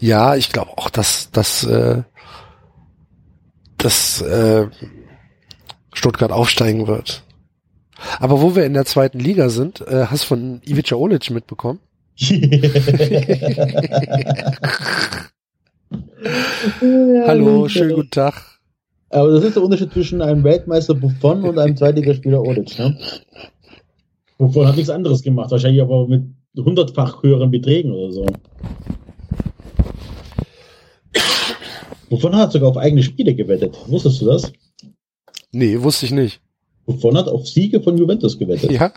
ja 0.00 0.34
ich 0.36 0.50
glaube 0.50 0.72
auch, 0.76 0.90
dass 0.90 1.30
dass 1.30 1.62
äh, 1.62 2.02
dass 3.78 4.22
äh, 4.22 4.66
Stuttgart 6.02 6.32
aufsteigen 6.32 6.88
wird. 6.88 7.22
Aber 8.18 8.42
wo 8.42 8.56
wir 8.56 8.66
in 8.66 8.74
der 8.74 8.84
zweiten 8.86 9.20
Liga 9.20 9.48
sind, 9.50 9.82
äh, 9.82 10.06
hast 10.06 10.24
du 10.24 10.26
von 10.26 10.60
Ivica 10.66 10.96
Olic 10.96 11.30
mitbekommen? 11.30 11.78
Hallo, 17.24 17.68
schönen 17.68 17.94
guten 17.94 18.10
Tag. 18.10 18.58
Aber 19.10 19.30
das 19.30 19.44
ist 19.44 19.54
der 19.54 19.62
Unterschied 19.62 19.92
zwischen 19.92 20.20
einem 20.22 20.42
Weltmeister 20.42 20.94
Buffon 20.94 21.44
und 21.44 21.56
einem 21.60 21.76
Zweitligaspieler 21.76 22.42
Odic, 22.42 22.76
ne? 22.80 22.98
Buffon 24.38 24.66
hat 24.66 24.74
nichts 24.74 24.90
anderes 24.90 25.22
gemacht, 25.22 25.52
wahrscheinlich 25.52 25.82
aber 25.82 26.08
mit 26.08 26.24
hundertfach 26.56 27.22
höheren 27.22 27.52
Beträgen 27.52 27.92
oder 27.92 28.12
so. 28.12 28.26
Buffon 32.10 32.34
hat 32.34 32.50
sogar 32.50 32.70
auf 32.70 32.76
eigene 32.76 33.04
Spiele 33.04 33.36
gewettet. 33.36 33.78
Wusstest 33.86 34.20
du 34.20 34.26
das? 34.26 34.52
Nee, 35.52 35.80
wusste 35.82 36.06
ich 36.06 36.12
nicht. 36.12 36.40
Buffon 36.86 37.16
hat 37.16 37.28
auf 37.28 37.46
Siege 37.46 37.80
von 37.80 37.96
Juventus 37.96 38.38
gewettet. 38.38 38.70
Ja? 38.70 38.92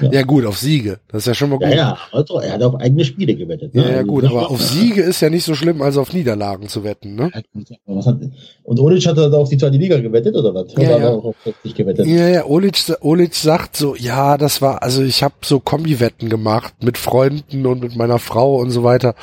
Ja. 0.00 0.10
Ja 0.12 0.22
gut, 0.22 0.44
auf 0.46 0.58
Siege. 0.58 1.00
Das 1.08 1.22
ist 1.22 1.26
ja 1.26 1.34
schon 1.34 1.50
mal 1.50 1.58
gut. 1.58 1.68
Ja, 1.68 1.74
ja, 1.74 1.98
also 2.12 2.38
er 2.40 2.52
hat 2.54 2.62
auf 2.62 2.76
eigene 2.76 3.04
Spiele 3.04 3.34
gewettet. 3.34 3.74
ne? 3.74 3.82
Ja, 3.82 3.88
ja, 3.88 3.96
Also 3.98 4.06
gut, 4.08 4.24
aber 4.24 4.50
auf 4.50 4.62
Siege 4.62 5.02
ist 5.02 5.20
ja 5.20 5.30
nicht 5.30 5.44
so 5.44 5.54
schlimm, 5.54 5.82
als 5.82 5.96
auf 5.96 6.12
Niederlagen 6.12 6.68
zu 6.68 6.84
wetten, 6.84 7.14
ne? 7.14 7.30
Und 8.62 8.80
Olic 8.80 9.06
hat 9.06 9.18
da 9.18 9.30
auf 9.32 9.48
die 9.48 9.58
zweite 9.58 9.76
Liga 9.76 9.98
gewettet 9.98 10.34
oder 10.36 10.54
was? 10.54 10.72
Ja, 10.76 10.98
ja. 10.98 11.10
auch 11.10 11.24
auf 11.24 11.36
60 11.44 11.74
gewettet? 11.74 12.06
Ja, 12.06 12.28
ja, 12.28 12.46
Olic, 12.46 12.76
Olic 13.00 13.34
sagt 13.34 13.76
so, 13.76 13.94
ja, 13.94 14.38
das 14.38 14.62
war, 14.62 14.82
also 14.82 15.02
ich 15.02 15.22
habe 15.22 15.34
so 15.42 15.60
Kombi-Wetten 15.60 16.28
gemacht 16.28 16.74
mit 16.82 16.98
Freunden 16.98 17.66
und 17.66 17.82
mit 17.82 17.96
meiner 17.96 18.18
Frau 18.18 18.56
und 18.56 18.70
so 18.70 18.84
weiter. 18.84 19.14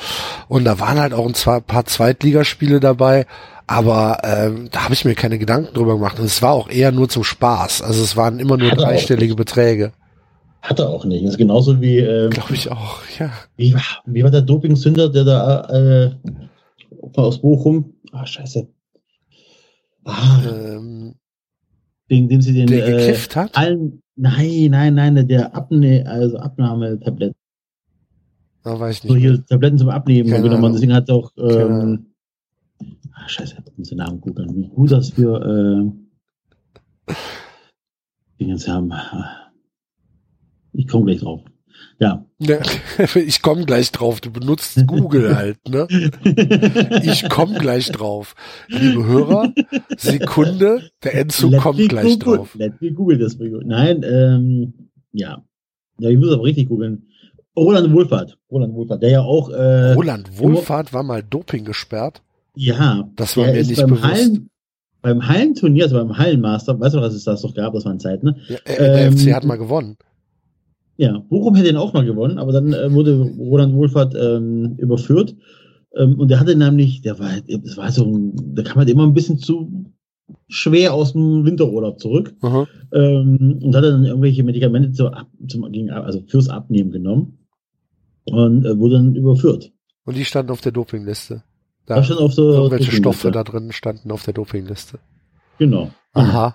Und 0.48 0.64
da 0.64 0.78
waren 0.78 1.00
halt 1.00 1.12
auch 1.14 1.26
ein 1.26 1.62
paar 1.62 1.84
Zweitligaspiele 1.84 2.80
dabei, 2.80 3.26
aber 3.66 4.18
ähm, 4.24 4.68
da 4.70 4.84
habe 4.84 4.94
ich 4.94 5.04
mir 5.04 5.14
keine 5.14 5.38
Gedanken 5.38 5.74
drüber 5.74 5.94
gemacht. 5.94 6.18
Und 6.18 6.26
es 6.26 6.42
war 6.42 6.52
auch 6.52 6.68
eher 6.68 6.92
nur 6.92 7.08
zum 7.08 7.24
Spaß. 7.24 7.82
Also 7.82 8.02
es 8.02 8.16
waren 8.16 8.38
immer 8.38 8.56
nur 8.56 8.70
dreistellige 8.70 9.34
Beträge. 9.34 9.92
Hat 10.62 10.78
er 10.78 10.88
auch 10.90 11.04
nicht. 11.04 11.24
Das 11.24 11.32
ist 11.32 11.38
genauso 11.38 11.80
wie, 11.80 11.98
ähm, 11.98 12.30
Glaube 12.30 12.54
ich 12.54 12.70
auch, 12.70 13.00
ja. 13.18 13.30
wie, 13.56 13.74
wie 14.06 14.22
war 14.22 14.30
der 14.30 14.42
Dopingsünder, 14.42 15.08
der 15.08 15.24
da 15.24 15.64
äh, 15.68 16.10
aus 17.16 17.40
Bochum? 17.42 17.94
Ah, 18.12 18.24
scheiße. 18.24 18.68
Ah, 20.04 20.40
Ähm, 20.46 21.14
wegen 22.08 22.28
dem 22.28 22.40
sie 22.42 22.52
den 22.54 22.66
der 22.68 22.86
äh, 22.86 22.90
gekifft 23.06 23.34
hat? 23.36 23.56
allen. 23.56 24.02
Nein, 24.14 24.68
nein, 24.70 24.94
nein, 24.94 25.26
der 25.26 25.54
Abne 25.54 26.04
also 26.06 26.36
Abnahmetabletten. 26.38 27.34
Da 28.62 28.78
weiß 28.78 28.96
ich 28.96 29.02
So 29.08 29.14
nicht. 29.14 29.22
mehr. 29.24 29.32
hier 29.32 29.46
Tabletten 29.46 29.78
zum 29.78 29.88
Abnehmen 29.88 30.28
Keine 30.30 30.42
genommen. 30.44 30.64
Ahnung. 30.64 30.74
Deswegen 30.74 30.94
hat 30.94 31.08
er 31.08 31.14
auch 31.16 31.32
ähm, 31.38 32.06
ah, 33.14 33.28
scheiße, 33.28 33.56
ich 33.66 33.78
muss 33.78 33.88
den 33.88 33.98
Namen 33.98 34.20
googeln. 34.20 34.54
Wie 34.54 34.68
gut 34.68 34.92
das 34.92 35.10
für 35.10 35.90
äh, 37.08 37.12
Dingens 38.38 38.68
haben. 38.68 38.92
Ich 40.72 40.88
komme 40.88 41.06
gleich 41.06 41.20
drauf. 41.20 41.40
Ja. 41.98 42.24
Ich 43.14 43.42
komme 43.42 43.64
gleich 43.64 43.92
drauf. 43.92 44.20
Du 44.20 44.30
benutzt 44.30 44.86
Google 44.86 45.36
halt, 45.36 45.58
ne? 45.68 45.86
Ich 47.02 47.28
komme 47.28 47.58
gleich 47.58 47.90
drauf. 47.90 48.34
Liebe 48.68 49.04
Hörer, 49.06 49.52
Sekunde, 49.96 50.90
der 51.02 51.14
Enzo 51.14 51.48
Let 51.48 51.60
kommt 51.60 51.88
gleich 51.88 52.18
Google, 52.18 52.36
drauf. 52.38 52.54
Let 52.56 52.80
me 52.80 52.92
Google 52.92 53.18
das. 53.18 53.36
Nein, 53.38 54.02
ähm, 54.04 54.74
ja. 55.12 55.44
Ja, 55.98 56.08
ich 56.10 56.18
muss 56.18 56.30
aber 56.32 56.44
richtig 56.44 56.68
googeln. 56.68 57.06
Roland 57.56 57.92
Wohlfahrt. 57.92 58.38
Roland 58.50 58.74
Wohlfahrt, 58.74 59.02
der 59.02 59.10
ja 59.10 59.20
auch, 59.22 59.50
äh, 59.50 59.92
Roland 59.92 60.38
Wohlfahrt 60.38 60.92
war 60.92 61.02
mal 61.02 61.22
Doping 61.22 61.64
gesperrt. 61.64 62.22
ja, 62.56 63.08
Das 63.16 63.36
war 63.36 63.46
mir 63.46 63.52
nicht 63.62 63.76
beim 63.76 63.90
bewusst. 63.90 64.04
Hallen, 64.04 64.50
beim 65.02 65.28
Hallenturnier, 65.28 65.84
also 65.84 65.96
beim 65.96 66.16
Hallenmaster, 66.16 66.78
weißt 66.80 66.94
du, 66.94 67.00
was 67.00 67.14
es 67.14 67.24
das 67.24 67.42
doch 67.42 67.54
gab, 67.54 67.74
das 67.74 67.84
waren 67.84 68.00
Zeiten, 68.00 68.26
ne? 68.26 68.36
Ja, 68.48 68.56
äh, 68.64 68.76
der 68.78 69.06
Ähm, 69.06 69.18
FC 69.18 69.34
hat 69.34 69.44
mal 69.44 69.58
gewonnen. 69.58 69.96
Ja, 71.02 71.18
Bochum 71.18 71.56
hätte 71.56 71.68
ihn 71.68 71.76
auch 71.76 71.92
mal 71.92 72.04
gewonnen, 72.04 72.38
aber 72.38 72.52
dann 72.52 72.72
äh, 72.72 72.92
wurde 72.92 73.20
Roland 73.36 73.74
Wohlfahrt 73.74 74.14
ähm, 74.14 74.76
überführt 74.78 75.34
Ähm, 75.96 76.18
und 76.20 76.28
der 76.30 76.38
hatte 76.38 76.54
nämlich, 76.54 77.02
der 77.02 77.18
war, 77.18 77.30
das 77.64 77.76
war 77.76 77.90
so, 77.90 78.04
ein, 78.06 78.54
da 78.54 78.62
kam 78.62 78.76
halt 78.76 78.88
immer 78.88 79.02
ein 79.04 79.12
bisschen 79.12 79.38
zu 79.38 79.84
schwer 80.48 80.94
aus 80.94 81.12
dem 81.12 81.44
Winterurlaub 81.44 81.98
zurück 81.98 82.34
ähm, 82.92 83.58
und 83.62 83.74
hat 83.74 83.84
dann 83.84 84.04
irgendwelche 84.04 84.44
Medikamente 84.44 84.92
zu, 84.92 85.10
zum, 85.48 85.70
gegen, 85.72 85.90
also 85.90 86.22
fürs 86.28 86.48
Abnehmen 86.48 86.92
genommen 86.92 87.38
und 88.24 88.64
äh, 88.64 88.78
wurde 88.78 88.94
dann 88.94 89.16
überführt. 89.16 89.72
Und 90.04 90.16
die 90.16 90.24
standen 90.24 90.52
auf 90.52 90.60
der 90.60 90.72
Dopingliste. 90.72 91.42
Da 91.86 91.96
Da 91.96 92.04
stand 92.04 92.20
auf 92.20 92.34
der 92.36 92.44
irgendwelche 92.44 92.84
Dopingliste. 92.84 92.96
Stoffe 92.96 93.30
da 93.32 93.42
drin 93.42 93.72
standen 93.72 94.10
auf 94.12 94.22
der 94.22 94.34
Dopingliste. 94.34 95.00
Genau. 95.58 95.90
Aha, 96.12 96.54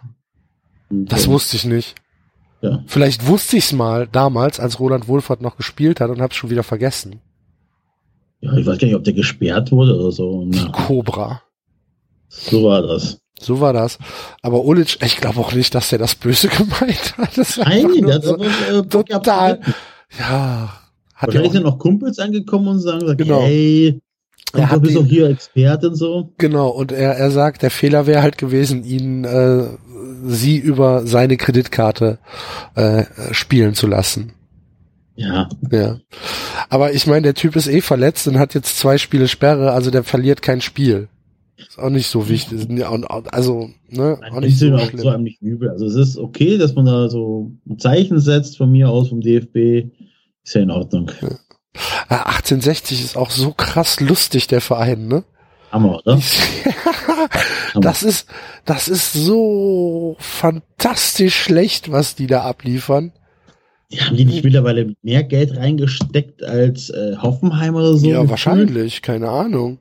Und, 0.90 1.12
das 1.12 1.28
äh, 1.28 1.30
wusste 1.30 1.58
ich 1.58 1.66
nicht. 1.66 1.96
Ja. 2.72 2.84
Vielleicht 2.88 3.28
wusste 3.28 3.58
ich's 3.58 3.74
mal 3.74 4.08
damals, 4.12 4.60
als 4.60 4.80
Roland 4.80 5.08
Wohlfahrt 5.08 5.42
noch 5.42 5.58
gespielt 5.58 6.00
hat 6.02 6.10
und 6.10 6.22
hab's 6.22 6.36
schon 6.36 6.50
wieder 6.50 6.64
vergessen. 6.64 7.22
ja, 8.42 8.54
ich 8.58 8.66
weiß 8.66 8.78
gar 8.78 8.88
nicht, 8.88 8.96
ob 8.96 9.04
der 9.04 9.14
gesperrt 9.14 9.72
wurde 9.72 9.96
oder 9.98 10.12
so. 10.12 10.46
Die 10.48 10.72
Cobra. 10.72 11.42
so 12.30 12.64
war 12.64 12.82
das. 12.82 13.20
So 13.40 13.60
war 13.62 13.72
das. 13.74 14.00
Aber 14.42 14.64
Ulic, 14.66 14.98
ich 15.04 15.18
glaube 15.18 15.40
auch 15.40 15.54
nicht, 15.54 15.74
dass 15.76 15.90
der 15.90 16.00
das 16.00 16.16
böse 16.16 16.48
gemeint 16.50 17.18
hat. 17.18 17.38
Das 17.38 17.58
Nein, 17.58 17.88
der 18.06 18.16
hat 18.16 18.24
so, 18.24 18.36
einfach, 18.38 18.70
äh, 18.70 18.82
total. 18.88 19.60
ja, 20.20 20.74
hat 21.14 21.22
ja 21.22 21.28
Wahrscheinlich 21.28 21.52
sind 21.52 21.64
noch 21.64 21.78
Kumpels 21.80 22.18
angekommen 22.20 22.68
und 22.70 22.80
sagen, 22.80 23.00
gesagt, 23.02 23.20
Genau. 23.20 23.42
hey, 23.42 24.00
Er 24.54 24.70
hat 24.70 24.78
du 24.78 24.82
bist 24.82 24.96
doch 24.96 25.06
hier 25.06 25.30
Experte 25.30 25.90
und 25.90 25.96
so. 25.96 26.34
genau. 26.40 26.70
Und 26.70 26.92
er, 26.92 27.14
er 27.16 27.30
sagt, 27.32 27.62
der 27.62 27.70
Fehler 27.72 28.08
wäre 28.08 28.22
halt 28.24 28.38
gewesen, 28.40 28.84
ihn, 28.84 29.24
äh, 29.24 29.66
sie 30.26 30.58
über 30.58 31.06
seine 31.06 31.38
Kreditkarte 31.38 32.20
äh, 32.76 33.06
spielen 33.32 33.74
zu 33.74 33.88
lassen. 33.88 34.34
Ja, 35.16 35.50
Ja. 35.72 36.00
Aber 36.70 36.94
ich 36.94 37.08
meine, 37.08 37.24
der 37.24 37.34
Typ 37.34 37.56
ist 37.56 37.68
eh 37.68 37.82
verletzt 37.82 38.28
und 38.28 38.38
hat 38.38 38.54
jetzt 38.54 38.78
zwei 38.78 38.98
Spiele 38.98 39.28
Sperre, 39.28 39.72
also 39.72 39.90
der 39.90 40.04
verliert 40.04 40.42
kein 40.42 40.62
Spiel. 40.62 41.10
Ist 41.58 41.80
auch 41.80 41.90
nicht 41.90 42.08
so 42.08 42.30
wichtig. 42.30 42.68
Also, 43.32 43.70
ne, 43.90 44.20
auch 44.32 44.40
nicht 44.42 44.60
so 44.60 44.72
auch 44.76 44.92
so 44.92 44.98
schlimm. 44.98 45.24
nicht 45.24 45.42
übel. 45.42 45.70
Also 45.70 45.88
es 45.88 45.96
ist 45.96 46.18
okay, 46.18 46.60
dass 46.60 46.76
man 46.76 46.86
da 46.86 47.10
so 47.10 47.52
ein 47.68 47.80
Zeichen 47.80 48.20
setzt 48.20 48.58
von 48.58 48.72
mir 48.72 48.90
aus 48.90 49.10
vom 49.10 49.22
DFB. 49.22 49.90
Ist 50.44 50.54
ja 50.54 50.62
in 50.62 50.70
Ordnung. 50.70 51.12
Ah, 52.10 52.36
1860 52.38 53.04
ist 53.04 53.18
auch 53.18 53.32
so 53.32 53.54
krass 53.54 54.00
lustig, 54.00 54.48
der 54.48 54.62
Verein, 54.62 55.08
ne? 55.08 55.24
Hammer, 55.72 56.00
oder? 56.06 56.20
das 57.76 58.04
ist, 58.04 58.28
das 58.66 58.88
ist 58.88 59.14
so 59.14 60.16
fantastisch 60.20 61.36
schlecht, 61.36 61.92
was 61.92 62.16
die 62.16 62.28
da 62.28 62.44
abliefern. 62.44 63.12
Die 63.92 64.02
haben 64.02 64.18
die 64.18 64.26
nicht 64.26 64.44
mittlerweile 64.44 64.94
mehr 65.02 65.24
Geld 65.24 65.56
reingesteckt 65.56 66.44
als 66.44 66.90
äh, 66.90 67.16
Hoffenheim 67.22 67.76
oder 67.76 67.96
so? 67.96 68.08
ja, 68.08 68.30
wahrscheinlich, 68.30 69.02
keine 69.02 69.30
Ahnung. 69.30 69.80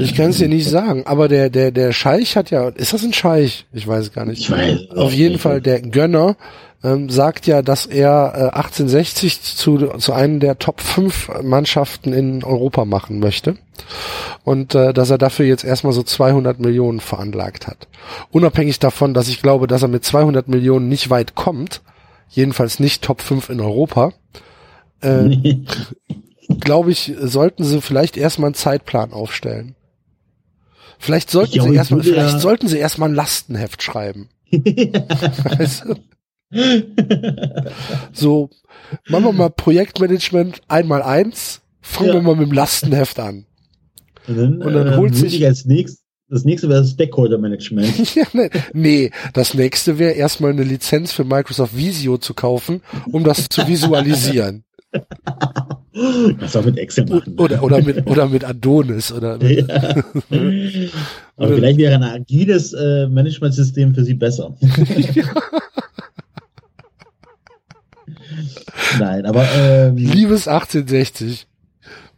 Ich 0.00 0.14
kann 0.14 0.30
es 0.30 0.38
dir 0.38 0.48
nicht 0.48 0.68
sagen, 0.68 1.06
aber 1.06 1.28
der, 1.28 1.48
der, 1.48 1.70
der 1.70 1.92
Scheich 1.92 2.36
hat 2.36 2.50
ja, 2.50 2.70
ist 2.70 2.92
das 2.92 3.04
ein 3.04 3.12
Scheich? 3.12 3.66
Ich 3.72 3.86
weiß 3.86 4.12
gar 4.12 4.24
nicht. 4.24 4.40
Ich 4.40 4.50
weiß. 4.50 4.90
Auf 4.90 5.12
jeden 5.12 5.38
Fall, 5.38 5.60
der 5.60 5.80
Gönner 5.80 6.36
ähm, 6.84 7.08
sagt 7.10 7.46
ja, 7.46 7.62
dass 7.62 7.86
er 7.86 8.32
äh, 8.34 8.56
1860 8.56 9.40
zu, 9.42 9.78
zu 9.98 10.12
einem 10.12 10.38
der 10.38 10.58
Top 10.58 10.80
5 10.80 11.30
Mannschaften 11.42 12.12
in 12.12 12.44
Europa 12.44 12.84
machen 12.84 13.18
möchte. 13.18 13.56
Und 14.44 14.74
äh, 14.74 14.92
dass 14.92 15.10
er 15.10 15.18
dafür 15.18 15.46
jetzt 15.46 15.64
erstmal 15.64 15.92
so 15.94 16.02
200 16.02 16.60
Millionen 16.60 17.00
veranlagt 17.00 17.66
hat. 17.66 17.88
Unabhängig 18.30 18.78
davon, 18.78 19.14
dass 19.14 19.28
ich 19.28 19.42
glaube, 19.42 19.66
dass 19.66 19.82
er 19.82 19.88
mit 19.88 20.04
200 20.04 20.46
Millionen 20.46 20.88
nicht 20.88 21.10
weit 21.10 21.34
kommt, 21.34 21.80
jedenfalls 22.28 22.78
nicht 22.78 23.02
Top 23.02 23.20
5 23.22 23.48
in 23.48 23.60
Europa, 23.60 24.12
äh, 25.00 25.56
glaube 26.60 26.92
ich, 26.92 27.14
sollten 27.18 27.64
sie 27.64 27.80
vielleicht 27.80 28.16
erstmal 28.16 28.48
einen 28.48 28.54
Zeitplan 28.54 29.12
aufstellen. 29.12 29.74
Vielleicht 30.98 31.30
sollten 31.30 31.56
Ja, 31.56 31.62
sie 31.64 31.74
erstmal, 31.74 32.06
ja- 32.06 32.12
vielleicht 32.12 32.40
sollten 32.40 32.68
sie 32.68 32.78
erstmal 32.78 33.08
ein 33.08 33.14
Lastenheft 33.14 33.82
schreiben. 33.82 34.28
Weißt 34.52 35.84
du? 35.88 35.94
So, 38.12 38.50
machen 39.08 39.24
wir 39.24 39.32
mal 39.32 39.50
Projektmanagement 39.50 40.60
einmal 40.68 41.02
eins, 41.02 41.60
fangen 41.80 42.08
Ja. 42.08 42.14
wir 42.14 42.22
mal 42.22 42.36
mit 42.36 42.48
dem 42.48 42.52
Lastenheft 42.52 43.18
an. 43.18 43.46
Und 44.26 44.36
dann, 44.38 44.62
Und 44.62 44.72
dann 44.72 44.86
äh, 44.86 44.96
holt 44.96 45.12
würde 45.14 45.16
sich- 45.30 45.40
ich 45.40 45.46
als 45.46 45.64
nächstes, 45.64 46.02
das 46.30 46.44
nächste 46.44 46.68
wäre 46.68 46.80
das 46.80 46.90
Stakeholder-Management. 46.92 48.14
Ja, 48.16 48.24
ne, 48.32 48.48
nee, 48.72 49.10
das 49.34 49.54
nächste 49.54 49.98
wäre 49.98 50.12
erstmal 50.12 50.52
eine 50.52 50.62
Lizenz 50.64 51.12
für 51.12 51.24
Microsoft 51.24 51.76
Visio 51.76 52.16
zu 52.18 52.32
kaufen, 52.34 52.80
um 53.12 53.24
das 53.24 53.48
zu 53.48 53.66
visualisieren. 53.68 54.64
Du 55.92 56.58
auch 56.58 56.64
mit 56.64 56.76
Excel 56.76 57.06
machen. 57.06 57.38
Oder, 57.38 57.62
oder 57.62 57.80
mit, 57.80 58.04
oder 58.10 58.28
mit 58.28 58.44
Adonis 58.44 59.12
oder 59.12 59.38
mit, 59.38 59.68
Ja. 59.68 60.02
Aber 61.36 61.54
vielleicht 61.54 61.78
wäre 61.78 61.94
ein 61.94 62.02
agiles 62.02 62.72
äh, 62.72 63.06
Managementsystem 63.06 63.94
für 63.94 64.02
sie 64.04 64.14
besser. 64.14 64.56
Nein, 68.98 69.26
aber 69.26 69.46
ähm, 69.56 69.96
Liebes 69.96 70.48
1860, 70.48 71.46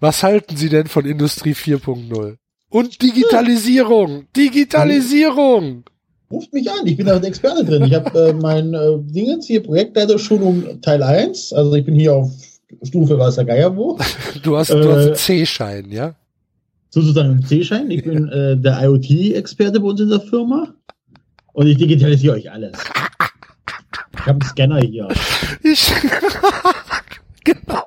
was 0.01 0.23
halten 0.23 0.57
Sie 0.57 0.69
denn 0.69 0.86
von 0.86 1.05
Industrie 1.05 1.53
4.0? 1.53 2.36
Und 2.69 3.03
Digitalisierung! 3.03 4.27
Digitalisierung! 4.36 5.85
ruft 6.31 6.53
mich 6.53 6.70
an, 6.70 6.86
ich 6.86 6.97
bin 6.97 7.07
da 7.07 7.19
der 7.19 7.28
Experte 7.28 7.65
drin. 7.65 7.85
Ich 7.85 7.94
habe 7.94 8.19
äh, 8.19 8.32
mein 8.32 8.74
äh, 8.74 8.98
Dingens 8.98 9.47
hier, 9.47 9.62
Projektleiterschulung 9.62 10.81
Teil 10.81 11.03
1, 11.03 11.53
also 11.53 11.74
ich 11.74 11.85
bin 11.85 11.94
hier 11.94 12.15
auf 12.15 12.32
Stufe 12.82 13.16
weiß 13.19 13.36
der 13.36 13.44
Geier 13.44 13.77
wo, 13.77 13.97
Du 14.43 14.57
hast, 14.57 14.70
du 14.70 14.74
Äh, 14.74 14.86
hast 14.89 15.07
einen 15.07 15.15
C-Schein, 15.15 15.90
ja? 15.90 16.15
sozusagen 16.90 17.31
ein 17.31 17.44
C-Schein. 17.44 17.90
Ich 17.90 18.03
bin 18.05 18.28
äh, 18.28 18.57
der 18.57 18.82
IoT-Experte 18.82 19.81
bei 19.81 19.86
uns 19.86 20.01
in 20.01 20.09
der 20.09 20.20
Firma 20.20 20.74
und 21.53 21.66
ich 21.66 21.77
digitalisiere 21.77 22.35
euch 22.36 22.51
alles. 22.51 22.73
Ich 24.27 24.28
habe 24.28 24.40
einen 24.40 24.51
Scanner 24.51 24.81
hier. 24.81 25.09
Ich, 25.62 25.89
genau. 27.44 27.86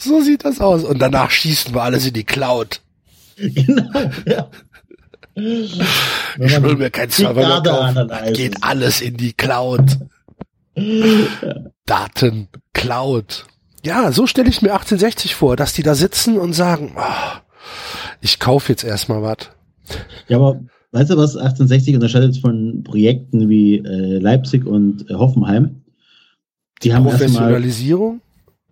So 0.00 0.20
sieht 0.20 0.44
das 0.44 0.60
aus. 0.60 0.82
Und 0.82 0.98
danach 0.98 1.30
schießen 1.30 1.72
wir 1.72 1.80
alles 1.80 2.06
in 2.06 2.14
die 2.14 2.24
Cloud. 2.24 2.80
genau, 3.36 4.10
ja. 4.26 4.50
Ich 5.36 5.78
will 6.60 6.74
mir 6.74 6.90
kein 6.90 7.10
Server 7.10 7.62
kaufen. 7.62 8.10
Geht 8.34 8.64
alles 8.64 9.00
in 9.00 9.16
die 9.16 9.32
Cloud. 9.32 10.00
Daten, 11.86 12.48
Cloud. 12.72 13.44
Ja, 13.84 14.10
so 14.10 14.26
stelle 14.26 14.48
ich 14.48 14.60
mir 14.60 14.72
1860 14.72 15.36
vor, 15.36 15.54
dass 15.54 15.72
die 15.72 15.84
da 15.84 15.94
sitzen 15.94 16.36
und 16.36 16.52
sagen, 16.52 16.94
ah, 16.96 17.42
ich 18.20 18.40
kaufe 18.40 18.72
jetzt 18.72 18.82
erstmal 18.82 19.22
was. 19.22 19.50
Ja, 20.26 20.38
aber 20.38 20.62
weißt 20.92 21.10
du, 21.10 21.16
was 21.16 21.36
1860 21.36 21.94
unterscheidet 21.94 22.36
von 22.36 22.82
Projekten 22.84 23.48
wie 23.48 23.78
äh, 23.78 24.18
Leipzig 24.18 24.66
und 24.66 25.10
äh, 25.10 25.14
Hoffenheim? 25.14 25.82
Die 26.82 26.94
haben 26.94 27.06
erstmal, 27.06 27.28
Professionalisierung? 27.28 28.20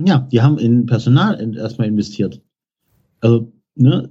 ja, 0.05 0.27
die 0.31 0.41
haben 0.41 0.59
in 0.59 0.87
Personal 0.87 1.41
in- 1.41 1.55
erstmal 1.55 1.89
investiert. 1.89 2.41
Also, 3.21 3.53
ne, 3.75 4.11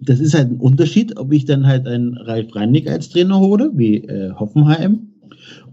das 0.00 0.20
ist 0.20 0.34
halt 0.34 0.50
ein 0.50 0.56
Unterschied, 0.60 1.16
ob 1.18 1.32
ich 1.32 1.44
dann 1.44 1.66
halt 1.66 1.86
einen 1.86 2.16
Ralf 2.16 2.54
Rangnick 2.54 2.88
als 2.88 3.08
Trainer 3.08 3.38
hole, 3.40 3.70
wie 3.74 3.96
äh, 4.04 4.32
Hoffenheim, 4.32 5.08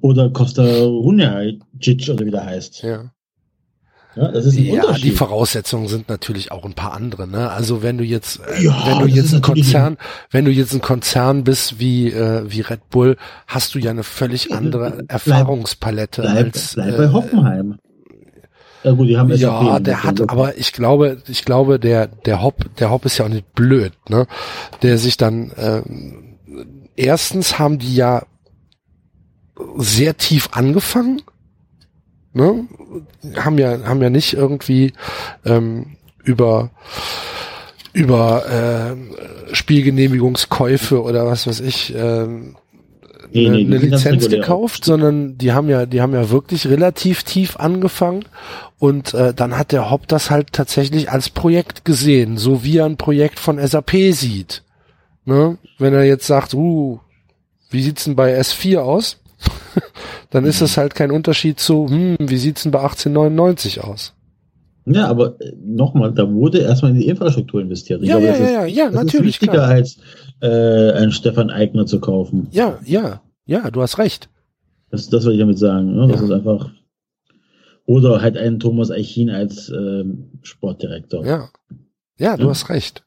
oder 0.02 0.30
Costa 0.30 0.64
Runjacic 0.64 2.10
oder 2.10 2.26
wie 2.26 2.32
der 2.32 2.46
heißt. 2.46 2.84
Ja. 2.84 3.12
Ja, 4.16 4.32
das 4.32 4.46
ist 4.46 4.58
ein 4.58 4.64
Ja, 4.66 4.72
die 4.74 4.88
Unterschied. 4.88 5.18
Voraussetzungen 5.18 5.88
sind 5.88 6.10
natürlich 6.10 6.52
auch 6.52 6.66
ein 6.66 6.74
paar 6.74 6.94
andere. 6.94 7.28
Ne? 7.28 7.52
Also 7.52 7.84
wenn 7.84 7.98
du 8.00 8.04
jetzt, 8.04 8.40
äh, 8.58 8.64
Ja, 8.64 8.84
wenn 8.88 9.00
du 9.00 9.14
jetzt 9.14 9.34
ein 9.34 9.42
Konzern, 9.42 9.98
wenn 10.32 10.46
du 10.46 10.52
jetzt 10.52 10.74
ein 10.74 10.82
Konzern 10.82 11.44
bist 11.44 11.80
wie 11.80 12.12
äh, 12.12 12.44
wie 12.48 12.62
Red 12.62 12.90
Bull, 12.90 13.18
hast 13.46 13.76
du 13.76 13.80
ja 13.80 13.92
eine 13.92 14.04
völlig 14.04 14.52
andere 14.54 14.90
Bleib- 14.92 15.12
Erfahrungspalette 15.12 16.22
bleib, 16.24 16.46
als 16.46 16.74
bleib 16.74 16.94
äh, 16.94 16.98
bei 16.98 17.12
Hoffenheim. 17.12 17.78
Ja 18.84 18.92
gut, 18.94 19.08
die 19.08 19.18
haben 19.18 19.30
Ja, 19.36 19.80
der 19.80 20.04
hat, 20.04 20.12
entwickelt. 20.20 20.30
aber 20.32 20.58
ich 20.58 20.72
glaube, 20.72 21.18
ich 21.28 21.46
glaube, 21.46 21.80
der 21.80 22.08
der 22.08 22.42
Hopp, 22.42 22.66
der 22.78 22.90
Hopp 22.90 23.06
ist 23.06 23.18
ja 23.18 23.26
auch 23.26 23.30
nicht 23.30 23.54
blöd, 23.54 23.92
ne? 24.10 24.26
Der 24.82 24.98
sich 24.98 25.18
dann 25.18 25.52
ähm, 25.58 26.38
erstens 26.96 27.60
haben 27.60 27.80
die 27.80 27.96
ja 27.96 28.24
sehr 29.78 30.18
tief 30.18 30.50
angefangen, 30.54 31.22
ne? 32.38 32.66
Haben 33.36 33.58
ja 33.58 33.84
haben 33.84 34.02
ja 34.02 34.10
nicht 34.10 34.34
irgendwie 34.34 34.94
ähm, 35.46 35.98
über 36.24 36.70
über 37.94 38.46
äh, 38.48 39.56
Spielgenehmigungskäufe 39.56 41.02
oder 41.02 41.26
was 41.26 41.48
weiß 41.48 41.60
ich 41.62 41.94
Nee, 43.32 43.48
eine, 43.48 43.58
nee, 43.58 43.64
die 43.66 43.76
eine 43.76 43.78
Lizenz 43.78 44.30
gekauft, 44.30 44.86
sondern 44.86 45.38
die 45.38 45.52
haben 45.52 45.70
ja, 45.70 45.86
die 45.86 46.02
haben 46.02 46.14
ja 46.14 46.30
wirklich 46.30 46.68
relativ 46.68 47.24
tief 47.24 47.58
angefangen 47.58 48.26
und 48.80 49.14
äh, 49.14 49.34
dann 49.34 49.58
hat 49.58 49.72
der 49.72 49.90
Hopp 49.90 50.08
das 50.08 50.32
halt 50.32 50.54
tatsächlich 50.54 51.12
als 51.12 51.30
Projekt 51.30 51.84
gesehen, 51.84 52.38
so 52.38 52.64
wie 52.64 52.78
er 52.78 52.86
ein 52.86 52.98
Projekt 52.98 53.40
von 53.40 53.60
SAP 53.66 53.92
sieht. 54.12 54.64
Ne? 55.26 55.58
Wenn 55.78 55.94
er 55.94 56.06
jetzt 56.06 56.28
sagt, 56.28 56.54
uh, 56.54 57.00
wie 57.70 57.84
sieht's 57.84 58.06
denn 58.06 58.16
bei 58.16 58.40
S4 58.40 58.80
aus? 58.80 59.18
dann 60.32 60.46
ist 60.46 60.62
das 60.62 60.78
halt 60.78 60.96
kein 60.96 61.12
Unterschied 61.12 61.60
zu, 61.60 61.88
hm, 61.90 62.16
wie 62.20 62.38
sieht's 62.38 62.64
denn 62.64 62.72
bei 62.72 62.80
1899 62.80 63.84
aus? 63.84 64.14
Ja, 64.86 65.08
aber 65.08 65.40
äh, 65.42 65.52
nochmal, 65.62 66.14
da 66.14 66.32
wurde 66.32 66.60
erstmal 66.60 66.92
in 66.92 67.00
die 67.00 67.08
Infrastruktur 67.08 67.62
investiert. 67.62 68.02
Ich 68.02 68.08
Ja, 68.10 68.20
glaube, 68.20 68.28
ja, 68.28 68.32
das 68.32 68.40
ja, 68.40 68.46
ist, 68.66 68.76
ja, 68.76 68.84
ja, 68.86 68.86
das 68.92 68.94
natürlich, 69.06 69.36
ist 69.36 69.42
wichtiger 69.42 69.52
klar. 69.54 69.68
als 69.68 69.98
äh, 70.42 70.92
einen 70.94 71.12
Stefan 71.12 71.50
Eigner 71.50 71.86
zu 71.86 72.00
kaufen. 72.00 72.48
Ja, 72.52 72.80
ja, 72.86 73.22
ja, 73.46 73.70
du 73.70 73.82
hast 73.82 73.98
recht. 73.98 74.30
Das, 74.90 75.10
das 75.10 75.26
will 75.26 75.34
ich 75.34 75.40
damit 75.40 75.60
sagen. 75.60 75.94
Ne? 75.94 76.08
Das 76.08 76.22
Ja. 76.22 76.26
ist 76.28 76.32
einfach. 76.32 76.70
Oder 77.86 78.22
halt 78.22 78.38
einen 78.38 78.60
Thomas 78.60 78.90
Eichin 78.92 79.30
als 79.30 79.70
ähm, 79.70 80.30
Sportdirektor. 80.42 81.26
Ja. 81.26 81.50
Ja, 82.18 82.38
du 82.38 82.44
Ja. 82.44 82.50
hast 82.50 82.70
recht. 82.70 83.04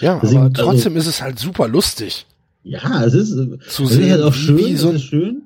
Ja, 0.00 0.18
Deswegen, 0.22 0.40
aber 0.40 0.50
also- 0.50 0.62
trotzdem 0.70 0.96
ist 0.96 1.06
es 1.06 1.22
halt 1.22 1.38
super 1.38 1.68
lustig 1.68 2.26
Ja, 2.68 3.04
es 3.04 3.14
ist, 3.14 3.30
zu 3.30 3.84
es 3.84 3.90
ist 3.90 3.96
sehen, 3.96 4.10
halt 4.10 4.22
auch 4.22 4.34
schön, 4.34 4.58
wie 4.58 4.74
so 4.76 4.98
schön, 4.98 5.42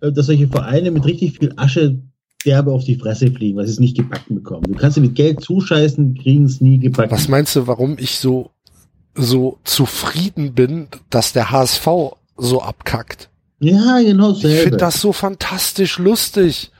äh, 0.00 0.10
dass 0.10 0.26
solche 0.26 0.48
Vereine 0.48 0.90
mit 0.90 1.04
richtig 1.04 1.38
viel 1.38 1.52
Asche 1.56 1.98
derbe 2.46 2.72
auf 2.72 2.84
die 2.84 2.96
Fresse 2.96 3.30
fliegen, 3.30 3.56
weil 3.58 3.66
sie 3.66 3.72
es 3.72 3.80
nicht 3.80 3.96
gebacken 3.96 4.36
bekommen. 4.36 4.64
Du 4.68 4.74
kannst 4.74 4.94
sie 4.94 5.00
mit 5.02 5.14
Geld 5.14 5.42
zuscheißen, 5.42 6.14
kriegen 6.14 6.44
es 6.44 6.60
nie 6.62 6.78
gebacken. 6.78 7.10
Was 7.10 7.28
meinst 7.28 7.54
du, 7.56 7.66
warum 7.66 7.96
ich 7.98 8.18
so, 8.18 8.50
so 9.14 9.58
zufrieden 9.64 10.54
bin, 10.54 10.88
dass 11.10 11.32
der 11.34 11.50
HSV 11.50 11.86
so 12.38 12.62
abkackt? 12.62 13.28
ja, 13.60 14.00
genau 14.02 14.32
Ich 14.32 14.40
selber. 14.40 14.62
finde 14.62 14.76
das 14.78 15.00
so 15.00 15.12
fantastisch 15.12 15.98
lustig, 15.98 16.70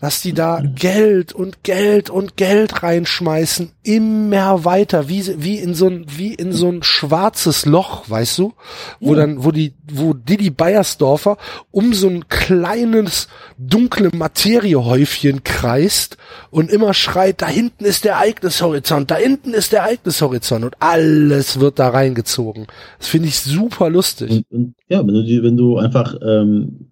dass 0.00 0.20
die 0.20 0.32
da 0.32 0.62
Geld 0.74 1.32
und 1.32 1.62
Geld 1.62 2.10
und 2.10 2.36
Geld 2.36 2.82
reinschmeißen, 2.82 3.72
immer 3.82 4.64
weiter, 4.64 5.08
wie, 5.08 5.24
wie 5.42 5.58
in 5.58 5.74
so 5.74 5.88
ein, 5.88 6.06
wie 6.08 6.34
in 6.34 6.52
so 6.52 6.70
ein 6.70 6.82
schwarzes 6.82 7.66
Loch, 7.66 8.08
weißt 8.08 8.38
du? 8.38 8.54
Wo 9.00 9.14
Ja. 9.14 9.20
dann, 9.20 9.44
wo 9.44 9.50
die, 9.50 9.74
wo 9.90 10.12
Didi 10.14 10.50
Beiersdorfer 10.50 11.36
um 11.70 11.94
so 11.94 12.08
ein 12.08 12.28
kleines, 12.28 13.28
dunkle 13.58 14.10
Materiehäufchen 14.12 15.44
kreist 15.44 16.16
und 16.50 16.70
immer 16.70 16.94
schreit, 16.94 17.42
da 17.42 17.46
hinten 17.46 17.84
ist 17.84 18.04
der 18.04 18.14
Ereignishorizont, 18.14 19.10
da 19.10 19.16
hinten 19.16 19.54
ist 19.54 19.72
der 19.72 19.82
Ereignishorizont 19.82 20.64
und 20.64 20.74
alles 20.80 21.60
wird 21.60 21.78
da 21.78 21.88
reingezogen. 21.88 22.66
Das 22.98 23.08
finde 23.08 23.28
ich 23.28 23.40
super 23.40 23.90
lustig. 23.90 24.30
Und, 24.30 24.46
und 24.50 24.74
ja, 24.88 24.98
wenn 25.06 25.14
du, 25.14 25.22
die, 25.24 25.42
wenn 25.42 25.56
du 25.56 25.78
einfach 25.78 26.14
ähm, 26.22 26.90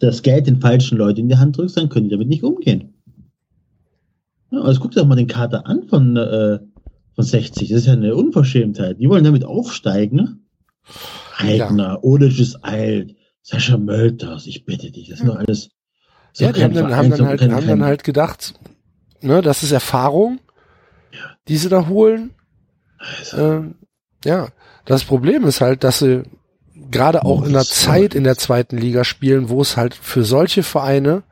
das 0.00 0.22
Geld 0.22 0.46
den 0.48 0.60
falschen 0.60 0.98
Leuten 0.98 1.20
in 1.20 1.28
die 1.28 1.36
Hand 1.36 1.56
drückst, 1.56 1.76
dann 1.76 1.88
können 1.88 2.08
die 2.08 2.14
damit 2.14 2.28
nicht 2.28 2.42
umgehen. 2.42 2.94
Ja, 4.50 4.60
also 4.62 4.80
guck 4.80 4.90
dir 4.90 5.00
doch 5.00 5.06
mal 5.06 5.14
den 5.14 5.28
Kater 5.28 5.66
an 5.66 5.84
von, 5.88 6.16
äh, 6.16 6.58
von 7.14 7.24
60. 7.24 7.68
Das 7.68 7.78
ist 7.80 7.86
ja 7.86 7.92
eine 7.92 8.14
Unverschämtheit. 8.16 8.98
Die 8.98 9.08
wollen 9.08 9.22
damit 9.24 9.44
aufsteigen. 9.44 10.16
ne? 10.16 10.38
Eigner, 11.38 12.02
Olic 12.02 12.38
ist 12.40 12.56
alt, 12.64 13.14
Sascha 13.42 13.78
Mölters, 13.78 14.46
ich 14.46 14.64
bitte 14.64 14.90
dich. 14.90 15.08
Das 15.08 15.18
sind 15.18 15.28
doch 15.28 15.36
alles. 15.36 15.68
das 15.68 15.68
ist 16.34 16.40
Ja, 16.40 16.48
doch 16.48 16.54
die 16.56 16.64
haben 16.64 16.74
dann, 16.74 16.84
Verein, 16.88 16.96
haben 16.98 17.10
dann 17.10 17.18
so 17.18 17.26
halt, 17.26 17.42
haben 17.42 17.66
dann 17.66 17.84
halt 17.84 18.04
gedacht, 18.04 18.54
ne, 19.20 19.40
das 19.42 19.62
ist 19.62 19.72
Erfahrung, 19.72 20.40
die 21.48 21.56
sie 21.56 21.68
da 21.68 21.88
holen. 21.88 22.30
Also, 22.98 23.36
Ähm, 23.38 23.74
ja, 24.24 24.48
das 24.84 25.04
Problem 25.04 25.44
ist 25.44 25.60
halt, 25.60 25.84
dass 25.84 26.00
sie 26.00 26.22
gerade 26.90 27.24
auch 27.24 27.44
in 27.44 27.52
der 27.52 27.64
Zeit 27.64 28.14
in 28.14 28.24
der 28.24 28.36
zweiten 28.36 28.76
Liga 28.76 29.04
spielen, 29.04 29.48
wo 29.48 29.60
es 29.60 29.76
halt 29.76 29.94
für 29.94 30.24
solche 30.24 30.62
Vereine 30.62 31.22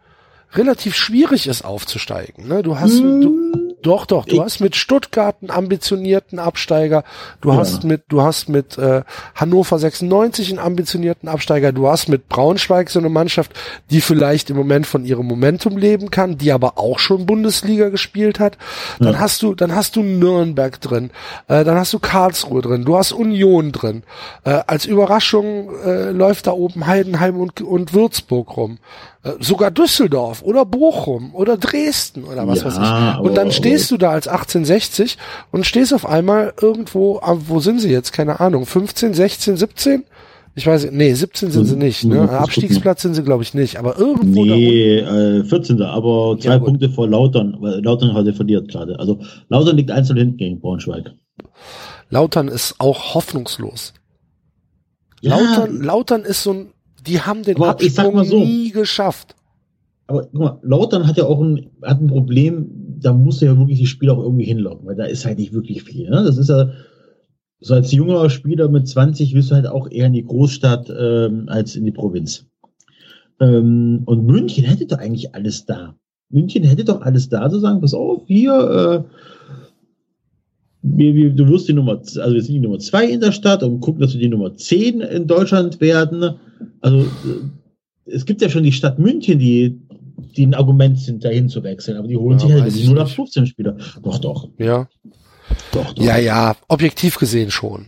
relativ 0.52 0.94
schwierig 0.94 1.47
ist 1.47 1.64
aufzusteigen. 1.64 2.48
Ne? 2.48 2.62
Du 2.62 2.78
hast, 2.78 2.98
du, 2.98 3.02
Hm, 3.02 3.57
doch, 3.82 4.06
doch, 4.06 4.24
du 4.26 4.36
Ich- 4.36 4.40
hast 4.40 4.60
mit 4.60 4.74
Stuttgart 4.76 5.36
einen 5.40 5.50
ambitionierten 5.50 6.38
Absteiger, 6.38 7.05
du 7.40 7.50
Ja. 7.50 7.56
hast 7.59 7.84
mit, 7.84 8.02
du 8.09 8.22
hast 8.22 8.48
mit 8.48 8.76
äh, 8.78 9.02
Hannover 9.34 9.78
96 9.78 10.50
einen 10.50 10.59
ambitionierten 10.59 11.28
Absteiger, 11.28 11.72
du 11.72 11.88
hast 11.88 12.09
mit 12.09 12.28
Braunschweig 12.28 12.90
so 12.90 12.98
eine 12.98 13.09
Mannschaft, 13.09 13.52
die 13.90 14.00
vielleicht 14.00 14.50
im 14.50 14.56
Moment 14.56 14.86
von 14.86 15.05
ihrem 15.05 15.26
Momentum 15.26 15.76
leben 15.76 16.10
kann, 16.10 16.38
die 16.38 16.52
aber 16.52 16.78
auch 16.78 16.98
schon 16.98 17.26
Bundesliga 17.26 17.88
gespielt 17.88 18.40
hat. 18.40 18.59
Dann 18.98 19.14
Ja. 19.14 19.18
hast 19.20 19.42
du, 19.42 19.55
dann 19.55 19.74
hast 19.74 19.96
du 19.96 20.02
Nürnberg 20.02 20.80
drin, 20.80 21.10
äh, 21.46 21.64
dann 21.64 21.76
hast 21.76 21.92
du 21.92 21.98
Karlsruhe 21.98 22.62
drin, 22.62 22.84
du 22.84 22.96
hast 22.96 23.12
Union 23.12 23.72
drin. 23.72 24.02
Äh, 24.44 24.60
als 24.66 24.86
Überraschung 24.86 25.70
äh, 25.84 26.10
läuft 26.10 26.46
da 26.46 26.52
oben 26.52 26.86
Heidenheim 26.86 27.38
und, 27.38 27.60
und 27.60 27.94
Würzburg 27.94 28.56
rum. 28.56 28.78
Äh, 29.24 29.32
sogar 29.40 29.70
Düsseldorf 29.73 30.43
oder 30.43 30.65
Bochum 30.65 31.35
oder 31.35 31.57
Dresden 31.57 32.24
oder 32.24 32.47
was 32.47 32.61
Ja, 32.61 32.65
weiß 32.66 32.74
ich. 32.74 33.20
Und 33.28 33.36
dann 33.36 33.47
aber- 33.47 33.51
stehst 33.53 33.90
du 33.90 33.97
da 33.97 34.11
als 34.11 34.28
1860 34.28 35.19
und 35.51 35.66
stehst 35.66 35.93
auf 35.93 36.07
einmal 36.07 36.53
irgendwo, 36.61 37.20
wo 37.49 37.59
sind 37.61 37.81
sie 37.81 37.90
jetzt? 37.90 38.12
Keine 38.12 38.39
Ahnung, 38.39 38.65
15, 38.65 39.15
16, 39.15 39.57
17? 39.57 40.05
Ich 40.55 40.66
weiß 40.66 40.85
nicht, 40.85 40.95
nee, 40.95 41.12
17 41.15 41.51
sind 41.53 41.66
sie 41.66 41.74
Muss- 41.74 41.85
nicht, 41.85 42.05
muss 42.05 42.15
ne? 42.16 42.31
Abstiegsplatz 42.31 43.03
sind 43.03 43.15
sie, 43.15 43.23
glaube 43.23 43.43
ich, 43.45 43.55
nicht, 43.55 43.77
aber 43.78 43.97
irgendwo 43.99 44.45
da 44.45 44.53
unten. 44.53 44.65
Nee, 44.65 44.99
äh, 44.99 45.45
14. 45.45 45.81
Aber 45.82 46.36
zwei 46.40 46.51
Ja. 46.55 46.59
Punkte 46.59 46.89
vor 46.90 47.09
Lautern, 47.09 47.57
weil 47.61 47.81
Lautern 47.85 48.12
heute 48.15 48.32
verliert 48.32 48.69
gerade. 48.69 48.99
Also 48.99 49.20
Lautern 49.49 49.77
liegt 49.77 49.90
einzeln 49.93 50.16
hinten 50.19 50.36
gegen 50.36 50.61
Braunschweig. 50.61 51.12
Lautern 52.11 52.49
ist 52.49 52.77
auch 52.78 53.15
hoffnungslos. 53.15 53.95
Ja, 55.20 55.36
Lautern, 55.39 55.81
Lautern 55.82 56.23
ist 56.23 56.43
so 56.43 56.53
ein, 56.53 56.66
die 57.07 57.20
haben 57.20 57.43
den 57.43 57.57
Aber 57.57 57.70
Absprung 57.70 58.25
so. 58.25 58.41
nie 58.41 58.70
geschafft. 58.70 59.35
aber 60.07 60.23
guck 60.23 60.41
mal, 60.41 60.59
Lautern 60.62 61.07
hat 61.07 61.16
ja 61.16 61.25
auch 61.25 61.41
ein, 61.41 61.70
hat 61.83 62.01
ein 62.01 62.09
Problem, 62.09 62.70
da 63.01 63.12
musst 63.12 63.41
du 63.41 63.47
ja 63.47 63.57
wirklich 63.57 63.79
die 63.79 63.87
Spieler 63.87 64.15
auch 64.15 64.23
irgendwie 64.23 64.47
hinlocken, 64.47 64.87
weil 64.87 64.97
da 64.97 65.05
ist 65.05 65.25
halt 65.25 65.39
nicht 65.39 65.53
wirklich 65.53 65.83
viel. 65.85 66.11
Ne? 66.11 66.23
Das 66.25 66.37
ist 66.37 66.49
ja, 66.49 66.70
so 67.61 67.75
als 67.75 67.93
junger 67.93 68.31
Spieler 68.31 68.69
mit 68.69 68.89
20 68.89 69.35
willst 69.35 69.51
du 69.51 69.55
halt 69.55 69.66
auch 69.66 69.91
eher 69.91 70.07
in 70.07 70.12
die 70.12 70.25
Großstadt 70.25 70.93
ähm, 70.97 71.45
als 71.49 71.77
in 71.77 71.85
die 71.85 71.93
Provinz. 71.93 72.47
Ähm, 73.41 74.03
und 74.07 74.27
München 74.27 74.65
hätte 74.65 74.87
doch 74.87 74.99
eigentlich 74.99 75.35
alles 75.35 75.66
da. 75.66 75.95
München 76.31 76.65
hätte 76.65 76.85
doch 76.85 77.01
alles 77.03 77.29
da 77.29 77.49
zu 77.49 77.59
sagen, 77.59 77.81
pass 77.81 77.95
auf, 77.95 78.23
hier, 78.27 78.53
äh, 79.07 79.15
wir, 80.82 81.14
wir, 81.14 81.30
du 81.30 81.48
wirst 81.48 81.68
die 81.68 81.72
Nummer, 81.72 81.92
also 81.98 82.34
wir 82.34 82.42
sind 82.42 82.55
die 82.55 82.60
Nummer 82.60 82.78
zwei 82.78 83.05
in 83.06 83.20
der 83.20 83.32
Stadt 83.32 83.62
und 83.62 83.80
gucken, 83.80 84.00
dass 84.00 84.12
wir 84.14 84.20
die 84.20 84.28
Nummer 84.28 84.55
10 84.56 85.00
in 85.00 85.26
Deutschland 85.26 85.80
werden. 85.80 86.36
Also 86.80 86.98
äh, 87.00 88.10
es 88.10 88.24
gibt 88.24 88.40
ja 88.42 88.48
schon 88.48 88.62
die 88.62 88.72
Stadt 88.72 88.98
München, 88.98 89.38
die, 89.38 89.78
die 90.36 90.46
ein 90.46 90.55
Argument 90.55 90.98
sind, 90.98 91.24
dahin 91.24 91.48
zu 91.48 91.62
wechseln, 91.62 91.96
aber 91.96 92.09
die 92.09 92.16
holen 92.16 92.38
Ja, 92.38 92.46
sich 92.46 92.52
halt 92.52 92.74
0 92.94 93.02
nicht. 93.05 93.14
15 93.14 93.46
Spieler. 93.46 93.76
Doch, 94.02 94.18
doch, 94.18 94.48
Ja. 94.59 94.88
doch, 95.72 95.92
doch. 95.92 96.02
Ja, 96.05 96.16
ja, 96.18 96.56
objektiv 96.68 97.18
gesehen 97.18 97.50
schon. 97.50 97.86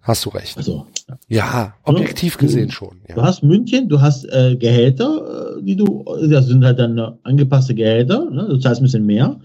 Hast 0.00 0.24
du 0.24 0.30
recht. 0.30 0.56
Also, 0.56 0.86
Ja, 1.28 1.74
objektiv 1.84 2.34
Ja. 2.34 2.40
gesehen 2.40 2.70
schon. 2.70 3.00
du 3.08 3.16
Ja. 3.20 3.22
hast 3.24 3.42
München, 3.42 3.88
du 3.88 4.00
hast 4.00 4.24
äh, 4.24 4.56
Gehälter, 4.56 5.56
äh, 5.58 5.62
die 5.62 5.76
du, 5.76 6.04
das 6.30 6.46
sind 6.46 6.64
halt 6.64 6.78
dann 6.78 6.96
äh, 6.96 7.10
angepasste 7.24 7.74
Gehälter, 7.74 8.30
ne? 8.30 8.46
du 8.48 8.56
zahlst 8.58 8.80
ein 8.80 8.84
bisschen 8.84 9.04
mehr. 9.04 9.38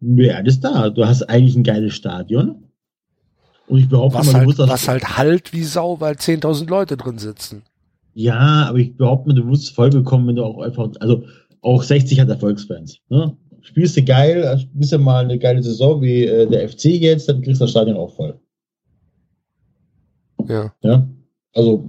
Wer 0.00 0.44
ist 0.46 0.60
da? 0.60 0.90
Du 0.90 1.04
hast 1.04 1.22
eigentlich 1.24 1.56
ein 1.56 1.62
geiles 1.62 1.94
Stadion. 1.94 2.64
Und 3.66 3.78
ich 3.78 3.88
behaupte 3.88 4.18
Was 4.18 4.26
mal, 4.26 4.32
du 4.32 4.38
halt, 4.38 4.46
musst 4.46 4.58
das 4.58 4.68
was 4.68 4.88
halt 4.88 5.16
halt 5.16 5.52
wie 5.52 5.62
Sau, 5.62 6.00
weil 6.00 6.14
10.000 6.14 6.68
Leute 6.68 6.96
drin 6.96 7.18
sitzen. 7.18 7.62
Ja, 8.14 8.66
aber 8.68 8.78
ich 8.78 8.96
behaupte 8.96 9.28
mal, 9.28 9.34
du 9.34 9.48
wirst 9.48 9.70
voll 9.70 9.90
bekommen, 9.90 10.26
wenn 10.26 10.36
du 10.36 10.44
auch 10.44 10.60
einfach, 10.60 10.90
also 10.98 11.24
auch 11.60 11.82
60 11.82 12.18
hat 12.18 12.28
Erfolgsfans. 12.28 12.98
Ne? 13.08 13.36
Spielst 13.60 13.96
du 13.96 14.02
geil, 14.02 14.58
spielst 14.58 14.92
du 14.92 14.98
mal 14.98 15.24
eine 15.24 15.38
geile 15.38 15.62
Saison 15.62 16.02
wie 16.02 16.24
äh, 16.24 16.48
der 16.48 16.68
FC 16.68 16.86
jetzt, 16.86 17.28
dann 17.28 17.42
kriegst 17.42 17.60
du 17.60 17.64
das 17.64 17.70
Stadion 17.70 17.96
auch 17.96 18.14
voll. 18.16 18.40
Ja. 20.48 20.74
Ja, 20.82 21.08
also 21.54 21.88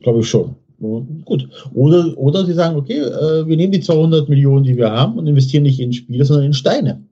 glaube 0.00 0.20
ich 0.20 0.28
schon. 0.28 0.56
Gut. 0.78 1.46
Oder, 1.74 2.16
oder 2.16 2.46
sie 2.46 2.54
sagen, 2.54 2.76
okay, 2.76 3.00
äh, 3.00 3.46
wir 3.46 3.56
nehmen 3.56 3.72
die 3.72 3.80
200 3.80 4.30
Millionen, 4.30 4.64
die 4.64 4.78
wir 4.78 4.90
haben 4.90 5.18
und 5.18 5.26
investieren 5.26 5.64
nicht 5.64 5.78
in 5.78 5.92
Spiele, 5.92 6.24
sondern 6.24 6.46
in 6.46 6.54
Steine. 6.54 7.04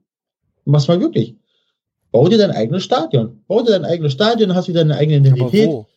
Mach's 0.69 0.87
mal 0.87 0.99
wirklich. 0.99 1.35
Bau 2.11 2.27
dir 2.27 2.37
dein 2.37 2.51
eigenes 2.51 2.83
Stadion. 2.83 3.43
Bau 3.47 3.61
dir 3.61 3.71
dein 3.71 3.85
eigenes 3.85 4.13
Stadion, 4.13 4.55
hast 4.55 4.67
wieder 4.67 4.81
deine 4.81 4.95
eigene 4.97 5.17
Aber 5.17 5.27
Identität. 5.37 5.67
wo? 5.67 5.87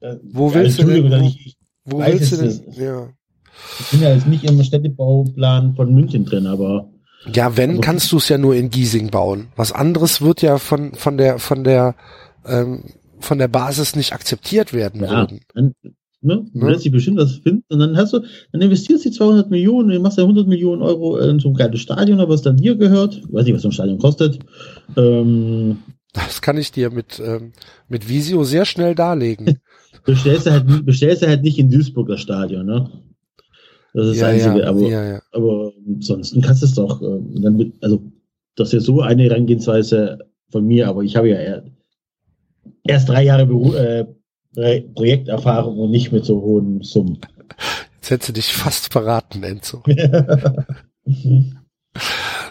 Äh, 0.00 0.16
Wo 0.22 0.48
ja, 0.48 0.54
willst 0.54 0.78
du 0.80 0.84
denn- 0.84 1.10
wo- 1.10 1.16
ich, 1.26 1.46
ich 1.46 1.56
Wo 1.84 1.98
willst 1.98 2.32
du 2.32 2.36
denn? 2.36 2.46
nicht. 2.46 2.78
Ja. 2.78 3.08
Ich 3.80 3.88
bin 3.90 4.02
ja 4.02 4.14
jetzt 4.14 4.26
nicht 4.26 4.44
im 4.44 4.62
Städtebauplan 4.62 5.74
von 5.74 5.94
München 5.94 6.24
drin, 6.24 6.46
aber 6.46 6.88
Ja, 7.34 7.56
wenn, 7.56 7.72
Aber- 7.72 7.80
kannst 7.82 8.10
du 8.12 8.16
es 8.16 8.28
ja 8.28 8.38
nur 8.38 8.54
in 8.54 8.70
Giesing 8.70 9.10
bauen. 9.10 9.48
Was 9.56 9.72
anderes 9.72 10.22
wird 10.22 10.40
ja 10.42 10.58
von, 10.58 10.94
von 10.94 11.18
der, 11.18 11.38
von 11.38 11.64
der, 11.64 11.94
ähm, 12.46 12.84
von 13.20 13.38
der 13.38 13.48
Basis 13.48 13.94
nicht 13.96 14.12
akzeptiert 14.14 14.72
werden 14.72 15.02
ja, 15.02 15.10
würden. 15.10 15.40
dann, 15.54 15.74
ne, 16.22 16.44
du 16.52 16.58
Ne? 16.58 16.70
lässt 16.72 16.84
dich 16.84 16.92
bestimmt 16.92 17.18
was 17.18 17.36
finden 17.36 17.64
und 17.70 17.78
dann 17.78 17.96
hast 17.96 18.12
du, 18.12 18.20
dann 18.52 18.60
investierst 18.60 19.04
du 19.04 19.10
die 19.10 19.16
200 19.16 19.50
Millionen, 19.50 19.88
du 19.90 20.00
machst 20.00 20.18
ja 20.18 20.24
100 20.24 20.46
Millionen 20.46 20.82
Euro 20.82 21.18
in 21.18 21.38
so 21.38 21.48
ein 21.48 21.54
geiles 21.54 21.80
Stadion, 21.80 22.18
was 22.28 22.42
dann 22.42 22.56
dir 22.56 22.76
gehört. 22.76 23.16
Ich 23.16 23.32
weiß 23.32 23.44
nicht, 23.44 23.54
was 23.54 23.62
so 23.62 23.68
ein 23.68 23.72
Stadion 23.72 23.98
kostet. 23.98 24.38
Ähm, 24.96 25.78
Das 26.12 26.42
kann 26.42 26.58
ich 26.58 26.72
dir 26.72 26.90
mit, 26.90 27.20
ähm, 27.24 27.52
mit 27.88 28.08
Visio 28.08 28.44
sehr 28.44 28.64
schnell 28.64 28.94
darlegen. 28.94 29.58
bestellst 30.04 30.46
du 30.46 30.50
halt, 30.52 30.86
bestellst 30.86 31.22
du 31.22 31.28
halt 31.28 31.42
nicht 31.42 31.58
in 31.58 31.70
Duisburg 31.70 32.08
das 32.08 32.20
Stadion, 32.20 32.66
ne? 32.66 32.90
Das 33.92 34.06
ist 34.06 34.20
ja, 34.20 34.32
das 34.32 34.46
Einzige, 34.46 34.62
ja, 34.62 34.68
aber, 34.68 34.80
ja, 34.88 35.22
aber 35.32 35.72
ansonsten 35.86 36.40
kannst 36.40 36.62
du 36.62 36.66
es 36.66 36.74
doch, 36.74 37.02
äh, 37.02 37.20
dann 37.40 37.56
mit, 37.56 37.72
also, 37.80 38.00
das 38.54 38.68
ist 38.68 38.72
ja 38.74 38.80
so 38.80 39.00
eine 39.00 39.24
Herangehensweise 39.24 40.18
von 40.50 40.64
mir, 40.64 40.88
aber 40.88 41.02
ich 41.02 41.16
habe 41.16 41.28
ja 41.28 41.62
erst 42.84 43.08
drei 43.08 43.24
Jahre 43.24 43.46
Beru 43.46 43.74
äh, 43.74 44.06
Pro- 44.54 44.80
Projekterfahrung 44.94 45.78
und 45.78 45.90
nicht 45.90 46.12
mit 46.12 46.24
so 46.24 46.40
hohen 46.40 46.82
Summen. 46.82 47.18
Jetzt 47.96 48.10
hättest 48.10 48.28
du 48.30 48.32
dich 48.34 48.52
fast 48.52 48.92
verraten, 48.92 49.42
Enzo. 49.42 49.82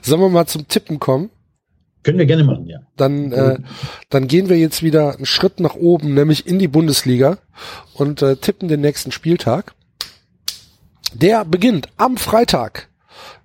Sollen 0.01 0.21
wir 0.21 0.29
mal 0.29 0.45
zum 0.47 0.67
Tippen 0.67 0.99
kommen? 0.99 1.29
Können 2.03 2.17
wir 2.17 2.25
gerne 2.25 2.43
machen, 2.45 2.65
ja. 2.67 2.79
Dann, 2.95 3.31
äh, 3.33 3.57
dann 4.09 4.27
gehen 4.27 4.47
wir 4.47 4.57
jetzt 4.57 4.83
wieder 4.83 5.15
einen 5.15 5.25
Schritt 5.25 5.59
nach 5.59 5.75
oben, 5.75 6.13
nämlich 6.13 6.47
in 6.47 6.57
die 6.57 6.69
Bundesliga 6.69 7.37
und 7.93 8.21
äh, 8.21 8.37
tippen 8.37 8.69
den 8.69 8.79
nächsten 8.81 9.11
Spieltag. 9.11 9.73
Der 11.13 11.43
beginnt 11.43 11.89
am 11.97 12.15
Freitag 12.17 12.87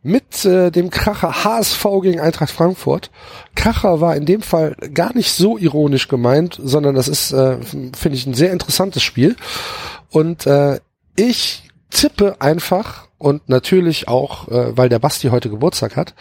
mit 0.02 0.44
äh, 0.44 0.70
dem 0.70 0.90
Kracher 0.90 1.44
HSV 1.44 1.86
gegen 2.02 2.20
Eintracht 2.20 2.50
Frankfurt. 2.50 3.10
Kracher 3.54 4.00
war 4.00 4.16
in 4.16 4.26
dem 4.26 4.42
Fall 4.42 4.76
gar 4.92 5.14
nicht 5.14 5.32
so 5.32 5.56
ironisch 5.56 6.08
gemeint, 6.08 6.60
sondern 6.62 6.94
das 6.94 7.08
ist, 7.08 7.32
äh, 7.32 7.58
finde 7.62 8.16
ich, 8.16 8.26
ein 8.26 8.34
sehr 8.34 8.52
interessantes 8.52 9.02
Spiel. 9.02 9.36
Und 10.10 10.46
äh, 10.46 10.80
ich 11.16 11.64
tippe 11.90 12.40
einfach 12.40 13.08
und 13.18 13.48
natürlich 13.48 14.08
auch, 14.08 14.48
äh, 14.48 14.76
weil 14.76 14.88
der 14.88 14.98
Basti 14.98 15.28
heute 15.28 15.48
Geburtstag 15.48 15.96
hat, 15.96 16.14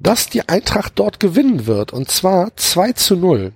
dass 0.00 0.28
die 0.28 0.48
Eintracht 0.48 0.94
dort 0.96 1.20
gewinnen 1.20 1.66
wird. 1.66 1.92
Und 1.92 2.10
zwar 2.10 2.56
2 2.56 2.92
zu 2.92 3.16
0. 3.16 3.52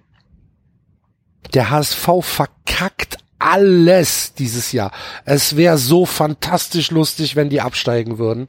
Der 1.55 1.71
HSV 1.71 2.09
verkackt 2.21 3.19
alles 3.45 4.33
dieses 4.35 4.73
Jahr. 4.73 4.91
Es 5.27 5.57
wäre 5.57 5.77
so 5.77 6.07
fantastisch 6.07 6.91
lustig, 6.91 7.37
wenn 7.37 7.51
die 7.51 7.61
absteigen 7.61 8.19
würden, 8.19 8.47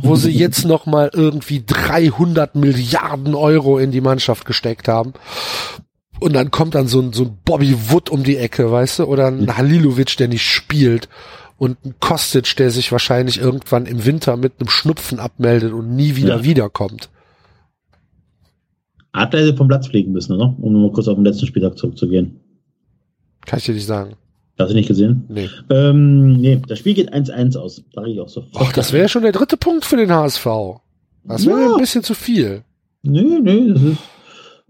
wo 0.00 0.16
sie 0.16 0.30
jetzt 0.36 0.64
noch 0.64 0.86
mal 0.86 1.10
irgendwie 1.12 1.62
300 1.66 2.54
Milliarden 2.54 3.34
Euro 3.34 3.78
in 3.78 3.90
die 3.90 4.00
Mannschaft 4.00 4.46
gesteckt 4.46 4.88
haben. 4.88 5.12
Und 6.20 6.32
dann 6.34 6.50
kommt 6.50 6.74
dann 6.74 6.86
so 6.86 7.00
ein, 7.00 7.12
so 7.12 7.24
ein 7.24 7.38
Bobby 7.44 7.76
Wood 7.90 8.08
um 8.10 8.24
die 8.24 8.36
Ecke, 8.38 8.70
weißt 8.72 9.00
du, 9.00 9.04
oder 9.04 9.26
ein 9.28 9.56
Halilovic, 9.56 10.16
der 10.16 10.28
nicht 10.28 10.42
spielt 10.44 11.08
und 11.58 11.84
ein 11.84 11.94
Kostic, 12.00 12.56
der 12.56 12.70
sich 12.70 12.90
wahrscheinlich 12.92 13.38
irgendwann 13.38 13.84
im 13.84 14.04
Winter 14.06 14.36
mit 14.38 14.54
einem 14.58 14.70
Schnupfen 14.70 15.20
abmeldet 15.20 15.72
und 15.74 15.94
nie 15.94 16.16
wieder 16.16 16.36
Ja. 16.36 16.44
wiederkommt. 16.44 17.10
Adler 19.12 19.40
hätte 19.40 19.56
vom 19.56 19.68
Platz 19.68 19.88
fliegen 19.88 20.12
müssen, 20.12 20.32
oder? 20.34 20.54
Um 20.60 20.72
nur 20.72 20.82
mal 20.88 20.92
kurz 20.92 21.08
auf 21.08 21.16
den 21.16 21.24
letzten 21.24 21.46
Spieltag 21.46 21.76
zurückzugehen. 21.76 22.40
Kann 23.44 23.58
ich 23.58 23.64
dir 23.66 23.74
nicht 23.74 23.86
sagen. 23.86 24.14
Hast 24.60 24.70
du 24.70 24.74
nicht 24.74 24.88
gesehen? 24.88 25.24
Nee. 25.28 25.48
Ähm, 25.70 26.32
nee, 26.40 26.60
das 26.68 26.78
Spiel 26.78 26.94
geht 26.94 27.12
1-1 27.12 27.56
aus. 27.56 27.82
Sag 27.94 28.06
ich 28.06 28.20
auch 28.20 28.28
so. 28.28 28.44
Ach, 28.56 28.72
das 28.72 28.92
wäre 28.92 29.08
schon 29.08 29.22
der 29.22 29.32
dritte 29.32 29.56
Punkt 29.56 29.84
für 29.84 29.96
den 29.96 30.12
HSV. 30.12 30.46
Das 31.24 31.46
wäre 31.46 31.60
Ja. 31.62 31.74
ein 31.74 31.80
bisschen 31.80 32.02
zu 32.02 32.14
viel. 32.14 32.62
Nee, 33.02 33.22
nee, 33.42 33.68
das 33.72 33.82
ist. 33.82 33.98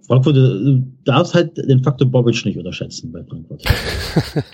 Frankfurt, 0.06 0.36
äh, 0.36 0.40
du 0.40 0.82
darfst 1.04 1.34
halt 1.34 1.56
den 1.56 1.82
Faktor 1.84 2.08
Bobic 2.08 2.44
nicht 2.44 2.56
unterschätzen 2.58 3.12
bei 3.12 3.22
Frankfurt. 3.24 3.62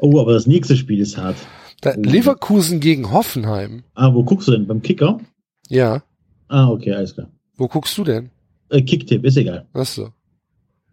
oh, 0.00 0.20
aber 0.20 0.32
das 0.32 0.46
nächste 0.46 0.76
Spiel 0.76 1.00
ist 1.00 1.16
hart. 1.18 1.36
Da, 1.80 1.92
Leverkusen 1.94 2.80
gegen 2.80 3.12
Hoffenheim. 3.12 3.84
Ah, 3.94 4.12
wo 4.14 4.24
guckst 4.24 4.48
du 4.48 4.52
denn? 4.52 4.66
Beim 4.66 4.82
Kicker? 4.82 5.20
Ja. 5.68 6.02
Ah, 6.48 6.68
okay, 6.68 6.92
alles 6.94 7.14
klar. 7.14 7.28
Wo 7.56 7.68
guckst 7.68 7.96
du 7.98 8.04
denn? 8.04 8.30
Äh, 8.70 8.82
Kicktipp, 8.82 9.24
ist 9.24 9.36
egal. 9.36 9.66
Ach 9.74 9.84
so. 9.86 10.08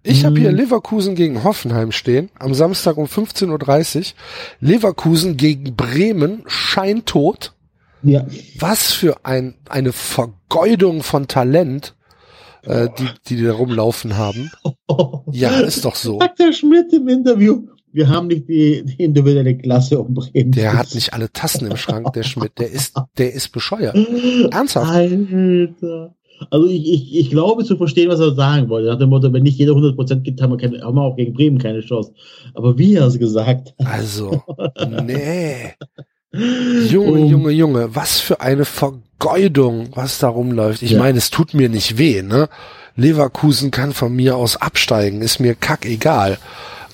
Ich 0.06 0.24
habe 0.24 0.36
Hm. 0.36 0.42
hier 0.42 0.52
Leverkusen 0.52 1.16
gegen 1.16 1.44
Hoffenheim 1.44 1.92
stehen, 1.92 2.30
am 2.40 2.54
Samstag 2.54 2.98
um 2.98 3.06
15.30 3.06 3.98
Uhr. 3.98 4.06
Leverkusen 4.60 5.36
gegen 5.38 5.76
Bremen, 5.76 6.44
scheintot. 6.48 7.54
Ja. 8.04 8.26
Was 8.60 8.92
für 8.92 9.18
ein, 9.26 9.56
eine 9.68 9.92
Vergeudung 9.92 11.02
von 11.02 11.28
Talent, 11.28 11.96
äh, 12.62 12.88
die, 13.00 13.36
die 13.36 13.44
da 13.44 13.54
rumlaufen 13.54 14.18
haben. 14.18 14.52
Ja, 15.32 15.60
ist 15.60 15.84
doch 15.84 15.96
so. 15.96 16.20
Sagt 16.20 16.40
der 16.40 16.54
Schmidt 16.54 16.94
im 16.94 17.08
Interview. 17.10 17.64
Wir 17.92 18.08
haben 18.08 18.28
nicht 18.28 18.48
die, 18.48 18.84
die 18.86 19.04
individuelle 19.04 19.58
Klasse 19.58 20.00
um 20.00 20.14
Bremen. 20.14 20.52
Der 20.52 20.78
hat 20.78 20.94
nicht 20.94 21.14
alle 21.14 21.32
Tassen 21.32 21.70
im 21.70 21.76
Schrank, 21.78 22.14
der 22.14 22.24
Schmidt. 22.24 22.60
Der 22.60 22.70
ist, 22.70 22.96
der 23.18 23.34
ist 23.34 23.50
bescheuert. 23.50 23.96
Ernsthaft? 24.52 24.92
Alter. 24.92 26.16
Also 26.50 26.68
ich, 26.68 26.92
ich, 26.92 27.16
ich 27.18 27.30
glaube 27.30 27.64
zu 27.64 27.78
verstehen, 27.78 28.10
was 28.10 28.20
er 28.20 28.34
sagen 28.36 28.70
wollte. 28.70 28.90
Nach 28.90 28.98
dem 29.00 29.10
Motto, 29.10 29.32
wenn 29.32 29.44
nicht 29.44 29.58
jeder 29.58 29.72
100% 29.74 30.22
gibt, 30.22 30.42
haben 30.42 30.52
wir, 30.52 30.58
keine, 30.58 30.82
haben 30.82 30.96
wir 30.96 31.02
auch 31.02 31.16
gegen 31.16 31.34
Bremen 31.34 31.58
keine 31.58 31.82
Chance. 31.82 32.12
Aber 32.54 32.78
wie 32.78 32.96
er 32.96 33.08
es 33.08 33.18
gesagt 33.20 33.74
hat. 33.80 33.88
Also, 33.88 34.42
nee. 35.06 35.74
Junge, 36.90 37.22
Um, 37.22 37.30
Junge, 37.30 37.52
Junge, 37.52 37.96
was 37.96 38.20
für 38.20 38.42
eine 38.42 38.66
Vergeudung, 38.66 39.90
was 39.96 40.20
da 40.20 40.28
rumläuft. 40.28 40.82
Ich 40.82 40.92
Ja. 40.92 41.00
meine, 41.00 41.18
es 41.18 41.30
tut 41.30 41.54
mir 41.54 41.70
nicht 41.70 41.98
weh, 41.98 42.22
ne? 42.22 42.50
Leverkusen 42.98 43.72
kann 43.72 43.94
von 43.94 44.14
mir 44.16 44.36
aus 44.38 44.58
absteigen, 44.58 45.22
ist 45.22 45.40
mir 45.40 45.56
kackegal. 45.56 46.38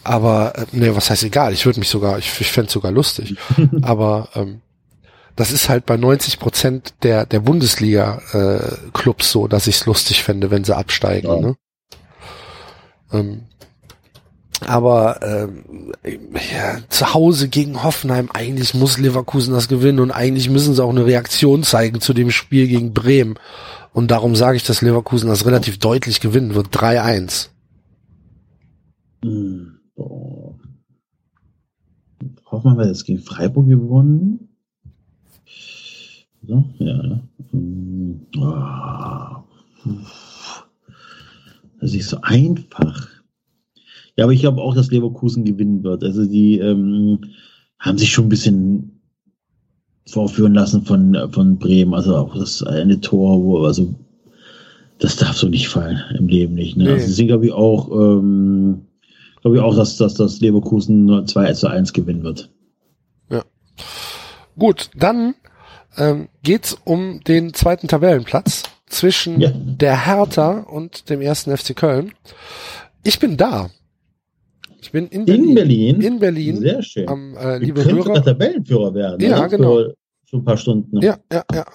Aber, 0.04 0.54
äh, 0.58 0.66
nee, 0.72 0.92
was 0.94 1.10
heißt 1.10 1.24
egal? 1.24 1.54
Ich 1.54 1.66
würde 1.66 1.80
mich 1.80 1.90
sogar, 1.90 2.18
ich, 2.20 2.32
ich 2.40 2.52
fände 2.52 2.72
sogar 2.72 2.92
lustig. 2.92 3.36
Aber 3.82 4.30
ähm, 4.36 4.62
das 5.36 5.52
ist 5.52 5.70
halt 5.70 5.86
bei 5.86 5.98
90 5.98 6.40
Prozent 6.40 6.94
der, 7.04 7.26
der 7.26 7.40
Bundesliga-Clubs 7.40 9.32
so, 9.32 9.48
dass 9.48 9.68
ich 9.68 9.76
es 9.76 9.86
lustig 9.86 10.24
fände, 10.24 10.52
wenn 10.52 10.64
sie 10.64 10.76
absteigen. 10.76 11.28
Ja. 11.28 11.40
Ne? 11.40 11.56
Ähm, 13.12 13.42
aber 14.68 15.20
ähm, 15.24 15.92
ja, 16.04 16.78
zu 16.90 17.14
Hause 17.14 17.50
gegen 17.50 17.84
Hoffenheim, 17.84 18.30
eigentlich 18.32 18.74
muss 18.74 19.00
Leverkusen 19.00 19.54
das 19.54 19.68
gewinnen 19.68 20.00
und 20.00 20.12
eigentlich 20.12 20.50
müssen 20.50 20.76
sie 20.76 20.84
auch 20.84 20.92
eine 20.92 21.06
Reaktion 21.06 21.64
zeigen 21.64 22.00
zu 22.00 22.14
dem 22.14 22.30
Spiel 22.30 22.68
gegen 22.68 22.94
Bremen. 22.94 23.36
Und 23.94 24.12
darum 24.12 24.36
sage 24.36 24.58
ich, 24.58 24.64
dass 24.64 24.82
Leverkusen 24.82 25.30
das 25.30 25.46
relativ 25.46 25.80
deutlich 25.80 26.22
gewinnen 26.22 26.54
wird. 26.54 26.68
3-1. 26.68 27.50
Hm. 29.24 29.80
Hoffmann 32.46 32.78
hat 32.78 32.88
jetzt 32.88 33.06
gegen 33.06 33.20
Freiburg 33.20 33.68
gewonnen. 33.68 34.51
So, 36.48 36.64
ja. 36.80 37.22
Hm, 37.52 38.22
ah. 38.40 39.44
Das 41.80 41.90
ist 41.90 41.96
nicht 41.96 42.08
so 42.08 42.18
einfach. 42.22 43.08
Ja, 44.16 44.26
aber 44.26 44.34
ich 44.34 44.42
glaube 44.42 44.62
auch, 44.62 44.76
dass 44.76 44.92
Leverkusen 44.92 45.46
gewinnen 45.46 45.84
wird. 45.84 46.04
Also 46.04 46.26
die 46.26 46.60
ähm, 46.60 47.20
haben 47.80 47.98
sich 47.98 48.12
schon 48.12 48.26
ein 48.26 48.30
bisschen 48.30 49.02
vorführen 50.08 50.54
lassen 50.54 50.84
von, 50.84 51.16
von 51.32 51.58
Bremen. 51.58 51.94
Also 51.94 52.16
auch 52.16 52.36
das 52.36 52.64
eine 52.64 53.00
Tor, 53.00 53.42
wo, 53.44 53.66
also 53.66 53.94
das 55.00 55.16
darf 55.16 55.38
so 55.38 55.48
nicht 55.48 55.70
fallen 55.70 56.00
im 56.18 56.28
Leben 56.28 56.54
nicht. 56.54 56.78
Ne? 56.78 56.84
Nee. 56.84 56.90
Also 56.92 57.08
deswegen 57.08 57.28
glaube 57.30 57.46
ich 57.48 57.52
auch, 57.52 57.90
ähm, 57.92 58.82
glaube 59.42 59.58
ich 59.58 59.64
auch, 59.64 59.76
dass, 59.76 59.98
dass 59.98 60.16
das 60.16 60.42
Leverkusen 60.42 61.06
nur 61.06 61.26
2 61.26 61.54
zu 61.54 61.68
1 61.68 61.94
gewinnen 61.94 62.24
wird. 62.24 62.50
Gut, 64.58 64.90
dann 64.96 65.34
ähm, 65.98 66.30
geht's 66.44 66.78
um 66.84 67.22
den 67.22 67.54
zweiten 67.54 67.88
Tabellenplatz 67.88 68.64
zwischen 68.88 69.40
Ja. 69.40 69.52
der 69.54 70.06
Hertha 70.06 70.60
und 70.60 71.10
dem 71.10 71.22
ersten 71.22 71.56
FC 71.56 71.76
Köln. 71.76 72.14
Ich 73.04 73.20
bin 73.20 73.38
da. 73.38 73.70
Ich 74.82 74.92
bin 74.92 75.08
in 75.08 75.26
Berlin. 75.26 75.46
In 75.50 75.56
Berlin. 75.56 76.02
In 76.02 76.20
Berlin. 76.20 76.58
Sehr 76.60 76.82
schön. 76.82 77.08
Am, 77.08 77.36
äh, 77.38 77.58
liebe 77.60 77.84
Hörer. 77.86 78.24
Tabellenführer 78.24 78.94
werden. 78.94 79.20
Ja, 79.22 79.48
genau. 79.48 79.76
Für, 79.78 79.96
für 80.26 80.38
ein 80.38 80.44
paar 80.46 80.58
Stunden. 80.58 81.02
Ja, 81.02 81.18
ja, 81.32 81.44
ja. 81.54 81.66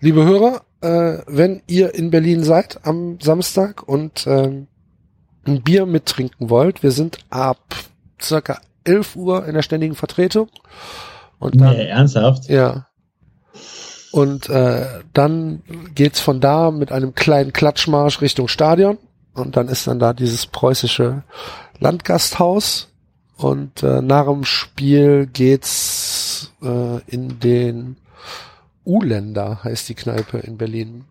Liebe 0.00 0.24
Hörer, 0.24 0.62
äh, 0.80 1.22
wenn 1.26 1.62
ihr 1.66 1.94
in 1.94 2.10
Berlin 2.10 2.42
seid 2.44 2.78
am 2.86 3.18
Samstag 3.20 3.86
und 3.88 4.26
ähm, 4.26 4.68
ein 5.46 5.62
Bier 5.62 5.84
mittrinken 5.86 6.48
wollt, 6.48 6.82
wir 6.82 6.90
sind 6.92 7.18
ab 7.30 7.74
circa 8.22 8.60
11 8.84 9.16
Uhr 9.16 9.46
in 9.46 9.54
der 9.54 9.62
ständigen 9.62 9.94
Vertretung. 9.94 10.48
Und 11.38 11.60
dann, 11.60 11.76
Nee, 11.76 11.86
ernsthaft? 11.88 12.48
ja. 12.48 12.86
Und 14.14 14.48
äh, 14.48 14.86
dann 15.12 15.62
geht's 15.96 16.20
von 16.20 16.40
da 16.40 16.70
mit 16.70 16.92
einem 16.92 17.16
kleinen 17.16 17.52
Klatschmarsch 17.52 18.20
Richtung 18.20 18.46
Stadion. 18.46 18.98
Und 19.34 19.56
dann 19.56 19.66
ist 19.66 19.88
dann 19.88 19.98
da 19.98 20.12
dieses 20.12 20.46
preußische 20.46 21.24
Landgasthaus. 21.80 22.88
Und 23.36 23.82
äh, 23.82 24.00
nach 24.02 24.26
dem 24.26 24.44
Spiel 24.44 25.26
geht's 25.26 26.52
äh, 26.62 27.00
in 27.08 27.40
den 27.40 27.96
U-Länder, 28.86 29.64
heißt 29.64 29.88
die 29.88 29.94
Kneipe 29.96 30.38
in 30.38 30.56
Berlin. 30.58 31.04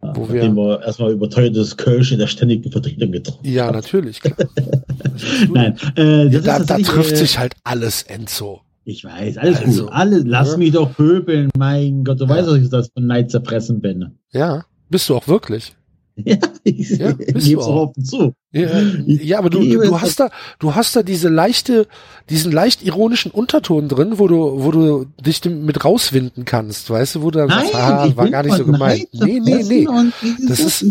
Wo 0.00 0.32
wir- 0.32 0.42
wir 0.54 0.80
erstmal 0.82 1.12
überteuertes 1.12 1.76
Kölsch 1.76 2.10
in 2.12 2.18
der 2.20 2.26
ständigen 2.26 2.72
Vertretung 2.72 3.12
getroffen 3.12 3.40
Ja, 3.46 3.70
natürlich. 3.70 4.22
Nein, 5.52 5.76
äh, 5.96 6.30
da, 6.40 6.60
da 6.60 6.78
trifft 6.78 7.12
äh, 7.12 7.16
sich 7.16 7.38
halt 7.38 7.54
alles, 7.64 8.02
Enzo. 8.04 8.62
Ich 8.84 9.04
weiß, 9.04 9.36
alles 9.38 9.58
Also, 9.60 9.84
gut. 9.84 9.92
Alle, 9.92 10.18
lass 10.20 10.52
ne? 10.52 10.58
mich 10.58 10.72
doch 10.72 10.94
pöbeln, 10.94 11.50
mein 11.56 12.02
Gott, 12.04 12.20
du 12.20 12.24
Ja. 12.24 12.30
weißt, 12.30 12.48
dass 12.48 12.56
ich 12.58 12.68
das 12.70 12.88
von 12.92 13.06
Neid 13.06 13.30
zerfressen 13.30 13.80
bin. 13.80 14.18
Ja, 14.32 14.64
bist 14.88 15.08
du 15.08 15.16
auch 15.16 15.28
wirklich. 15.28 15.74
Ja, 16.22 16.36
ich 16.64 16.90
Ja, 16.98 17.12
gebe 17.12 17.32
bist 17.32 17.46
es 17.48 17.56
auch 17.56 17.88
offen 17.88 18.04
zu. 18.04 18.34
Ja, 18.52 18.68
ja 19.06 19.38
aber 19.38 19.48
du, 19.48 19.60
du, 19.60 19.80
du 19.80 20.00
hast 20.02 20.20
da, 20.20 20.28
du 20.58 20.74
hast 20.74 20.94
da 20.94 21.02
diese 21.02 21.28
leichte, 21.30 21.86
diesen 22.28 22.52
leicht 22.52 22.82
ironischen 22.84 23.30
Unterton 23.30 23.88
drin, 23.88 24.18
wo 24.18 24.28
du, 24.28 24.62
wo 24.62 24.70
du 24.70 25.06
dich 25.24 25.42
mit 25.46 25.82
rauswinden 25.82 26.44
kannst, 26.44 26.90
weißt 26.90 27.14
du, 27.14 27.22
wo 27.22 27.30
du 27.30 27.38
dann 27.38 27.48
sagst, 27.48 27.74
ah, 27.74 28.10
war 28.16 28.28
gar 28.28 28.42
nicht 28.42 28.56
so 28.56 28.66
gemeint. 28.66 29.06
Nee, 29.12 29.40
nee, 29.40 29.62
nee. 29.62 29.86
Das 30.46 30.58
ist- 30.60 30.84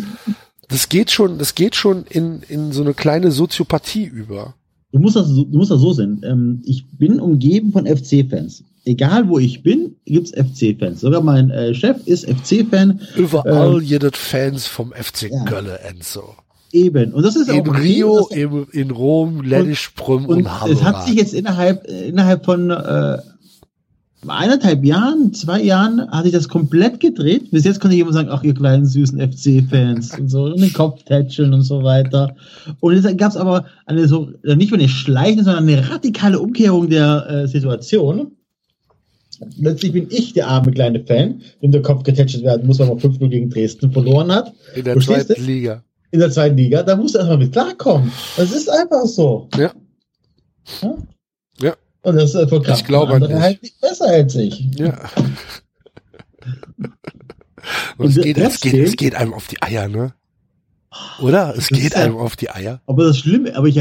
Das 0.68 0.90
geht 0.90 1.12
schon, 1.12 1.38
das 1.38 1.54
geht 1.54 1.76
schon 1.76 2.06
in, 2.10 2.42
in 2.48 2.72
so 2.72 2.82
eine 2.82 2.94
kleine 2.94 3.32
Soziopathie 3.32 4.06
über. 4.06 4.54
Du 4.92 5.00
musst 5.00 5.16
das, 5.16 5.28
so- 5.28 5.44
du 5.44 5.58
musst 5.58 5.72
das 5.72 5.82
so 5.82 5.94
sehen. 5.94 6.22
Ähm, 6.24 6.62
ich 6.66 6.86
bin 6.98 7.20
umgeben 7.20 7.72
von 7.72 7.86
FC-Fans. 7.86 8.64
egal 8.86 9.28
wo 9.30 9.38
ich 9.38 9.62
bin, 9.62 9.96
gibt's 10.06 10.32
FC-Fans. 10.32 11.02
Sogar 11.02 11.22
mein 11.22 11.52
äh, 11.52 11.74
Chef 11.76 11.98
ist 12.08 12.26
FC-Fan. 12.28 13.00
Überall 13.16 13.76
Ähm, 13.78 13.82
jedes 13.84 14.12
Fans 14.16 14.66
vom 14.66 14.92
FC 14.92 15.30
ja. 15.32 15.44
Gölle, 15.46 15.80
Enzo. 15.82 16.36
Eben. 16.72 17.14
Und 17.14 17.24
das 17.24 17.36
ist 17.36 17.50
In 17.50 17.68
auch 17.70 17.80
Rio, 17.80 18.28
in, 18.28 18.66
in 18.72 18.92
Rom, 18.92 19.42
Ledischbrüm 19.42 20.26
und, 20.26 20.46
Und 20.46 20.72
es 20.72 20.84
hat 20.84 21.06
sich 21.06 21.16
jetzt 21.16 21.34
innerhalb, 21.34 21.86
innerhalb 21.88 22.46
von 22.46 22.70
äh, 22.72 23.18
eineinhalb 24.28 24.84
Jahren, 24.84 25.34
zwei 25.34 25.62
Jahren, 25.62 26.10
hat 26.12 26.24
sich 26.24 26.34
das 26.34 26.50
komplett 26.50 27.00
gedreht. 27.00 27.52
Bis 27.52 27.64
jetzt 27.64 27.80
konnte 27.80 27.96
jemand 27.96 28.16
sagen, 28.16 28.30
ach, 28.30 28.44
ihr 28.44 28.54
kleinen 28.54 28.86
süßen 28.86 29.20
FC-Fans 29.20 30.20
und 30.20 30.30
so, 30.30 30.44
und 30.44 30.60
den 30.62 30.74
Kopf 30.74 31.04
tätscheln 31.04 31.54
und 31.54 31.62
so 31.64 31.84
weiter. 31.84 32.36
Und 32.80 32.96
jetzt 32.96 33.18
gab 33.18 33.32
es 33.32 33.38
aber 33.38 33.66
eine 33.86 34.08
so, 34.08 34.32
äh, 34.44 34.56
nicht 34.56 34.72
nur 34.72 34.80
eine 34.80 34.90
schleichende, 34.90 35.44
sondern 35.46 35.68
eine 35.68 35.90
radikale 35.90 36.40
Umkehrung 36.40 36.90
der 36.90 37.28
äh, 37.30 37.48
Situation. 37.48 38.32
Plötzlich 39.62 39.94
bin 39.94 40.08
ich 40.10 40.34
der 40.34 40.50
arme 40.50 40.72
kleine 40.72 41.00
Fan, 41.06 41.42
dem 41.62 41.72
der 41.72 41.82
Kopf 41.82 42.04
getätschelt 42.04 42.44
werden 42.44 42.68
muss, 42.68 42.78
weil 42.80 42.88
man 42.88 42.98
5-0 42.98 43.30
gegen 43.30 43.50
Dresden 43.50 43.92
verloren 43.94 44.32
hat 44.34 44.54
In 44.76 44.84
der 44.84 45.00
zweiten? 45.00 45.46
Liga. 45.46 45.82
in 46.12 46.20
der 46.20 46.30
zweiten 46.30 46.58
Liga. 46.58 46.84
Da 46.84 46.98
musst 46.98 47.16
du 47.16 47.20
erstmal 47.20 47.38
mit 47.38 47.54
klarkommen. 47.54 48.12
Das 48.36 48.52
ist 48.52 48.70
einfach 48.70 49.06
so. 49.06 49.48
Ja. 49.58 49.72
Ja. 50.82 50.98
Und 52.10 52.16
das 52.18 52.34
ist 52.36 52.50
für 52.50 52.62
Ich 52.72 52.86
glaube 52.86 53.14
an 53.14 53.22
dich. 53.22 53.32
halt 53.34 53.62
nicht 53.64 53.80
besser 53.82 54.08
als 54.08 54.36
ich. 54.36 54.68
Ja. 54.78 54.98
Und, 55.18 56.90
Und 57.98 58.10
es, 58.18 58.22
geht, 58.22 58.38
es, 58.38 58.60
geht, 58.60 58.74
es 58.74 58.96
geht 58.96 59.16
einem 59.16 59.34
auf 59.34 59.48
die 59.48 59.62
Eier, 59.62 59.88
ne? 59.88 60.14
Oder? 61.22 61.54
Es 61.56 61.68
geht 61.68 61.84
ist 61.84 61.94
ja- 61.96 62.02
einem 62.04 62.18
auf 62.18 62.36
die 62.36 62.50
Eier. 62.50 62.82
Aber 62.88 63.04
das 63.04 63.20
Schlimme, 63.20 63.56
aber 63.56 63.68
ich, 63.68 63.78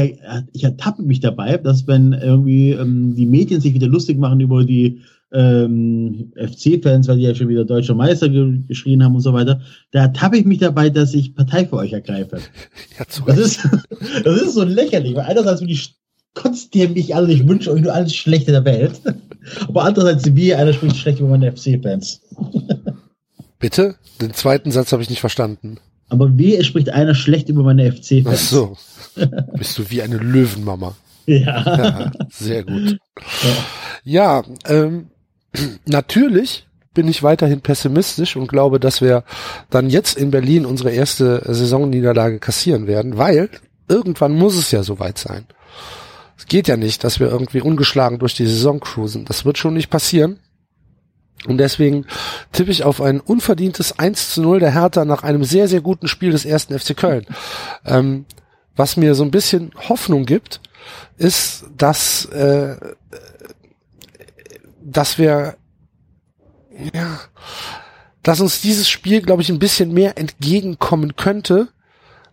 ich 0.53 0.63
ertappe 0.63 1.01
mich 1.01 1.19
dabei, 1.21 1.57
dass 1.57 1.87
wenn 1.87 2.13
irgendwie 2.13 2.71
ähm, 2.71 3.15
die 3.15 3.25
Medien 3.25 3.61
sich 3.61 3.73
wieder 3.73 3.87
lustig 3.87 4.19
machen 4.19 4.39
über 4.39 4.63
die 4.63 5.01
ähm, 5.31 6.31
FC-Fans, 6.35 7.07
weil 7.07 7.17
die 7.17 7.23
ja 7.23 7.33
schon 7.35 7.49
wieder 7.49 7.65
deutscher 7.65 7.95
Meister 7.95 8.29
ge 8.29 8.59
geschrien 8.67 9.03
haben 9.03 9.15
und 9.15 9.21
so 9.21 9.33
weiter, 9.33 9.61
da 9.91 10.01
ertappe 10.01 10.37
ich 10.37 10.45
mich 10.45 10.57
dabei, 10.59 10.89
dass 10.89 11.13
ich 11.13 11.33
Partei 11.35 11.65
für 11.65 11.77
euch 11.77 11.93
ergreife. 11.93 12.37
Ja, 12.99 13.05
Das 13.25 13.37
ist, 13.37 13.67
das 14.23 14.41
ist 14.41 14.53
so 14.53 14.63
lächerlich, 14.63 15.15
weil 15.15 15.25
einerseits 15.25 15.61
will 15.61 15.69
ich 15.71 15.95
kotzt 16.39 16.73
ihr 16.75 16.89
mich 16.89 17.15
alle, 17.15 17.33
ich 17.33 17.47
wünsche 17.47 17.71
euch 17.71 17.81
nur 17.81 17.93
alles 17.93 18.15
Schlechte 18.15 18.51
der 18.51 18.63
Welt. 18.65 19.01
Aber 19.67 19.83
andererseits, 19.83 20.35
wie 20.35 20.55
einer 20.55 20.73
spricht 20.73 20.95
schlecht 20.97 21.19
über 21.19 21.29
meine 21.29 21.51
FC-Fans. 21.51 22.21
Bitte? 23.59 23.95
Den 24.21 24.33
zweiten 24.33 24.71
Satz 24.71 24.91
habe 24.93 25.03
ich 25.03 25.09
nicht 25.09 25.19
verstanden. 25.19 25.79
Aber 26.07 26.37
wie 26.37 26.55
es 26.55 26.65
spricht 26.65 26.89
einer 26.89 27.13
schlecht 27.13 27.49
über 27.49 27.63
meine 27.63 27.89
Ach 27.89 27.97
FC-Fans. 27.97 28.49
so. 28.49 28.77
Bist 29.57 29.77
du 29.77 29.89
wie 29.89 30.01
eine 30.01 30.17
Löwenmama. 30.17 30.95
Ja. 31.25 31.63
Ja, 31.63 32.11
sehr 32.31 32.63
gut. 32.63 32.97
Ja, 34.03 34.41
ähm, 34.65 35.09
natürlich 35.85 36.65
bin 36.95 37.07
ich 37.07 37.21
weiterhin 37.21 37.61
pessimistisch 37.61 38.35
und 38.35 38.47
glaube, 38.47 38.79
dass 38.79 38.99
wir 38.99 39.23
dann 39.69 39.91
jetzt 39.91 40.17
in 40.17 40.31
Berlin 40.31 40.65
unsere 40.65 40.89
erste 40.89 41.43
Saisonniederlage 41.45 42.39
kassieren 42.39 42.87
werden, 42.87 43.19
weil 43.19 43.49
irgendwann 43.87 44.31
muss 44.31 44.57
es 44.57 44.71
ja 44.71 44.81
soweit 44.81 45.19
sein. 45.19 45.45
Es 46.39 46.45
geht 46.45 46.69
ja 46.69 46.77
nicht, 46.77 47.03
dass 47.03 47.19
wir 47.19 47.27
irgendwie 47.27 47.59
ungeschlagen 47.59 48.17
durch 48.17 48.33
die 48.33 48.45
Saison 48.45 48.79
cruisen. 48.79 49.25
Das 49.25 49.43
wird 49.43 49.57
schon 49.57 49.73
nicht 49.73 49.89
passieren. 49.89 50.39
Und 51.45 51.57
deswegen 51.57 52.05
tippe 52.53 52.71
ich 52.71 52.83
auf 52.83 53.01
ein 53.01 53.19
unverdientes 53.19 53.99
1 53.99 54.33
zu 54.33 54.41
0 54.41 54.59
der 54.59 54.73
Hertha 54.73 55.03
nach 55.03 55.23
einem 55.23 55.43
sehr, 55.43 55.67
sehr 55.67 55.81
guten 55.81 56.07
Spiel 56.07 56.31
des 56.31 56.45
ersten 56.45 56.79
FC 56.79 56.95
Köln. 56.95 57.25
Ähm, 57.85 58.25
was 58.77 58.95
mir 58.95 59.15
so 59.15 59.23
ein 59.23 59.31
bisschen 59.31 59.73
Hoffnung 59.89 60.25
gibt, 60.25 60.61
ist, 61.17 61.65
dass, 61.77 62.23
äh, 62.25 62.77
dass 64.81 65.17
wir, 65.17 65.57
ja, 66.93 67.19
dass 68.23 68.39
uns 68.39 68.61
dieses 68.61 68.87
Spiel, 68.87 69.21
glaube 69.21 69.41
ich, 69.41 69.49
ein 69.49 69.59
bisschen 69.59 69.93
mehr 69.93 70.17
entgegenkommen 70.17 71.17
könnte, 71.17 71.67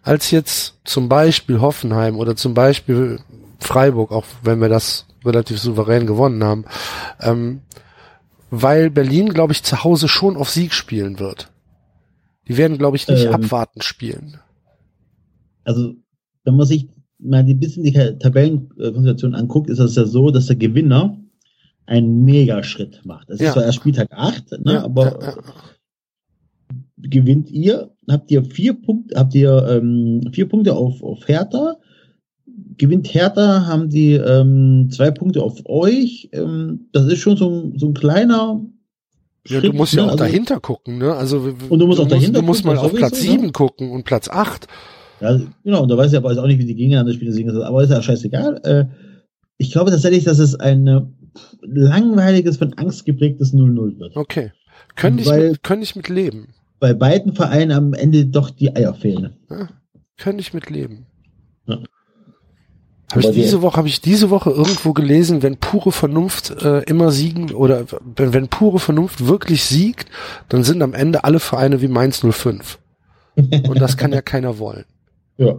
als 0.03 0.31
jetzt 0.31 0.75
zum 0.85 1.09
Beispiel 1.09 1.61
Hoffenheim 1.61 2.17
oder 2.17 2.37
zum 2.37 2.55
Beispiel 2.55 3.19
Freiburg, 3.59 4.13
auch 4.13 4.25
wenn 4.43 4.61
wir 4.61 4.69
das 4.69 5.07
relativ 5.25 5.59
souverän 5.59 6.07
gewonnen 6.07 6.45
haben, 6.45 6.65
ähm, 7.21 7.61
weil 8.51 8.91
Berlin, 8.91 9.29
glaube 9.31 9.53
ich, 9.53 9.63
zu 9.63 9.83
Hause 9.85 10.09
schon 10.09 10.37
auf 10.37 10.51
Sieg 10.51 10.73
spielen 10.73 11.19
wird. 11.19 11.51
Die 12.49 12.57
werden, 12.57 12.79
glaube 12.79 12.97
ich, 12.97 13.09
nicht 13.09 13.25
Ähm. 13.25 13.35
abwarten 13.35 13.83
spielen. 13.83 14.39
Also, 15.65 15.95
wenn 16.45 16.55
man 16.57 16.67
sich 16.67 16.89
mal 17.19 17.39
ein 17.43 17.59
bisschen 17.59 17.83
die 17.83 17.93
Tabellenkonstellation 17.93 19.35
anguckt, 19.35 19.69
ist 19.69 19.79
das 19.79 19.97
ja 19.97 20.05
so, 20.05 20.31
dass 20.31 20.47
der 20.47 20.57
Gewinner 20.57 21.19
einen 21.87 22.25
Megaschritt 22.25 23.05
macht. 23.05 23.29
Das 23.31 23.41
Ja. 23.41 23.49
ist 23.49 23.53
zwar 23.55 23.65
erst 23.65 23.79
Spieltag 23.79 24.09
8, 24.13 24.53
ne, 24.65 24.75
Ja, 24.75 24.85
aber 24.85 25.21
ja, 25.23 25.35
gewinnt 26.99 27.51
ihr, 27.51 27.91
habt 28.09 28.31
ihr 28.31 28.45
vier 28.45 28.75
Punkte, 28.75 29.19
habt 29.19 29.35
ihr 29.35 29.67
ähm, 29.69 30.29
vier 30.33 30.49
Punkte 30.49 30.75
auf, 30.75 31.03
auf 31.03 31.27
Hertha, 31.29 31.77
gewinnt 32.79 33.13
Hertha, 33.13 33.67
haben 33.67 33.89
die 33.89 34.13
ähm, 34.15 34.89
zwei 34.91 35.11
Punkte 35.11 35.43
auf 35.43 35.61
euch. 35.67 36.29
Ähm, 36.33 36.89
das 36.93 37.07
ist 37.07 37.19
schon 37.21 37.37
so 37.37 37.49
ein, 37.49 37.79
so 37.79 37.87
ein 37.89 37.95
kleiner 37.95 38.61
Ja, 39.47 39.61
du 39.61 39.73
musst 39.73 39.95
ja 39.95 40.03
ne? 40.03 40.09
auch 40.09 40.13
Also- 40.13 40.25
dahinter 40.25 40.61
gucken, 40.61 40.99
ne? 40.99 41.15
Also 41.15 41.39
Und 41.69 41.79
du 41.79 41.87
musst 41.87 42.01
auch 42.01 42.09
dahinter 42.09 42.41
du 42.41 42.47
musst 42.47 42.63
gucken, 42.63 42.77
mal 42.77 42.85
auf 42.85 42.93
Platz 42.95 43.23
ne? 43.25 43.31
7 43.31 43.53
gucken 43.53 43.91
und 43.91 44.05
Platz 44.05 44.29
8. 44.29 44.67
Ja, 45.21 45.41
genau, 45.65 45.83
und 45.83 45.89
da 45.89 45.97
weiß 45.97 46.13
ich 46.13 46.19
aber 46.19 46.31
jetzt 46.31 46.39
auch 46.39 46.47
nicht, 46.47 46.59
wie 46.59 46.67
die 46.67 46.75
gegeneinander 46.75 47.13
spielen, 47.15 47.63
aber 47.63 47.83
ist 47.83 47.91
ja 47.91 48.03
scheißegal. 48.03 48.61
Äh, 48.65 48.85
ich 49.57 49.73
glaube 49.73 49.91
tatsächlich, 49.91 50.25
dass 50.25 50.39
es 50.39 50.55
ein 50.55 50.87
äh, 50.87 51.01
langweiliges, 51.63 52.59
von 52.59 52.75
Angst 52.75 53.05
geprägtes 53.07 53.55
0-0 53.55 53.99
wird. 53.99 54.17
Okay. 54.17 54.53
Könnte 54.95 55.23
ich, 55.23 55.31
mit, 55.31 55.63
könnte 55.63 55.85
ich 55.85 55.97
mit 55.97 56.09
leben. 56.09 56.49
Bei 56.81 56.93
beiden 56.93 57.33
Vereinen 57.33 57.73
am 57.73 57.95
Ende 57.95 58.27
doch 58.27 58.51
die 58.51 58.75
Eier 58.75 58.95
fehlen. 58.95 59.35
Ja, 59.51 59.69
könnte 60.19 60.41
ich 60.43 60.53
mit 60.53 60.69
leben. 60.71 61.07
Ja. 61.67 61.79
Habe 63.11 63.21
ich 63.21 63.31
diese 63.31 63.63
Woche 63.63 63.77
habe 63.77 63.89
ich 63.89 64.01
diese 64.01 64.31
Woche 64.31 64.51
irgendwo 64.51 64.93
gelesen, 64.93 65.43
wenn 65.43 65.57
pure 65.59 65.93
Vernunft 65.93 66.51
äh, 66.63 66.81
immer 66.85 67.13
siegen 67.13 67.53
oder 67.53 67.85
wenn, 68.17 68.33
wenn 68.33 68.49
pure 68.49 68.81
Vernunft 68.81 69.27
wirklich 69.27 69.65
siegt, 69.65 70.09
dann 70.49 70.65
sind 70.65 70.83
am 70.83 70.93
Ende 70.93 71.23
alle 71.25 71.39
Vereine 71.39 71.81
wie 71.81 71.89
Mainz 71.89 72.21
05. 72.29 72.79
Und 73.37 73.81
das 73.81 73.97
kann 73.97 74.13
ja 74.13 74.23
keiner 74.23 74.59
wollen. 74.59 74.85
Ja. 75.39 75.55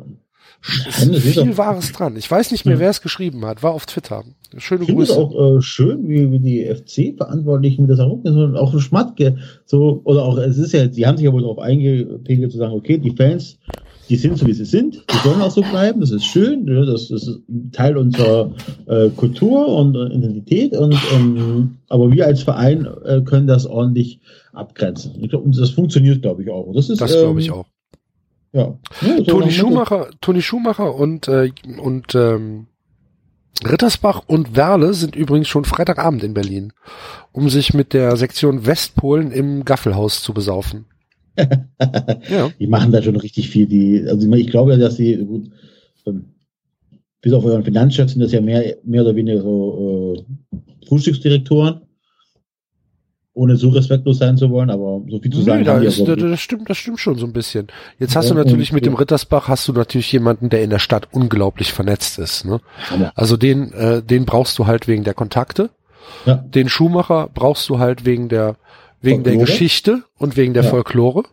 Ist 0.65 1.33
viel 1.39 1.55
Wahres 1.55 1.91
dran. 1.91 2.15
Ich 2.17 2.29
weiß 2.29 2.49
nicht 2.51 2.65
mehr, 2.65 2.73
Ja. 2.75 2.79
wer 2.79 2.89
es 2.89 3.03
geschrieben 3.03 3.45
hat. 3.45 3.61
War 3.61 3.73
auf 3.73 3.85
Twitter. 3.85 4.23
Schöne 4.57 4.81
Ich 4.81 4.87
finde 4.87 5.03
es 5.03 5.09
Grüße. 5.09 5.19
auch 5.21 5.57
äh, 5.57 5.61
schön, 5.61 6.09
wie, 6.09 6.31
wie 6.31 6.39
die 6.39 6.65
FC-Verantwortlichen 6.65 7.83
mit 7.83 7.91
das 7.91 7.99
auch 7.99 8.19
auch 8.55 8.79
Schmatke, 8.79 9.37
so, 9.65 10.01
oder 10.03 10.23
auch, 10.23 10.37
es 10.39 10.57
ist 10.57 10.73
ja, 10.73 10.87
die 10.87 11.05
haben 11.05 11.15
sich 11.17 11.25
ja 11.25 11.31
wohl 11.31 11.41
darauf 11.43 11.59
eingepegelt 11.59 12.51
zu 12.51 12.57
sagen, 12.57 12.73
okay, 12.73 12.97
die 12.97 13.11
Fans, 13.15 13.59
die 14.09 14.15
sind 14.15 14.37
so, 14.37 14.47
wie 14.47 14.53
sie 14.53 14.65
sind, 14.65 15.03
die 15.09 15.17
sollen 15.17 15.41
auch 15.41 15.51
so 15.51 15.61
bleiben, 15.61 15.99
das 15.99 16.11
ist 16.11 16.25
schön, 16.25 16.65
ne, 16.65 16.85
das, 16.85 17.09
das 17.09 17.27
ist 17.27 17.41
Teil 17.71 17.97
unserer 17.97 18.51
äh, 18.85 19.09
Kultur 19.09 19.67
und 19.67 19.95
Identität, 19.95 20.75
und, 20.75 20.95
ähm, 21.13 21.77
aber 21.89 22.11
wir 22.11 22.25
als 22.25 22.43
Verein 22.43 22.87
äh, 23.05 23.21
können 23.21 23.47
das 23.47 23.65
ordentlich 23.65 24.19
abgrenzen. 24.53 25.13
Ich 25.21 25.29
glaub, 25.29 25.43
das 25.51 25.69
funktioniert, 25.71 26.21
glaube 26.21 26.43
ich, 26.43 26.49
auch. 26.49 26.71
Das, 26.73 26.89
ist, 26.89 27.01
Das 27.01 27.11
glaube 27.11 27.39
ich 27.39 27.47
ähm, 27.47 27.53
auch. 27.53 27.65
Ja. 28.53 28.77
Ja, 29.01 29.17
so 29.17 29.23
Toni 29.23 29.51
Schumacher, 29.51 30.09
Toni 30.21 30.41
Schumacher 30.41 30.95
und, 30.95 31.27
äh, 31.27 31.51
und 31.81 32.15
ähm, 32.15 32.67
Rittersbach 33.65 34.23
und 34.27 34.55
Werle 34.55 34.93
sind 34.93 35.15
übrigens 35.15 35.47
schon 35.47 35.65
Freitagabend 35.65 36.23
in 36.23 36.33
Berlin, 36.33 36.73
um 37.31 37.49
sich 37.49 37.73
mit 37.73 37.93
der 37.93 38.15
Sektion 38.15 38.65
Westpolen 38.65 39.31
im 39.31 39.65
Gaffelhaus 39.65 40.21
zu 40.21 40.33
besaufen. 40.33 40.85
Ja, 42.29 42.49
Die 42.59 42.67
machen 42.67 42.91
da 42.91 43.01
schon 43.01 43.15
richtig 43.15 43.49
viel. 43.49 43.67
Die, 43.67 44.03
also 44.07 44.21
ich 44.21 44.27
meine, 44.27 44.41
ich 44.41 44.49
glaube 44.49 44.71
ja, 44.71 44.77
dass 44.77 44.95
die, 44.95 45.17
gut, 45.17 45.49
ähm, 46.05 46.25
bis 47.21 47.33
auf 47.33 47.45
euren 47.45 47.63
Finanzchef 47.63 48.09
sind 48.09 48.21
das 48.21 48.31
ja 48.31 48.41
mehr, 48.41 48.77
mehr 48.83 49.01
oder 49.01 49.15
weniger 49.15 49.41
so 49.41 50.15
äh, 50.15 50.87
Frühstücksdirektoren. 50.87 51.81
Ohne 53.33 53.55
so 53.55 53.69
respektlos 53.69 54.17
sein 54.17 54.35
zu 54.35 54.49
wollen, 54.49 54.71
aber 54.71 55.03
so 55.09 55.19
viel 55.19 55.31
zu 55.31 55.43
sagen 55.43 55.59
Nö, 55.59 55.65
da 55.65 55.77
ist, 55.77 55.99
ja 55.99 56.15
das 56.15 56.39
stimmt, 56.39 56.67
das 56.67 56.77
stimmt 56.77 56.99
schon 56.99 57.19
so 57.19 57.27
ein 57.27 57.33
bisschen. 57.33 57.67
Jetzt 57.99 58.15
hast 58.15 58.29
Ja, 58.29 58.33
du 58.33 58.41
natürlich 58.41 58.73
mit 58.73 58.83
dem 58.83 58.95
Rittersbach 58.95 59.47
hast 59.47 59.67
du 59.67 59.73
natürlich 59.73 60.11
jemanden, 60.11 60.49
der 60.49 60.63
in 60.63 60.71
der 60.71 60.79
Stadt 60.79 61.09
unglaublich 61.11 61.71
vernetzt 61.71 62.17
ist. 62.17 62.45
Ne? 62.45 62.61
Also 63.13 63.37
den, 63.37 63.71
äh, 63.73 64.01
den 64.01 64.25
brauchst 64.25 64.57
du 64.57 64.65
halt 64.65 64.87
wegen 64.87 65.03
der 65.03 65.13
Kontakte. 65.13 65.69
Ja. 66.25 66.35
Den 66.35 66.67
Schumacher 66.67 67.29
brauchst 67.31 67.69
du 67.69 67.77
halt 67.77 68.05
wegen 68.05 68.27
der 68.27 68.55
wegen 69.01 69.23
der 69.23 69.33
Folklore? 69.33 69.45
Geschichte 69.51 70.03
und 70.17 70.37
wegen 70.37 70.53
der 70.53 70.63
Ja. 70.63 70.69
Folklore. 70.69 71.23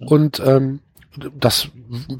Und 0.00 0.40
ähm, 0.44 0.80
das 1.38 1.68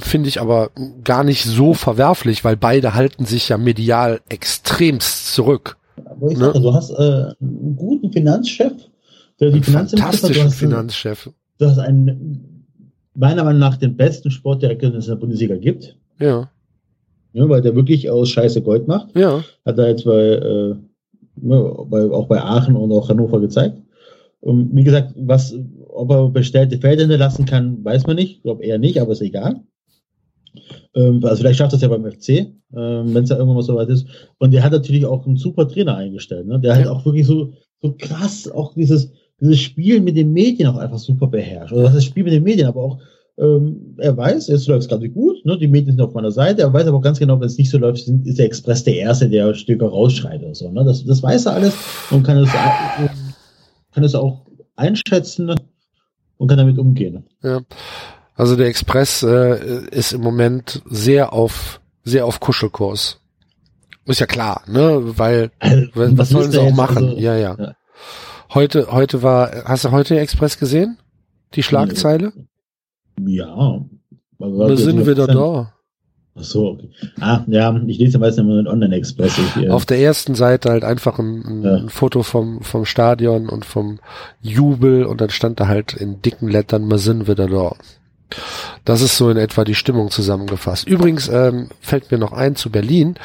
finde 0.00 0.28
ich 0.28 0.40
aber 0.40 0.70
gar 1.04 1.22
nicht 1.24 1.44
so 1.44 1.74
verwerflich, 1.74 2.44
weil 2.44 2.56
beide 2.56 2.94
halten 2.94 3.24
sich 3.24 3.48
ja 3.48 3.56
medial 3.58 4.20
extremst 4.28 5.32
zurück. 5.34 5.76
Ne? 6.20 6.34
sage, 6.36 6.60
du 6.60 6.74
hast 6.74 6.90
äh, 6.90 6.94
einen 7.40 7.76
guten 7.76 8.12
Finanzchef, 8.12 8.72
der 9.38 9.50
die 9.50 9.54
Einen 9.54 9.62
Griff 9.62 9.74
hat. 9.74 9.92
Du 9.92 9.96
fantastischen 9.96 10.50
Finanzchef. 10.50 11.30
du 11.58 11.66
hast 11.66 11.78
einen, 11.78 12.66
meiner 13.14 13.44
Meinung 13.44 13.60
nach, 13.60 13.76
den 13.76 13.96
besten 13.96 14.30
Sportdirektor, 14.30 14.90
den 14.90 14.98
es 14.98 15.06
in 15.06 15.12
der 15.12 15.20
Bundesliga 15.20 15.56
gibt. 15.56 15.96
Ja, 16.18 16.50
Ja, 17.32 17.48
weil 17.48 17.62
der 17.62 17.74
wirklich 17.76 18.10
aus 18.10 18.28
Scheiße 18.30 18.60
Gold 18.62 18.88
macht. 18.88 19.16
ja. 19.16 19.42
Hat 19.64 19.78
er 19.78 19.88
jetzt 19.88 20.04
bei, 20.04 20.18
äh, 20.18 20.74
ne, 21.36 21.76
bei, 21.86 22.10
auch 22.10 22.26
bei 22.26 22.42
Aachen 22.42 22.74
und 22.76 22.90
auch 22.92 23.08
Hannover 23.08 23.40
gezeigt. 23.40 23.78
Und 24.40 24.74
wie 24.74 24.84
gesagt, 24.84 25.12
was, 25.16 25.54
ob 25.88 26.10
er 26.10 26.28
bestellte 26.30 26.78
Felder 26.78 27.02
hinterlassen 27.02 27.44
kann, 27.44 27.84
weiß 27.84 28.06
man 28.06 28.16
nicht. 28.16 28.36
Ich 28.36 28.42
glaube 28.42 28.64
eher 28.64 28.78
nicht, 28.78 29.00
aber 29.00 29.12
ist 29.12 29.20
egal. 29.20 29.60
Ähm, 30.94 31.20
also 31.24 31.36
vielleicht 31.36 31.58
schafft 31.58 31.72
das 31.72 31.82
ja 31.82 31.88
beim 31.88 32.10
FC, 32.10 32.28
ähm, 32.28 32.54
wenn 33.14 33.24
es 33.24 33.30
ja 33.30 33.36
irgendwann 33.36 33.56
mal 33.56 33.62
so 33.62 33.76
weit 33.76 33.88
ist. 33.88 34.06
Und 34.38 34.52
der 34.52 34.64
hat 34.64 34.72
natürlich 34.72 35.04
auch 35.06 35.26
einen 35.26 35.36
super 35.36 35.68
Trainer 35.68 35.96
eingestellt. 35.96 36.46
Ne? 36.46 36.58
Der 36.58 36.76
hat 36.76 36.86
auch 36.86 37.04
wirklich 37.04 37.26
so, 37.26 37.52
so 37.82 37.94
krass 37.98 38.50
auch 38.50 38.74
dieses, 38.74 39.12
dieses 39.40 39.60
Spiel 39.60 40.00
mit 40.00 40.16
den 40.16 40.32
Medien 40.32 40.68
auch 40.68 40.76
einfach 40.76 40.98
super 40.98 41.26
beherrscht. 41.26 41.72
Oder 41.72 41.90
das 41.90 42.04
Spiel 42.04 42.24
mit 42.24 42.32
den 42.32 42.42
Medien, 42.42 42.66
aber 42.66 42.82
auch 42.82 42.98
ähm, 43.38 43.94
er 43.96 44.16
weiß, 44.16 44.50
es 44.50 44.66
läuft 44.66 44.90
gerade 44.90 45.08
gut, 45.08 45.44
ne? 45.46 45.56
die 45.56 45.68
Medien 45.68 45.96
sind 45.96 46.00
auf 46.02 46.12
meiner 46.12 46.30
Seite, 46.30 46.60
er 46.60 46.72
weiß 46.72 46.86
aber 46.86 46.98
auch 46.98 47.02
ganz 47.02 47.18
genau, 47.18 47.40
wenn 47.40 47.46
es 47.46 47.56
nicht 47.56 47.70
so 47.70 47.78
läuft, 47.78 48.06
ist 48.06 48.38
der 48.38 48.44
Express 48.44 48.84
der 48.84 48.96
Erste, 48.96 49.30
der 49.30 49.54
Stücke 49.54 49.86
rausschreit 49.86 50.42
oder 50.42 50.54
so. 50.54 50.70
Ne? 50.70 50.84
Das, 50.84 51.04
das 51.04 51.22
weiß 51.22 51.46
er 51.46 51.54
alles 51.54 51.74
und 52.10 52.22
kann 52.22 52.36
es, 52.36 52.50
kann 53.92 54.04
es 54.04 54.14
auch 54.14 54.46
einschätzen 54.76 55.54
und 56.36 56.48
kann 56.48 56.58
damit 56.58 56.78
umgehen. 56.78 57.24
Ja. 57.42 57.60
Also 58.34 58.56
der 58.56 58.68
Express 58.68 59.22
äh, 59.22 59.84
ist 59.90 60.12
im 60.12 60.22
Moment 60.22 60.82
sehr 60.86 61.32
auf 61.32 61.80
sehr 62.04 62.24
auf 62.26 62.40
Kuschelkurs. 62.40 63.20
Ist 64.06 64.20
ja 64.20 64.26
klar, 64.26 64.62
ne? 64.66 65.18
Weil 65.18 65.50
Also, 65.58 65.86
was, 65.94 66.18
was 66.18 66.28
sollen 66.30 66.50
sie 66.50 66.58
auch 66.58 66.72
machen? 66.74 67.08
also- 67.08 67.18
ja, 67.18 67.36
ja, 67.36 67.56
ja. 67.58 67.74
Heute 68.54 68.90
heute 68.90 69.22
war 69.22 69.64
hast 69.66 69.84
du 69.84 69.90
heute 69.90 70.18
Express 70.18 70.58
gesehen? 70.58 70.98
Die 71.54 71.62
Schlagzeile? 71.62 72.32
Ja. 73.20 73.80
Da 74.38 74.76
sind 74.76 75.04
wir 75.06 75.14
da 75.14 75.26
da. 75.26 75.74
Ach 76.36 76.44
so, 76.44 76.68
okay. 76.68 76.88
Ah, 77.20 77.42
ja, 77.48 77.76
ich 77.86 77.98
lese 77.98 78.14
ja 78.14 78.18
meistens 78.20 78.44
immer 78.44 78.56
den 78.56 78.68
Online-Express. 78.68 79.38
Äh, 79.60 79.68
Auf 79.68 79.84
der 79.84 79.98
ersten 79.98 80.34
Seite 80.34 80.70
halt 80.70 80.84
einfach 80.84 81.18
ein, 81.18 81.44
ein, 81.44 81.62
Ja. 81.62 81.88
Foto 81.88 82.22
vom, 82.22 82.62
vom 82.62 82.84
Stadion 82.84 83.48
und 83.48 83.64
vom 83.64 83.98
Jubel 84.40 85.04
und 85.04 85.20
dann 85.20 85.30
stand 85.30 85.58
da 85.60 85.66
halt 85.66 85.94
in 85.94 86.22
dicken 86.22 86.48
Lettern, 86.48 86.88
wir 86.88 86.98
sind 86.98 87.28
wieder 87.28 87.48
da. 87.48 87.74
Das 88.84 89.00
ist 89.00 89.16
so 89.16 89.28
in 89.28 89.36
etwa 89.36 89.64
die 89.64 89.74
Stimmung 89.74 90.10
zusammengefasst. 90.10 90.86
Übrigens 90.86 91.28
ähm, 91.28 91.68
fällt 91.80 92.12
mir 92.12 92.18
noch 92.18 92.32
ein 92.32 92.54
zu 92.54 92.70
Berlin. 92.70 93.16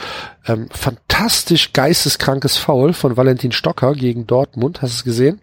Ähm, 0.48 0.68
fantastisch 0.72 1.74
geisteskrankes 1.74 2.58
Foul 2.58 2.94
von 2.94 3.16
Valentin 3.16 3.52
Stocker 3.52 3.94
gegen 3.94 4.26
Dortmund. 4.26 4.82
Hast 4.82 4.94
du 4.94 4.98
es 4.98 5.04
gesehen? 5.04 5.42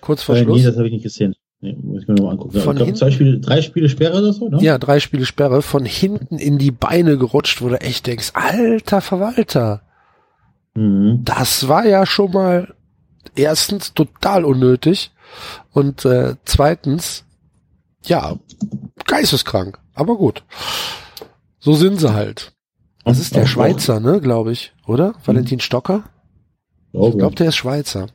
Kurz 0.00 0.24
vor 0.24 0.34
äh, 0.34 0.42
Schluss. 0.42 0.58
nee, 0.58 0.64
das 0.64 0.76
habe 0.76 0.86
ich 0.88 0.92
nicht 0.92 1.04
gesehen. 1.04 1.34
Nee, 1.62 1.76
muss 1.82 2.02
ich 2.02 2.08
mir 2.08 2.14
nochmal 2.14 2.32
angucken. 2.32 2.58
Von 2.60 2.76
ich 2.76 2.82
glaube, 2.82 2.94
zwei 2.94 3.10
Spiele, 3.10 3.38
drei 3.38 3.60
Spiele 3.60 3.88
Sperre 3.88 4.18
oder 4.18 4.32
so, 4.32 4.48
ne? 4.48 4.62
Ja, 4.62 4.78
drei 4.78 4.98
Spiele 4.98 5.26
Sperre, 5.26 5.60
von 5.60 5.84
hinten 5.84 6.38
in 6.38 6.58
die 6.58 6.70
Beine 6.70 7.18
gerutscht, 7.18 7.60
wo 7.60 7.68
du 7.68 7.80
echt 7.80 8.06
denkst, 8.06 8.30
alter 8.32 9.00
Verwalter. 9.02 9.82
Mhm. 10.74 11.20
Das 11.22 11.68
war 11.68 11.86
ja 11.86 12.06
schon 12.06 12.32
mal 12.32 12.74
erstens 13.34 13.92
total 13.92 14.46
unnötig 14.46 15.10
und 15.72 16.04
äh, 16.06 16.36
zweitens, 16.46 17.24
ja, 18.04 18.36
geisteskrank. 19.06 19.78
Aber 19.94 20.16
gut. 20.16 20.44
So 21.58 21.74
sind 21.74 22.00
sie 22.00 22.14
halt. 22.14 22.52
Das 23.04 23.18
ist 23.18 23.36
der 23.36 23.46
Schweizer, 23.46 24.00
ne, 24.00 24.20
glaube 24.20 24.52
ich, 24.52 24.72
oder? 24.86 25.14
Valentin 25.24 25.60
Stocker? 25.60 26.04
Ich 26.92 27.18
glaube, 27.18 27.34
der 27.36 27.48
ist 27.48 27.56
Schweizer. 27.56 28.06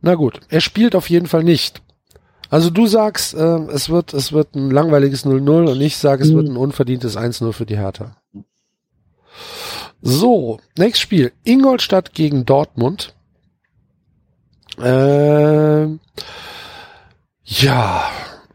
Na 0.00 0.14
gut, 0.14 0.40
er 0.48 0.60
spielt 0.60 0.94
auf 0.94 1.10
jeden 1.10 1.26
Fall 1.26 1.42
nicht. 1.42 1.82
Also 2.50 2.70
du 2.70 2.86
sagst, 2.86 3.34
äh, 3.34 3.58
es 3.72 3.88
wird 3.90 4.14
es 4.14 4.32
wird 4.32 4.54
ein 4.54 4.70
langweiliges 4.70 5.24
0-0 5.26 5.70
und 5.70 5.80
ich 5.80 5.96
sage, 5.98 6.22
es 6.22 6.30
Mhm. 6.30 6.36
wird 6.36 6.48
ein 6.48 6.56
unverdientes 6.56 7.16
1-0 7.16 7.52
für 7.52 7.66
die 7.66 7.76
Hertha. 7.76 8.16
So, 10.00 10.58
nächstes 10.78 11.00
Spiel. 11.00 11.32
Ingolstadt 11.44 12.14
gegen 12.14 12.46
Dortmund. 12.46 13.14
Ähm, 14.80 16.00
ja, 17.44 18.04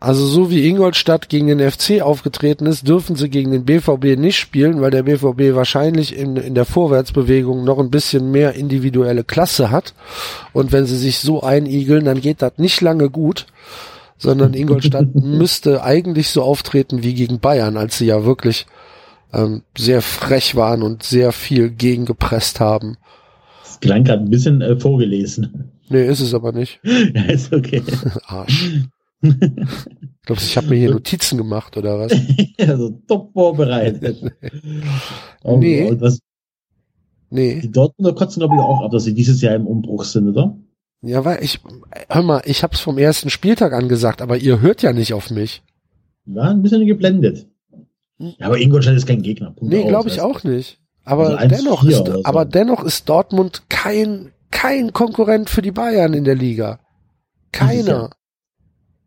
also 0.04 0.26
so 0.26 0.52
wie 0.52 0.68
Ingolstadt 0.68 1.30
gegen 1.30 1.48
den 1.48 1.72
FC 1.72 2.02
aufgetreten 2.02 2.66
ist, 2.66 2.86
dürfen 2.86 3.16
sie 3.16 3.30
gegen 3.30 3.52
den 3.52 3.64
BVB 3.64 4.20
nicht 4.20 4.38
spielen, 4.38 4.82
weil 4.82 4.92
der 4.92 5.04
BVB 5.04 5.56
wahrscheinlich 5.56 6.18
in, 6.18 6.36
in 6.36 6.56
der 6.56 6.66
Vorwärtsbewegung 6.66 7.64
noch 7.64 7.80
ein 7.80 7.90
bisschen 7.90 8.30
mehr 8.30 8.56
individuelle 8.56 9.24
Klasse 9.24 9.72
hat. 9.72 9.94
Und 10.52 10.74
wenn 10.74 10.86
sie 10.88 10.98
sich 10.98 11.20
so 11.20 11.42
einigeln, 11.42 12.04
dann 12.04 12.20
geht 12.20 12.42
das 12.42 12.58
nicht 12.58 12.82
lange 12.82 13.10
gut, 13.10 13.46
sondern 14.18 14.54
Ingolstadt 14.56 15.16
müsste 15.16 15.86
eigentlich 15.86 16.32
so 16.32 16.44
auftreten 16.44 17.02
wie 17.02 17.14
gegen 17.14 17.40
Bayern, 17.40 17.78
als 17.78 17.98
sie 17.98 18.08
ja 18.08 18.26
wirklich 18.26 18.66
ähm, 19.32 19.62
sehr 19.78 20.02
frech 20.02 20.58
waren 20.58 20.84
und 20.84 21.04
sehr 21.04 21.32
viel 21.32 21.70
gegengepresst 21.70 22.60
haben. 22.60 22.98
Das 23.64 23.80
klang 23.80 24.04
gerade 24.04 24.24
ein 24.24 24.30
bisschen 24.30 24.60
äh, 24.60 24.78
vorgelesen. 24.78 25.72
Nee, 25.88 26.06
ist 26.06 26.20
es 26.20 26.34
aber 26.34 26.52
nicht. 26.52 26.82
ja, 26.84 27.24
ist 27.24 27.54
okay. 27.54 27.82
Arsch. 28.28 28.84
Glaubst 30.26 30.44
du, 30.46 30.48
ich 30.48 30.58
habe 30.58 30.68
mir 30.68 30.76
hier 30.76 30.92
Notizen 30.92 31.38
gemacht 31.38 31.76
oder 31.78 32.00
was? 32.00 32.12
also 32.60 32.90
top 33.08 33.34
vorbereitet. 33.34 34.22
Und, 35.44 35.60
Nee. 35.60 35.90
Und 35.90 36.02
was, 36.02 36.20
Nee. 37.30 37.62
die 37.62 37.72
Dortmunder 37.72 38.14
kotzen, 38.14 38.42
glaube 38.42 38.56
ich, 38.56 38.62
auch 38.62 38.84
ab, 38.84 38.92
dass 38.92 39.06
sie 39.06 39.14
dieses 39.14 39.42
Jahr 39.42 39.56
im 39.56 39.66
Umbruch 39.66 40.04
sind, 40.04 40.28
oder? 40.30 40.56
Ja, 41.02 41.26
weil 41.26 41.44
ich, 41.44 41.60
hör 42.10 42.22
mal, 42.22 42.42
ich 42.46 42.64
hab's 42.64 42.80
vom 42.80 42.98
ersten 42.98 43.30
Spieltag 43.30 43.74
angesagt, 43.74 44.22
aber 44.22 44.38
ihr 44.38 44.62
hört 44.62 44.82
ja 44.84 44.94
nicht 44.94 45.14
auf 45.14 45.32
mich. 45.32 45.64
War 46.26 46.50
ein 46.52 46.62
bisschen 46.62 46.86
geblendet. 46.86 47.48
Ja, 48.20 48.46
aber 48.46 48.60
Ingolstadt 48.60 48.96
ist 48.96 49.08
kein 49.08 49.22
Gegner. 49.22 49.52
Punkt 49.52 49.74
Nee, 49.74 49.84
glaube 49.88 50.08
ich 50.10 50.22
auch 50.22 50.44
nicht. 50.44 50.80
Aber 51.04 51.38
Also 51.40 51.56
1-4 51.56 51.58
dennoch 51.58 51.84
ist, 51.84 52.06
so. 52.06 52.22
aber 52.24 52.46
dennoch 52.46 52.84
ist 52.84 53.10
Dortmund 53.10 53.64
kein, 53.68 54.32
kein 54.52 54.94
Konkurrent 54.94 55.50
für 55.50 55.62
die 55.62 55.72
Bayern 55.72 56.14
in 56.14 56.24
der 56.24 56.36
Liga. 56.36 56.80
Keiner. 57.52 58.12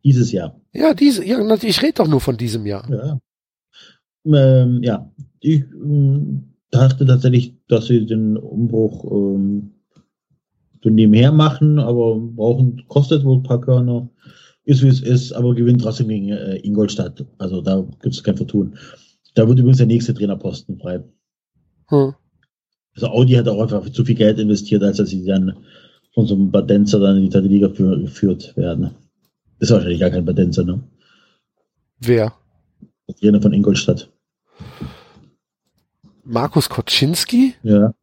Dieses 0.07 0.31
Jahr. 0.31 0.55
Ja, 0.73 0.95
diese, 0.95 1.27
ja, 1.27 1.43
natürlich, 1.43 1.79
ich 1.79 1.83
rede 1.83 1.95
doch 1.95 2.07
nur 2.07 2.21
von 2.21 2.37
diesem 2.37 2.65
Jahr. 2.65 2.89
Ja. 2.89 3.19
Ähm, 4.25 4.81
ja. 4.81 5.11
Ich 5.41 5.63
ähm, 5.63 6.55
dachte 6.71 7.05
tatsächlich, 7.07 7.57
dass 7.67 7.87
sie 7.87 8.07
den 8.07 8.37
Umbruch 8.37 9.05
ähm, 9.11 9.73
so 10.81 10.91
nebenher 10.91 11.33
machen, 11.33 11.81
aber 11.81 12.21
brauchen, 12.21 12.85
kostet 12.87 13.25
wohl 13.25 13.39
ein 13.39 13.43
paar 13.43 13.61
Körner. 13.61 14.09
Ist 14.63 14.85
wie 14.85 14.89
es 14.89 15.01
ist, 15.01 15.33
aber 15.33 15.57
gewinnt 15.57 15.83
trotzdem 15.83 16.07
gegen 16.07 16.29
äh, 16.29 16.59
Ingolstadt. 16.59 17.27
Also 17.39 17.61
da 17.61 17.85
gibt 18.01 18.15
es 18.15 18.23
kein 18.23 18.37
Vertun. 18.37 18.79
Da 19.35 19.49
wird 19.49 19.59
übrigens 19.59 19.79
der 19.79 19.89
nächste 19.89 20.15
Trainerposten 20.15 20.79
frei. 20.79 21.03
Hm. 21.89 22.15
Also 22.95 23.09
Audi 23.09 23.33
hat 23.33 23.49
auch 23.49 23.61
einfach 23.61 23.91
zu 23.91 24.05
viel 24.05 24.15
Geld 24.15 24.39
investiert, 24.39 24.85
als 24.85 24.99
dass 24.99 25.09
sie 25.09 25.25
dann 25.25 25.57
von 26.15 26.29
so 26.29 26.37
einem 26.37 26.53
Badenzer 26.53 27.01
dann 27.01 27.17
in 27.17 27.25
die 27.25 27.31
dritte 27.31 27.49
Liga 27.49 27.71
für, 27.71 27.99
geführt 27.99 28.57
werden. 28.57 28.93
Ist 29.59 29.71
wahrscheinlich 29.71 30.01
gar 30.01 30.11
kein 30.11 30.25
Badenzer, 30.25 30.65
ne? 30.65 30.81
Wer? 31.99 32.35
Der 33.09 33.15
Trainer 33.17 33.41
von 33.41 33.53
Ingolstadt. 33.53 34.11
Markus 36.25 36.69
Koczynski? 36.69 37.55
Ja. 37.63 37.95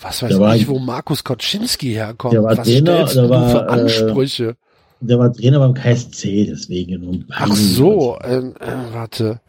Was 0.00 0.22
weiß 0.22 0.38
war- 0.40 0.56
ich, 0.56 0.66
wo 0.66 0.78
Markus 0.78 1.22
Koczynski 1.22 1.92
herkommt? 1.92 2.34
Der 2.34 2.42
war 2.42 2.56
Was 2.56 2.66
Trainer, 2.66 3.04
der 3.04 3.28
war, 3.28 3.50
für 3.50 3.58
äh, 3.58 3.68
Ansprüche? 3.68 4.56
Der 5.00 5.18
war 5.18 5.32
Trainer 5.32 5.58
beim 5.60 5.74
KSC, 5.74 6.46
deswegen. 6.46 7.26
Ach 7.30 7.54
so, 7.54 8.18
ähm, 8.22 8.54
äh, 8.58 8.92
warte. 8.92 9.40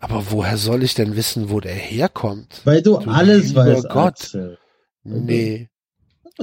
Aber 0.00 0.30
woher 0.30 0.56
soll 0.58 0.82
ich 0.82 0.94
denn 0.94 1.16
wissen, 1.16 1.50
wo 1.50 1.60
der 1.60 1.74
herkommt? 1.74 2.60
Weil 2.64 2.82
du, 2.82 2.98
Du 2.98 3.10
alles 3.10 3.54
weißt, 3.54 3.88
Gott. 3.88 4.20
Axel. 4.20 4.58
Nee. 5.04 5.69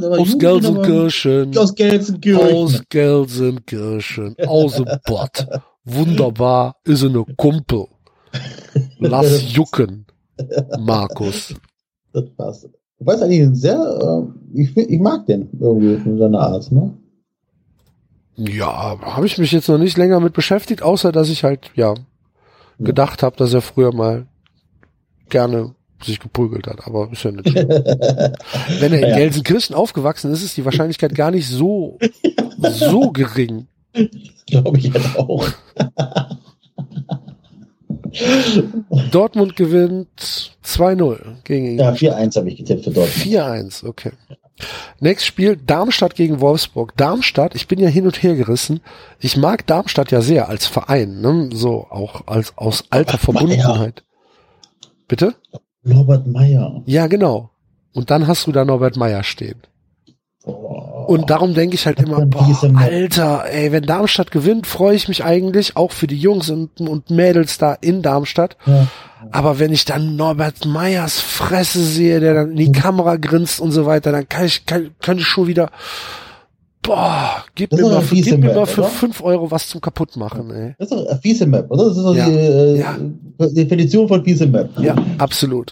Aus 0.04 0.38
Gelsenkirchen. 0.38 1.58
Aus 1.58 1.76
Gelsenkirchen. 1.76 2.56
Aus 2.56 2.82
Gelsenkirchen. 2.90 4.36
Aus 4.46 4.76
dem 4.76 4.86
Bott. 5.06 5.48
Wunderbar. 5.86 6.76
Ist 6.84 7.04
eine 7.04 7.26
Kumpel. 7.36 7.86
Lass 9.00 9.54
jucken. 9.54 10.06
Markus. 10.80 11.56
Das 12.14 12.26
passt. 12.36 12.70
Du 13.00 13.06
weißt 13.06 13.24
eigentlich 13.24 13.42
ein 13.42 13.56
sehr, 13.56 13.78
äh, 13.78 14.60
ich, 14.60 14.76
ich 14.76 15.00
mag 15.00 15.26
den 15.26 15.50
irgendwie 15.60 15.98
von 15.98 16.18
seiner 16.18 16.40
Art, 16.40 16.72
ne? 16.72 16.94
Ja, 18.36 19.00
habe 19.02 19.26
ich 19.26 19.38
mich 19.38 19.52
jetzt 19.52 19.68
noch 19.68 19.78
nicht 19.80 19.98
länger 19.98 20.20
mit 20.20 20.34
beschäftigt, 20.34 20.84
außer 20.84 21.12
dass 21.12 21.30
ich 21.30 21.44
halt, 21.44 21.72
ja, 21.76 21.96
gedacht 22.80 23.24
habe, 23.24 23.36
dass 23.36 23.54
er 23.54 23.62
früher 23.62 23.94
mal 23.94 24.28
gerne 25.30 25.74
sich 26.04 26.20
geprügelt 26.20 26.68
hat, 26.68 26.86
aber 26.86 27.10
ist 27.12 27.24
ja 27.24 27.32
nicht. 27.32 27.46
Wenn 27.56 28.94
er 28.94 29.00
in 29.04 29.10
Ja. 29.10 29.18
Gelsenkirchen 29.18 29.76
aufgewachsen 29.76 30.32
ist, 30.32 30.44
ist 30.44 30.58
die 30.58 30.66
Wahrscheinlichkeit 30.66 31.16
gar 31.16 31.32
nicht 31.32 31.48
so, 31.48 31.98
so 32.62 33.12
gering. 33.12 33.68
Glaube 34.46 34.78
ich 34.78 34.92
halt 34.94 35.18
auch. 35.18 35.48
Dortmund 39.12 39.56
gewinnt 39.56 40.52
2-0 40.64 41.20
gegen 41.44 41.78
Ja, 41.78 41.90
Ingolstadt. 41.90 42.20
4-1 42.20 42.36
habe 42.38 42.50
ich 42.50 42.58
getippt 42.58 42.84
für 42.86 42.92
Dortmund. 42.92 43.26
4-1, 43.26 43.86
okay. 43.86 44.12
Nächstes 45.00 45.28
Spiel, 45.28 45.56
Darmstadt 45.56 46.16
gegen 46.16 46.40
Wolfsburg. 46.40 46.96
Darmstadt, 46.98 47.54
ich 47.56 47.68
bin 47.68 47.80
ja 47.80 47.88
hin 47.90 48.06
und 48.06 48.24
her 48.24 48.36
gerissen. 48.36 48.80
Ich 49.20 49.38
mag 49.38 49.68
Darmstadt 49.68 50.12
ja 50.12 50.22
sehr 50.22 50.50
als 50.50 50.66
Verein, 50.66 51.22
ne? 51.22 51.50
so 51.54 51.86
auch 51.90 52.26
als 52.28 52.58
aus 52.58 52.86
alter. 52.90 53.18
Verbundenheit. 53.20 54.04
Bitte? 55.08 55.36
Norbert 55.88 56.28
Meyer. 56.28 56.82
Ja, 56.86 57.08
genau. 57.08 57.50
Und 57.94 58.12
dann 58.12 58.28
hast 58.28 58.48
du 58.48 58.52
da 58.52 58.66
Norbert 58.66 58.98
Meyer 58.98 59.24
stehen. 59.24 59.62
Und 60.44 61.30
darum 61.30 61.54
denke 61.54 61.76
ich 61.76 61.86
halt 61.86 62.00
immer, 62.00 62.26
boah. 62.26 62.58
Alter, 62.76 63.46
ey, 63.50 63.72
wenn 63.72 63.84
Darmstadt 63.84 64.32
gewinnt, 64.32 64.68
freue 64.68 64.96
ich 64.96 65.08
mich 65.08 65.24
eigentlich, 65.24 65.76
auch 65.76 65.92
für 65.92 66.08
die 66.08 66.18
Jungs 66.18 66.50
und, 66.50 66.82
und 66.82 67.10
Mädels 67.10 67.58
da 67.58 67.74
in 67.74 68.02
Darmstadt. 68.02 68.58
Ja. 68.66 68.88
Aber 69.32 69.58
wenn 69.60 69.72
ich 69.72 69.86
dann 69.86 70.16
Norbert 70.16 70.66
Meyers 70.66 71.20
Fresse 71.20 71.82
sehe, 71.82 72.20
der 72.20 72.34
dann 72.34 72.52
in 72.52 72.58
die 72.58 72.72
Kamera 72.72 73.16
grinst 73.16 73.60
und 73.60 73.72
so 73.72 73.86
weiter, 73.86 74.12
dann 74.12 74.28
kann 74.28 74.46
ich, 74.46 74.66
kann, 74.66 74.92
kann 75.02 75.18
ich 75.18 75.26
schon 75.26 75.48
wieder, 75.48 75.72
boah, 76.82 77.46
gib 77.56 77.70
Das 77.72 77.80
mir 77.82 77.90
mal, 77.90 78.02
für, 78.02 78.16
gib 78.16 78.26
mir 78.40 78.48
Map, 78.48 78.56
mal 78.56 78.66
für 78.66 78.82
oder? 78.82 78.90
fünf 78.90 79.22
Euro 79.22 79.52
was 79.52 79.68
zum 79.68 79.82
kaputtmachen, 79.82 80.50
ey. 80.52 80.76
Das 80.80 80.90
ist 80.92 80.98
doch 80.98 81.08
eine 81.08 81.20
fiese 81.22 81.46
Map, 81.46 81.70
oder? 81.72 81.86
Das 81.90 81.98
ist 81.98 82.04
doch 82.04 82.16
Ja. 82.16 82.30
die 82.30 82.36
äh, 82.36 82.80
Ja. 82.80 82.98
Definition 83.40 84.08
von 84.08 84.24
fiese 84.24 84.48
Map. 84.48 84.70
Ja, 84.80 84.96
absolut. 85.18 85.72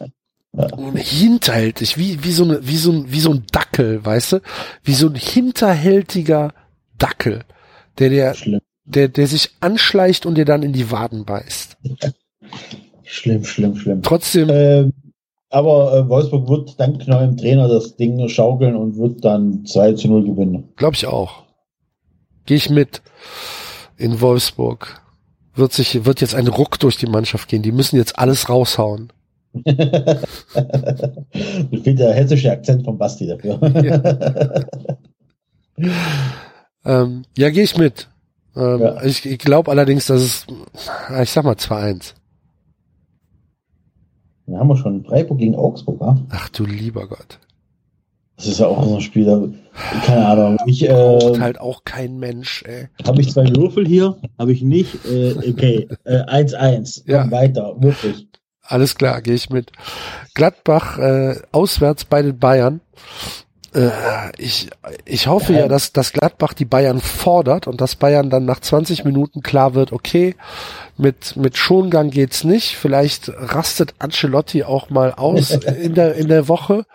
Ja. 0.58 0.68
Hinterhältig, 0.96 1.98
wie, 1.98 2.24
wie 2.24 2.32
so 2.32 2.44
eine, 2.46 2.66
wie 2.66 2.78
so 2.78 2.92
ein, 2.92 3.06
wie 3.12 3.20
so 3.20 3.32
ein 3.32 3.44
Dackel, 3.52 4.06
weißt 4.06 4.34
du? 4.34 4.40
Wie 4.84 4.94
so 4.94 5.08
ein 5.08 5.16
hinterhältiger 5.16 6.54
Dackel, 6.98 7.42
der, 8.00 8.10
der, 8.10 8.34
Schlimm, 8.36 8.62
der, 8.86 9.08
der 9.10 9.28
sich 9.28 9.52
anschleicht 9.60 10.26
und 10.26 10.36
dir 10.36 10.46
dann 10.46 10.64
in 10.64 10.72
die 10.74 10.92
Waden 10.92 11.26
beißt. 11.26 11.78
schlimm, 13.04 13.44
schlimm, 13.44 13.76
schlimm. 13.76 14.02
Trotzdem, 14.02 14.50
Ähm, 14.50 14.94
aber 15.56 15.96
äh, 15.96 16.10
Wolfsburg 16.10 16.50
wird 16.50 16.80
dank 16.80 17.08
neuem 17.08 17.38
Trainer 17.38 17.70
das 17.70 17.96
Ding 17.96 18.28
schaukeln 18.28 18.76
und 18.76 18.98
wird 18.98 19.24
dann 19.24 19.66
2 19.66 19.94
zu 19.94 20.10
0 20.10 20.26
gewinnen. 20.26 20.70
glaube 20.76 20.96
ich 20.96 21.08
auch. 21.08 21.44
Gehe 22.46 22.58
ich 22.58 22.70
mit 22.70 23.02
in 23.98 24.20
Wolfsburg. 24.20 25.02
Wird 25.56 25.72
sich, 25.72 26.04
wird 26.04 26.20
jetzt 26.20 26.36
ein 26.36 26.48
Ruck 26.48 26.78
durch 26.80 26.98
die 26.98 27.08
Mannschaft 27.08 27.48
gehen. 27.48 27.62
Die 27.62 27.72
müssen 27.72 27.96
jetzt 27.96 28.20
alles 28.20 28.50
raushauen. 28.50 29.14
Mir 29.54 30.20
fehlt 31.82 32.00
der 32.00 32.14
hessische 32.14 32.52
Akzent 32.52 32.84
von 32.84 32.98
Basti 32.98 33.26
dafür. 33.28 33.60
Ähm, 36.86 37.24
ja, 37.36 37.50
gehe 37.50 37.64
ich 37.64 37.78
mit. 37.78 38.08
Ähm, 38.56 38.80
Ja. 38.80 39.04
Ich, 39.04 39.26
ich 39.26 39.40
glaube 39.40 39.72
allerdings, 39.72 40.06
dass 40.06 40.22
es, 40.22 40.46
ich 41.22 41.32
sag 41.32 41.44
mal 41.44 41.56
2-1. 41.56 42.14
Dann 44.46 44.60
haben 44.60 44.68
wir 44.68 44.78
schon 44.78 45.04
Freiburg 45.04 45.40
gegen 45.40 45.56
Augsburg, 45.56 46.02
ja? 46.02 46.18
Ach 46.30 46.50
du 46.50 46.66
lieber 46.66 47.08
Gott. 47.08 47.40
Das 48.38 48.48
ist 48.48 48.60
ja 48.60 48.68
auch 48.68 48.84
so 48.84 48.96
ein 48.96 49.02
Spiel, 49.02 49.26
da, 49.26 49.42
keine 50.06 50.26
Ahnung. 50.26 50.58
Ich 50.66 50.86
Braucht 50.86 51.38
äh, 51.38 51.40
halt 51.40 51.60
auch 51.60 51.86
kein 51.86 52.18
Mensch, 52.18 52.64
ey. 52.68 52.90
habe 53.08 53.22
ich 53.22 53.32
zwei 53.32 53.48
Würfel 53.56 53.88
hier, 53.88 54.18
habe 54.38 54.52
ich 54.52 54.62
nicht. 54.62 55.06
Äh, 55.06 55.36
okay, 55.50 55.88
äh, 56.04 56.22
1-1. 56.24 57.04
Ja. 57.10 57.22
Komm 57.22 57.32
Weiter, 57.32 57.76
wirklich. 57.80 58.28
Alles 58.62 58.96
klar, 58.96 59.22
gehe 59.22 59.36
ich 59.36 59.50
mit. 59.50 59.72
Gladbach 60.34 60.98
äh, 60.98 61.36
auswärts 61.52 62.04
bei 62.06 62.22
den 62.22 62.38
Bayern. 62.38 62.82
Äh, 63.76 63.92
ich, 64.38 64.70
ich 65.04 65.28
hoffe 65.28 65.54
ja, 65.54 65.68
dass, 65.68 65.92
dass 65.92 66.14
Gladbach 66.14 66.54
die 66.54 66.66
Bayern 66.66 67.02
fordert 67.02 67.68
und 67.68 67.82
dass 67.82 67.96
Bayern 67.96 68.30
dann 68.30 68.46
nach 68.46 68.62
20 68.62 69.04
Minuten 69.04 69.42
klar 69.42 69.74
wird, 69.76 69.92
okay, 69.92 70.36
mit, 70.98 71.36
mit 71.36 71.58
Schongang 71.58 72.10
geht's 72.10 72.46
nicht. 72.46 72.78
Vielleicht 72.78 73.30
rastet 73.36 73.96
Ancelotti 74.00 74.64
auch 74.64 74.90
mal 74.90 75.12
aus 75.12 75.52
in 75.82 75.94
der, 75.94 76.16
in 76.16 76.30
der 76.30 76.48
Woche. 76.48 76.86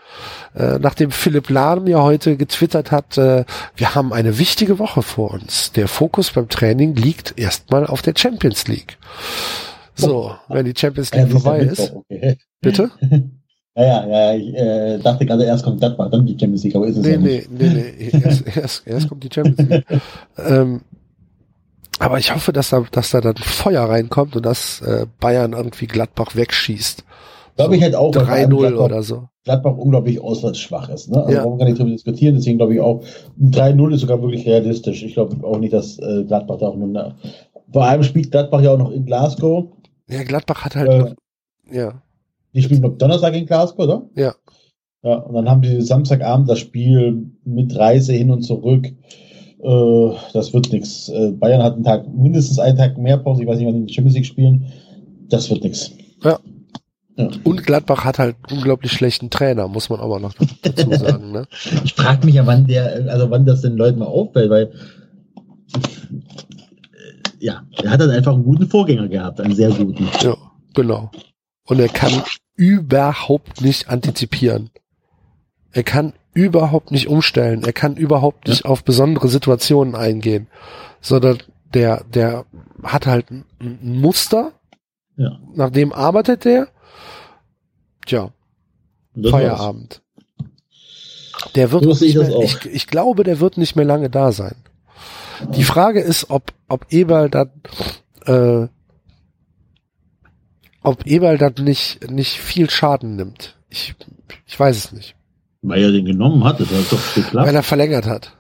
Äh, 0.54 0.78
nachdem 0.78 1.10
Philipp 1.10 1.50
Lahm 1.50 1.86
ja 1.86 2.02
heute 2.02 2.36
getwittert 2.36 2.90
hat, 2.90 3.18
äh, 3.18 3.44
wir 3.76 3.94
haben 3.94 4.12
eine 4.12 4.38
wichtige 4.38 4.78
Woche 4.78 5.02
vor 5.02 5.32
uns. 5.32 5.72
Der 5.72 5.86
Fokus 5.86 6.30
beim 6.30 6.48
Training 6.48 6.94
liegt 6.96 7.38
erstmal 7.38 7.86
auf 7.86 8.00
der 8.00 8.14
Champions 8.16 8.66
League. 8.68 8.96
So, 9.94 10.34
wenn 10.48 10.64
die 10.64 10.74
Champions 10.74 11.12
League 11.12 11.30
vorbei 11.30 11.60
ist. 11.60 11.92
Bitte? 12.62 12.90
Ja, 13.76 13.84
ja, 13.84 14.06
ja, 14.08 14.34
ich 14.34 14.54
äh, 14.54 14.98
dachte 14.98 15.24
gerade, 15.24 15.44
erst 15.44 15.64
kommt 15.64 15.78
Gladbach, 15.78 16.10
dann 16.10 16.26
die 16.26 16.32
Champions 16.38 16.64
League, 16.64 16.74
aber 16.74 16.86
ist 16.88 16.96
es 16.96 17.04
Nee, 17.04 17.12
ja 17.12 17.18
nee, 17.18 17.36
nicht. 17.36 17.50
nee, 17.52 17.68
nee. 17.68 18.20
Erst, 18.24 18.56
erst, 18.56 18.86
erst 18.86 19.08
kommt 19.08 19.22
die 19.24 19.28
Champions 19.32 19.70
League. 19.70 19.84
ähm, 20.38 20.80
aber 22.00 22.18
ich 22.18 22.34
hoffe, 22.34 22.52
dass 22.52 22.70
da, 22.70 22.84
dass 22.90 23.10
da 23.10 23.20
dann 23.20 23.36
Feuer 23.36 23.82
reinkommt 23.84 24.34
und 24.34 24.44
dass 24.44 24.80
äh, 24.80 25.06
Bayern 25.20 25.52
irgendwie 25.52 25.86
Gladbach 25.86 26.34
wegschießt. 26.34 27.04
Glaube 27.56 27.76
ich 27.76 27.82
halt 27.82 27.94
auch, 27.94 28.14
weil 28.14 28.24
vor 28.24 28.32
allem 28.34 28.50
3-0 28.50 28.58
Gladbach, 28.58 28.84
oder 28.84 29.02
so. 29.02 29.28
Gladbach 29.44 29.76
unglaublich 29.76 30.20
auswärtsschwach 30.20 30.88
ist. 30.88 31.10
Ne? 31.10 31.18
Also 31.22 31.32
Ja. 31.36 31.44
warum 31.44 31.58
kann 31.58 31.68
ich 31.68 31.74
darüber 31.74 31.92
diskutieren? 31.92 32.36
Deswegen 32.36 32.58
glaube 32.58 32.74
ich 32.74 32.80
auch, 32.80 33.02
ein 33.38 33.50
3-0 33.52 33.94
ist 33.94 34.00
sogar 34.00 34.20
wirklich 34.22 34.46
realistisch. 34.46 35.02
Ich 35.02 35.14
glaube 35.14 35.46
auch 35.46 35.58
nicht, 35.58 35.72
dass 35.74 35.98
äh, 35.98 36.24
Gladbach 36.24 36.56
da 36.58 36.68
auch 36.68 36.76
nur 36.76 36.88
eine, 36.88 37.14
vor 37.72 37.84
allem 37.84 38.02
spielt 38.02 38.30
Gladbach 38.30 38.62
ja 38.62 38.70
auch 38.72 38.78
noch 38.78 38.90
in 38.90 39.04
Glasgow. 39.04 39.66
Ja, 40.08 40.22
Gladbach 40.24 40.64
hat 40.64 40.74
halt, 40.76 40.88
Äh, 41.70 41.76
ja, 41.76 42.02
Die 42.54 42.62
spielen 42.62 42.82
noch 42.82 42.96
Donnerstag 42.98 43.34
in 43.34 43.46
Glasgow, 43.46 43.84
oder? 43.84 44.08
Ja. 44.14 44.34
Ja, 45.02 45.14
und 45.14 45.34
dann 45.34 45.48
haben 45.48 45.62
die 45.62 45.80
Samstagabend 45.80 46.48
das 46.48 46.58
Spiel 46.58 47.30
mit 47.44 47.74
Reise 47.76 48.12
hin 48.12 48.30
und 48.30 48.42
zurück. 48.42 48.86
Äh, 49.62 50.10
das 50.34 50.52
wird 50.52 50.72
nichts. 50.72 51.08
Äh, 51.08 51.32
Bayern 51.32 51.62
hat 51.62 51.74
einen 51.74 51.84
Tag, 51.84 52.06
mindestens 52.12 52.58
einen 52.58 52.76
Tag 52.76 52.98
mehr 52.98 53.16
Pause. 53.16 53.42
Ich 53.42 53.48
weiß 53.48 53.58
nicht, 53.58 53.66
wann 53.66 53.74
die 53.74 53.80
in 53.80 53.86
die 53.86 53.94
Champions 53.94 54.16
League 54.16 54.26
spielen. 54.26 54.66
Das 55.28 55.48
wird 55.48 55.64
nichts. 55.64 55.92
und 57.44 57.64
Gladbach 57.64 58.04
hat 58.04 58.18
halt 58.18 58.36
einen 58.42 58.58
unglaublich 58.58 58.92
schlechten 58.92 59.30
Trainer, 59.30 59.68
muss 59.68 59.90
man 59.90 60.00
aber 60.00 60.18
noch 60.20 60.34
dazu 60.62 60.90
sagen, 60.92 61.32
ne? 61.32 61.46
Ich 61.84 61.94
frage 61.94 62.26
mich 62.26 62.34
ja, 62.34 62.46
wann 62.46 62.66
der, 62.66 63.06
also 63.08 63.30
wann 63.30 63.46
das 63.46 63.60
den 63.62 63.76
Leuten 63.76 64.00
mal 64.00 64.06
auffällt, 64.06 64.50
weil 64.50 64.72
äh, 65.74 65.84
ja, 67.38 67.62
er 67.82 67.90
hat 67.90 68.00
halt 68.00 68.10
einfach 68.10 68.34
einen 68.34 68.44
guten 68.44 68.66
Vorgänger 68.66 69.08
gehabt, 69.08 69.40
einen 69.40 69.54
sehr 69.54 69.70
guten. 69.70 70.08
Ja, 70.20 70.36
genau. 70.74 71.10
Und 71.70 71.78
er 71.78 71.88
kann 71.88 72.24
überhaupt 72.56 73.60
nicht 73.60 73.88
antizipieren. 73.88 74.70
Er 75.70 75.84
kann 75.84 76.14
überhaupt 76.34 76.90
nicht 76.90 77.06
umstellen. 77.06 77.62
Er 77.62 77.72
kann 77.72 77.96
überhaupt 77.96 78.48
nicht 78.48 78.64
auf 78.64 78.82
besondere 78.82 79.28
Situationen 79.28 79.94
eingehen. 79.94 80.48
Sondern 81.00 81.38
der, 81.72 82.02
der 82.12 82.44
hat 82.82 83.06
halt 83.06 83.30
ein, 83.30 83.44
Muster. 83.80 84.50
Ja. 85.16 85.38
Nach 85.54 85.70
dem 85.70 85.92
arbeitet 85.92 86.44
der. 86.44 86.66
Tja, 88.04 88.32
das 89.14 89.30
war's. 89.30 89.30
Feierabend. 89.30 90.02
Der 91.54 91.70
wird 91.70 91.84
nicht 91.84 92.02
ich 92.02 92.16
mehr, 92.16 92.36
ich, 92.42 92.66
ich 92.66 92.86
glaube, 92.88 93.22
der 93.22 93.38
wird 93.38 93.58
nicht 93.58 93.76
mehr 93.76 93.84
lange 93.84 94.10
da 94.10 94.32
sein. 94.32 94.56
Die 95.54 95.62
Frage 95.62 96.00
ist, 96.00 96.30
ob, 96.30 96.52
ob 96.66 96.86
Eberl 96.90 97.30
dann, 97.30 97.52
äh, 98.26 98.66
ob 100.82 101.06
Eberl 101.06 101.38
dann 101.38 101.54
nicht, 101.58 102.10
nicht 102.10 102.32
viel 102.38 102.70
Schaden 102.70 103.16
nimmt. 103.16 103.56
Ich, 103.68 103.94
ich 104.46 104.58
weiß 104.58 104.76
es 104.76 104.92
nicht. 104.92 105.14
Weil 105.62 105.82
er 105.82 105.92
den 105.92 106.06
genommen 106.06 106.42
hat, 106.44 106.60
das 106.60 106.68
hat 106.68 106.90
doch 106.90 107.14
geklappt. 107.14 107.46
Weil 107.46 107.54
er 107.54 107.62
verlängert 107.62 108.06
hat. 108.06 108.32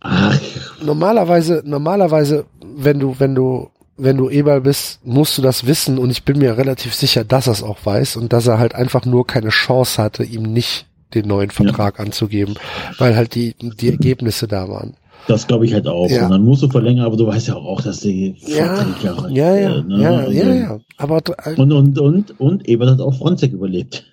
Ach, 0.00 0.38
Normalerweise, 0.82 1.62
normalerweise, 1.64 2.46
wenn 2.60 2.98
du, 2.98 3.16
wenn 3.18 3.34
du, 3.34 3.70
wenn 3.96 4.16
du 4.16 4.30
Eberl 4.30 4.62
bist, 4.62 5.04
musst 5.04 5.38
du 5.38 5.42
das 5.42 5.66
wissen 5.66 5.98
und 5.98 6.10
ich 6.10 6.24
bin 6.24 6.38
mir 6.38 6.56
relativ 6.56 6.94
sicher, 6.94 7.24
dass 7.24 7.46
er 7.46 7.52
es 7.52 7.62
auch 7.62 7.78
weiß 7.84 8.16
und 8.16 8.32
dass 8.32 8.46
er 8.46 8.58
halt 8.58 8.74
einfach 8.74 9.04
nur 9.04 9.26
keine 9.26 9.50
Chance 9.50 10.02
hatte, 10.02 10.24
ihm 10.24 10.42
nicht 10.42 10.86
den 11.14 11.28
neuen 11.28 11.50
Vertrag 11.50 12.00
anzugeben, 12.00 12.54
weil 12.98 13.14
halt 13.14 13.34
die, 13.34 13.54
die 13.60 13.90
Ergebnisse 13.90 14.48
da 14.48 14.68
waren. 14.68 14.94
Das 15.28 15.46
glaube 15.46 15.64
ich 15.66 15.72
halt 15.74 15.86
auch. 15.86 16.08
Ja. 16.10 16.24
Und 16.24 16.30
dann 16.32 16.44
musst 16.44 16.62
du 16.62 16.68
verlängern, 16.68 17.04
aber 17.06 17.16
du 17.16 17.26
weißt 17.26 17.48
ja 17.48 17.54
auch, 17.56 17.80
dass 17.80 18.00
die 18.00 18.36
Ja, 18.46 18.76
40 18.76 19.02
Jahre 19.02 19.32
ja, 19.32 19.56
ja, 19.56 19.76
äh, 19.78 19.82
ne? 19.82 20.02
ja, 20.02 20.16
Also- 20.16 20.30
ja, 20.32 20.54
ja. 20.54 20.78
Aber 20.98 21.20
dr- 21.20 21.58
Und, 21.58 21.72
und, 21.72 21.98
und, 21.98 22.40
und 22.40 22.68
Ebert 22.68 22.90
hat 22.90 23.00
auch 23.00 23.14
Fronzek 23.14 23.52
überlebt. 23.52 24.04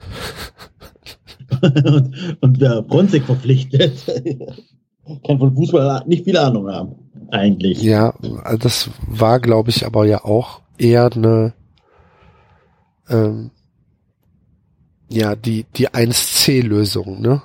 und, 1.62 2.36
und 2.40 2.60
wer 2.60 2.84
Fronzek 2.84 3.24
verpflichtet, 3.24 3.92
kann 5.26 5.38
von 5.38 5.54
Fußball 5.54 6.04
nicht 6.06 6.24
viel 6.24 6.36
Ahnung 6.36 6.68
haben. 6.70 6.94
Eigentlich. 7.32 7.80
ja, 7.82 8.12
also 8.42 8.58
das 8.58 8.90
war, 9.06 9.38
glaube 9.38 9.70
ich, 9.70 9.86
aber 9.86 10.04
ja 10.04 10.24
auch 10.24 10.62
eher 10.78 11.10
eine, 11.14 11.52
ähm, 13.08 13.50
ja, 15.08 15.36
die, 15.36 15.64
die 15.76 15.88
1C-Lösung, 15.88 17.20
ne? 17.20 17.42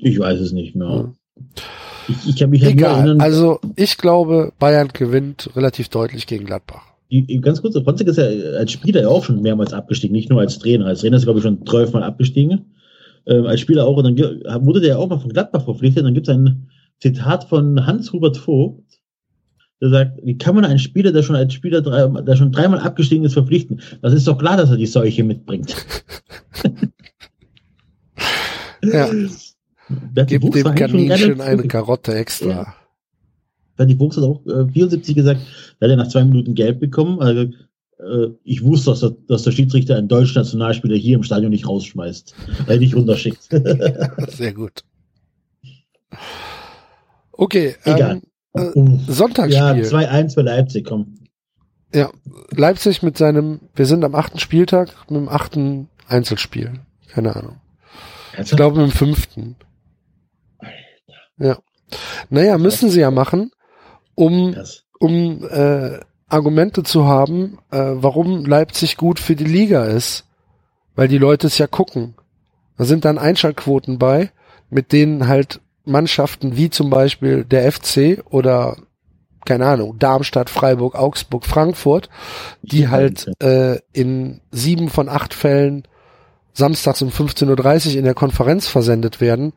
Ich 0.00 0.18
weiß 0.18 0.40
es 0.40 0.50
nicht 0.52 0.74
mehr. 0.74 0.88
Ja. 0.88 1.12
Ich, 2.08 2.28
ich 2.30 2.36
kann 2.36 2.50
mich 2.50 2.62
halt 2.62 2.72
Egal. 2.74 2.96
erinnern, 2.98 3.20
Also, 3.20 3.60
ich 3.76 3.96
glaube, 3.98 4.52
Bayern 4.58 4.88
gewinnt 4.92 5.50
relativ 5.54 5.88
deutlich 5.88 6.26
gegen 6.26 6.44
Gladbach. 6.44 6.82
ganz 7.40 7.62
kurz, 7.62 7.78
Fronzek 7.78 8.08
ist 8.08 8.18
ja 8.18 8.24
als 8.24 8.72
Spieler 8.72 9.02
ja 9.02 9.08
auch 9.08 9.24
schon 9.24 9.42
mehrmals 9.42 9.72
abgestiegen, 9.72 10.14
nicht 10.14 10.30
nur 10.30 10.40
als 10.40 10.58
Trainer. 10.58 10.86
Als 10.86 11.00
Trainer 11.00 11.16
ist 11.16 11.22
er, 11.22 11.26
glaube 11.26 11.38
ich, 11.38 11.44
schon 11.44 11.64
zwölfmal 11.66 12.02
abgestiegen. 12.02 12.74
Ähm, 13.26 13.46
als 13.46 13.60
Spieler 13.60 13.86
auch. 13.86 13.96
Und 13.96 14.04
dann 14.18 14.66
wurde 14.66 14.80
der 14.80 14.90
ja 14.90 14.96
auch 14.96 15.08
mal 15.08 15.18
von 15.18 15.32
Gladbach 15.32 15.64
verpflichtet. 15.64 16.00
Und 16.02 16.06
dann 16.06 16.14
gibt 16.14 16.28
es 16.28 16.34
ein 16.34 16.68
Zitat 17.00 17.44
von 17.44 17.86
Hans-Hubert 17.86 18.36
Vogt, 18.36 19.00
der 19.80 19.90
sagt, 19.90 20.20
wie 20.24 20.38
kann 20.38 20.54
man 20.54 20.64
einen 20.64 20.78
Spieler, 20.78 21.12
der 21.12 21.22
schon 21.22 21.36
als 21.36 21.52
Spieler 21.52 21.82
drei, 21.82 22.06
der 22.22 22.36
schon 22.36 22.52
dreimal 22.52 22.80
abgestiegen 22.80 23.24
ist, 23.24 23.32
verpflichten? 23.34 23.80
Das 24.00 24.12
ist 24.12 24.26
doch 24.26 24.38
klar, 24.38 24.56
dass 24.56 24.70
er 24.70 24.76
die 24.76 24.86
Seuche 24.86 25.24
mitbringt. 25.24 25.74
Ja, 28.84 29.08
Berti 30.14 30.34
gib 30.38 30.42
Fuchs 30.42 30.62
dem 30.62 30.74
Kaninchen 30.74 31.40
eine. 31.40 31.66
Karotte 31.68 32.14
extra. 32.14 32.48
Ja. 32.48 32.74
Berti 33.76 33.96
Fuchs 33.96 34.16
hat 34.16 34.24
auch 34.24 34.44
äh, 34.46 34.68
74 34.72 35.14
gesagt, 35.14 35.40
da 35.80 35.86
hat 35.86 35.90
er 35.90 35.96
nach 35.96 36.08
zwei 36.08 36.24
Minuten 36.24 36.54
Gelb 36.54 36.80
bekommen. 36.80 37.20
Also, 37.20 37.42
äh, 37.42 38.30
ich 38.44 38.62
wusste, 38.62 38.90
dass 38.90 39.00
der, 39.00 39.16
dass 39.28 39.42
der 39.42 39.52
Schiedsrichter 39.52 39.96
einen 39.96 40.08
deutschen 40.08 40.36
Nationalspieler 40.40 40.96
hier 40.96 41.16
im 41.16 41.22
Stadion 41.22 41.50
nicht 41.50 41.68
rausschmeißt, 41.68 42.34
weil 42.66 42.76
er 42.76 42.80
nicht 42.80 42.94
runterschickt. 42.94 43.42
Sehr 44.28 44.54
gut. 44.54 44.82
Okay, 47.32 47.74
Egal. 47.84 48.20
ähm, 48.56 49.00
äh, 49.08 49.12
Sonntagsspiel. 49.12 49.56
ja, 49.56 49.72
2-1 49.72 50.36
bei 50.36 50.42
Leipzig, 50.42 50.84
komm. 50.84 51.18
Ja, 51.94 52.10
Leipzig 52.50 53.02
mit 53.02 53.18
seinem, 53.18 53.60
wir 53.74 53.86
sind 53.86 54.04
am 54.04 54.14
achten 54.14 54.38
Spieltag 54.38 55.10
mit 55.10 55.20
dem 55.20 55.28
achten 55.28 55.88
Einzelspiel. 56.06 56.80
Keine 57.08 57.36
Ahnung. 57.36 57.56
Ich 58.38 58.50
glaube 58.56 58.80
mit 58.80 58.90
dem 58.90 58.96
fünften. 58.96 59.56
Ja. 61.42 61.58
Naja, 62.30 62.56
müssen 62.56 62.88
sie 62.88 63.00
ja 63.00 63.10
machen, 63.10 63.50
um, 64.14 64.56
um 64.98 65.44
äh, 65.48 65.98
Argumente 66.28 66.82
zu 66.82 67.06
haben, 67.06 67.58
äh, 67.70 67.78
warum 67.78 68.46
Leipzig 68.46 68.96
gut 68.96 69.18
für 69.18 69.36
die 69.36 69.44
Liga 69.44 69.84
ist. 69.84 70.24
Weil 70.94 71.08
die 71.08 71.18
Leute 71.18 71.46
es 71.46 71.58
ja 71.58 71.66
gucken. 71.66 72.14
Da 72.76 72.84
sind 72.84 73.04
dann 73.04 73.18
Einschaltquoten 73.18 73.98
bei, 73.98 74.30
mit 74.70 74.92
denen 74.92 75.26
halt 75.26 75.60
Mannschaften 75.84 76.56
wie 76.56 76.70
zum 76.70 76.90
Beispiel 76.90 77.44
der 77.44 77.70
FC 77.70 78.22
oder 78.30 78.76
keine 79.44 79.66
Ahnung, 79.66 79.98
Darmstadt, 79.98 80.48
Freiburg, 80.50 80.94
Augsburg, 80.94 81.44
Frankfurt, 81.46 82.08
die 82.62 82.88
halt 82.88 83.28
äh, 83.42 83.80
in 83.92 84.40
sieben 84.52 84.88
von 84.88 85.08
acht 85.08 85.34
Fällen 85.34 85.88
samstags 86.52 87.02
um 87.02 87.08
15.30 87.08 87.90
Uhr 87.92 87.98
in 87.98 88.04
der 88.04 88.14
Konferenz 88.14 88.66
versendet 88.66 89.20
werden, 89.20 89.52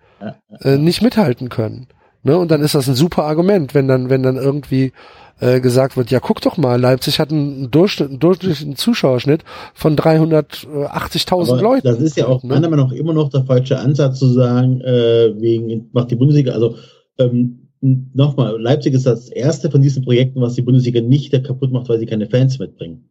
äh, 0.61 0.77
nicht 0.77 1.01
mithalten 1.01 1.49
können. 1.49 1.87
Ne? 2.23 2.37
Und 2.37 2.51
dann 2.51 2.61
ist 2.61 2.75
das 2.75 2.87
ein 2.87 2.95
super 2.95 3.23
Argument, 3.23 3.73
wenn 3.73 3.87
dann, 3.87 4.09
wenn 4.09 4.23
dann 4.23 4.37
irgendwie 4.37 4.93
äh, 5.39 5.59
gesagt 5.59 5.97
wird, 5.97 6.11
ja 6.11 6.19
guck 6.19 6.41
doch 6.41 6.57
mal, 6.57 6.79
Leipzig 6.79 7.19
hat 7.19 7.31
einen, 7.31 7.69
Durchschnitt, 7.69 8.09
einen 8.09 8.19
durchschnittlichen 8.19 8.75
Zuschauerschnitt 8.75 9.43
von 9.73 9.95
380.000 9.95 11.51
Aber 11.51 11.61
Leuten. 11.61 11.87
Das 11.87 11.99
ist 11.99 12.17
ja 12.17 12.27
auch 12.27 12.41
ne? 12.43 12.49
meiner 12.49 12.69
Meinung 12.69 12.87
nach 12.87 12.95
immer 12.95 13.13
noch 13.13 13.29
der 13.29 13.43
falsche 13.43 13.77
Ansatz 13.77 14.19
zu 14.19 14.27
sagen, 14.27 14.81
äh, 14.81 15.33
wegen 15.39 15.89
macht 15.91 16.11
die 16.11 16.15
Bundesliga, 16.15 16.53
also 16.53 16.77
ähm, 17.19 17.69
nochmal, 17.81 18.59
Leipzig 18.59 18.93
ist 18.93 19.05
das 19.05 19.29
erste 19.29 19.69
von 19.69 19.81
diesen 19.81 20.03
Projekten, 20.03 20.41
was 20.41 20.55
die 20.55 20.61
Bundesliga 20.61 21.01
nicht 21.01 21.31
kaputt 21.43 21.71
macht, 21.71 21.89
weil 21.89 21.99
sie 21.99 22.05
keine 22.05 22.27
Fans 22.27 22.57
mitbringen. 22.57 23.09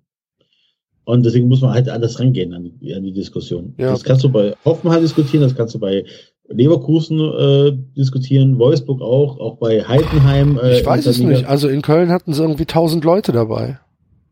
Und 1.04 1.24
deswegen 1.24 1.48
muss 1.48 1.60
man 1.60 1.72
halt 1.72 1.88
anders 1.88 2.18
rangehen 2.18 2.54
an 2.54 2.64
die, 2.80 2.94
an 2.94 3.02
die 3.02 3.12
Diskussion. 3.12 3.74
Ja. 3.76 3.90
Das 3.90 4.04
kannst 4.04 4.24
du 4.24 4.30
bei 4.30 4.54
Hoffenheim 4.64 5.02
diskutieren, 5.02 5.42
das 5.42 5.54
kannst 5.54 5.74
du 5.74 5.78
bei 5.78 6.04
Leverkusen 6.48 7.18
äh, 7.20 7.72
diskutieren, 7.96 8.58
Wolfsburg 8.58 9.00
auch, 9.00 9.38
auch 9.38 9.56
bei 9.58 9.82
Heidenheim. 9.82 10.58
Äh, 10.62 10.78
Ich 10.78 10.86
weiß 10.86 11.06
es 11.06 11.18
nicht. 11.18 11.46
Also 11.46 11.68
in 11.68 11.82
Köln 11.82 12.10
hatten 12.10 12.32
sie 12.32 12.42
irgendwie 12.42 12.62
1000 12.64 13.04
Leute 13.04 13.32
dabei. 13.32 13.78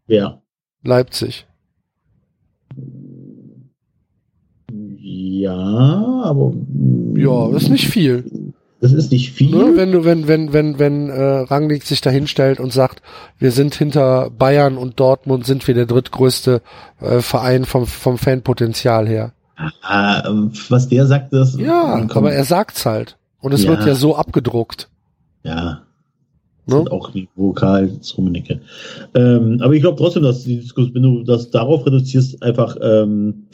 Ja. 0.09 0.43
Leipzig. 0.83 1.47
Ja, 4.99 6.23
aber 6.25 6.53
Ja, 7.17 7.51
das 7.51 7.65
ist 7.65 7.69
nicht 7.71 7.89
viel. 7.89 8.25
Das 8.83 8.93
ist 8.93 9.13
nicht 9.13 9.31
viel. 9.31 9.57
Ne? 9.57 9.77
Wenn 9.77 9.93
du, 9.93 10.05
wenn, 10.05 10.27
wenn, 10.27 10.53
wenn, 10.53 10.81
wenn 10.81 11.09
äh, 11.09 11.23
Rangnick 11.23 11.85
sich 11.85 12.01
da 12.01 12.11
hinstellt 12.11 12.59
und 12.59 12.73
sagt, 12.73 13.01
wir 13.39 13.53
sind 13.53 13.77
hinter 13.77 14.29
Bayern 14.31 14.77
und 14.77 14.99
Dortmund 14.99 15.47
sind 15.47 15.69
wir 15.69 15.75
der 15.75 15.87
drittgrößte 15.87 16.61
äh, 17.01 17.21
Verein 17.21 17.65
vom, 17.65 17.87
vom 17.87 18.19
Fanpotenzial 18.19 19.07
her. 19.07 19.35
Ah, 19.83 20.29
was 20.69 20.89
der 20.89 21.07
sagt, 21.07 21.33
das. 21.33 21.57
Ja, 21.57 22.05
aber 22.13 22.33
er 22.33 22.43
sagt's 22.43 22.85
halt. 22.85 23.17
Und 23.41 23.55
es 23.55 23.63
Ja. 23.63 23.71
wird 23.71 23.87
ja 23.87 23.95
so 23.95 24.17
abgedruckt. 24.17 24.89
Ja. 25.45 25.83
Ne? 26.67 26.77
Sind 26.79 26.91
auch 26.91 27.13
die 27.13 27.29
Vokal 27.37 27.89
Rummenigge. 28.19 28.63
Ähm, 29.15 29.59
aber 29.63 29.75
ich 29.75 29.83
glaube 29.83 29.99
trotzdem, 29.99 30.25
dass 30.25 30.43
die 30.43 30.59
Diskussion, 30.61 30.95
wenn 30.97 31.03
du 31.03 31.23
das 31.23 31.51
darauf 31.51 31.87
reduzierst, 31.87 32.43
einfach 32.43 32.77
ähm, 32.83 33.47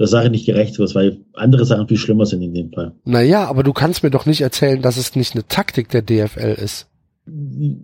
der 0.00 0.08
Sache 0.08 0.30
nicht 0.30 0.46
gerecht 0.46 0.78
wird, 0.78 0.92
weil 0.96 1.18
andere 1.34 1.64
Sachen 1.64 1.86
viel 1.86 1.98
schlimmer 1.98 2.26
sind 2.26 2.42
in 2.42 2.54
dem 2.54 2.72
Fall. 2.72 2.92
Naja, 3.04 3.46
aber 3.46 3.62
du 3.62 3.72
kannst 3.72 4.02
mir 4.02 4.10
doch 4.10 4.26
nicht 4.26 4.40
erzählen, 4.40 4.82
dass 4.82 4.96
es 4.96 5.14
nicht 5.14 5.34
eine 5.34 5.46
Taktik 5.46 5.90
der 5.90 6.02
DFL 6.02 6.54
ist. 6.60 6.86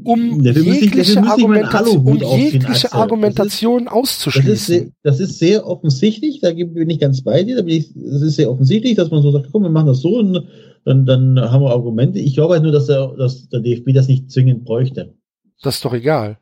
Um 0.04 0.40
ich- 0.44 0.56
jegliche, 0.56 1.12
ich 1.12 1.18
Argumentation, 1.18 1.98
um 2.06 2.38
jegliche. 2.40 2.92
Argumentation 2.92 3.84
Das 3.84 3.92
ist, 3.92 3.96
auszuschließen. 3.98 4.56
sehr, 4.74 4.86
das 5.02 5.20
ist 5.20 5.38
sehr 5.38 5.66
offensichtlich, 5.66 6.40
da 6.40 6.52
bin 6.52 6.90
ich 6.90 6.98
ganz 6.98 7.20
bei 7.22 7.44
dir, 7.44 7.56
da 7.56 7.62
bin 7.62 7.76
ich, 7.76 7.92
das 7.94 8.22
ist 8.22 8.36
sehr 8.36 8.50
offensichtlich, 8.50 8.96
dass 8.96 9.10
man 9.10 9.22
so 9.22 9.30
sagt, 9.30 9.48
komm, 9.52 9.62
wir 9.62 9.68
machen 9.70 9.86
das 9.88 10.00
so 10.00 10.18
und 10.18 10.42
dann, 10.84 11.04
dann 11.06 11.38
haben 11.40 11.62
wir 11.62 11.70
Argumente. 11.70 12.18
Ich 12.18 12.34
glaube 12.34 12.54
halt 12.54 12.62
nur, 12.62 12.72
dass 12.72 12.86
der, 12.86 13.08
dass 13.18 13.48
der 13.50 13.60
DFB 13.60 13.92
das 13.92 14.08
nicht 14.08 14.30
zwingend 14.30 14.64
bräuchte. 14.64 15.14
das 15.62 15.76
ist 15.76 15.84
doch 15.84 15.92
egal. 15.94 16.38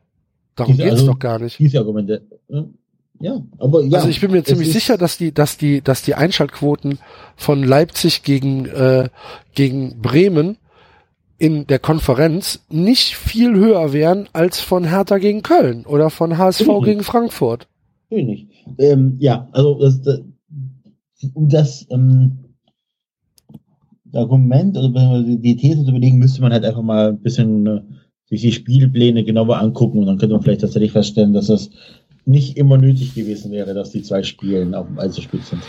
Darum 0.55 0.73
Diese- 0.73 0.83
geht's 0.83 1.01
also- 1.01 1.11
doch 1.11 1.19
gar 1.19 1.39
nicht. 1.39 1.59
Diese 1.59 1.79
Argumente. 1.79 2.21
Ja, 2.47 2.65
ja 3.19 3.41
aber 3.57 3.83
ja. 3.83 3.97
also 3.97 4.09
ich 4.09 4.21
bin 4.21 4.31
mir 4.31 4.43
ziemlich 4.43 4.71
sicher, 4.71 4.97
dass 4.97 5.17
die, 5.17 5.33
dass 5.33 5.57
die, 5.57 5.81
dass 5.81 6.03
die 6.03 6.15
Einschaltquoten 6.15 6.99
von 7.35 7.63
Leipzig 7.63 8.23
gegen 8.23 8.65
äh, 8.65 9.09
gegen 9.53 10.01
Bremen 10.01 10.57
in 11.37 11.67
der 11.67 11.79
Konferenz 11.79 12.65
nicht 12.69 13.15
viel 13.15 13.55
höher 13.55 13.93
wären 13.93 14.27
als 14.33 14.61
von 14.61 14.85
Hertha 14.85 15.17
gegen 15.17 15.41
Köln 15.41 15.85
oder 15.85 16.09
von 16.09 16.37
HSV 16.37 16.67
gegen 16.83 17.03
Frankfurt. 17.03 17.67
Natürlich. 18.09 18.47
Ähm, 18.77 19.17
ja, 19.19 19.49
also 19.51 19.79
das, 19.79 20.01
das, 20.01 20.21
um 21.33 21.49
das 21.49 21.87
ähm, 21.89 22.39
Argument 24.13 24.77
oder 24.77 25.23
die 25.23 25.57
These 25.57 25.83
zu 25.83 25.89
überlegen, 25.89 26.19
müsste 26.19 26.41
man 26.41 26.53
halt 26.53 26.63
einfach 26.63 26.81
mal 26.81 27.09
ein 27.09 27.21
bisschen 27.21 27.67
äh, 27.67 27.81
sich 28.25 28.41
die 28.41 28.51
Spielpläne 28.51 29.23
genauer 29.23 29.59
angucken 29.59 29.99
und 29.99 30.07
dann 30.07 30.17
könnte 30.17 30.33
man 30.33 30.41
vielleicht 30.41 30.61
tatsächlich 30.61 30.93
feststellen, 30.93 31.33
dass 31.33 31.47
das 31.47 31.69
nicht 32.25 32.57
immer 32.57 32.77
nötig 32.77 33.13
gewesen 33.15 33.51
wäre, 33.51 33.73
dass 33.73 33.91
die 33.91 34.03
zwei 34.03 34.23
Spielen 34.23 34.73
auf 34.73 34.87
dem 34.87 34.99
Einzelspiel 34.99 35.41
sind. 35.41 35.61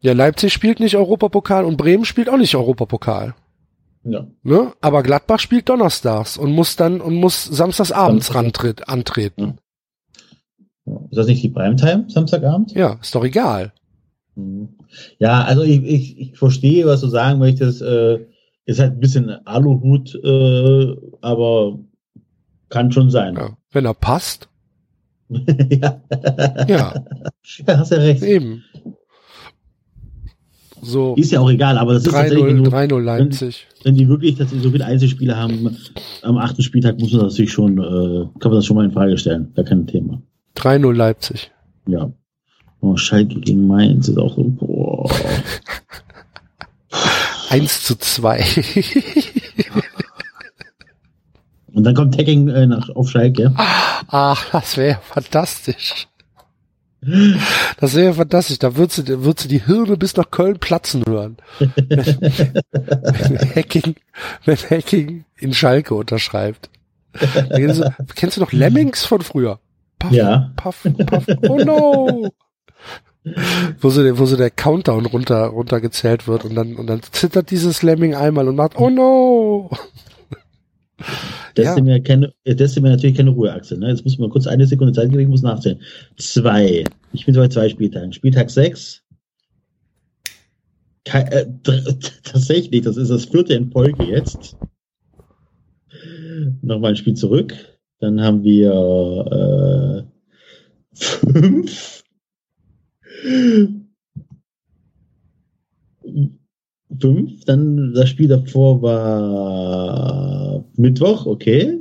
Ja, 0.00 0.12
Leipzig 0.12 0.52
spielt 0.52 0.80
nicht 0.80 0.96
Europapokal 0.96 1.64
und 1.64 1.76
Bremen 1.76 2.04
spielt 2.04 2.28
auch 2.28 2.36
nicht 2.36 2.54
Europapokal. 2.54 3.34
Ja. 4.04 4.26
Ne? 4.42 4.72
Aber 4.80 5.02
Gladbach 5.02 5.38
spielt 5.38 5.68
donnerstags 5.68 6.36
und 6.36 6.52
muss 6.52 6.76
dann 6.76 7.00
und 7.00 7.14
muss 7.14 7.44
samstags 7.44 7.90
abends 7.90 8.26
Samstag. 8.26 8.44
rantritt, 8.44 8.88
antreten. 8.88 9.58
Ist 10.84 11.16
das 11.16 11.26
nicht 11.26 11.42
die 11.42 11.48
Primetime, 11.48 12.04
Samstagabend? 12.08 12.72
Ja, 12.72 12.98
ist 13.00 13.14
doch 13.14 13.24
egal. 13.24 13.72
Mhm. 14.34 14.76
Ja, 15.18 15.42
also 15.44 15.62
ich, 15.62 15.82
ich, 15.82 16.18
ich 16.18 16.38
verstehe, 16.38 16.86
was 16.86 17.00
du 17.00 17.08
sagen 17.08 17.38
möchtest. 17.38 17.80
Äh, 17.80 18.26
ist 18.66 18.80
halt 18.80 18.92
ein 18.92 19.00
bisschen 19.00 19.30
Aluhut, 19.46 20.14
äh, 20.14 20.96
aber 21.20 21.78
kann 22.68 22.92
schon 22.92 23.10
sein. 23.10 23.34
Ja. 23.34 23.56
Wenn 23.74 23.84
er 23.84 23.94
passt, 23.94 24.48
ja. 25.28 26.00
ja, 26.66 26.66
ja, 26.68 27.04
hast 27.78 27.92
ja 27.92 27.98
recht. 27.98 28.22
eben. 28.22 28.64
So 30.80 31.14
Ist 31.16 31.32
ja 31.32 31.40
auch 31.40 31.50
egal, 31.50 31.78
aber 31.78 31.94
das 31.94 32.04
ist 32.04 32.12
tatsächlich, 32.12 32.44
wenn, 32.44 32.66
3-0 32.66 32.86
du, 32.88 32.96
3-0 32.96 33.00
Leipzig. 33.00 33.66
wenn 33.84 33.94
die 33.94 34.06
wirklich 34.06 34.36
tatsächlich 34.36 34.62
so 34.62 34.70
viele 34.70 34.84
Einzelspiele 34.84 35.34
haben, 35.36 35.76
am 36.22 36.36
achten 36.36 36.62
Spieltag 36.62 37.00
muss 37.00 37.12
man 37.12 37.22
das 37.22 37.32
natürlich 37.32 37.52
schon, 37.52 37.78
äh, 37.78 38.26
kann 38.38 38.50
man 38.50 38.54
das 38.56 38.66
schon 38.66 38.76
mal 38.76 38.84
in 38.84 38.92
Frage 38.92 39.16
stellen. 39.16 39.50
Gar 39.54 39.64
kein 39.64 39.86
Thema. 39.86 40.20
3-0 40.56 40.92
Leipzig. 40.92 41.50
Ja. 41.88 42.12
Oh, 42.80 42.96
Schalke 42.96 43.40
gegen 43.40 43.66
Mainz 43.66 44.08
ist 44.08 44.18
auch 44.18 44.36
so, 44.36 44.44
boah. 44.44 45.10
1 47.48 47.84
zu 47.84 47.96
2. 47.96 48.44
Und 51.74 51.84
dann 51.84 51.94
kommt 51.94 52.16
Hacking 52.16 52.48
äh, 52.48 52.66
nach, 52.66 52.88
auf 52.90 53.10
Schalke. 53.10 53.52
Ach, 53.56 54.50
das 54.52 54.76
wäre 54.76 55.00
fantastisch. 55.02 56.06
Das 57.80 57.94
wäre 57.94 58.14
fantastisch. 58.14 58.58
Da 58.58 58.76
würdest 58.76 59.08
du, 59.08 59.24
würdest 59.24 59.44
du 59.44 59.48
die 59.48 59.62
Hirne 59.62 59.96
bis 59.96 60.16
nach 60.16 60.30
Köln 60.30 60.58
platzen 60.58 61.02
hören. 61.06 61.36
wenn, 61.58 61.74
wenn 61.88 63.54
Hacking, 63.54 63.96
wenn 64.44 64.56
Hacking 64.56 65.24
in 65.36 65.52
Schalke 65.52 65.94
unterschreibt. 65.94 66.70
So, 67.12 67.84
kennst 68.14 68.36
du 68.36 68.40
noch 68.40 68.52
Lemmings 68.52 69.04
von 69.04 69.20
früher? 69.20 69.58
Puff, 69.98 70.12
Ja. 70.12 70.50
puff, 70.56 70.86
puff. 71.06 71.24
Oh 71.48 71.58
no! 71.58 72.30
Wo 73.80 73.88
so, 73.90 74.02
der, 74.02 74.18
wo 74.18 74.26
so 74.26 74.36
der 74.36 74.50
Countdown 74.50 75.06
runter, 75.06 75.44
runtergezählt 75.46 76.26
wird 76.26 76.44
und 76.44 76.54
dann, 76.54 76.74
und 76.76 76.86
dann 76.88 77.00
zittert 77.10 77.50
dieses 77.50 77.82
Lemming 77.82 78.14
einmal 78.14 78.48
und 78.48 78.56
macht, 78.56 78.76
oh 78.76 78.90
no! 78.90 79.70
Das, 81.54 81.64
Ja. 81.66 81.74
sind 81.74 81.84
mir 81.84 82.00
keine, 82.02 82.32
das 82.44 82.74
sind 82.74 82.82
mir 82.82 82.90
natürlich 82.90 83.16
keine 83.16 83.30
Ruheachse. 83.30 83.76
Ne? 83.78 83.88
Jetzt 83.88 84.04
muss 84.04 84.18
man 84.18 84.30
kurz 84.30 84.46
eine 84.46 84.66
Sekunde 84.66 84.92
Zeit 84.92 85.10
geben, 85.10 85.22
ich 85.22 85.28
muss 85.28 85.42
nachzählen. 85.42 85.80
Zwei. 86.16 86.84
Ich 87.12 87.24
bin 87.26 87.34
so 87.34 87.40
bei 87.40 87.48
zwei 87.48 87.68
Spieltagen. 87.68 88.12
Spieltag 88.12 88.50
sechs. 88.50 89.02
Kei, 91.04 91.20
äh, 91.20 91.46
tatsächlich, 92.22 92.82
das 92.82 92.96
ist 92.96 93.10
das 93.10 93.26
vierte 93.26 93.54
in 93.54 93.70
Folge 93.70 94.04
jetzt. 94.04 94.56
Nochmal 96.62 96.90
ein 96.90 96.96
Spiel 96.96 97.14
zurück. 97.14 97.54
Dann 98.00 98.20
haben 98.20 98.42
wir 98.42 100.04
äh, 100.04 100.94
fünf. 100.94 102.02
Fünf. 107.00 107.44
Dann 107.44 107.94
das 107.94 108.08
Spiel 108.08 108.28
davor 108.28 108.82
war 108.82 110.64
Mittwoch, 110.76 111.26
okay. 111.26 111.78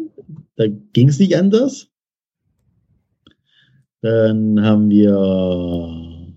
Da 0.56 0.66
ging 0.68 1.10
es 1.10 1.20
nicht 1.20 1.36
anders. 1.36 1.90
Dann 4.02 4.62
haben 4.62 4.90
wir 4.90 6.36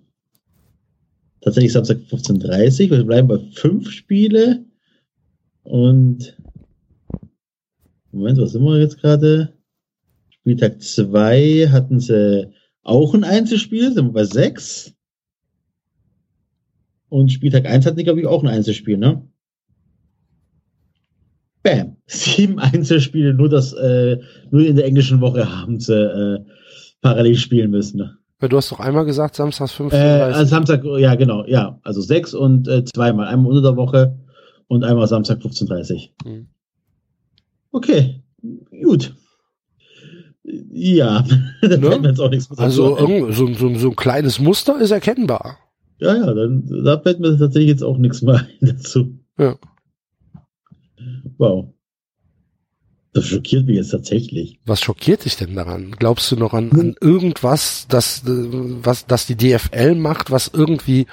tatsächlich 1.40 1.72
Samstag 1.72 1.98
15.30 2.08 2.90
Wir 2.90 3.04
bleiben 3.04 3.28
bei 3.28 3.38
fünf 3.54 3.90
Spiele. 3.90 4.64
Und 5.62 6.36
Moment, 8.12 8.38
was 8.38 8.52
sind 8.52 8.62
wir 8.62 8.80
jetzt 8.80 9.00
gerade? 9.00 9.52
Spieltag 10.30 10.80
2 10.80 11.68
hatten 11.70 12.00
sie 12.00 12.50
auch 12.82 13.14
ein 13.14 13.24
Einzelspiel, 13.24 13.92
sind 13.92 14.06
wir 14.06 14.12
bei 14.12 14.24
sechs. 14.24 14.95
Und 17.08 17.30
Spieltag 17.30 17.66
1 17.66 17.86
hatten 17.86 17.96
die, 17.96 18.04
glaube 18.04 18.20
ich, 18.20 18.26
auch 18.26 18.42
ein 18.42 18.48
Einzelspiel, 18.48 18.96
ne? 18.98 19.26
Bam. 21.62 21.96
Sieben 22.06 22.58
Einzelspiele, 22.58 23.34
nur 23.34 23.48
das, 23.48 23.72
äh, 23.72 24.18
nur 24.50 24.64
in 24.64 24.76
der 24.76 24.86
englischen 24.86 25.20
Woche 25.20 25.50
haben 25.50 25.80
sie 25.80 25.94
äh, 25.94 26.44
parallel 27.00 27.36
spielen 27.36 27.70
müssen. 27.70 27.98
Ne? 27.98 28.16
Du 28.48 28.56
hast 28.56 28.70
doch 28.70 28.80
einmal 28.80 29.04
gesagt, 29.04 29.34
Samstags 29.34 29.72
15. 29.72 29.98
Äh, 29.98 30.04
also 30.04 30.44
Samstag, 30.44 30.84
ja, 30.84 31.14
genau, 31.14 31.44
ja. 31.46 31.78
Also 31.82 32.00
sechs 32.00 32.34
und 32.34 32.68
äh, 32.68 32.84
zweimal. 32.84 33.28
Einmal 33.28 33.50
unter 33.50 33.62
der 33.62 33.76
Woche 33.76 34.18
und 34.68 34.84
einmal 34.84 35.06
Samstag 35.06 35.40
15.30 35.40 36.10
mhm. 36.24 36.48
Okay, 37.72 38.22
gut. 38.82 39.14
Ja, 40.44 41.24
da 41.62 41.76
ne? 41.76 42.00
jetzt 42.04 42.20
auch 42.20 42.30
nichts 42.30 42.48
Also 42.56 42.96
so, 42.96 43.32
so, 43.32 43.74
so 43.74 43.88
ein 43.88 43.96
kleines 43.96 44.38
Muster 44.38 44.78
ist 44.80 44.92
erkennbar. 44.92 45.58
Ja, 45.98 46.14
ja, 46.14 46.34
dann 46.34 46.84
da 46.84 46.98
fällt 46.98 47.20
mir 47.20 47.38
tatsächlich 47.38 47.70
jetzt 47.70 47.82
auch 47.82 47.98
nichts 47.98 48.22
mehr 48.22 48.46
dazu. 48.60 49.18
Ja. 49.38 49.56
Wow. 51.38 51.72
Das 53.12 53.24
schockiert 53.24 53.64
mich 53.64 53.76
jetzt 53.76 53.90
tatsächlich. 53.90 54.60
Was 54.66 54.82
schockiert 54.82 55.24
dich 55.24 55.36
denn 55.36 55.54
daran? 55.54 55.92
Glaubst 55.98 56.30
du 56.30 56.36
noch 56.36 56.52
an, 56.52 56.70
an 56.72 56.94
irgendwas, 57.00 57.86
das, 57.88 58.22
was, 58.26 59.06
das 59.06 59.26
die 59.26 59.36
DFL 59.36 59.94
macht, 59.94 60.30
was 60.30 60.50
irgendwie 60.52 61.06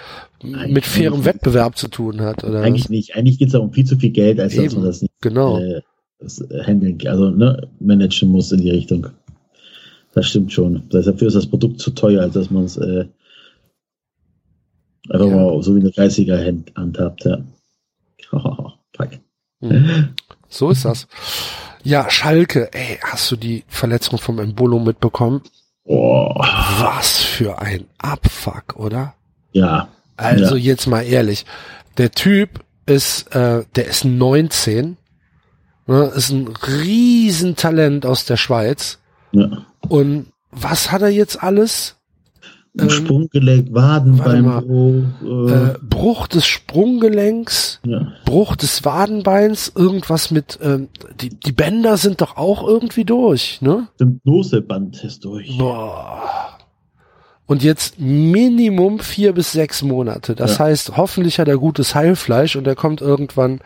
Nein, 0.44 0.74
mit 0.74 0.86
fairem 0.86 1.24
Wettbewerb 1.24 1.78
zu 1.78 1.88
tun 1.88 2.20
hat? 2.20 2.44
Oder 2.44 2.62
eigentlich 2.62 2.86
was? 2.86 2.90
nicht. 2.90 3.16
Eigentlich 3.16 3.40
geht 3.40 3.48
es 3.48 3.56
um 3.56 3.72
viel 3.72 3.86
zu 3.86 3.98
viel 3.98 4.10
Geld, 4.10 4.42
als 4.42 4.54
Eben, 4.54 4.66
dass 4.66 4.76
man 4.76 4.84
das 4.84 5.02
nicht 5.02 5.14
genau. 5.22 5.60
äh, 5.60 5.82
das 6.20 6.46
handeln, 6.66 6.98
also 7.06 7.30
ne, 7.30 7.70
managen 7.80 8.30
muss 8.30 8.52
in 8.52 8.62
die 8.62 8.72
Richtung. 8.72 9.08
Das 10.14 10.28
stimmt 10.28 10.52
schon. 10.52 10.84
Dafür 10.90 11.28
ist 11.28 11.36
das 11.36 11.48
Produkt 11.48 11.80
zu 11.80 11.92
teuer, 11.92 12.22
als 12.22 12.34
dass 12.34 12.52
man 12.52 12.66
es 12.66 12.76
äh, 12.76 13.06
einfach 15.10 15.28
ja. 15.28 15.36
mal 15.36 15.64
so 15.64 15.76
wie 15.76 15.80
eine 15.80 15.90
30er 15.90 16.64
handhabt. 16.76 17.26
Ja. 17.26 17.38
Oh, 18.36 18.72
fuck. 18.98 19.10
Hm. 19.62 20.16
So 20.50 20.72
ist 20.72 20.86
das. 20.86 21.08
Ja, 21.84 22.10
Schalke, 22.10 22.74
ey, 22.74 22.98
hast 23.04 23.30
du 23.30 23.36
die 23.36 23.64
Verletzung 23.68 24.18
vom 24.18 24.40
Embolo 24.40 24.80
mitbekommen? 24.80 25.44
Oh. 25.84 26.34
Was 26.36 27.22
für 27.22 27.60
ein 27.62 27.86
Abfuck, 28.00 28.76
oder? 28.78 29.14
Ja. 29.52 29.90
Also 30.18 30.56
ja. 30.56 30.72
jetzt 30.72 30.88
mal 30.88 31.02
ehrlich, 31.02 31.46
der 31.98 32.12
Typ 32.12 32.64
ist, 32.86 33.36
äh, 33.36 33.66
der 33.76 33.86
ist 33.86 34.06
19, 34.06 34.98
ne, 35.88 36.12
ist 36.16 36.32
ein 36.32 36.48
Riesentalent 36.48 38.06
aus 38.06 38.26
der 38.26 38.38
Schweiz. 38.38 39.00
Ja. 39.32 39.66
Und 39.88 40.28
was 40.52 40.92
hat 40.92 41.02
er 41.02 41.10
jetzt 41.10 41.44
alles? 41.44 41.98
Ähm, 42.80 42.90
Sprunggelenk, 42.90 43.68
Wadenbeinbruch. 43.72 45.04
Äh, 45.24 45.54
äh, 45.54 45.74
Bruch 45.88 46.28
des 46.28 46.48
Sprunggelenks, 46.48 47.80
ja. 47.86 48.14
Bruch 48.26 48.56
des 48.56 48.84
Wadenbeins, 48.84 49.72
irgendwas 49.76 50.32
mit, 50.32 50.58
ähm, 50.62 50.88
die, 51.22 51.30
die 51.30 51.52
Bänder 51.52 51.98
sind 51.98 52.22
doch 52.22 52.36
auch 52.36 52.68
irgendwie 52.68 53.06
durch, 53.06 53.62
ne? 53.62 53.90
Hypnoseband 54.00 55.04
ist 55.04 55.24
durch. 55.24 55.56
Boah. 55.58 56.58
Und 57.46 57.62
jetzt 57.62 58.00
Minimum 58.00 59.00
vier 59.00 59.34
bis 59.34 59.52
sechs 59.52 59.84
Monate. 59.84 60.34
Das 60.34 60.58
ja. 60.58 60.66
heißt, 60.66 60.98
hoffentlich 60.98 61.40
hat 61.40 61.48
er 61.48 61.58
gutes 61.58 61.94
Heilfleisch 61.94 62.56
und 62.56 62.66
er 62.66 62.76
kommt 62.76 63.02
irgendwann 63.02 63.60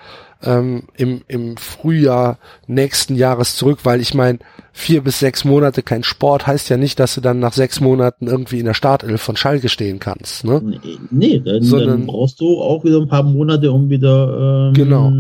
ähm, 0.44 0.84
im, 0.96 1.22
im 1.28 1.58
Frühjahr 1.58 2.38
nächsten 2.68 3.16
Jahres 3.16 3.56
zurück, 3.56 3.80
weil 3.84 4.02
ich 4.02 4.14
meine, 4.14 4.40
vier 4.72 5.02
bis 5.02 5.20
sechs 5.20 5.44
Monate 5.44 5.82
kein 5.82 6.04
Sport 6.04 6.46
heißt 6.46 6.70
ja 6.70 6.78
nicht, 6.78 7.00
dass 7.00 7.16
du 7.16 7.22
dann 7.22 7.40
nach 7.40 7.54
sechs 7.54 7.80
Monaten 7.80 8.28
irgendwie 8.28 8.60
in 8.60 8.66
der 8.66 8.76
Startelf 8.76 9.22
von 9.22 9.36
Schalke 9.36 9.70
stehen 9.70 10.00
kannst. 10.00 10.44
Ne? 10.44 10.62
Nee, 10.64 10.98
nee 11.10 11.40
dann, 11.40 11.64
Sondern, 11.64 11.90
dann 11.90 12.08
brauchst 12.08 12.40
du 12.40 12.62
auch 12.62 12.84
wieder 12.84 13.00
ein 13.00 13.08
paar 13.08 13.24
Monate, 13.24 13.72
um 13.72 13.90
wieder. 13.90 14.70
Ähm, 14.70 14.74
genau. 14.74 15.14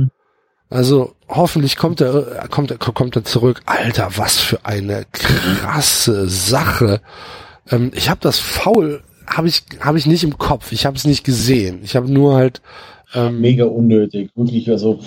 Also 0.70 1.14
hoffentlich 1.30 1.78
kommt 1.78 2.02
er, 2.02 2.48
kommt 2.50 2.72
er, 2.72 2.78
kommt 2.78 3.16
er 3.16 3.24
zurück. 3.24 3.62
Alter, 3.66 4.10
was 4.16 4.38
für 4.38 4.66
eine 4.66 5.06
krasse 5.12 6.28
Sache. 6.28 7.02
Ähm, 7.70 7.92
ich 7.96 8.10
habe 8.10 8.20
das 8.22 8.38
faul, 8.40 9.02
habe 9.26 9.48
ich, 9.48 9.64
habe 9.80 9.98
ich 9.98 10.06
nicht 10.06 10.24
im 10.24 10.38
Kopf. 10.38 10.72
Ich 10.72 10.86
habe 10.86 10.98
es 10.98 11.06
nicht 11.06 11.24
gesehen. 11.24 11.80
Ich 11.84 11.96
habe 11.96 12.12
nur 12.12 12.36
halt 12.36 12.62
ähm, 13.14 13.42
Mega 13.42 13.66
unnötig, 13.66 14.30
wirklich. 14.36 14.70
Also 14.70 15.00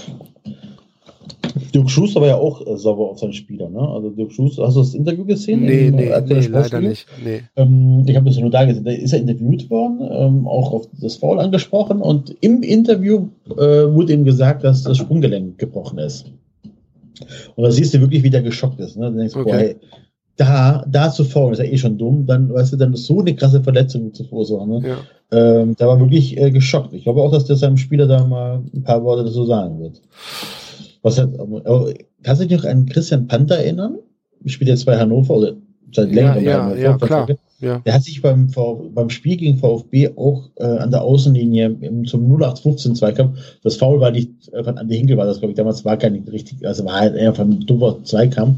Dirk 1.75 1.91
Schuster 1.91 2.21
war 2.21 2.29
ja 2.29 2.37
auch 2.37 2.67
äh, 2.67 2.77
sauber 2.77 3.11
auf 3.11 3.19
seinen 3.19 3.33
Spieler, 3.33 3.69
ne? 3.69 3.81
Also 3.81 4.11
Dirk 4.11 4.33
Schuster, 4.33 4.67
hast 4.67 4.77
du 4.77 4.81
das 4.81 4.95
Interview 4.95 5.25
gesehen? 5.25 5.63
Nee, 5.63 5.89
Im, 5.89 5.97
nee, 5.97 6.09
äh, 6.09 6.21
nee 6.21 6.47
leider 6.47 6.81
nicht. 6.81 7.07
Nee. 7.23 7.43
Ähm, 7.57 8.05
ich 8.07 8.17
habe 8.17 8.27
das 8.27 8.39
nur 8.39 8.51
da 8.51 8.65
gesehen. 8.65 8.85
Da 8.85 8.91
ist 8.91 9.13
er 9.13 9.21
interviewt 9.21 9.71
worden, 9.71 10.01
ähm, 10.11 10.47
auch 10.47 10.73
auf 10.73 10.89
das 11.01 11.17
Foul 11.17 11.41
angesprochen 11.41 12.01
und 12.01 12.35
im 12.41 12.63
Interview 12.63 13.29
äh, 13.51 13.93
wurde 13.93 14.13
ihm 14.13 14.25
gesagt, 14.25 14.65
dass 14.65 14.83
das 14.83 14.99
Sprunggelenk 14.99 15.59
gebrochen 15.59 15.99
ist. 15.99 16.33
Und 17.55 17.65
da 17.65 17.71
siehst 17.71 17.93
du 17.95 18.01
wirklich, 18.01 18.23
wie 18.23 18.31
der 18.31 18.43
geschockt 18.43 18.81
ist. 18.81 18.97
Ne? 18.97 19.11
Du 19.11 19.19
denkst, 19.19 19.37
okay. 19.37 19.51
boah, 19.51 19.59
ey, 19.59 19.77
da, 20.37 20.85
da 20.89 21.11
zu 21.11 21.25
faulen, 21.25 21.53
ist 21.53 21.59
ja 21.59 21.65
eh 21.65 21.77
schon 21.77 21.99
dumm, 21.99 22.27
dann, 22.27 22.53
weißt 22.53 22.73
du, 22.73 22.77
dann 22.77 22.95
so 22.95 23.21
eine 23.21 23.35
krasse 23.35 23.63
Verletzung 23.63 24.15
zu 24.15 24.25
verursachen. 24.25 24.69
Ne? 24.69 24.89
Ja. 24.89 24.97
Ähm, 25.33 25.75
da 25.77 25.87
war 25.87 26.01
wirklich 26.01 26.39
äh, 26.39 26.51
geschockt. 26.51 26.93
Ich 26.93 27.05
glaube 27.05 27.23
auch, 27.23 27.31
dass 27.31 27.45
der 27.45 27.57
seinem 27.57 27.77
Spieler 27.77 28.07
da 28.07 28.25
mal 28.25 28.63
ein 28.75 28.83
paar 28.83 29.05
Worte 29.05 29.25
dazu 29.25 29.45
sagen 29.45 29.81
wird. 29.81 30.01
Was 31.03 31.19
hat, 31.19 31.33
äh, 31.35 31.95
kannst 32.23 32.43
du 32.43 32.47
dich 32.47 32.59
noch 32.59 32.65
an 32.65 32.87
Christian 32.87 33.27
Panther 33.27 33.59
erinnern? 33.59 33.99
Spielt 34.47 34.69
jetzt 34.69 34.87
bei 34.87 34.99
Hannover 34.99 35.37
oder 35.37 35.53
seit 35.93 36.13
längerem. 36.13 36.45
Ja, 36.45 36.75
ja, 36.75 36.77
ja 36.77 36.97
klar. 36.97 37.29
Ja. 37.61 37.79
Der 37.81 37.95
hat 37.95 38.03
sich 38.03 38.23
beim, 38.23 38.49
beim 38.95 39.11
Spiel 39.11 39.37
gegen 39.37 39.59
VfB 39.59 40.11
auch 40.17 40.51
äh, 40.57 40.65
an 40.65 40.91
der 40.91 41.03
Außenlinie 41.03 41.77
im, 41.81 42.07
zum 42.07 42.25
0815 42.25 42.95
Zweikampf. 42.95 43.39
Das 43.63 43.77
Foul 43.77 44.01
war 44.01 44.11
nicht 44.11 44.49
äh, 44.53 44.65
von 44.65 44.79
Andi 44.79 44.97
Hinkel, 44.97 45.19
war 45.19 45.27
das, 45.27 45.41
glaube 45.41 45.53
ich, 45.53 45.57
damals 45.57 45.85
war 45.85 45.99
kein 45.99 46.15
richtig, 46.31 46.67
also 46.67 46.85
war 46.87 47.01
halt 47.01 47.17
eher 47.17 47.35
von 47.35 47.61
dummer 47.61 48.03
Zweikampf. 48.03 48.57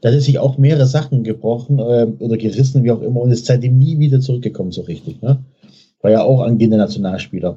Da 0.00 0.08
hat 0.08 0.14
er 0.16 0.20
sich 0.20 0.38
auch 0.40 0.58
mehrere 0.58 0.86
Sachen 0.86 1.22
gebrochen 1.22 1.78
äh, 1.78 2.08
oder 2.18 2.36
gerissen, 2.36 2.82
wie 2.82 2.90
auch 2.90 3.02
immer, 3.02 3.20
und 3.20 3.30
ist 3.30 3.46
seitdem 3.46 3.78
nie 3.78 3.98
wieder 4.00 4.20
zurückgekommen, 4.20 4.72
so 4.72 4.82
richtig. 4.82 5.22
Ne? 5.22 5.38
War 6.00 6.10
ja 6.10 6.22
auch 6.22 6.40
angehender 6.40 6.78
Nationalspieler. 6.78 7.56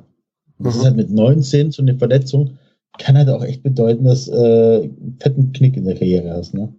Das 0.60 0.76
mhm. 0.76 0.80
ist 0.80 0.86
halt 0.86 0.96
mit 0.96 1.10
19 1.10 1.72
so 1.72 1.82
eine 1.82 1.96
Verletzung, 1.96 2.52
kann 3.00 3.18
halt 3.18 3.30
auch 3.30 3.44
echt 3.44 3.64
bedeuten, 3.64 4.04
dass 4.04 4.28
äh, 4.28 4.90
fetten 5.20 5.52
Knick 5.54 5.76
in 5.78 5.86
der 5.86 5.96
Karriere 5.96 6.32
hast, 6.32 6.54
ne? 6.54 6.72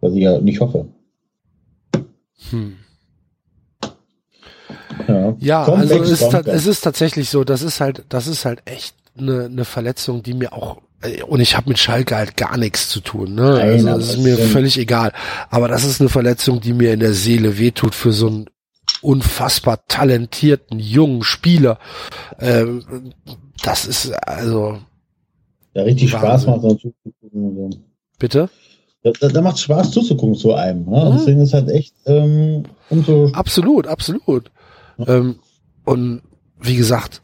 Was 0.00 0.14
ich 0.14 0.20
ja 0.20 0.40
nicht 0.40 0.60
hoffe. 0.60 0.86
Hm. 2.50 2.76
Ja, 5.08 5.36
ja 5.38 5.64
also 5.64 6.02
es 6.02 6.22
ist, 6.22 6.32
es 6.32 6.66
ist 6.66 6.80
tatsächlich 6.82 7.28
so, 7.28 7.44
das 7.44 7.62
ist 7.62 7.80
halt, 7.80 8.04
das 8.08 8.26
ist 8.26 8.44
halt 8.44 8.62
echt 8.64 8.94
eine, 9.18 9.44
eine 9.44 9.64
Verletzung, 9.64 10.22
die 10.22 10.34
mir 10.34 10.52
auch 10.52 10.78
äh, 11.02 11.22
und 11.22 11.40
ich 11.40 11.56
habe 11.56 11.68
mit 11.68 11.78
Schalke 11.78 12.16
halt 12.16 12.36
gar 12.36 12.56
nichts 12.56 12.88
zu 12.88 13.00
tun, 13.00 13.34
ne? 13.34 13.58
Nein, 13.58 13.88
also 13.88 13.88
das 13.88 14.08
ist 14.10 14.18
mir 14.18 14.38
völlig 14.38 14.78
egal. 14.78 15.12
Aber 15.50 15.68
das 15.68 15.84
ist 15.84 16.00
eine 16.00 16.10
Verletzung, 16.10 16.60
die 16.60 16.72
mir 16.72 16.92
in 16.92 17.00
der 17.00 17.14
Seele 17.14 17.58
wehtut 17.58 17.94
für 17.94 18.12
so 18.12 18.28
einen 18.28 18.46
unfassbar 19.02 19.86
talentierten 19.86 20.78
jungen 20.78 21.22
Spieler. 21.22 21.78
Ähm, 22.38 23.12
das 23.62 23.86
ist 23.86 24.12
also 24.26 24.78
ja 25.74 25.82
richtig 25.82 26.12
Wahnsinn. 26.12 26.54
Spaß 26.54 26.84
macht. 26.84 27.78
Bitte? 28.18 28.48
Da, 29.04 29.28
da 29.28 29.40
macht 29.42 29.58
Spaß 29.58 29.90
zuzugucken 29.90 30.34
zu 30.34 30.54
einem. 30.54 30.86
Ne? 30.88 31.04
Mhm. 31.04 31.16
Deswegen 31.18 31.40
ist 31.40 31.52
halt 31.52 31.68
echt 31.68 31.94
ähm, 32.06 32.64
umso. 32.88 33.30
Absolut, 33.32 33.86
absolut. 33.86 34.50
Ja. 34.96 35.08
Ähm, 35.08 35.36
und 35.84 36.22
wie 36.58 36.76
gesagt, 36.76 37.20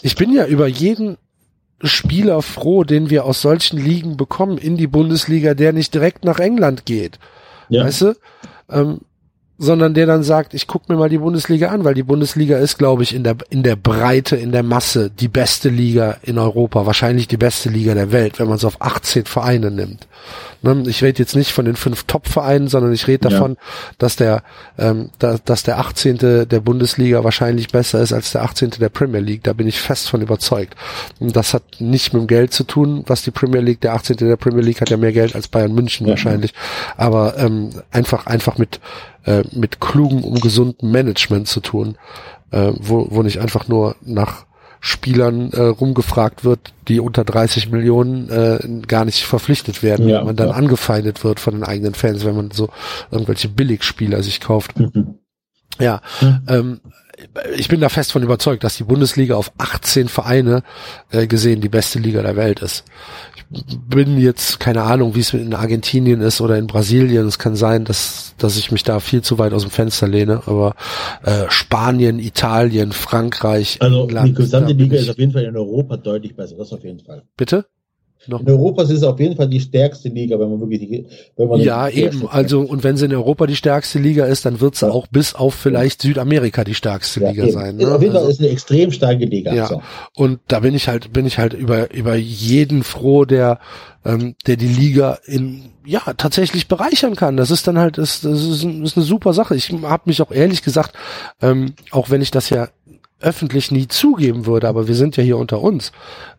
ich 0.00 0.16
bin 0.16 0.32
ja 0.32 0.46
über 0.46 0.66
jeden 0.66 1.18
Spieler 1.82 2.40
froh, 2.40 2.84
den 2.84 3.10
wir 3.10 3.26
aus 3.26 3.42
solchen 3.42 3.78
Ligen 3.78 4.16
bekommen 4.16 4.56
in 4.56 4.78
die 4.78 4.86
Bundesliga, 4.86 5.52
der 5.52 5.74
nicht 5.74 5.92
direkt 5.92 6.24
nach 6.24 6.38
England 6.38 6.86
geht. 6.86 7.18
Ja. 7.68 7.84
Weißt 7.84 8.00
du? 8.00 8.14
Ähm, 8.70 9.00
sondern 9.58 9.94
der 9.94 10.06
dann 10.06 10.22
sagt, 10.22 10.52
ich 10.52 10.66
gucke 10.66 10.92
mir 10.92 10.98
mal 10.98 11.08
die 11.08 11.18
Bundesliga 11.18 11.68
an, 11.68 11.84
weil 11.84 11.94
die 11.94 12.02
Bundesliga 12.02 12.58
ist, 12.58 12.76
glaube 12.76 13.02
ich, 13.02 13.14
in 13.14 13.24
der, 13.24 13.36
in 13.48 13.62
der 13.62 13.76
Breite, 13.76 14.36
in 14.36 14.52
der 14.52 14.62
Masse 14.62 15.10
die 15.10 15.28
beste 15.28 15.70
Liga 15.70 16.18
in 16.22 16.38
Europa, 16.38 16.84
wahrscheinlich 16.84 17.26
die 17.26 17.38
beste 17.38 17.70
Liga 17.70 17.94
der 17.94 18.12
Welt, 18.12 18.38
wenn 18.38 18.48
man 18.48 18.56
es 18.56 18.64
auf 18.64 18.82
18 18.82 19.24
Vereine 19.24 19.70
nimmt. 19.70 20.06
Ne? 20.60 20.84
Ich 20.88 21.02
rede 21.02 21.20
jetzt 21.20 21.36
nicht 21.36 21.52
von 21.52 21.64
den 21.64 21.76
fünf 21.76 22.04
Top-Vereinen, 22.04 22.68
sondern 22.68 22.92
ich 22.92 23.06
rede 23.06 23.30
davon, 23.30 23.52
ja. 23.52 23.58
dass 23.98 24.16
der, 24.16 24.42
ähm, 24.78 25.10
da, 25.18 25.38
dass 25.42 25.62
der 25.62 25.78
18. 25.78 26.46
der 26.48 26.60
Bundesliga 26.60 27.24
wahrscheinlich 27.24 27.68
besser 27.68 28.00
ist 28.02 28.12
als 28.12 28.32
der 28.32 28.42
18. 28.42 28.70
der 28.80 28.88
Premier 28.88 29.20
League. 29.20 29.44
Da 29.44 29.52
bin 29.52 29.66
ich 29.66 29.80
fest 29.80 30.08
von 30.08 30.20
überzeugt. 30.20 30.74
Und 31.18 31.34
das 31.34 31.54
hat 31.54 31.62
nicht 31.78 32.12
mit 32.12 32.22
dem 32.22 32.26
Geld 32.26 32.52
zu 32.52 32.64
tun, 32.64 33.04
was 33.06 33.22
die 33.22 33.30
Premier 33.30 33.60
League, 33.60 33.80
der 33.80 33.94
18. 33.94 34.16
der 34.16 34.36
Premier 34.36 34.62
League 34.62 34.80
hat 34.80 34.90
ja 34.90 34.96
mehr 34.96 35.12
Geld 35.12 35.34
als 35.34 35.48
Bayern 35.48 35.74
München 35.74 36.06
ja. 36.06 36.12
wahrscheinlich. 36.12 36.52
Aber 36.96 37.38
ähm, 37.38 37.70
einfach, 37.90 38.26
einfach 38.26 38.58
mit 38.58 38.80
äh, 39.26 39.42
mit 39.52 39.80
klugem 39.80 40.24
und 40.24 40.40
gesundem 40.40 40.90
Management 40.90 41.48
zu 41.48 41.60
tun, 41.60 41.98
äh, 42.50 42.72
wo, 42.78 43.08
wo 43.10 43.22
nicht 43.22 43.40
einfach 43.40 43.68
nur 43.68 43.96
nach 44.02 44.46
Spielern 44.80 45.50
äh, 45.50 45.62
rumgefragt 45.62 46.44
wird, 46.44 46.72
die 46.86 47.00
unter 47.00 47.24
30 47.24 47.70
Millionen 47.70 48.28
äh, 48.30 48.86
gar 48.86 49.04
nicht 49.04 49.24
verpflichtet 49.24 49.82
werden, 49.82 50.08
ja, 50.08 50.22
man 50.22 50.36
dann 50.36 50.50
ja. 50.50 50.54
angefeindet 50.54 51.24
wird 51.24 51.40
von 51.40 51.54
den 51.54 51.64
eigenen 51.64 51.94
Fans, 51.94 52.24
wenn 52.24 52.36
man 52.36 52.50
so 52.52 52.68
irgendwelche 53.10 53.48
Billigspieler 53.48 54.22
sich 54.22 54.40
kauft. 54.40 54.78
Mhm. 54.78 55.18
Ja, 55.80 56.00
mhm. 56.20 56.40
ähm, 56.48 56.80
ich 57.56 57.68
bin 57.68 57.80
da 57.80 57.88
fest 57.88 58.12
von 58.12 58.22
überzeugt, 58.22 58.62
dass 58.62 58.76
die 58.76 58.84
Bundesliga 58.84 59.34
auf 59.34 59.50
18 59.58 60.08
Vereine 60.08 60.62
äh, 61.10 61.26
gesehen 61.26 61.60
die 61.60 61.68
beste 61.68 61.98
Liga 61.98 62.22
der 62.22 62.36
Welt 62.36 62.60
ist 62.60 62.84
bin 63.88 64.18
jetzt 64.18 64.60
keine 64.60 64.82
Ahnung, 64.82 65.14
wie 65.14 65.20
es 65.20 65.32
in 65.32 65.54
Argentinien 65.54 66.20
ist 66.20 66.40
oder 66.40 66.58
in 66.58 66.66
Brasilien. 66.66 67.26
Es 67.26 67.38
kann 67.38 67.56
sein, 67.56 67.84
dass 67.84 68.34
dass 68.38 68.58
ich 68.58 68.70
mich 68.70 68.82
da 68.82 69.00
viel 69.00 69.22
zu 69.22 69.38
weit 69.38 69.52
aus 69.52 69.62
dem 69.62 69.70
Fenster 69.70 70.08
lehne. 70.08 70.42
Aber 70.46 70.74
äh, 71.22 71.44
Spanien, 71.48 72.18
Italien, 72.18 72.92
Frankreich, 72.92 73.78
also 73.80 74.04
England, 74.04 74.28
die 74.28 74.34
gesamte 74.34 74.72
Liga 74.72 74.96
ist 74.96 75.10
auf 75.10 75.18
jeden 75.18 75.32
Fall 75.32 75.44
in 75.44 75.56
Europa 75.56 75.96
deutlich 75.96 76.36
besser. 76.36 76.56
Das 76.56 76.72
auf 76.72 76.84
jeden 76.84 77.00
Fall. 77.00 77.22
Bitte? 77.36 77.66
Noch 78.28 78.40
in 78.40 78.48
Europa 78.48 78.82
ist 78.82 78.90
es 78.90 79.02
auf 79.02 79.20
jeden 79.20 79.36
Fall 79.36 79.48
die 79.48 79.60
stärkste 79.60 80.08
Liga, 80.08 80.38
wenn 80.38 80.50
man 80.50 80.60
wirklich 80.60 80.80
die, 80.80 81.06
wenn 81.36 81.48
man 81.48 81.60
Ja, 81.60 81.88
eben. 81.88 82.26
Also, 82.28 82.60
und 82.60 82.82
wenn 82.82 82.96
sie 82.96 83.04
in 83.04 83.14
Europa 83.14 83.46
die 83.46 83.56
stärkste 83.56 83.98
Liga 83.98 84.24
ist, 84.26 84.44
dann 84.44 84.60
wird 84.60 84.74
sie 84.74 84.86
ja. 84.86 84.92
auch 84.92 85.06
bis 85.06 85.34
auf 85.34 85.54
vielleicht 85.54 86.02
Südamerika 86.02 86.64
die 86.64 86.74
stärkste 86.74 87.20
ja, 87.20 87.30
Liga 87.30 87.44
eben. 87.44 87.52
sein. 87.52 87.76
Ne? 87.76 87.94
Auf 87.94 88.00
jeden 88.00 88.14
Fall 88.14 88.22
also, 88.22 88.32
ist 88.32 88.40
eine 88.40 88.48
extrem 88.48 88.90
starke 88.90 89.24
Liga. 89.24 89.54
Ja. 89.54 89.66
So. 89.66 89.82
Und 90.14 90.40
da 90.48 90.60
bin 90.60 90.74
ich 90.74 90.88
halt, 90.88 91.12
bin 91.12 91.26
ich 91.26 91.38
halt 91.38 91.52
über, 91.52 91.94
über 91.94 92.16
jeden 92.16 92.82
froh, 92.82 93.24
der, 93.24 93.60
ähm, 94.04 94.34
der 94.46 94.56
die 94.56 94.68
Liga 94.68 95.18
in, 95.26 95.70
ja, 95.84 96.00
tatsächlich 96.16 96.68
bereichern 96.68 97.14
kann. 97.14 97.36
Das 97.36 97.50
ist 97.50 97.68
dann 97.68 97.78
halt, 97.78 97.98
das, 97.98 98.22
das, 98.22 98.42
ist, 98.42 98.64
das 98.64 98.72
ist 98.82 98.96
eine 98.96 99.06
super 99.06 99.32
Sache. 99.32 99.54
Ich 99.54 99.70
habe 99.70 100.02
mich 100.06 100.20
auch 100.20 100.32
ehrlich 100.32 100.62
gesagt, 100.62 100.94
ähm, 101.40 101.74
auch 101.90 102.10
wenn 102.10 102.22
ich 102.22 102.30
das 102.30 102.50
ja 102.50 102.68
öffentlich 103.20 103.70
nie 103.70 103.88
zugeben 103.88 104.46
würde, 104.46 104.68
aber 104.68 104.88
wir 104.88 104.94
sind 104.94 105.16
ja 105.16 105.22
hier 105.22 105.38
unter 105.38 105.62
uns, 105.62 105.92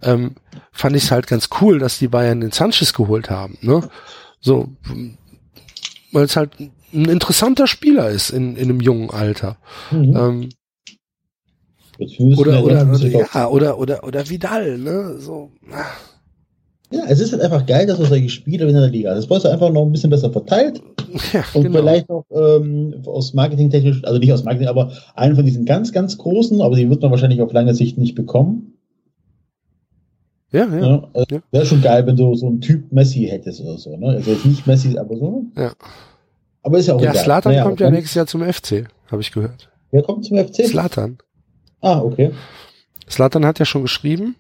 ähm, 0.04 0.36
fand 0.78 0.96
ich 0.96 1.04
es 1.04 1.12
halt 1.12 1.28
ganz 1.28 1.50
cool, 1.62 1.80
dass 1.80 2.00
die 2.00 2.08
Bayern 2.08 2.42
den 2.42 2.52
Sanchez 2.52 2.94
geholt 2.94 3.30
haben. 3.30 3.58
Ne? 3.62 3.90
So, 4.40 4.70
weil 6.12 6.26
es 6.26 6.36
halt 6.36 6.52
ein 6.60 7.06
interessanter 7.06 7.68
Spieler 7.68 8.10
ist 8.10 8.30
in, 8.30 8.56
in 8.56 8.70
einem 8.70 8.82
jungen 8.82 9.10
Alter. 9.10 9.58
Mhm. 9.92 10.16
Ähm, 10.16 10.50
oder, 12.38 12.64
oder, 12.64 12.88
oder, 12.88 13.08
ja, 13.08 13.48
oder, 13.48 13.80
oder, 13.80 14.04
oder 14.04 14.30
Vidal, 14.30 14.78
ne? 14.78 15.16
So. 15.20 15.50
Ach. 15.74 15.98
Ja, 16.92 17.04
es 17.08 17.20
ist 17.20 17.34
halt 17.34 17.42
einfach 17.42 17.66
geil, 17.66 17.86
dass 17.86 17.98
du 17.98 18.06
solche 18.06 18.30
Spiele 18.30 18.66
in 18.68 18.74
der 18.74 18.88
Liga 18.88 19.10
hast. 19.10 19.18
Das 19.18 19.28
brauchst 19.28 19.46
du 19.46 19.50
einfach 19.50 19.72
noch 19.72 19.84
ein 19.84 19.92
bisschen 19.92 20.10
besser 20.10 20.32
verteilt. 20.32 20.82
Ja, 21.34 21.44
und 21.54 21.64
genau. 21.64 21.80
vielleicht 21.80 22.10
noch 22.10 22.26
ähm, 22.32 23.02
aus 23.06 23.34
Marketingtechnisch, 23.34 24.04
also 24.04 24.20
nicht 24.20 24.32
aus 24.32 24.44
Marketing, 24.44 24.68
aber 24.68 24.92
einen 25.16 25.36
von 25.36 25.46
diesen 25.46 25.66
ganz, 25.66 25.92
ganz 25.92 26.18
großen, 26.18 26.62
aber 26.62 26.76
die 26.76 26.90
wird 26.90 27.02
man 27.02 27.12
wahrscheinlich 27.12 27.42
auf 27.42 27.52
lange 27.52 27.74
Sicht 27.74 27.98
nicht 27.98 28.14
bekommen. 28.14 28.77
Ja, 30.52 30.66
ja. 30.66 30.78
ja 30.78 31.08
also 31.14 31.26
ja. 31.30 31.40
Wäre 31.52 31.66
schon 31.66 31.82
geil, 31.82 32.06
wenn 32.06 32.16
du 32.16 32.34
so 32.36 32.48
einen 32.48 32.62
Typ 32.62 32.92
Messi 32.92 33.28
hättest 33.30 33.62
oder 33.62 33.78
so. 33.78 33.96
Ne? 33.96 34.08
Also 34.08 34.32
jetzt 34.32 34.46
nicht 34.46 34.66
Messi, 34.66 34.98
aber 34.98 35.18
so. 35.18 35.46
Ja. 35.56 35.72
Aber 36.64 36.78
ist 36.78 36.88
ja 36.88 36.96
auch 36.96 37.02
Ja, 37.02 37.14
Slatan 37.14 37.52
naja, 37.52 37.64
kommt 37.64 37.80
ja 37.80 37.90
nächstes 37.90 38.16
Jahr 38.16 38.28
zum 38.28 38.42
FC, 38.42 38.88
habe 39.12 39.22
ich 39.22 39.32
gehört. 39.32 39.70
Wer 39.92 40.04
kommt 40.04 40.26
zum 40.26 40.38
FC? 40.38 40.66
Slatan. 40.66 41.18
Ah, 41.82 42.00
okay. 42.00 42.32
Slatan 43.10 43.46
hat 43.46 43.60
ja 43.60 43.66
schon 43.66 43.84
geschrieben, 43.84 44.36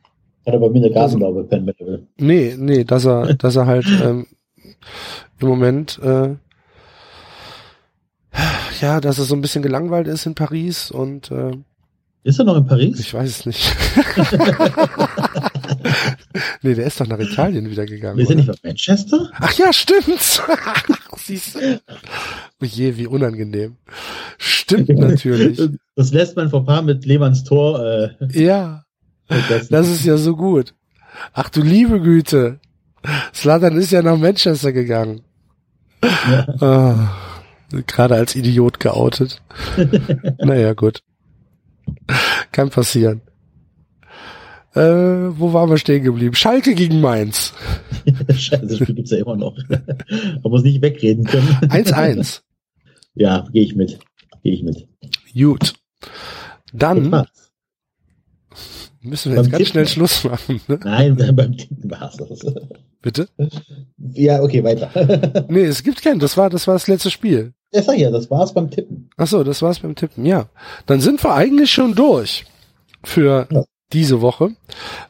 hat 0.45 0.53
er 0.53 0.59
bei 0.59 0.69
mir 0.69 0.85
eine 0.85 0.93
Gasenlaube 0.93 1.43
pennen, 1.43 1.67
wenn 1.67 1.75
er 1.77 1.85
will. 1.85 2.07
Nee, 2.17 2.55
nee, 2.57 2.83
dass 2.83 3.05
er, 3.05 3.33
dass 3.37 3.55
er 3.55 3.65
halt 3.65 3.85
ähm, 4.03 4.27
im 5.39 5.47
Moment 5.47 5.99
äh, 6.01 6.35
ja, 8.81 9.01
dass 9.01 9.19
er 9.19 9.25
so 9.25 9.35
ein 9.35 9.41
bisschen 9.41 9.63
gelangweilt 9.63 10.07
ist 10.07 10.25
in 10.25 10.35
Paris 10.35 10.91
und 10.91 11.31
äh, 11.31 11.51
ist 12.23 12.39
er 12.39 12.45
noch 12.45 12.57
in 12.57 12.65
Paris? 12.65 12.99
Ich 12.99 13.13
weiß 13.13 13.29
es 13.29 13.45
nicht. 13.45 13.75
nee, 16.61 16.73
der 16.73 16.85
ist 16.85 16.99
doch 16.99 17.07
nach 17.07 17.19
Italien 17.19 17.69
wieder 17.69 17.85
gegangen. 17.85 18.19
Ist 18.19 18.29
er 18.29 18.35
nicht 18.35 18.47
nach 18.47 18.63
Manchester? 18.63 19.29
Ach 19.39 19.53
ja, 19.53 19.71
stimmt. 19.73 20.41
Siehst 21.17 21.55
du. 21.55 21.81
Oh 22.61 22.65
je, 22.65 22.97
wie 22.97 23.07
unangenehm. 23.07 23.75
Stimmt 24.37 24.89
natürlich. 24.89 25.61
Das 25.95 26.11
lässt 26.11 26.35
man 26.35 26.49
vor 26.49 26.65
paar 26.65 26.81
mit 26.81 27.05
Lehmanns 27.05 27.43
Tor. 27.43 27.83
Äh, 27.83 28.09
ja. 28.31 28.83
Das 29.69 29.87
ist 29.87 30.05
ja 30.05 30.17
so 30.17 30.35
gut. 30.35 30.73
Ach 31.33 31.49
du 31.49 31.61
liebe 31.61 32.01
Güte. 32.01 32.59
Slatan 33.33 33.77
ist 33.77 33.91
ja 33.91 34.01
nach 34.01 34.17
Manchester 34.17 34.71
gegangen. 34.71 35.21
Ja. 36.03 36.47
Oh, 37.71 37.81
Gerade 37.85 38.15
als 38.15 38.35
Idiot 38.35 38.79
geoutet. 38.79 39.41
naja, 40.39 40.73
gut. 40.73 41.01
Kann 42.51 42.69
passieren. 42.69 43.21
Äh, 44.77 45.39
wo 45.39 45.53
waren 45.53 45.71
wir 45.71 45.79
stehen 45.79 46.03
geblieben? 46.03 46.35
Schalke 46.35 46.75
gegen 46.75 47.01
Mainz. 47.01 47.53
Scheiße, 48.29 48.67
das 48.67 48.77
Spiel 48.77 48.93
gibt's 48.93 49.09
ja 49.09 49.17
immer 49.17 49.35
noch. 49.35 49.57
Man 49.69 50.41
muss 50.43 50.61
nicht 50.61 50.83
wegreden 50.83 51.25
können. 51.25 51.47
1-1. 51.47 52.41
ja, 53.15 53.47
gehe 53.51 53.63
ich 53.63 53.75
mit. 53.75 53.97
Gehe 54.43 54.53
ich 54.53 54.61
mit. 54.61 54.87
Gut. 55.33 55.73
Dann 56.73 57.25
Müssen 59.01 59.31
wir 59.31 59.41
jetzt 59.41 59.51
ganz 59.51 59.57
Tippen. 59.59 59.65
schnell 59.71 59.87
Schluss 59.87 60.23
machen. 60.25 60.61
Ne? 60.67 60.79
Nein, 60.83 61.15
beim 61.15 61.57
Tippen 61.57 61.89
war 61.89 62.11
es. 62.11 62.45
Bitte? 63.01 63.29
Ja, 63.97 64.43
okay, 64.43 64.63
weiter. 64.63 65.45
nee, 65.49 65.63
es 65.63 65.81
gibt 65.81 66.03
keinen. 66.03 66.19
Das 66.19 66.37
war, 66.37 66.49
das 66.49 66.67
war 66.67 66.75
das 66.75 66.87
letzte 66.87 67.09
Spiel. 67.09 67.53
Ja, 67.73 67.81
sag 67.81 67.97
ja, 67.97 68.11
das 68.11 68.29
war's 68.29 68.53
beim 68.53 68.69
Tippen. 68.69 69.09
Ach 69.17 69.27
so, 69.27 69.43
das 69.43 69.61
war's 69.61 69.79
beim 69.79 69.95
Tippen, 69.95 70.25
ja. 70.25 70.49
Dann 70.85 70.99
sind 70.99 71.23
wir 71.23 71.33
eigentlich 71.33 71.71
schon 71.71 71.95
durch 71.95 72.45
für 73.03 73.47
ja 73.49 73.63
diese 73.93 74.21
Woche. 74.21 74.51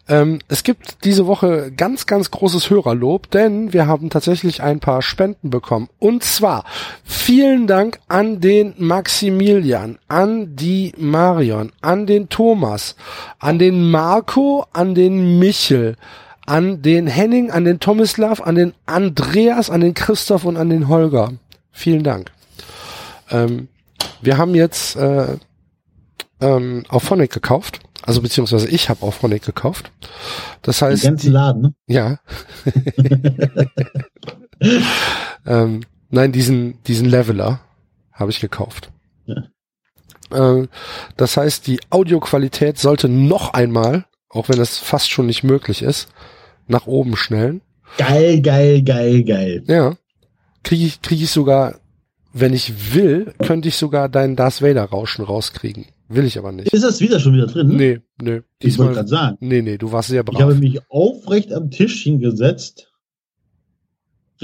Ähm, 0.09 0.39
es 0.47 0.63
gibt 0.63 1.03
diese 1.03 1.27
Woche 1.27 1.71
ganz, 1.75 2.05
ganz 2.05 2.31
großes 2.31 2.69
Hörerlob, 2.69 3.29
denn 3.31 3.73
wir 3.73 3.87
haben 3.87 4.09
tatsächlich 4.09 4.61
ein 4.61 4.79
paar 4.79 5.01
Spenden 5.01 5.49
bekommen. 5.49 5.89
Und 5.99 6.23
zwar 6.23 6.63
vielen 7.03 7.67
Dank 7.67 7.99
an 8.07 8.39
den 8.39 8.73
Maximilian, 8.77 9.99
an 10.07 10.55
die 10.55 10.93
Marion, 10.97 11.71
an 11.81 12.05
den 12.05 12.29
Thomas, 12.29 12.95
an 13.39 13.59
den 13.59 13.89
Marco, 13.89 14.65
an 14.71 14.95
den 14.95 15.39
Michel, 15.39 15.97
an 16.45 16.81
den 16.81 17.07
Henning, 17.07 17.51
an 17.51 17.65
den 17.65 17.79
Tomislav, 17.79 18.41
an 18.41 18.55
den 18.55 18.73
Andreas, 18.85 19.69
an 19.69 19.81
den 19.81 19.93
Christoph 19.93 20.45
und 20.45 20.55
an 20.55 20.69
den 20.69 20.87
Holger. 20.87 21.33
Vielen 21.71 22.03
Dank. 22.03 22.31
Ähm, 23.29 23.67
wir 24.21 24.37
haben 24.37 24.55
jetzt 24.55 24.95
äh, 24.95 25.35
ähm, 26.39 26.83
auf 26.87 27.03
Phonic 27.03 27.31
gekauft 27.31 27.81
also 28.07 28.21
beziehungsweise 28.21 28.69
ich 28.69 28.87
habe 28.87 29.05
auch 29.05 29.13
Phonic 29.13 29.43
gekauft. 29.43 29.91
Das 30.61 30.81
heißt. 30.81 31.03
Den 31.03 31.09
ganzen 31.09 31.33
Laden, 31.33 31.61
ne? 31.61 31.73
Ja. 31.87 32.19
ähm, 35.45 35.81
nein, 36.09 36.31
diesen, 36.31 36.81
diesen 36.83 37.05
Leveler 37.05 37.59
habe 38.13 38.31
ich 38.31 38.39
gekauft. 38.39 38.93
Ja. 39.25 39.43
Ähm, 40.31 40.69
das 41.17 41.35
heißt, 41.35 41.67
die 41.67 41.81
Audioqualität 41.89 42.79
sollte 42.79 43.09
noch 43.09 43.53
einmal, 43.53 44.05
auch 44.29 44.47
wenn 44.47 44.57
das 44.57 44.77
fast 44.77 45.11
schon 45.11 45.25
nicht 45.25 45.43
möglich 45.43 45.81
ist, 45.81 46.07
nach 46.65 46.87
oben 46.87 47.17
schnellen. 47.17 47.59
Geil, 47.97 48.41
geil, 48.41 48.83
geil, 48.83 49.25
geil. 49.25 49.63
Ja. 49.67 49.97
Kriege 50.63 50.85
ich, 50.85 51.01
krieg 51.01 51.21
ich 51.21 51.29
sogar, 51.29 51.81
wenn 52.31 52.53
ich 52.53 52.93
will, 52.93 53.33
könnte 53.45 53.67
ich 53.67 53.75
sogar 53.75 54.07
deinen 54.07 54.37
Darth 54.37 54.61
Vader 54.61 54.85
Rauschen 54.85 55.25
rauskriegen. 55.25 55.87
Will 56.09 56.25
ich 56.25 56.37
aber 56.37 56.51
nicht. 56.51 56.73
Ist 56.73 56.83
das 56.83 57.01
wieder 57.01 57.19
schon 57.19 57.33
wieder 57.33 57.47
drin? 57.47 57.67
Nee, 57.67 57.99
nee. 58.21 58.41
Ich 58.59 58.77
wollte 58.77 58.93
gerade 58.93 59.09
sagen. 59.09 59.37
Nee, 59.41 59.61
nee, 59.61 59.77
du 59.77 59.91
warst 59.91 60.09
sehr 60.09 60.23
brav. 60.23 60.35
Ich 60.35 60.41
habe 60.41 60.55
mich 60.55 60.79
aufrecht 60.89 61.51
am 61.51 61.69
Tisch 61.69 62.03
hingesetzt. 62.03 62.93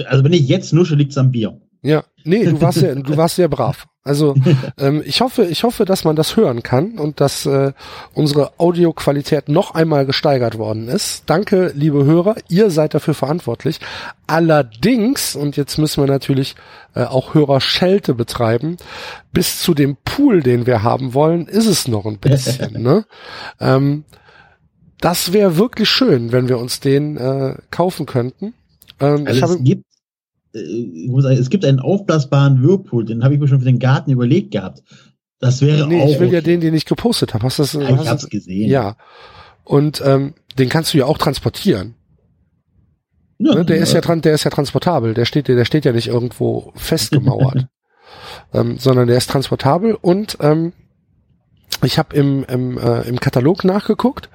Also 0.05 0.23
wenn 0.23 0.33
ich 0.33 0.47
jetzt 0.47 0.73
nusche, 0.73 0.95
liegt's 0.95 1.17
am 1.17 1.31
Bier. 1.31 1.61
Ja. 1.81 2.03
Nee, 2.23 2.45
du 2.45 2.61
warst 2.61 2.79
sehr, 2.79 2.95
du 2.95 3.17
warst 3.17 3.35
sehr 3.35 3.47
brav. 3.47 3.87
Also 4.05 4.35
ähm, 4.77 5.01
ich 5.05 5.21
hoffe, 5.21 5.45
ich 5.45 5.63
hoffe, 5.63 5.85
dass 5.85 6.03
man 6.03 6.17
das 6.17 6.35
hören 6.35 6.61
kann 6.61 6.99
und 6.99 7.21
dass 7.21 7.45
äh, 7.45 7.71
unsere 8.13 8.59
Audioqualität 8.59 9.47
noch 9.47 9.75
einmal 9.75 10.05
gesteigert 10.05 10.57
worden 10.57 10.89
ist. 10.89 11.23
Danke, 11.27 11.71
liebe 11.73 12.03
Hörer, 12.03 12.35
ihr 12.49 12.69
seid 12.69 12.93
dafür 12.93 13.13
verantwortlich. 13.13 13.79
Allerdings, 14.27 15.37
und 15.37 15.55
jetzt 15.55 15.77
müssen 15.77 16.03
wir 16.03 16.07
natürlich 16.11 16.55
äh, 16.95 17.03
auch 17.05 17.33
Hörerschelte 17.33 18.13
betreiben, 18.13 18.75
bis 19.31 19.61
zu 19.61 19.73
dem 19.73 19.95
Pool, 20.03 20.43
den 20.43 20.65
wir 20.65 20.83
haben 20.83 21.13
wollen, 21.13 21.47
ist 21.47 21.65
es 21.67 21.87
noch 21.87 22.05
ein 22.05 22.17
bisschen. 22.17 22.81
ne? 22.83 23.05
Ähm, 23.61 24.03
das 24.99 25.31
wäre 25.33 25.57
wirklich 25.57 25.89
schön, 25.89 26.31
wenn 26.31 26.49
wir 26.49 26.57
uns 26.57 26.79
den 26.81 27.17
äh, 27.17 27.55
kaufen 27.71 28.05
könnten. 28.05 28.53
Ähm, 28.99 29.27
Also 29.27 29.55
es 29.55 29.63
gibt, 29.63 29.85
äh, 29.85 29.85
ich 29.85 29.85
muss 29.85 29.85
sagen, 29.85 29.85
es 30.53 31.49
gibt 31.49 31.65
einen 31.65 31.79
aufblasbaren 31.79 32.61
Whirlpool, 32.61 33.05
den 33.05 33.23
habe 33.23 33.33
ich 33.33 33.39
mir 33.39 33.47
schon 33.47 33.59
für 33.59 33.65
den 33.65 33.79
Garten 33.79 34.11
überlegt 34.11 34.51
gehabt. 34.51 34.83
Das 35.39 35.61
wäre 35.61 35.87
Nee, 35.87 36.01
auch. 36.01 36.09
ich 36.09 36.19
will 36.19 36.31
ja 36.31 36.39
okay. 36.39 36.51
den, 36.51 36.61
den 36.61 36.73
ich 36.73 36.85
gepostet 36.85 37.33
habe. 37.33 37.43
Hast 37.45 37.59
du 37.59 37.63
das? 37.63 37.73
Ja, 37.73 37.81
hast 37.97 38.03
ich 38.03 38.09
hab's 38.09 38.29
gesehen. 38.29 38.69
Ja. 38.69 38.95
Und 39.63 40.01
ähm, 40.05 40.35
den 40.57 40.69
kannst 40.69 40.93
du 40.93 40.97
ja 40.97 41.05
auch 41.05 41.17
transportieren. 41.17 41.95
Ja, 43.39 43.55
Ne? 43.55 43.65
Der 43.65 43.77
ist 43.77 43.93
ja 43.93 44.01
dran, 44.01 44.21
der 44.21 44.35
ist 44.35 44.43
ja 44.45 44.51
transportabel. 44.51 45.13
Der 45.13 45.25
steht, 45.25 45.47
der 45.47 45.65
steht 45.65 45.85
ja 45.85 45.91
nicht 45.91 46.07
irgendwo 46.07 46.71
festgemauert, 46.75 47.67
ähm, 48.53 48.77
sondern 48.77 49.07
der 49.07 49.17
ist 49.17 49.29
transportabel 49.29 49.97
und 49.99 50.37
ähm, 50.39 50.71
ich 51.83 51.97
habe 51.97 52.15
im, 52.15 52.45
im, 52.45 52.77
äh, 52.77 53.01
im 53.01 53.19
Katalog 53.19 53.63
nachgeguckt 53.65 54.29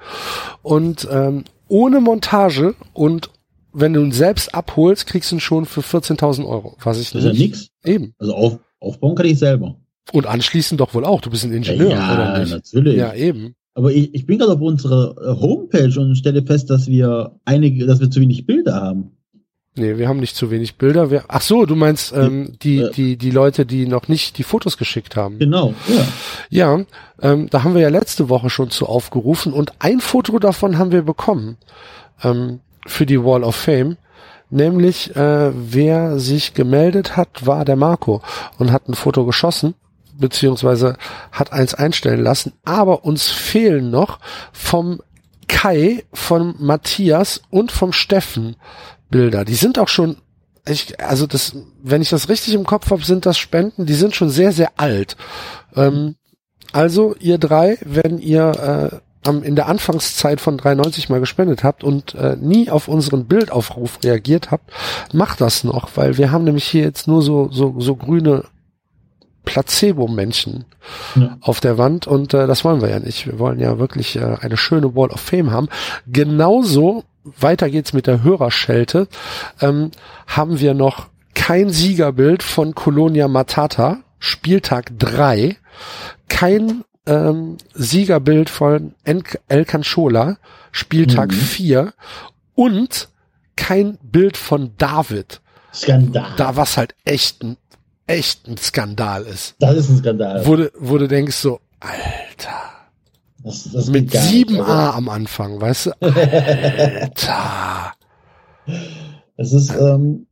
und 0.61 1.07
ähm, 1.11 1.45
ohne 1.67 2.01
Montage 2.01 2.75
und 2.93 3.31
wenn 3.79 3.93
du 3.93 4.01
ihn 4.01 4.11
selbst 4.11 4.53
abholst, 4.53 5.07
kriegst 5.07 5.31
du 5.31 5.35
ihn 5.37 5.39
schon 5.39 5.65
für 5.65 5.81
14.000 5.81 6.45
Euro. 6.47 6.75
Was 6.83 6.99
ich 6.99 7.11
Das 7.11 7.21
ist 7.23 7.25
ja 7.25 7.31
nicht. 7.31 7.41
nix. 7.41 7.69
Eben. 7.83 8.13
Also 8.19 8.33
auf, 8.35 8.59
aufbauen 8.79 9.15
kann 9.15 9.25
ich 9.25 9.39
selber. 9.39 9.75
Und 10.11 10.25
anschließend 10.25 10.79
doch 10.79 10.93
wohl 10.93 11.05
auch. 11.05 11.21
Du 11.21 11.29
bist 11.29 11.43
ein 11.45 11.53
Ingenieur, 11.53 11.91
ja, 11.91 12.13
oder 12.13 12.39
nicht? 12.39 12.51
natürlich. 12.51 12.97
Ja, 12.97 13.13
eben. 13.13 13.55
Aber 13.75 13.91
ich, 13.91 14.13
ich 14.13 14.25
bin 14.25 14.39
gerade 14.39 14.53
auf 14.53 14.61
unserer 14.61 15.15
äh, 15.21 15.39
Homepage 15.41 15.99
und 15.99 16.15
stelle 16.15 16.43
fest, 16.43 16.69
dass 16.69 16.87
wir 16.87 17.35
einige, 17.45 17.85
dass 17.85 17.99
wir 17.99 18.09
zu 18.09 18.19
wenig 18.19 18.45
Bilder 18.45 18.75
haben. 18.75 19.11
Nee, 19.75 19.97
wir 19.97 20.09
haben 20.09 20.19
nicht 20.19 20.35
zu 20.35 20.49
wenig 20.51 20.75
Bilder. 20.77 21.11
Wir, 21.11 21.23
ach 21.29 21.41
so, 21.41 21.65
du 21.65 21.75
meinst 21.75 22.11
ähm, 22.13 22.53
die, 22.63 22.77
Ja. 22.77 22.89
die, 22.89 23.15
die 23.17 23.31
Leute, 23.31 23.65
die 23.65 23.85
noch 23.87 24.07
nicht 24.07 24.37
die 24.37 24.43
Fotos 24.43 24.77
geschickt 24.77 25.15
haben. 25.15 25.37
Genau, 25.39 25.73
ja. 25.87 26.05
Ja, 26.49 26.85
ähm, 27.21 27.47
da 27.49 27.63
haben 27.63 27.75
wir 27.75 27.81
ja 27.81 27.89
letzte 27.89 28.27
Woche 28.27 28.49
schon 28.49 28.71
zu 28.71 28.87
aufgerufen 28.87 29.53
und 29.53 29.73
ein 29.79 29.99
Foto 30.01 30.39
davon 30.39 30.77
haben 30.79 30.91
wir 30.91 31.03
bekommen 31.03 31.57
ähm, 32.23 32.59
für 32.85 33.05
die 33.05 33.23
Wall 33.23 33.43
of 33.43 33.55
Fame. 33.55 33.97
Nämlich, 34.49 35.15
äh, 35.15 35.51
wer 35.53 36.19
sich 36.19 36.53
gemeldet 36.53 37.15
hat, 37.15 37.45
war 37.45 37.65
der 37.65 37.75
Marco 37.75 38.21
und 38.57 38.71
hat 38.71 38.89
ein 38.89 38.95
Foto 38.95 39.25
geschossen, 39.25 39.75
beziehungsweise 40.17 40.97
hat 41.31 41.53
eins 41.53 41.75
einstellen 41.75 42.23
lassen. 42.23 42.53
Aber 42.65 43.05
uns 43.05 43.27
fehlen 43.27 43.91
noch 43.91 44.19
vom 44.51 45.01
Kai, 45.47 46.03
vom 46.13 46.55
Matthias 46.59 47.41
und 47.49 47.71
vom 47.71 47.93
Steffen 47.93 48.55
Bilder. 49.09 49.45
Die 49.45 49.55
sind 49.55 49.77
auch 49.79 49.87
schon, 49.87 50.17
ich, 50.67 50.99
also 50.99 51.27
das, 51.27 51.55
wenn 51.83 52.01
ich 52.01 52.09
das 52.09 52.29
richtig 52.29 52.53
im 52.53 52.65
Kopf 52.65 52.91
habe, 52.91 53.03
sind 53.03 53.25
das 53.25 53.37
Spenden, 53.37 53.85
die 53.85 53.93
sind 53.93 54.15
schon 54.15 54.29
sehr, 54.29 54.51
sehr 54.51 54.71
alt. 54.77 55.15
Ähm, 55.75 56.15
also 56.71 57.15
ihr 57.19 57.37
drei, 57.37 57.77
wenn 57.83 58.19
ihr 58.19 58.91
äh, 58.93 59.08
am, 59.25 59.43
in 59.43 59.55
der 59.55 59.67
Anfangszeit 59.67 60.39
von 60.41 60.57
93 60.57 61.09
mal 61.09 61.19
gespendet 61.19 61.63
habt 61.63 61.83
und 61.83 62.15
äh, 62.15 62.35
nie 62.39 62.69
auf 62.69 62.87
unseren 62.87 63.25
Bildaufruf 63.25 63.99
reagiert 64.03 64.51
habt, 64.51 64.71
macht 65.13 65.41
das 65.41 65.63
noch, 65.63 65.89
weil 65.95 66.17
wir 66.17 66.31
haben 66.31 66.43
nämlich 66.45 66.65
hier 66.65 66.83
jetzt 66.83 67.07
nur 67.07 67.21
so, 67.21 67.49
so, 67.51 67.75
so 67.79 67.95
grüne 67.95 68.45
Placebo-Menschen 69.45 70.65
Ja. 71.15 71.37
auf 71.41 71.59
der 71.59 71.77
Wand 71.77 72.07
und 72.07 72.33
äh, 72.33 72.45
das 72.47 72.63
wollen 72.63 72.81
wir 72.81 72.89
ja 72.89 72.99
nicht. 72.99 73.25
Wir 73.25 73.39
wollen 73.39 73.59
ja 73.59 73.79
wirklich 73.79 74.15
äh, 74.15 74.37
eine 74.41 74.57
schöne 74.57 74.95
Wall 74.95 75.09
of 75.09 75.19
Fame 75.21 75.51
haben. 75.51 75.69
Genauso, 76.07 77.03
weiter 77.23 77.69
geht's 77.69 77.93
mit 77.93 78.07
der 78.07 78.23
Hörerschelte, 78.23 79.07
ähm, 79.61 79.91
haben 80.27 80.59
wir 80.59 80.73
noch 80.73 81.07
kein 81.33 81.69
Siegerbild 81.69 82.43
von 82.43 82.75
Colonia 82.75 83.27
Matata, 83.27 83.99
Spieltag 84.19 84.91
3, 84.99 85.55
kein 86.27 86.83
ähm, 87.05 87.57
Siegerbild 87.73 88.49
von 88.49 88.93
En 89.03 89.23
El 89.47 89.65
Canchola, 89.65 90.37
Spieltag 90.71 91.31
Mhm. 91.31 91.35
4 91.35 91.93
und 92.55 93.09
kein 93.55 93.97
Bild 94.01 94.37
von 94.37 94.71
David, 94.77 95.41
Skandal. 95.73 96.31
da 96.37 96.55
was 96.55 96.77
halt 96.77 96.95
echt 97.05 97.43
ein, 97.43 97.57
echt 98.07 98.47
ein 98.47 98.57
Skandal 98.57 99.23
ist. 99.23 99.55
das 99.59 99.75
ist 99.77 99.89
ein 99.89 99.97
Skandal. 99.97 100.45
Wo 100.45 100.55
du, 100.55 100.71
wo 100.77 100.97
du 100.97 101.07
denkst 101.07 101.35
so, 101.35 101.59
Alter, 101.79 102.71
das, 103.43 103.69
das 103.71 103.87
mit 103.87 104.11
geht 104.11 104.13
gar 104.13 104.23
nicht. 104.31 104.49
7a 104.49 104.59
Also, 104.61 104.97
am 104.97 105.09
Anfang, 105.09 105.61
weißt 105.61 105.85
du? 105.87 105.91
Alter. 106.01 107.93
Das 109.37 109.53
ist, 109.53 109.69
ähm, 109.71 110.27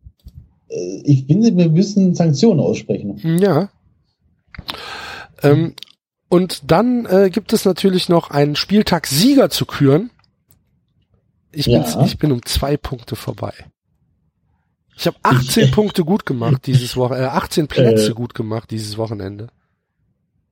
äh, 0.70 1.02
ich 1.06 1.26
finde, 1.26 1.56
wir 1.56 1.70
müssen 1.70 2.14
Sanktionen 2.16 2.60
aussprechen. 2.60 3.18
Ja. 3.40 3.70
Ähm, 5.44 5.74
und 6.30 6.70
dann 6.72 7.06
äh, 7.06 7.30
gibt 7.30 7.54
es 7.54 7.66
natürlich 7.66 8.10
noch 8.10 8.30
einen 8.32 8.56
Spieltag 8.56 9.08
Sieger 9.08 9.50
zu 9.50 9.66
küren. 9.66 10.10
Ich 11.52 11.66
bin, 11.66 11.76
Ja. 11.76 12.06
ich 12.06 12.18
bin 12.18 12.32
um 12.32 12.44
zwei 12.46 12.78
Punkte 12.78 13.16
vorbei. 13.16 13.54
Ich 14.96 15.06
habe 15.08 15.18
18 15.24 15.66
Ich- 15.66 15.72
Punkte 15.72 16.04
gut 16.04 16.26
gemacht 16.26 16.62
dieses 16.68 16.96
Wochenende, 16.98 17.28
äh, 17.28 17.30
18 17.32 17.68
Plätze 17.68 18.12
Äh. 18.12 18.14
gut 18.14 18.34
gemacht 18.34 18.72
dieses 18.72 18.98
Wochenende. 18.98 19.48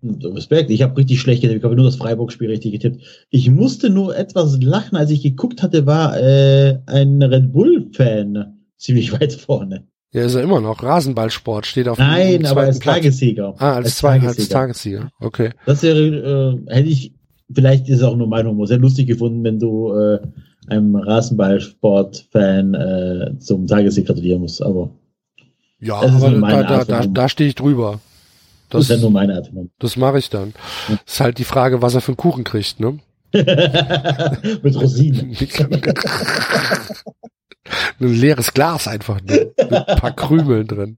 Respekt, 0.03 0.69
ich 0.69 0.83
habe 0.83 0.95
richtig 0.97 1.19
schlecht 1.19 1.41
getippt. 1.41 1.59
Ich 1.59 1.63
habe 1.63 1.75
nur 1.75 1.85
das 1.85 1.95
Freiburg-Spiel 1.95 2.49
richtig 2.51 2.73
getippt. 2.73 3.01
Ich 3.31 3.49
musste 3.49 3.89
nur 3.89 4.15
etwas 4.15 4.61
lachen, 4.61 4.95
als 4.97 5.09
ich 5.09 5.23
geguckt 5.23 5.63
hatte, 5.63 5.87
war 5.87 6.15
äh, 6.19 6.79
ein 6.85 7.21
Red 7.23 7.51
Bull-Fan 7.51 8.59
ziemlich 8.77 9.11
weit 9.19 9.33
vorne. 9.33 9.87
Ja, 10.15 10.23
ist 10.23 10.35
er 10.35 10.43
immer 10.43 10.61
noch. 10.61 10.81
Rasenballsport 10.81 11.65
steht 11.65 11.89
auf 11.89 11.97
Nein, 11.97 12.43
dem 12.43 12.45
aber 12.45 12.61
als 12.61 12.79
Platz. 12.79 12.95
Tagessieger. 12.95 13.53
Ah, 13.57 13.73
als, 13.73 13.97
zwei, 13.97 14.21
als 14.21 14.47
Tagessieger. 14.47 15.11
Okay. 15.19 15.49
Das 15.65 15.83
wäre, 15.83 15.99
äh, 15.99 16.73
hätte 16.73 16.87
ich, 16.87 17.11
vielleicht 17.53 17.89
ist 17.89 17.97
es 17.97 18.03
auch 18.03 18.15
nur 18.15 18.27
mein 18.27 18.47
Humor, 18.47 18.65
sehr 18.65 18.77
lustig 18.77 19.07
gefunden, 19.07 19.43
wenn 19.43 19.59
du 19.59 19.91
äh, 19.91 20.19
einem 20.67 20.95
Rasenballsport-Fan 20.95 22.73
äh, 22.75 23.39
zum 23.39 23.67
Tagessieg 23.67 24.07
gratulieren 24.07 24.39
musst. 24.39 24.63
Aber 24.63 24.91
Ja, 25.81 25.95
aber 25.95 26.31
da, 26.63 26.85
da, 26.85 27.05
da, 27.05 27.27
stehe 27.27 27.49
ich 27.49 27.55
drüber. 27.55 27.99
das, 28.69 28.83
ist 28.83 28.91
ja 28.91 28.97
nur 28.97 29.11
meine 29.11 29.35
Art. 29.35 29.51
Das 29.79 29.97
mache 29.97 30.19
ich 30.19 30.29
dann. 30.29 30.53
Ist 31.05 31.19
halt 31.19 31.39
die 31.39 31.43
Frage, 31.43 31.81
was 31.81 31.93
er 31.93 31.99
für 31.99 32.13
einen 32.13 32.17
Kuchen 32.17 32.45
kriegt, 32.45 32.79
ne? 32.79 32.99
Mit 33.33 34.75
Rosinen. 34.77 35.35
Ein 37.99 38.13
leeres 38.13 38.53
Glas 38.53 38.87
einfach 38.87 39.21
nur. 39.21 39.53
Mit 39.57 39.59
ein 39.71 39.97
paar 39.97 40.15
Krümeln 40.15 40.67
drin. 40.67 40.97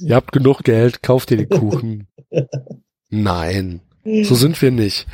Ihr 0.00 0.14
habt 0.14 0.32
genug 0.32 0.62
Geld, 0.62 1.02
kauft 1.02 1.30
ihr 1.30 1.36
den 1.36 1.48
Kuchen. 1.48 2.06
Nein, 3.10 3.80
so 4.22 4.34
sind 4.34 4.60
wir 4.62 4.70
nicht. 4.70 5.06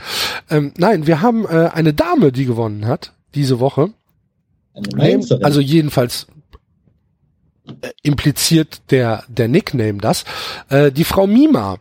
Ähm, 0.51 0.73
nein, 0.77 1.07
wir 1.07 1.21
haben 1.21 1.47
äh, 1.47 1.71
eine 1.73 1.95
Dame, 1.95 2.33
die 2.33 2.45
gewonnen 2.45 2.87
hat 2.87 3.13
diese 3.35 3.61
Woche. 3.61 3.91
Mainzerin. 4.95 5.45
Also 5.45 5.61
jedenfalls 5.61 6.27
äh, 7.67 7.91
impliziert 8.03 8.83
der, 8.91 9.25
der 9.29 9.49
Nickname 9.49 9.99
das. 9.99 10.25
Äh, 10.69 10.93
die 10.93 11.05
Frau 11.05 11.27
Mima 11.27 11.79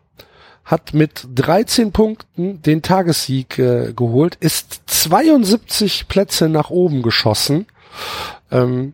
hat 0.63 0.93
mit 0.93 1.27
13 1.35 1.91
Punkten 1.91 2.61
den 2.61 2.81
Tagessieg 2.81 3.59
äh, 3.59 3.93
geholt, 3.93 4.35
ist 4.39 4.81
72 4.85 6.07
Plätze 6.07 6.47
nach 6.47 6.69
oben 6.69 7.01
geschossen 7.01 7.65
ähm, 8.51 8.93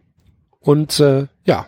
und 0.59 0.99
äh, 0.99 1.27
ja, 1.45 1.67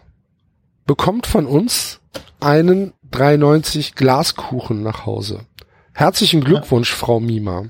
bekommt 0.85 1.27
von 1.27 1.45
uns 1.45 1.99
einen 2.39 2.93
93 3.11 3.95
Glaskuchen 3.95 4.83
nach 4.83 5.05
Hause. 5.05 5.45
Herzlichen 5.93 6.43
Glückwunsch, 6.43 6.91
Frau 6.91 7.19
Mima. 7.19 7.65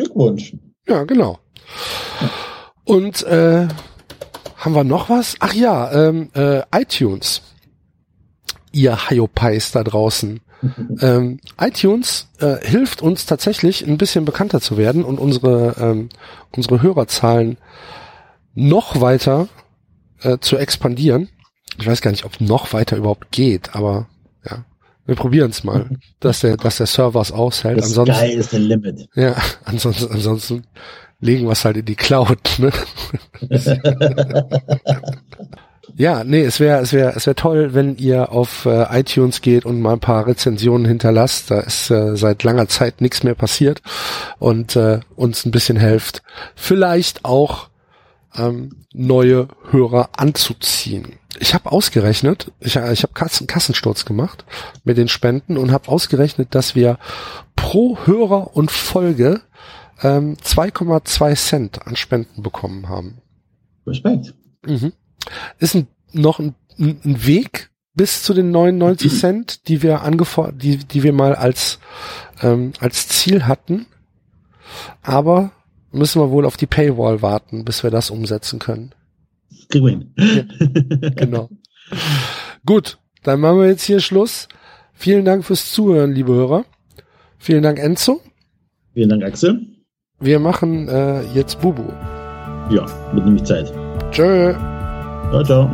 Glückwunsch. 0.00 0.56
Ja, 0.88 1.04
genau. 1.04 1.38
Und 2.84 3.22
äh, 3.24 3.68
haben 4.56 4.74
wir 4.74 4.84
noch 4.84 5.10
was? 5.10 5.36
Ach 5.40 5.52
ja, 5.52 5.92
ähm, 5.92 6.30
äh, 6.34 6.62
iTunes. 6.74 7.42
Ihr 8.72 9.10
Hyopies 9.10 9.72
da 9.72 9.84
draußen. 9.84 10.40
Ähm, 11.00 11.40
iTunes 11.58 12.28
äh, 12.38 12.56
hilft 12.66 13.02
uns 13.02 13.26
tatsächlich 13.26 13.86
ein 13.86 13.98
bisschen 13.98 14.24
bekannter 14.24 14.60
zu 14.60 14.76
werden 14.76 15.04
und 15.04 15.18
unsere 15.18 15.74
ähm, 15.78 16.08
unsere 16.54 16.82
Hörerzahlen 16.82 17.58
noch 18.54 19.00
weiter 19.00 19.48
äh, 20.22 20.38
zu 20.38 20.56
expandieren. 20.56 21.28
Ich 21.78 21.86
weiß 21.86 22.02
gar 22.02 22.10
nicht, 22.10 22.24
ob 22.24 22.40
noch 22.40 22.72
weiter 22.72 22.96
überhaupt 22.96 23.30
geht, 23.30 23.74
aber 23.74 24.08
ja, 24.48 24.64
wir 25.06 25.14
probieren 25.14 25.50
es 25.50 25.64
mal, 25.64 25.88
dass 26.20 26.40
der 26.40 26.56
dass 26.56 26.76
der 26.76 26.86
Server 26.86 27.20
es 27.20 27.32
aushält. 27.32 27.78
The 27.78 27.84
Ansonsten 27.84 28.16
sky 28.16 28.32
is 28.32 28.50
the 28.50 28.58
limit. 28.58 29.08
ja, 29.14 29.36
ansonsten, 29.64 30.12
ansonsten 30.12 30.64
legen 31.20 31.46
wir 31.46 31.52
es 31.52 31.64
halt 31.64 31.76
in 31.76 31.84
die 31.84 31.96
Cloud. 31.96 32.38
Ne? 32.58 32.72
Ja, 35.96 36.24
nee, 36.24 36.42
es 36.42 36.60
wäre 36.60 36.80
es 36.80 36.92
wäre 36.92 37.12
es 37.16 37.26
wäre 37.26 37.34
toll, 37.34 37.74
wenn 37.74 37.96
ihr 37.96 38.32
auf 38.32 38.66
äh, 38.66 39.00
iTunes 39.00 39.40
geht 39.40 39.64
und 39.64 39.80
mal 39.80 39.94
ein 39.94 40.00
paar 40.00 40.26
Rezensionen 40.26 40.86
hinterlasst. 40.86 41.50
Da 41.50 41.60
ist 41.60 41.90
äh, 41.90 42.16
seit 42.16 42.42
langer 42.42 42.68
Zeit 42.68 43.00
nichts 43.00 43.22
mehr 43.22 43.34
passiert 43.34 43.82
und 44.38 44.76
äh, 44.76 45.00
uns 45.16 45.44
ein 45.44 45.50
bisschen 45.50 45.76
helft, 45.76 46.22
vielleicht 46.54 47.24
auch 47.24 47.68
ähm, 48.36 48.84
neue 48.92 49.48
Hörer 49.70 50.10
anzuziehen. 50.16 51.14
Ich 51.38 51.54
habe 51.54 51.70
ausgerechnet, 51.70 52.52
ich, 52.60 52.76
ich 52.76 53.02
habe 53.02 53.12
Kassen, 53.14 53.46
Kassensturz 53.46 54.04
gemacht 54.04 54.44
mit 54.84 54.98
den 54.98 55.08
Spenden 55.08 55.56
und 55.56 55.72
habe 55.72 55.88
ausgerechnet, 55.88 56.54
dass 56.54 56.74
wir 56.74 56.98
pro 57.56 57.98
Hörer 58.04 58.56
und 58.56 58.70
Folge 58.70 59.40
ähm, 60.02 60.36
2,2 60.42 61.36
Cent 61.36 61.86
an 61.86 61.96
Spenden 61.96 62.42
bekommen 62.42 62.88
haben. 62.88 63.18
Respekt. 63.86 64.34
Mhm. 64.66 64.92
Ist 65.58 65.74
ein, 65.74 65.86
noch 66.12 66.38
ein, 66.38 66.54
ein 66.78 67.26
Weg 67.26 67.70
bis 67.94 68.22
zu 68.22 68.34
den 68.34 68.50
99 68.50 69.12
Cent, 69.20 69.68
die 69.68 69.82
wir 69.82 70.02
angefordert, 70.02 70.62
die, 70.62 70.76
die 70.78 71.02
wir 71.02 71.12
mal 71.12 71.34
als, 71.34 71.78
ähm, 72.42 72.72
als 72.80 73.08
Ziel 73.08 73.46
hatten. 73.46 73.86
Aber 75.02 75.50
müssen 75.92 76.20
wir 76.20 76.30
wohl 76.30 76.46
auf 76.46 76.56
die 76.56 76.66
Paywall 76.66 77.22
warten, 77.22 77.64
bis 77.64 77.82
wir 77.82 77.90
das 77.90 78.10
umsetzen 78.10 78.58
können. 78.58 78.94
Kriegen 79.68 79.86
wir 80.16 80.24
hin. 80.24 81.12
genau. 81.16 81.48
Gut, 82.66 82.98
dann 83.22 83.40
machen 83.40 83.60
wir 83.60 83.68
jetzt 83.68 83.84
hier 83.84 84.00
Schluss. 84.00 84.48
Vielen 84.94 85.24
Dank 85.24 85.44
fürs 85.44 85.72
Zuhören, 85.72 86.12
liebe 86.12 86.32
Hörer. 86.32 86.64
Vielen 87.38 87.62
Dank, 87.62 87.78
Enzo. 87.78 88.20
Vielen 88.92 89.08
Dank, 89.08 89.24
Axel. 89.24 89.66
Wir 90.20 90.38
machen 90.38 90.88
äh, 90.88 91.22
jetzt 91.32 91.60
Bubu. 91.60 91.84
Ja, 92.70 92.86
mit 93.14 93.24
nämlich 93.24 93.44
Zeit. 93.44 93.72
Tschö. 94.10 94.54
Ciao, 95.30 95.44
ciao. 95.44 95.70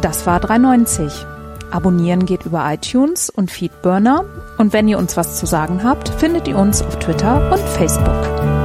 Das 0.00 0.26
war 0.26 0.40
390. 0.40 1.26
Abonnieren 1.70 2.26
geht 2.26 2.46
über 2.46 2.64
iTunes 2.72 3.28
und 3.28 3.50
Feedburner. 3.50 4.24
Und 4.56 4.72
wenn 4.72 4.88
ihr 4.88 4.98
uns 4.98 5.16
was 5.16 5.38
zu 5.38 5.46
sagen 5.46 5.82
habt, 5.84 6.08
findet 6.08 6.48
ihr 6.48 6.56
uns 6.56 6.80
auf 6.80 6.98
Twitter 6.98 7.50
und 7.52 7.60
Facebook. 7.60 8.55